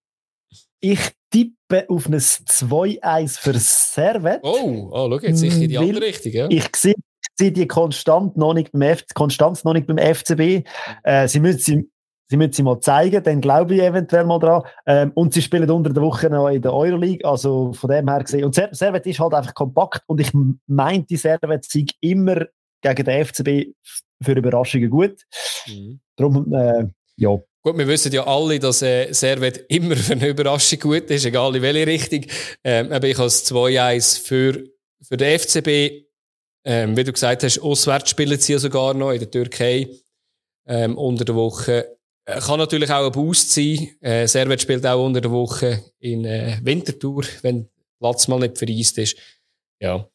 ich 0.81 1.01
tippe 1.31 1.89
auf 1.89 2.07
ein 2.07 2.15
2-1 2.15 3.39
für 3.39 3.55
Servet. 3.59 4.41
Oh, 4.43 4.91
oh 4.91 5.11
schau 5.11 5.19
jetzt 5.21 5.39
sicher 5.39 5.63
in 5.63 5.69
die 5.69 5.79
andere 5.79 6.07
Richtung. 6.07 6.33
Ja? 6.33 6.47
Ich 6.51 6.69
sehe 6.77 6.95
sie 7.37 7.53
die 7.53 7.67
konstant 7.67 8.37
noch 8.37 8.55
nicht 8.55 8.73
beim 8.73 8.83
F 8.83 9.05
Konstanz 9.15 9.65
noch 9.65 9.75
nicht 9.75 9.87
beim 9.87 9.99
FCB. 9.99 10.67
Äh, 11.05 11.29
sie 11.29 11.41
müssen 11.41 11.91
Sie 12.31 12.37
müssen 12.37 12.53
sie 12.53 12.63
mal 12.63 12.79
zeigen, 12.81 13.23
dann 13.23 13.41
glaube 13.41 13.75
ich 13.75 13.81
eventuell 13.81 14.27
mal 14.27 14.39
dran. 14.39 14.63
Ähm, 14.85 15.13
und 15.15 15.33
sie 15.33 15.41
spielen 15.41 15.71
unter 15.71 15.95
der 15.95 16.03
Woche 16.03 16.29
noch 16.29 16.49
in 16.49 16.61
der 16.61 16.75
Euroleague, 16.75 17.27
also 17.27 17.73
von 17.73 17.89
dem 17.89 18.07
her 18.07 18.23
gesehen. 18.23 18.45
Und 18.45 18.55
Servet 18.55 19.07
ist 19.07 19.19
halt 19.19 19.33
einfach 19.33 19.55
kompakt 19.55 20.03
und 20.07 20.21
ich 20.21 20.31
meinte, 20.67 21.17
Servet 21.17 21.65
sei 21.65 21.87
immer 22.01 22.45
gegen 22.83 23.05
den 23.05 23.25
FCB 23.25 23.73
für 24.23 24.33
Überraschungen 24.33 24.91
gut. 24.91 25.23
Mhm. 25.67 26.01
Darum, 26.17 26.53
äh, 26.53 26.87
ja. 27.17 27.39
Gut, 27.63 27.77
wir 27.77 27.89
wissen 27.89 28.13
ja 28.13 28.25
alle, 28.27 28.59
dass 28.59 28.83
äh, 28.83 29.13
Servet 29.13 29.65
immer 29.69 29.97
für 29.97 30.13
eine 30.13 30.29
Überraschung 30.29 30.79
gut 30.79 31.11
ist, 31.11 31.25
egal 31.25 31.57
in 31.57 31.63
welche 31.63 31.87
Richtung. 31.87 32.25
Ähm, 32.63 32.93
aber 32.93 33.09
ich 33.09 33.19
es 33.19 33.51
2-1 33.51 34.23
für, 34.23 34.65
für 35.03 35.17
den 35.17 35.39
FCB. 35.39 36.07
Ähm, 36.65 36.97
wie 36.97 37.05
du 37.05 37.13
gesagt 37.13 37.43
hast, 37.43 37.61
auswärts 37.61 38.11
spielen 38.11 38.39
sie 38.39 38.59
sogar 38.59 38.95
noch 38.95 39.11
in 39.11 39.19
der 39.21 39.31
Türkei 39.31 39.89
ähm, 40.67 40.97
unter 40.97 41.25
der 41.25 41.35
Woche. 41.35 41.97
Äh, 42.27 42.41
kann 42.41 42.59
natürlich 42.59 42.91
auch 42.91 43.07
ein 43.07 43.13
Boost 43.13 43.53
sein. 43.53 43.89
Äh, 44.01 44.29
Servet 44.29 44.63
spielt 44.63 44.87
auch 44.87 45.05
unter 45.05 45.21
der 45.21 45.31
Woche 45.31 45.83
in 45.99 46.25
äh, 46.25 46.59
Winterthur, 46.63 47.25
wenn 47.43 47.69
Platz 47.99 48.29
mal 48.29 48.39
nicht 48.39 48.59
vereist 48.59 48.99
ist. 48.99 49.17
Ja. 49.81 50.09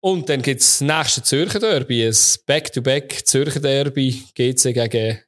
Und 0.00 0.28
dann 0.28 0.42
gibt's 0.42 0.78
das 0.78 0.80
nächste 0.80 1.22
Zürcher 1.22 1.58
Derby, 1.58 2.06
ein 2.06 2.16
Back-to-Back 2.46 3.26
Zürcher 3.26 3.60
Derby, 3.60 4.22
GC 4.34 4.72
gegen 4.72 5.18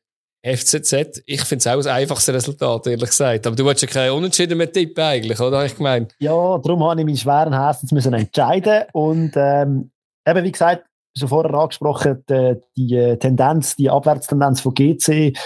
FCZ. 0.43 1.22
Ich 1.26 1.43
finde 1.43 1.61
es 1.61 1.66
auch 1.66 1.76
das 1.76 1.86
einfachste 1.86 2.34
Resultat, 2.34 2.86
ehrlich 2.88 3.11
gesagt. 3.11 3.47
Aber 3.47 3.55
du 3.55 3.64
wolltest 3.64 3.82
ja 3.82 3.88
keinen 3.88 4.12
Unentschieden 4.12 4.59
mehr 4.59 4.70
tippen 4.70 5.03
eigentlich, 5.03 5.38
oder? 5.40 5.64
Ich 5.64 5.76
gemeint. 5.76 6.14
Ja, 6.18 6.59
darum 6.59 6.82
habe 6.84 7.01
ich 7.01 7.07
meinen 7.07 7.16
schweren 7.16 7.53
Herzens 7.53 7.93
müssen 7.93 8.12
entscheiden. 8.12 8.84
Und 8.93 9.32
ähm, 9.36 9.93
eben, 10.26 10.45
wie 10.45 10.53
gesagt, 10.53 10.84
schon 11.16 11.28
vorher 11.28 11.55
angesprochen, 11.55 12.24
die, 12.28 12.57
die 12.76 13.18
Tendenz, 13.18 13.76
die 13.76 13.90
Abwärtstendenz 13.90 14.61
von 14.61 14.74
GC 14.74 15.36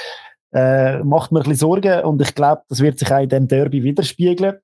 äh, 0.55 0.99
macht 1.03 1.33
mir 1.33 1.41
ein 1.41 1.43
bisschen 1.43 1.57
Sorgen 1.57 2.05
und 2.05 2.23
ich 2.23 2.35
glaube, 2.35 2.63
das 2.69 2.81
wird 2.81 2.99
sich 2.99 3.11
auch 3.11 3.21
in 3.21 3.29
dem 3.29 3.49
Derby 3.49 3.83
widerspiegeln. 3.83 4.59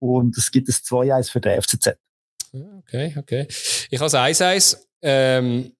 Und 0.00 0.36
es 0.38 0.50
gibt 0.50 0.68
ein 0.68 0.72
2-1 0.72 1.30
für 1.30 1.40
den 1.40 1.60
FCZ. 1.60 1.98
Okay, 2.52 3.14
okay. 3.18 3.46
Ich 3.90 4.00
habe 4.00 4.10
1-1. 4.10 4.78
Ähm, 5.02 5.72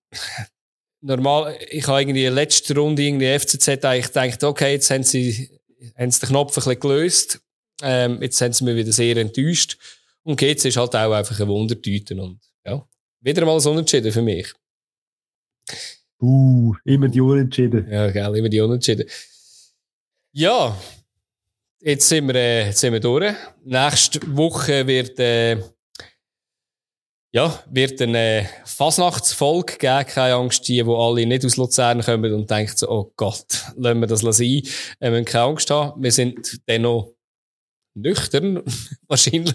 normal, 1.00 1.56
ich 1.70 1.86
habe 1.86 2.00
irgendwie 2.00 2.24
in 2.24 2.34
der 2.34 2.42
letzten 2.42 2.76
Runde 2.76 3.02
irgendwie 3.02 3.38
FCZ 3.38 3.84
eigentlich 3.84 4.06
gedacht, 4.06 4.44
okay, 4.44 4.72
jetzt 4.72 4.90
haben 4.90 5.02
sie, 5.02 5.50
haben 5.96 6.10
sie 6.10 6.20
den 6.20 6.28
Knopf 6.28 6.52
ein 6.52 6.54
bisschen 6.54 6.80
gelöst. 6.80 7.40
Ähm, 7.82 8.20
jetzt 8.22 8.38
sind 8.38 8.54
sie 8.54 8.64
mir 8.64 8.76
wieder 8.76 8.92
sehr 8.92 9.16
enttäuscht. 9.16 9.78
Und 10.22 10.40
jetzt 10.42 10.64
ist 10.64 10.76
halt 10.76 10.94
auch 10.94 11.12
einfach 11.12 11.38
ein 11.40 11.48
Wundertüte. 11.48 12.20
Und 12.20 12.40
ja, 12.64 12.86
wieder 13.20 13.46
mal 13.46 13.60
so 13.60 13.70
unentschieden 13.70 14.12
für 14.12 14.22
mich. 14.22 14.52
Uh, 16.20 16.74
immer 16.84 17.08
die 17.08 17.20
Unentschieden. 17.20 17.88
Ja, 17.90 18.10
geil, 18.10 18.36
immer 18.36 18.48
die 18.48 18.60
Unentschieden. 18.60 19.08
Ja, 20.32 20.76
jetzt 21.80 22.08
sind 22.08 22.26
wir, 22.26 22.34
äh, 22.34 22.66
jetzt 22.66 22.80
sind 22.80 22.92
wir 22.92 23.00
durch. 23.00 23.34
Nächste 23.64 24.20
Woche 24.36 24.86
wird, 24.86 25.18
äh, 25.20 25.58
ja, 27.38 27.62
wird 27.70 28.02
eine 28.02 28.48
Fasnachtsfolge 28.64 29.76
geben. 29.78 30.06
Keine 30.06 30.34
Angst, 30.34 30.66
die, 30.66 30.82
die 30.82 30.90
alle 30.90 31.24
nicht 31.24 31.44
aus 31.44 31.56
Luzern 31.56 32.00
kommen 32.02 32.32
und 32.34 32.50
denken 32.50 32.72
so, 32.74 32.88
oh 32.90 33.12
Gott, 33.16 33.46
lassen 33.76 34.00
wir 34.00 34.08
das 34.08 34.20
sein. 34.20 34.46
Äh, 34.46 34.62
wir 34.98 35.10
müssen 35.10 35.24
keine 35.24 35.44
Angst 35.44 35.70
haben. 35.70 36.02
Wir 36.02 36.10
sind 36.10 36.60
dennoch 36.66 37.12
nüchtern, 37.94 38.62
wahrscheinlich, 39.08 39.54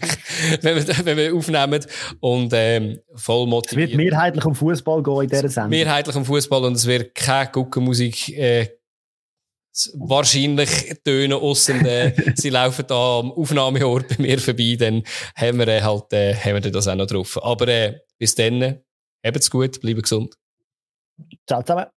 wenn 0.61 0.75
wir, 0.75 1.05
wenn 1.05 1.17
wir 1.17 1.35
aufnehmen 1.35 1.85
und 2.21 2.53
ähm, 2.55 2.99
voll 3.15 3.47
motiviert. 3.47 3.91
Es 3.91 3.97
wird 3.97 4.11
mehrheitlich 4.11 4.45
um 4.45 4.55
Fußball 4.55 5.03
gehen 5.03 5.21
in 5.21 5.29
dieser 5.29 5.49
Sendung. 5.49 5.69
Mehrheitlich 5.71 6.15
um 6.15 6.25
Fußball 6.25 6.63
und 6.63 6.73
es 6.73 6.85
wird 6.85 7.13
keine 7.15 7.51
Guckenmusik 7.51 8.29
äh, 8.29 8.69
wahrscheinlich 9.95 11.01
tönen, 11.03 11.33
ausser 11.33 11.75
äh, 11.85 12.13
sie 12.35 12.49
laufen 12.49 12.85
da 12.87 13.19
am 13.19 13.31
Aufnahmeort 13.31 14.07
bei 14.09 14.15
mir 14.19 14.39
vorbei, 14.39 14.75
dann 14.79 15.03
haben 15.35 15.59
wir 15.59 15.67
äh, 15.67 15.81
halt 15.81 16.13
äh, 16.13 16.35
haben 16.35 16.63
wir 16.63 16.71
das 16.71 16.87
auch 16.87 16.95
noch 16.95 17.07
drauf. 17.07 17.43
Aber 17.43 17.67
äh, 17.67 17.99
bis 18.17 18.35
dann, 18.35 18.81
habt's 19.25 19.49
gut, 19.49 19.81
bleiben 19.81 20.01
gesund. 20.01 20.35
Ciao 21.47 21.61
zusammen. 21.61 21.87